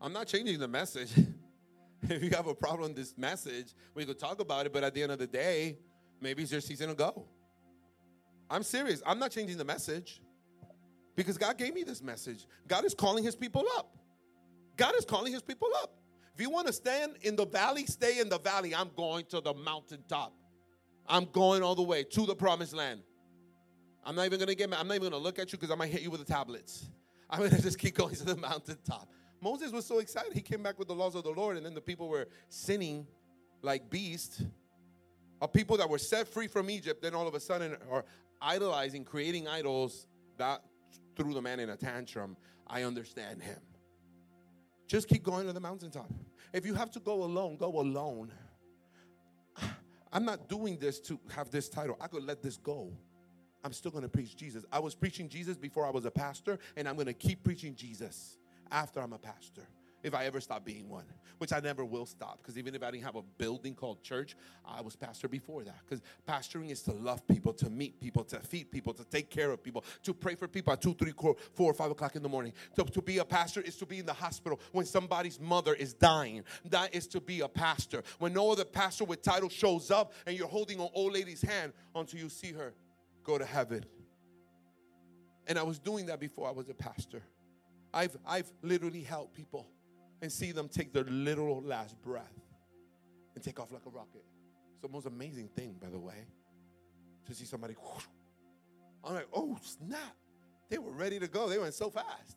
I'm 0.00 0.12
not 0.12 0.26
changing 0.26 0.58
the 0.58 0.68
message. 0.68 1.10
if 2.08 2.22
you 2.22 2.30
have 2.30 2.46
a 2.46 2.54
problem 2.54 2.88
with 2.88 2.96
this 2.96 3.14
message, 3.16 3.74
we 3.94 4.04
could 4.04 4.18
talk 4.18 4.40
about 4.40 4.66
it, 4.66 4.72
but 4.72 4.84
at 4.84 4.94
the 4.94 5.02
end 5.02 5.12
of 5.12 5.18
the 5.18 5.26
day, 5.26 5.78
maybe 6.20 6.42
it's 6.42 6.52
your 6.52 6.60
season 6.60 6.88
to 6.88 6.94
go. 6.94 7.26
I'm 8.50 8.62
serious. 8.62 9.02
I'm 9.06 9.18
not 9.18 9.30
changing 9.30 9.56
the 9.56 9.64
message 9.64 10.20
because 11.16 11.38
God 11.38 11.56
gave 11.56 11.74
me 11.74 11.82
this 11.82 12.02
message. 12.02 12.46
God 12.68 12.84
is 12.84 12.94
calling 12.94 13.24
his 13.24 13.34
people 13.34 13.64
up. 13.76 13.96
God 14.76 14.94
is 14.96 15.04
calling 15.04 15.32
his 15.32 15.42
people 15.42 15.68
up. 15.82 15.96
If 16.34 16.40
you 16.40 16.50
want 16.50 16.66
to 16.66 16.72
stand 16.72 17.14
in 17.22 17.36
the 17.36 17.46
valley, 17.46 17.86
stay 17.86 18.18
in 18.18 18.28
the 18.28 18.38
valley. 18.38 18.74
I'm 18.74 18.90
going 18.96 19.24
to 19.26 19.40
the 19.40 19.54
mountaintop. 19.54 20.34
I'm 21.06 21.26
going 21.26 21.62
all 21.62 21.74
the 21.74 21.82
way 21.82 22.02
to 22.02 22.26
the 22.26 22.34
promised 22.34 22.74
land. 22.74 23.02
I'm 24.04 24.14
not 24.14 24.26
even 24.26 24.38
gonna 24.38 24.54
get 24.54 24.68
mad. 24.68 24.80
I'm 24.80 24.88
not 24.88 24.94
even 24.94 25.10
gonna 25.10 25.22
look 25.22 25.38
at 25.38 25.52
you 25.52 25.58
because 25.58 25.70
I 25.70 25.76
might 25.76 25.90
hit 25.90 26.02
you 26.02 26.10
with 26.10 26.24
the 26.24 26.32
tablets. 26.32 26.86
I'm 27.30 27.40
gonna 27.40 27.60
just 27.60 27.78
keep 27.78 27.94
going 27.94 28.14
to 28.16 28.24
the 28.24 28.36
mountaintop. 28.50 29.08
Moses 29.40 29.72
was 29.72 29.84
so 29.84 29.98
excited. 29.98 30.32
He 30.32 30.40
came 30.40 30.62
back 30.62 30.78
with 30.78 30.88
the 30.88 30.94
laws 30.94 31.14
of 31.14 31.24
the 31.24 31.30
Lord, 31.30 31.56
and 31.56 31.66
then 31.66 31.74
the 31.74 31.80
people 31.80 32.08
were 32.08 32.28
sinning 32.48 33.06
like 33.62 33.90
beasts. 33.90 34.42
Of 35.40 35.52
people 35.52 35.76
that 35.78 35.88
were 35.88 35.98
set 35.98 36.28
free 36.28 36.46
from 36.46 36.70
Egypt, 36.70 37.02
then 37.02 37.14
all 37.14 37.26
of 37.26 37.34
a 37.34 37.40
sudden 37.40 37.76
are 37.90 38.04
idolizing, 38.40 39.04
creating 39.04 39.48
idols 39.48 40.06
that 40.38 40.62
threw 41.16 41.34
the 41.34 41.42
man 41.42 41.60
in 41.60 41.70
a 41.70 41.76
tantrum. 41.76 42.36
I 42.66 42.84
understand 42.84 43.42
him. 43.42 43.58
Just 44.86 45.08
keep 45.08 45.22
going 45.22 45.46
to 45.46 45.52
the 45.52 45.60
mountaintop. 45.60 46.10
If 46.52 46.64
you 46.64 46.74
have 46.74 46.90
to 46.92 47.00
go 47.00 47.24
alone, 47.24 47.56
go 47.56 47.80
alone. 47.80 48.32
I'm 50.12 50.24
not 50.24 50.48
doing 50.48 50.78
this 50.78 51.00
to 51.00 51.18
have 51.34 51.50
this 51.50 51.68
title. 51.68 51.96
I 52.00 52.06
could 52.06 52.24
let 52.24 52.42
this 52.42 52.56
go. 52.56 52.92
I'm 53.64 53.72
still 53.72 53.90
going 53.90 54.02
to 54.02 54.08
preach 54.08 54.36
Jesus. 54.36 54.64
I 54.70 54.78
was 54.78 54.94
preaching 54.94 55.28
Jesus 55.28 55.56
before 55.56 55.86
I 55.86 55.90
was 55.90 56.04
a 56.04 56.10
pastor, 56.10 56.58
and 56.76 56.86
I'm 56.86 56.94
going 56.94 57.06
to 57.06 57.14
keep 57.14 57.42
preaching 57.42 57.74
Jesus 57.74 58.38
after 58.70 59.00
I'm 59.00 59.14
a 59.14 59.18
pastor 59.18 59.66
if 60.04 60.14
I 60.14 60.26
ever 60.26 60.38
stop 60.38 60.64
being 60.66 60.88
one, 60.88 61.06
which 61.38 61.52
I 61.52 61.60
never 61.60 61.82
will 61.84 62.04
stop. 62.04 62.38
Because 62.38 62.58
even 62.58 62.74
if 62.74 62.82
I 62.82 62.90
didn't 62.90 63.04
have 63.04 63.16
a 63.16 63.22
building 63.22 63.74
called 63.74 64.02
church, 64.02 64.36
I 64.64 64.82
was 64.82 64.94
pastor 64.94 65.28
before 65.28 65.64
that. 65.64 65.78
Because 65.84 66.02
pastoring 66.28 66.70
is 66.70 66.82
to 66.82 66.92
love 66.92 67.26
people, 67.26 67.54
to 67.54 67.70
meet 67.70 67.98
people, 68.00 68.22
to 68.24 68.38
feed 68.38 68.70
people, 68.70 68.92
to 68.92 69.04
take 69.04 69.30
care 69.30 69.50
of 69.50 69.62
people, 69.62 69.82
to 70.02 70.12
pray 70.12 70.34
for 70.34 70.46
people 70.46 70.74
at 70.74 70.82
2, 70.82 70.94
3, 70.94 71.12
4, 71.18 71.36
or 71.56 71.72
5 71.72 71.90
o'clock 71.90 72.16
in 72.16 72.22
the 72.22 72.28
morning. 72.28 72.52
To, 72.76 72.84
to 72.84 73.00
be 73.00 73.18
a 73.18 73.24
pastor 73.24 73.62
is 73.62 73.76
to 73.76 73.86
be 73.86 73.98
in 73.98 74.06
the 74.06 74.12
hospital 74.12 74.60
when 74.72 74.84
somebody's 74.84 75.40
mother 75.40 75.72
is 75.72 75.94
dying. 75.94 76.44
That 76.66 76.94
is 76.94 77.06
to 77.08 77.20
be 77.20 77.40
a 77.40 77.48
pastor. 77.48 78.02
When 78.18 78.34
no 78.34 78.52
other 78.52 78.66
pastor 78.66 79.04
with 79.04 79.22
title 79.22 79.48
shows 79.48 79.90
up 79.90 80.12
and 80.26 80.36
you're 80.36 80.48
holding 80.48 80.80
an 80.80 80.88
old 80.92 81.14
lady's 81.14 81.40
hand 81.40 81.72
until 81.94 82.20
you 82.20 82.28
see 82.28 82.52
her 82.52 82.74
go 83.24 83.38
to 83.38 83.44
heaven. 83.44 83.84
And 85.46 85.58
I 85.58 85.62
was 85.62 85.78
doing 85.78 86.06
that 86.06 86.20
before 86.20 86.48
I 86.48 86.52
was 86.52 86.68
a 86.68 86.74
pastor. 86.74 87.22
I've, 87.92 88.16
I've 88.26 88.50
literally 88.62 89.02
helped 89.02 89.34
people 89.34 89.66
and 90.22 90.30
see 90.30 90.52
them 90.52 90.68
take 90.68 90.92
their 90.92 91.04
literal 91.04 91.62
last 91.62 92.00
breath 92.02 92.32
and 93.34 93.44
take 93.44 93.60
off 93.60 93.72
like 93.72 93.82
a 93.86 93.90
rocket. 93.90 94.24
It's 94.72 94.82
the 94.82 94.88
most 94.88 95.06
amazing 95.06 95.48
thing, 95.48 95.76
by 95.80 95.88
the 95.90 95.98
way, 95.98 96.26
to 97.26 97.34
see 97.34 97.44
somebody. 97.44 97.74
Whoosh. 97.74 98.04
I'm 99.04 99.14
like, 99.14 99.28
oh, 99.32 99.58
snap. 99.62 100.16
They 100.70 100.78
were 100.78 100.92
ready 100.92 101.18
to 101.20 101.28
go. 101.28 101.48
They 101.48 101.58
went 101.58 101.74
so 101.74 101.90
fast. 101.90 102.36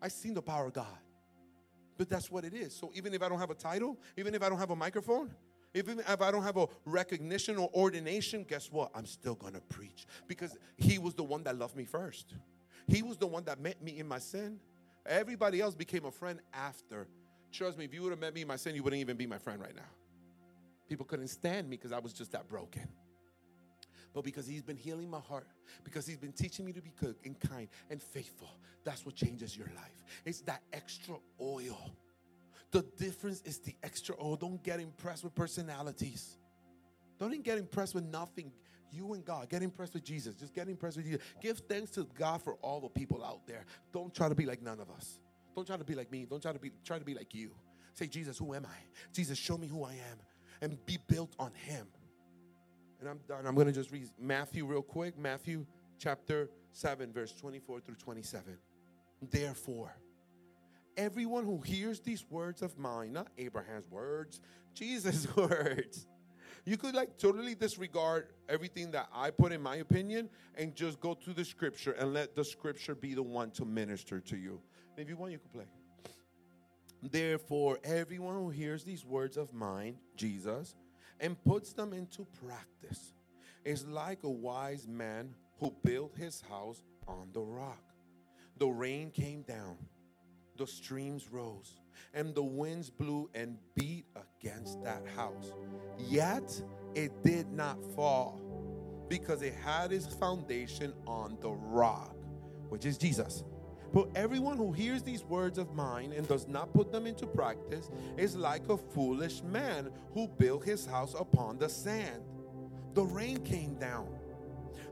I 0.00 0.08
seen 0.08 0.34
the 0.34 0.42
power 0.42 0.66
of 0.66 0.72
God. 0.72 0.98
But 1.96 2.08
that's 2.08 2.30
what 2.30 2.44
it 2.44 2.54
is. 2.54 2.74
So 2.74 2.92
even 2.94 3.12
if 3.14 3.22
I 3.22 3.28
don't 3.28 3.38
have 3.38 3.50
a 3.50 3.54
title, 3.54 3.98
even 4.16 4.34
if 4.34 4.42
I 4.42 4.48
don't 4.48 4.58
have 4.58 4.70
a 4.70 4.76
microphone, 4.76 5.30
even 5.74 5.98
if 5.98 6.22
I 6.22 6.30
don't 6.30 6.42
have 6.42 6.56
a 6.56 6.66
recognition 6.84 7.56
or 7.56 7.68
ordination, 7.74 8.44
guess 8.48 8.70
what? 8.70 8.90
I'm 8.94 9.06
still 9.06 9.34
going 9.34 9.54
to 9.54 9.60
preach 9.60 10.06
because 10.28 10.56
He 10.76 10.98
was 10.98 11.14
the 11.14 11.24
one 11.24 11.42
that 11.44 11.58
loved 11.58 11.76
me 11.76 11.84
first. 11.84 12.34
He 12.86 13.02
was 13.02 13.16
the 13.16 13.26
one 13.26 13.44
that 13.44 13.60
met 13.60 13.82
me 13.82 13.98
in 13.98 14.06
my 14.06 14.18
sin. 14.18 14.58
Everybody 15.06 15.60
else 15.60 15.74
became 15.74 16.04
a 16.04 16.10
friend 16.10 16.40
after. 16.52 17.08
Trust 17.50 17.78
me, 17.78 17.84
if 17.84 17.92
you 17.92 18.02
would 18.02 18.10
have 18.10 18.20
met 18.20 18.34
me 18.34 18.42
in 18.42 18.48
my 18.48 18.56
sin, 18.56 18.74
you 18.74 18.82
wouldn't 18.82 19.00
even 19.00 19.16
be 19.16 19.26
my 19.26 19.38
friend 19.38 19.60
right 19.60 19.74
now. 19.74 19.82
People 20.88 21.06
couldn't 21.06 21.28
stand 21.28 21.68
me 21.68 21.76
because 21.76 21.92
I 21.92 21.98
was 21.98 22.12
just 22.12 22.32
that 22.32 22.48
broken. 22.48 22.88
But 24.12 24.22
because 24.22 24.46
he's 24.46 24.62
been 24.62 24.76
healing 24.76 25.10
my 25.10 25.18
heart, 25.18 25.48
because 25.82 26.06
he's 26.06 26.18
been 26.18 26.32
teaching 26.32 26.64
me 26.64 26.72
to 26.72 26.80
be 26.80 26.92
good 27.00 27.16
and 27.24 27.38
kind 27.40 27.68
and 27.90 28.00
faithful, 28.00 28.60
that's 28.84 29.04
what 29.04 29.16
changes 29.16 29.56
your 29.56 29.66
life. 29.74 30.04
It's 30.24 30.40
that 30.42 30.62
extra 30.72 31.16
oil 31.40 31.90
The 32.74 32.82
difference 32.96 33.40
is 33.44 33.58
the 33.58 33.72
extra. 33.84 34.16
Oh, 34.18 34.34
don't 34.34 34.60
get 34.64 34.80
impressed 34.80 35.22
with 35.22 35.32
personalities. 35.32 36.38
Don't 37.20 37.44
get 37.44 37.56
impressed 37.56 37.94
with 37.94 38.02
nothing. 38.02 38.50
You 38.90 39.12
and 39.12 39.24
God, 39.24 39.48
get 39.48 39.62
impressed 39.62 39.94
with 39.94 40.02
Jesus. 40.02 40.34
Just 40.34 40.52
get 40.52 40.68
impressed 40.68 40.96
with 40.96 41.06
Jesus. 41.06 41.20
Give 41.40 41.56
thanks 41.56 41.92
to 41.92 42.08
God 42.18 42.42
for 42.42 42.54
all 42.54 42.80
the 42.80 42.88
people 42.88 43.24
out 43.24 43.46
there. 43.46 43.64
Don't 43.92 44.12
try 44.12 44.28
to 44.28 44.34
be 44.34 44.44
like 44.44 44.60
none 44.60 44.80
of 44.80 44.90
us. 44.90 45.20
Don't 45.54 45.64
try 45.64 45.76
to 45.76 45.84
be 45.84 45.94
like 45.94 46.10
me. 46.10 46.26
Don't 46.28 46.42
try 46.42 46.52
to 46.52 46.58
be 46.58 46.72
try 46.84 46.98
to 46.98 47.04
be 47.04 47.14
like 47.14 47.32
you. 47.32 47.52
Say, 47.94 48.08
Jesus, 48.08 48.38
who 48.38 48.52
am 48.54 48.66
I? 48.66 48.76
Jesus, 49.12 49.38
show 49.38 49.56
me 49.56 49.68
who 49.68 49.84
I 49.84 49.92
am. 49.92 50.18
And 50.60 50.84
be 50.84 50.98
built 51.06 51.32
on 51.38 51.52
him. 51.54 51.86
And 52.98 53.08
I'm 53.08 53.20
done. 53.28 53.46
I'm 53.46 53.54
going 53.54 53.68
to 53.68 53.72
just 53.72 53.92
read 53.92 54.08
Matthew 54.18 54.66
real 54.66 54.82
quick. 54.82 55.16
Matthew 55.16 55.64
chapter 55.96 56.50
7, 56.72 57.12
verse 57.12 57.32
24 57.34 57.82
through 57.82 57.94
27. 57.94 58.58
Therefore, 59.30 59.94
everyone 60.96 61.44
who 61.44 61.60
hears 61.60 62.00
these 62.00 62.24
words 62.30 62.62
of 62.62 62.78
mine, 62.78 63.12
not 63.12 63.28
Abraham's 63.38 63.90
words, 63.90 64.40
Jesus' 64.74 65.34
words, 65.36 66.06
you 66.64 66.76
could 66.76 66.94
like 66.94 67.18
totally 67.18 67.54
disregard 67.54 68.28
everything 68.48 68.90
that 68.92 69.08
I 69.14 69.30
put 69.30 69.52
in 69.52 69.60
my 69.60 69.76
opinion 69.76 70.30
and 70.56 70.74
just 70.74 70.98
go 71.00 71.14
to 71.14 71.32
the 71.32 71.44
scripture 71.44 71.92
and 71.92 72.14
let 72.14 72.34
the 72.34 72.44
scripture 72.44 72.94
be 72.94 73.14
the 73.14 73.22
one 73.22 73.50
to 73.52 73.64
minister 73.64 74.20
to 74.20 74.36
you. 74.36 74.60
if 74.96 75.08
you 75.08 75.16
want, 75.16 75.32
you 75.32 75.38
can 75.38 75.50
play. 75.50 75.66
Therefore, 77.02 77.78
everyone 77.84 78.34
who 78.34 78.48
hears 78.48 78.82
these 78.82 79.04
words 79.04 79.36
of 79.36 79.52
mine, 79.52 79.96
Jesus, 80.16 80.74
and 81.20 81.42
puts 81.44 81.74
them 81.74 81.92
into 81.92 82.26
practice 82.46 83.12
is 83.64 83.86
like 83.86 84.22
a 84.24 84.30
wise 84.30 84.86
man 84.88 85.34
who 85.58 85.74
built 85.84 86.16
his 86.16 86.42
house 86.48 86.82
on 87.06 87.28
the 87.32 87.40
rock. 87.40 87.82
The 88.58 88.68
rain 88.68 89.10
came 89.10 89.42
down, 89.42 89.76
the 90.56 90.66
streams 90.66 91.30
rose, 91.30 91.80
and 92.12 92.34
the 92.34 92.42
winds 92.42 92.90
blew 92.90 93.28
and 93.34 93.56
beat 93.74 94.06
against 94.16 94.82
that 94.84 95.02
house. 95.16 95.52
Yet 95.98 96.62
it 96.94 97.22
did 97.22 97.50
not 97.52 97.78
fall 97.94 98.40
because 99.08 99.42
it 99.42 99.54
had 99.54 99.92
its 99.92 100.06
foundation 100.06 100.92
on 101.06 101.36
the 101.40 101.50
rock, 101.50 102.16
which 102.68 102.84
is 102.84 102.96
Jesus. 102.96 103.44
But 103.92 104.08
everyone 104.16 104.56
who 104.56 104.72
hears 104.72 105.02
these 105.02 105.22
words 105.24 105.56
of 105.56 105.72
mine 105.74 106.12
and 106.16 106.26
does 106.26 106.48
not 106.48 106.72
put 106.72 106.90
them 106.90 107.06
into 107.06 107.26
practice 107.26 107.90
is 108.16 108.36
like 108.36 108.68
a 108.68 108.76
foolish 108.76 109.42
man 109.42 109.90
who 110.12 110.26
built 110.26 110.64
his 110.64 110.84
house 110.84 111.14
upon 111.14 111.58
the 111.58 111.68
sand. 111.68 112.22
The 112.94 113.04
rain 113.04 113.38
came 113.44 113.74
down, 113.74 114.08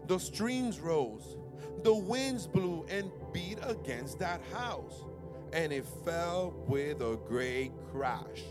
the 0.07 0.19
streams 0.19 0.79
rose, 0.79 1.37
the 1.83 1.95
winds 1.95 2.47
blew 2.47 2.85
and 2.89 3.11
beat 3.33 3.59
against 3.63 4.19
that 4.21 4.41
house, 4.53 5.05
and 5.53 5.73
it 5.73 5.85
fell 6.05 6.55
with 6.67 7.01
a 7.03 7.19
great 7.29 7.73
crash. 7.91 8.43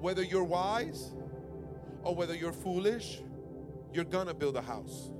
Whether 0.00 0.22
you're 0.22 0.44
wise 0.44 1.12
or 2.02 2.14
whether 2.14 2.34
you're 2.34 2.52
foolish, 2.52 3.22
you're 3.92 4.04
gonna 4.04 4.34
build 4.34 4.56
a 4.56 4.62
house. 4.62 5.10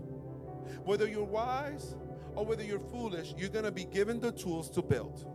Whether 0.85 1.09
you're 1.09 1.25
wise 1.25 1.97
or 2.35 2.45
whether 2.45 2.63
you're 2.63 2.79
foolish, 2.79 3.35
you're 3.37 3.49
gonna 3.49 3.73
be 3.73 3.85
given 3.85 4.21
the 4.21 4.33
tools 4.33 4.71
to 4.71 4.83
build. 4.83 5.27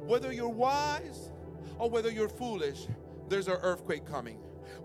Whether 0.00 0.32
you're 0.32 0.48
wise 0.48 1.32
or 1.78 1.90
whether 1.90 2.10
you're 2.10 2.28
foolish, 2.28 2.86
there's 3.28 3.48
an 3.48 3.58
earthquake 3.62 4.04
coming. 4.06 4.38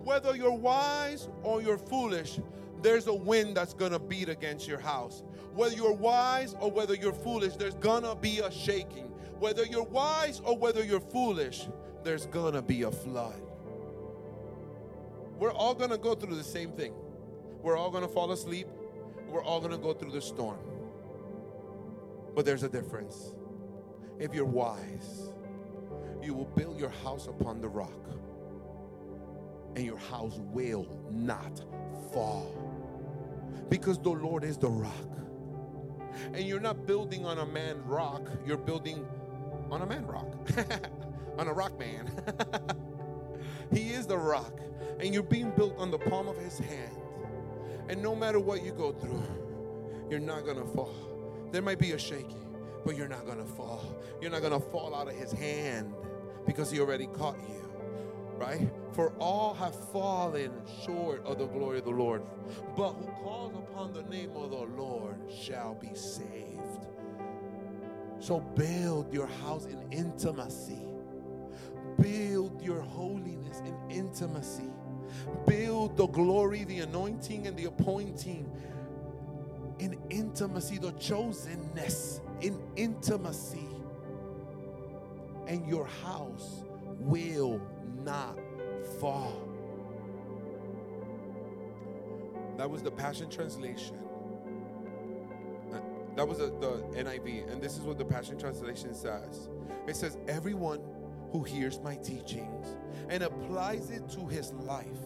Whether 0.03 0.35
you're 0.35 0.51
wise 0.51 1.27
or 1.43 1.61
you're 1.61 1.77
foolish, 1.77 2.39
there's 2.81 3.07
a 3.07 3.13
wind 3.13 3.57
that's 3.57 3.73
gonna 3.73 3.99
beat 3.99 4.29
against 4.29 4.67
your 4.67 4.79
house. 4.79 5.23
Whether 5.57 5.75
you're 5.75 5.91
wise 5.91 6.55
or 6.59 6.69
whether 6.69 6.93
you're 6.93 7.11
foolish, 7.11 7.55
there's 7.55 7.73
gonna 7.73 8.15
be 8.15 8.41
a 8.41 8.51
shaking. 8.51 9.05
Whether 9.39 9.65
you're 9.65 9.85
wise 9.85 10.39
or 10.45 10.55
whether 10.55 10.85
you're 10.85 10.99
foolish, 10.99 11.67
there's 12.03 12.27
gonna 12.27 12.61
be 12.61 12.83
a 12.83 12.91
flood. 12.91 13.41
We're 15.39 15.51
all 15.51 15.73
gonna 15.73 15.97
go 15.97 16.13
through 16.13 16.35
the 16.35 16.43
same 16.43 16.73
thing. 16.73 16.93
We're 17.63 17.75
all 17.75 17.89
gonna 17.89 18.07
fall 18.07 18.31
asleep. 18.31 18.67
We're 19.29 19.43
all 19.43 19.59
gonna 19.59 19.79
go 19.79 19.93
through 19.93 20.11
the 20.11 20.21
storm. 20.21 20.59
But 22.35 22.45
there's 22.45 22.61
a 22.61 22.69
difference. 22.69 23.33
If 24.19 24.35
you're 24.35 24.45
wise, 24.45 25.31
you 26.21 26.35
will 26.35 26.51
build 26.55 26.79
your 26.79 26.93
house 27.03 27.25
upon 27.25 27.61
the 27.61 27.67
rock, 27.67 28.11
and 29.75 29.83
your 29.83 29.97
house 29.97 30.39
will 30.53 30.87
not 31.11 31.65
fall. 32.13 32.55
Because 33.69 33.97
the 33.97 34.11
Lord 34.11 34.43
is 34.43 34.59
the 34.59 34.69
rock. 34.69 34.93
And 36.33 36.43
you're 36.43 36.59
not 36.59 36.85
building 36.85 37.25
on 37.25 37.39
a 37.39 37.45
man 37.45 37.83
rock, 37.85 38.29
you're 38.45 38.57
building 38.57 39.05
on 39.69 39.81
a 39.81 39.85
man 39.85 40.05
rock, 40.05 40.27
on 41.37 41.47
a 41.47 41.53
rock 41.53 41.77
man. 41.79 42.11
he 43.71 43.89
is 43.89 44.07
the 44.07 44.17
rock 44.17 44.59
and 44.99 45.13
you're 45.13 45.23
being 45.23 45.51
built 45.51 45.77
on 45.77 45.91
the 45.91 45.97
palm 45.97 46.27
of 46.27 46.37
his 46.37 46.57
hand. 46.57 46.95
And 47.89 48.01
no 48.01 48.15
matter 48.15 48.39
what 48.39 48.63
you 48.63 48.71
go 48.71 48.91
through, 48.91 49.23
you're 50.09 50.19
not 50.19 50.45
gonna 50.45 50.65
fall. 50.65 50.95
There 51.51 51.61
might 51.61 51.79
be 51.79 51.91
a 51.91 51.99
shaking, 51.99 52.45
but 52.85 52.95
you're 52.95 53.07
not 53.07 53.25
gonna 53.25 53.45
fall. 53.45 53.83
You're 54.21 54.31
not 54.31 54.41
gonna 54.41 54.59
fall 54.59 54.95
out 54.95 55.07
of 55.07 55.15
his 55.15 55.31
hand 55.31 55.93
because 56.45 56.71
he 56.71 56.79
already 56.79 57.07
caught 57.07 57.37
you. 57.47 57.66
Right? 58.37 58.69
For 58.93 59.13
all 59.19 59.53
have 59.55 59.75
fallen 59.91 60.51
short 60.85 61.25
of 61.25 61.39
the 61.39 61.47
glory 61.47 61.79
of 61.79 61.85
the 61.85 61.91
Lord. 61.91 62.21
But 62.75 62.93
who 62.93 63.05
calls 63.23 63.55
upon 63.55 63.93
the 63.93 64.03
name 64.03 64.31
of 64.35 64.51
the 64.51 64.81
Lord 64.81 65.15
shall 65.31 65.73
be 65.73 65.93
saved. 65.95 66.87
So 68.19 68.39
build 68.39 69.13
your 69.13 69.27
house 69.27 69.65
in 69.65 69.81
intimacy. 69.91 70.85
Build 71.99 72.61
your 72.61 72.81
holiness 72.81 73.59
in 73.59 73.75
intimacy. 73.89 74.71
Build 75.47 75.97
the 75.97 76.07
glory, 76.07 76.63
the 76.63 76.79
anointing, 76.79 77.47
and 77.47 77.57
the 77.57 77.65
appointing 77.65 78.51
in 79.79 79.97
intimacy, 80.09 80.77
the 80.77 80.91
chosenness 80.93 82.21
in 82.41 82.59
intimacy. 82.75 83.67
And 85.47 85.67
your 85.67 85.85
house 85.85 86.63
will 86.99 87.61
not 88.07 88.39
fall. 89.01 89.43
That 92.55 92.69
was 92.69 92.81
the 92.81 92.89
Passion 92.89 93.29
Translation. 93.29 93.97
Uh, 95.73 95.79
That 96.15 96.25
was 96.25 96.37
the, 96.37 96.47
the 96.61 97.03
NIV, 97.03 97.51
and 97.51 97.61
this 97.61 97.73
is 97.73 97.81
what 97.81 97.97
the 97.97 98.05
Passion 98.05 98.39
Translation 98.39 98.95
says. 98.95 99.49
It 99.87 99.95
says, 99.97 100.17
Everyone 100.27 100.79
who 101.33 101.43
hears 101.43 101.81
my 101.81 101.95
teachings 101.97 102.77
and 103.09 103.23
applies 103.23 103.91
it 103.91 104.09
to 104.11 104.25
his 104.25 104.53
life 104.53 105.03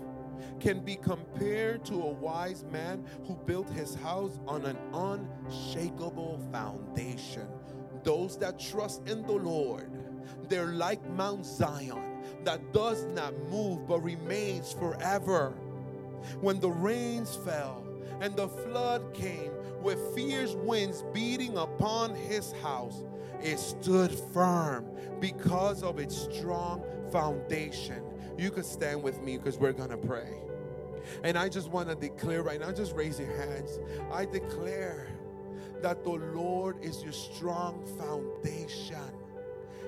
can 0.60 0.80
be 0.82 0.96
compared 0.96 1.84
to 1.86 1.96
a 1.96 2.12
wise 2.12 2.64
man 2.72 3.04
who 3.26 3.36
built 3.48 3.70
his 3.72 3.96
house 3.96 4.40
on 4.48 4.64
an 4.66 4.78
unshakable 4.94 6.40
foundation. 6.52 7.48
Those 8.04 8.38
that 8.38 8.60
trust 8.60 9.08
in 9.08 9.24
the 9.24 9.34
Lord, 9.34 9.92
they're 10.50 10.74
like 10.74 11.04
Mount 11.10 11.48
Zion 11.48 12.11
that 12.46 12.74
does 12.74 13.06
not 13.06 13.34
move 13.50 13.88
but 13.88 14.02
remains 14.02 14.74
forever. 14.74 15.54
When 16.40 16.60
the 16.60 16.70
rains 16.70 17.36
fell 17.36 17.86
and 18.20 18.36
the 18.36 18.48
flood 18.48 19.14
came 19.14 19.52
with 19.82 20.00
fierce 20.16 20.54
winds 20.54 21.04
beating 21.14 21.58
upon 21.58 22.16
his 22.16 22.52
house, 22.64 23.04
it 23.42 23.58
stood 23.58 24.12
firm 24.34 24.86
because 25.20 25.82
of 25.84 26.00
its 26.00 26.16
strong 26.16 26.84
foundation. 27.12 28.04
You 28.38 28.52
could 28.52 28.66
stand 28.66 29.02
with 29.02 29.22
me 29.22 29.38
because 29.38 29.58
we're 29.58 29.74
going 29.74 29.90
to 29.90 29.98
pray. 29.98 30.38
And 31.24 31.38
I 31.38 31.50
just 31.50 31.70
want 31.70 31.90
to 31.90 31.96
declare 31.96 32.44
right 32.44 32.60
now, 32.60 32.72
just 32.72 32.96
raise 32.96 33.20
your 33.20 33.36
hands. 33.36 33.80
I 34.12 34.26
declare 34.26 35.08
that 35.82 36.04
the 36.04 36.12
Lord 36.12 36.84
is 36.84 37.04
your 37.04 37.12
strong 37.12 37.84
foundation. 37.98 38.98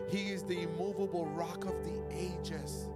He 0.10 0.32
is 0.32 0.44
the 0.44 0.62
immovable 0.62 1.26
rock 1.28 1.66
of 1.66 1.84
the 1.84 2.02
ages. 2.12 2.88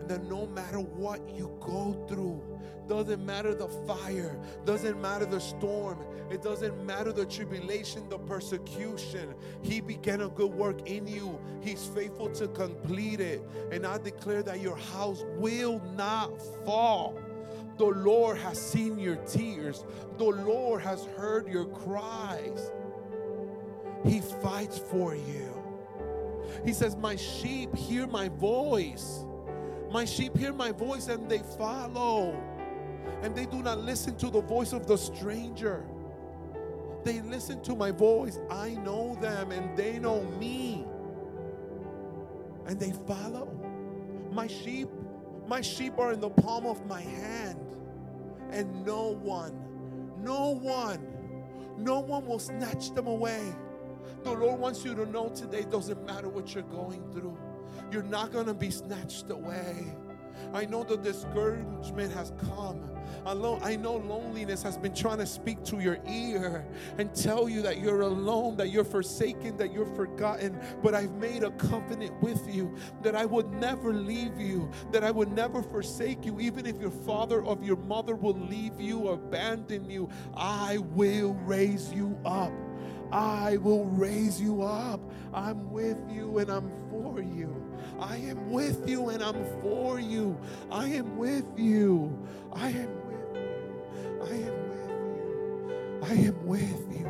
And 0.00 0.08
that 0.08 0.24
no 0.24 0.46
matter 0.46 0.78
what 0.78 1.28
you 1.28 1.56
go 1.60 2.04
through, 2.08 2.42
doesn't 2.88 3.24
matter 3.24 3.54
the 3.54 3.68
fire, 3.68 4.40
doesn't 4.64 5.00
matter 5.00 5.26
the 5.26 5.40
storm, 5.40 5.98
it 6.30 6.42
doesn't 6.42 6.84
matter 6.84 7.12
the 7.12 7.26
tribulation, 7.26 8.08
the 8.08 8.18
persecution. 8.18 9.34
He 9.62 9.80
began 9.80 10.22
a 10.22 10.28
good 10.28 10.52
work 10.52 10.88
in 10.88 11.06
you. 11.06 11.38
He's 11.60 11.86
faithful 11.86 12.30
to 12.30 12.48
complete 12.48 13.20
it. 13.20 13.42
And 13.70 13.86
I 13.86 13.98
declare 13.98 14.42
that 14.42 14.60
your 14.60 14.76
house 14.76 15.24
will 15.36 15.80
not 15.96 16.40
fall. 16.64 17.18
The 17.76 17.84
Lord 17.84 18.38
has 18.38 18.60
seen 18.60 18.98
your 18.98 19.16
tears. 19.16 19.84
The 20.16 20.24
Lord 20.24 20.82
has 20.82 21.04
heard 21.16 21.46
your 21.46 21.66
cries. 21.66 22.70
He 24.04 24.20
fights 24.20 24.78
for 24.78 25.14
you. 25.14 25.57
He 26.64 26.72
says, 26.72 26.96
My 26.96 27.16
sheep 27.16 27.74
hear 27.76 28.06
my 28.06 28.28
voice. 28.28 29.24
My 29.92 30.04
sheep 30.04 30.36
hear 30.36 30.52
my 30.52 30.72
voice 30.72 31.08
and 31.08 31.30
they 31.30 31.40
follow. 31.58 32.36
And 33.22 33.34
they 33.36 33.46
do 33.46 33.62
not 33.62 33.78
listen 33.80 34.16
to 34.18 34.30
the 34.30 34.42
voice 34.42 34.72
of 34.72 34.86
the 34.86 34.98
stranger. 34.98 35.84
They 37.04 37.20
listen 37.22 37.62
to 37.62 37.76
my 37.76 37.92
voice. 37.92 38.38
I 38.50 38.70
know 38.76 39.16
them 39.20 39.52
and 39.52 39.76
they 39.76 39.98
know 39.98 40.22
me. 40.40 40.86
and 42.66 42.78
they 42.80 42.92
follow. 43.06 43.48
My 44.32 44.46
sheep, 44.46 44.88
my 45.48 45.60
sheep 45.60 45.98
are 45.98 46.12
in 46.12 46.20
the 46.20 46.30
palm 46.30 46.66
of 46.66 46.86
my 46.86 47.02
hand, 47.02 47.60
and 48.50 48.84
no 48.86 49.08
one, 49.14 49.54
no 50.22 50.50
one, 50.56 51.06
no 51.78 52.00
one 52.00 52.26
will 52.26 52.38
snatch 52.38 52.92
them 52.94 53.06
away. 53.06 53.54
The 54.24 54.32
Lord 54.32 54.60
wants 54.60 54.84
you 54.84 54.94
to 54.94 55.06
know 55.06 55.28
today 55.30 55.64
doesn't 55.70 56.04
matter 56.06 56.28
what 56.28 56.54
you're 56.54 56.64
going 56.64 57.02
through, 57.12 57.36
you're 57.90 58.02
not 58.02 58.32
going 58.32 58.46
to 58.46 58.54
be 58.54 58.70
snatched 58.70 59.30
away. 59.30 59.94
I 60.54 60.64
know 60.64 60.84
the 60.84 60.96
discouragement 60.96 62.12
has 62.14 62.32
come. 62.56 62.88
I 63.26 63.34
know, 63.34 63.58
I 63.62 63.76
know 63.76 63.96
loneliness 63.96 64.62
has 64.62 64.78
been 64.78 64.94
trying 64.94 65.18
to 65.18 65.26
speak 65.26 65.64
to 65.64 65.80
your 65.80 65.98
ear 66.08 66.66
and 66.98 67.14
tell 67.14 67.48
you 67.48 67.62
that 67.62 67.78
you're 67.80 68.02
alone, 68.02 68.56
that 68.56 68.70
you're 68.70 68.84
forsaken, 68.84 69.56
that 69.56 69.72
you're 69.72 69.92
forgotten. 69.94 70.58
But 70.82 70.94
I've 70.94 71.12
made 71.12 71.42
a 71.42 71.50
covenant 71.52 72.22
with 72.22 72.42
you 72.48 72.74
that 73.02 73.14
I 73.14 73.24
would 73.24 73.50
never 73.52 73.92
leave 73.92 74.38
you, 74.38 74.70
that 74.92 75.04
I 75.04 75.10
would 75.10 75.32
never 75.32 75.62
forsake 75.62 76.24
you, 76.24 76.38
even 76.40 76.66
if 76.66 76.80
your 76.80 76.90
father 76.90 77.42
or 77.42 77.58
your 77.60 77.76
mother 77.76 78.14
will 78.14 78.38
leave 78.38 78.80
you 78.80 79.00
or 79.00 79.14
abandon 79.14 79.90
you. 79.90 80.08
I 80.36 80.78
will 80.78 81.34
raise 81.34 81.92
you 81.92 82.18
up. 82.24 82.52
I 83.10 83.56
will 83.58 83.86
raise 83.86 84.40
you 84.40 84.62
up. 84.62 85.00
I'm 85.32 85.70
with 85.70 85.98
you 86.10 86.38
and 86.38 86.50
I'm 86.50 86.70
for 86.90 87.20
you. 87.20 87.54
I 87.98 88.16
am 88.16 88.50
with 88.50 88.88
you 88.88 89.08
and 89.08 89.22
I'm 89.22 89.44
for 89.62 89.98
you. 89.98 90.38
I 90.70 90.86
am 90.86 91.16
with 91.16 91.46
you. 91.56 92.16
I 92.52 92.68
am 92.68 93.06
with 93.06 93.34
you. 93.34 94.20
I 94.22 94.34
am 94.34 94.68
with 94.68 94.90
you. 95.20 96.00
I 96.02 96.12
am 96.28 96.46
with 96.46 96.98
you. 96.98 97.08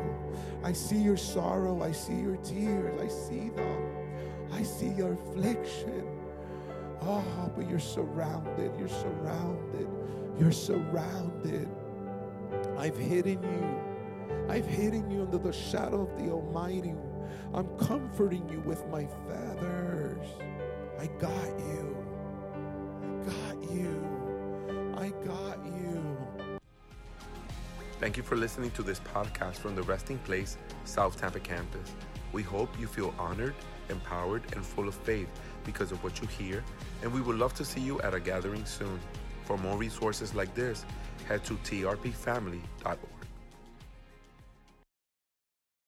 I 0.63 0.73
see 0.73 0.99
your 0.99 1.17
sorrow. 1.17 1.83
I 1.83 1.91
see 1.91 2.15
your 2.15 2.37
tears. 2.37 2.99
I 3.01 3.07
see 3.07 3.49
them. 3.49 3.95
I 4.51 4.63
see 4.63 4.89
your 4.89 5.13
affliction. 5.13 6.05
Oh, 7.01 7.51
but 7.55 7.69
you're 7.69 7.79
surrounded. 7.79 8.71
You're 8.77 8.89
surrounded. 8.89 9.87
You're 10.39 10.51
surrounded. 10.51 11.69
I've 12.77 12.97
hidden 12.97 13.41
you. 13.43 13.88
I've 14.49 14.65
hidden 14.65 15.11
you 15.11 15.21
under 15.21 15.37
the 15.37 15.53
shadow 15.53 16.01
of 16.01 16.17
the 16.17 16.31
Almighty. 16.31 16.95
I'm 17.53 17.67
comforting 17.77 18.49
you 18.49 18.61
with 18.61 18.83
my 18.87 19.07
feathers. 19.27 20.25
I 20.99 21.05
got 21.19 21.59
you. 21.59 21.95
I 23.05 23.29
got 23.29 23.71
you. 23.71 24.93
I 24.97 25.09
got 25.23 25.63
you. 25.65 26.17
Thank 27.99 28.17
you 28.17 28.23
for 28.23 28.35
listening 28.35 28.71
to 28.71 28.81
this 28.81 28.99
podcast 28.99 29.57
from 29.57 29.75
the 29.75 29.83
Resting 29.83 30.17
Place 30.19 30.57
South 30.83 31.21
Tampa 31.21 31.39
campus. 31.39 31.93
We 32.33 32.41
hope 32.41 32.69
you 32.79 32.87
feel 32.87 33.13
honored, 33.19 33.53
empowered, 33.89 34.41
and 34.55 34.65
full 34.65 34.87
of 34.87 34.95
faith 34.95 35.29
because 35.63 35.91
of 35.91 36.03
what 36.03 36.21
you 36.21 36.27
hear, 36.27 36.63
and 37.03 37.13
we 37.13 37.21
would 37.21 37.37
love 37.37 37.53
to 37.53 37.65
see 37.65 37.81
you 37.81 38.01
at 38.01 38.15
a 38.15 38.19
gathering 38.19 38.65
soon. 38.65 38.99
For 39.43 39.59
more 39.59 39.77
resources 39.77 40.33
like 40.33 40.55
this, 40.55 40.85
head 41.27 41.43
to 41.45 41.53
trpfamily.org. 41.57 43.18